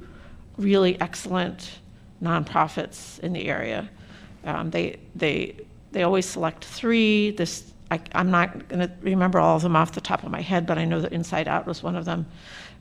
really 0.57 1.01
excellent 1.01 1.81
nonprofits 2.23 3.19
in 3.25 3.33
the 3.33 3.49
area. 3.49 3.91
Um, 4.45 4.71
they 4.71 5.01
they 5.17 5.57
they 5.91 6.05
always 6.05 6.27
select 6.27 6.65
three. 6.65 7.33
This 7.33 7.73
I, 7.91 8.01
I'm 8.15 8.31
not 8.31 8.69
going 8.69 8.81
to 8.81 8.93
remember 9.03 9.39
all 9.39 9.57
of 9.57 9.63
them 9.63 9.77
off 9.77 9.93
the 9.93 10.01
top 10.01 10.25
of 10.25 10.31
my 10.31 10.41
head, 10.41 10.67
but 10.67 10.77
I 10.79 10.85
know 10.85 11.01
that 11.01 11.13
Inside 11.13 11.47
Out 11.49 11.67
was 11.67 11.83
one 11.83 11.95
of 11.97 12.05
them, 12.05 12.27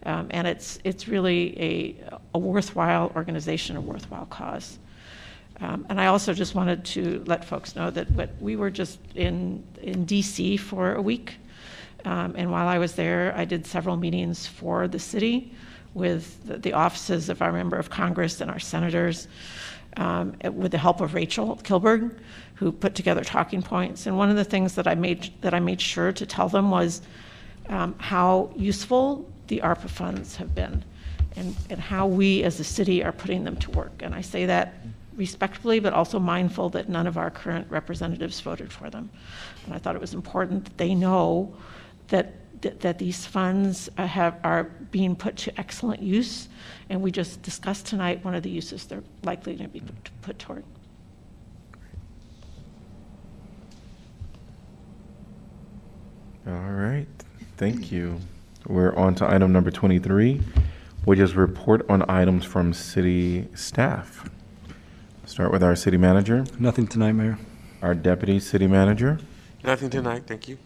um, 0.03 0.27
and 0.32 0.48
it's 0.48 0.80
it's 0.84 1.07
really 1.07 1.60
a 1.61 1.95
a 2.34 2.40
worthwhile 2.40 3.11
organization, 3.15 3.76
a 3.77 3.82
worthwhile 3.82 4.26
cause. 4.26 4.80
Um, 5.61 5.86
and 5.90 6.02
I 6.02 6.07
also 6.07 6.34
just 6.34 6.56
wanted 6.56 6.84
to 6.86 7.23
let 7.27 7.45
folks 7.45 7.76
know 7.76 7.90
that 7.91 8.11
what, 8.11 8.30
we 8.41 8.56
were 8.56 8.72
just 8.72 8.99
in 9.15 9.64
in 9.82 10.06
D.C. 10.06 10.57
for 10.57 10.95
a 10.95 11.02
week, 11.02 11.36
um, 12.03 12.34
and 12.36 12.52
while 12.52 12.68
I 12.68 12.80
was 12.80 12.94
there, 12.94 13.34
I 13.38 13.45
did 13.45 13.65
several 13.65 13.98
meetings 13.98 14.48
for 14.48 14.88
the 14.88 14.99
city 14.99 15.53
with 15.94 16.45
the, 16.45 16.57
the 16.57 16.73
offices 16.73 17.30
of 17.30 17.41
our 17.41 17.52
member 17.53 17.77
of 17.77 17.90
Congress 17.90 18.41
and 18.41 18.49
our 18.52 18.60
senators. 18.60 19.27
um, 19.98 20.36
with 20.53 20.72
the 20.72 20.77
help 20.77 21.02
of 21.02 21.14
Rachel 21.14 21.56
Kilberg, 21.64 22.18
who 22.56 22.72
put 22.72 22.95
together 22.95 23.23
talking 23.23 23.61
points. 23.61 24.07
And 24.07 24.18
one 24.18 24.30
of 24.30 24.36
the 24.36 24.44
things 24.44 24.76
that 24.76 24.88
I 24.88 24.95
made 24.95 25.32
that 25.41 25.53
I 25.53 25.60
made 25.60 25.82
sure 25.82 26.11
to 26.14 26.26
tell 26.26 26.49
them 26.49 26.72
was 26.72 27.02
um, 27.69 27.95
how 27.98 28.52
useful 28.56 29.30
the 29.48 29.60
ARPA 29.60 29.90
funds 29.90 30.36
have 30.38 30.56
been, 30.56 30.84
and, 31.36 31.56
and 31.69 31.80
how 31.80 32.07
we 32.07 32.44
as 32.44 32.60
a 32.60 32.64
city 32.64 33.03
are 33.03 33.11
putting 33.11 33.44
them 33.44 33.57
to 33.57 33.72
work. 33.72 34.02
And 34.02 34.15
I 34.15 34.22
say 34.22 34.45
that 34.45 34.73
respectfully, 35.15 35.80
but 35.80 35.94
also 35.94 36.19
mindful 36.19 36.69
that 36.69 36.90
none 36.90 37.07
of 37.07 37.18
our 37.18 37.30
current 37.30 37.68
representatives 37.69 38.40
voted 38.41 38.72
for 38.72 38.90
them. 38.90 39.10
And 39.65 39.73
I 39.73 39.77
thought 39.77 39.95
it 39.95 40.02
was 40.02 40.14
important 40.14 40.65
that 40.65 40.77
they 40.77 40.95
know 40.95 41.56
that 42.07 42.34
that, 42.61 42.80
that 42.80 42.98
these 42.98 43.26
funds 43.26 43.90
uh, 43.98 44.07
have 44.07 44.40
are 44.44 44.64
being 44.91 45.15
put 45.15 45.36
to 45.38 45.60
excellent 45.60 46.02
use, 46.02 46.48
and 46.90 47.02
we 47.02 47.11
just 47.11 47.41
discussed 47.41 47.86
tonight 47.86 48.23
one 48.26 48.34
of 48.34 48.44
the 48.44 48.49
uses 48.49 48.86
they're 48.86 49.03
likely 49.23 49.56
to 49.57 49.68
be 49.68 49.82
put, 49.82 50.22
put 50.22 50.40
toward. 50.40 50.64
All 56.47 56.53
right, 56.72 57.07
thank 57.57 57.91
you. 57.91 58.19
We're 58.67 58.95
on 58.95 59.15
to 59.15 59.30
item 59.30 59.51
number 59.51 59.72
23, 59.72 60.41
which 61.05 61.19
is 61.19 61.35
report 61.35 61.85
on 61.89 62.07
items 62.09 62.45
from 62.45 62.73
city 62.73 63.47
staff. 63.55 64.30
Start 65.26 65.51
with 65.51 65.63
our 65.63 65.76
city 65.76 65.97
manager, 65.97 66.45
Nothing 66.59 66.88
tonight, 66.88 67.13
Mayor. 67.13 67.39
our 67.81 67.95
deputy 67.95 68.39
city 68.39 68.67
manager, 68.67 69.19
Nothing 69.63 69.89
tonight, 69.89 70.23
thank 70.27 70.47
you. 70.47 70.57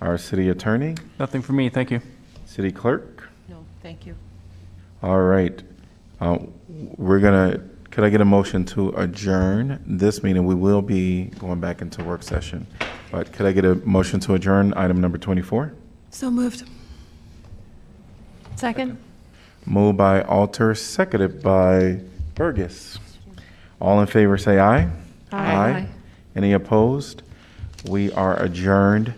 our 0.00 0.16
city 0.16 0.48
attorney, 0.48 0.94
Nothing 1.18 1.42
for 1.42 1.52
me, 1.52 1.68
thank 1.70 1.90
you. 1.90 2.00
city 2.44 2.70
clerk. 2.70 3.28
No, 3.48 3.64
thank 3.82 4.06
you. 4.06 4.14
All 5.02 5.20
right. 5.22 5.60
Uh, 6.20 6.38
We're 6.96 7.18
gonna, 7.20 7.60
could 7.90 8.04
I 8.04 8.10
get 8.10 8.20
a 8.20 8.24
motion 8.24 8.64
to 8.66 8.90
adjourn 8.96 9.82
this 9.86 10.22
meeting? 10.22 10.46
We 10.46 10.54
will 10.54 10.82
be 10.82 11.24
going 11.38 11.60
back 11.60 11.82
into 11.82 12.02
work 12.04 12.22
session. 12.22 12.66
But 13.10 13.32
could 13.32 13.46
I 13.46 13.52
get 13.52 13.64
a 13.64 13.76
motion 13.76 14.20
to 14.20 14.34
adjourn 14.34 14.74
item 14.76 15.00
number 15.00 15.18
24? 15.18 15.72
So 16.10 16.30
moved. 16.30 16.68
Second? 18.56 18.98
Moved 19.64 19.98
by 19.98 20.22
Alter, 20.22 20.74
seconded 20.74 21.42
by 21.42 22.00
Bergus. 22.34 22.98
All 23.80 24.00
in 24.00 24.06
favor, 24.06 24.38
say 24.38 24.58
aye. 24.58 24.88
Aye. 25.32 25.88
Any 26.34 26.52
opposed? 26.52 27.22
We 27.88 28.10
are 28.12 28.40
adjourned 28.42 29.14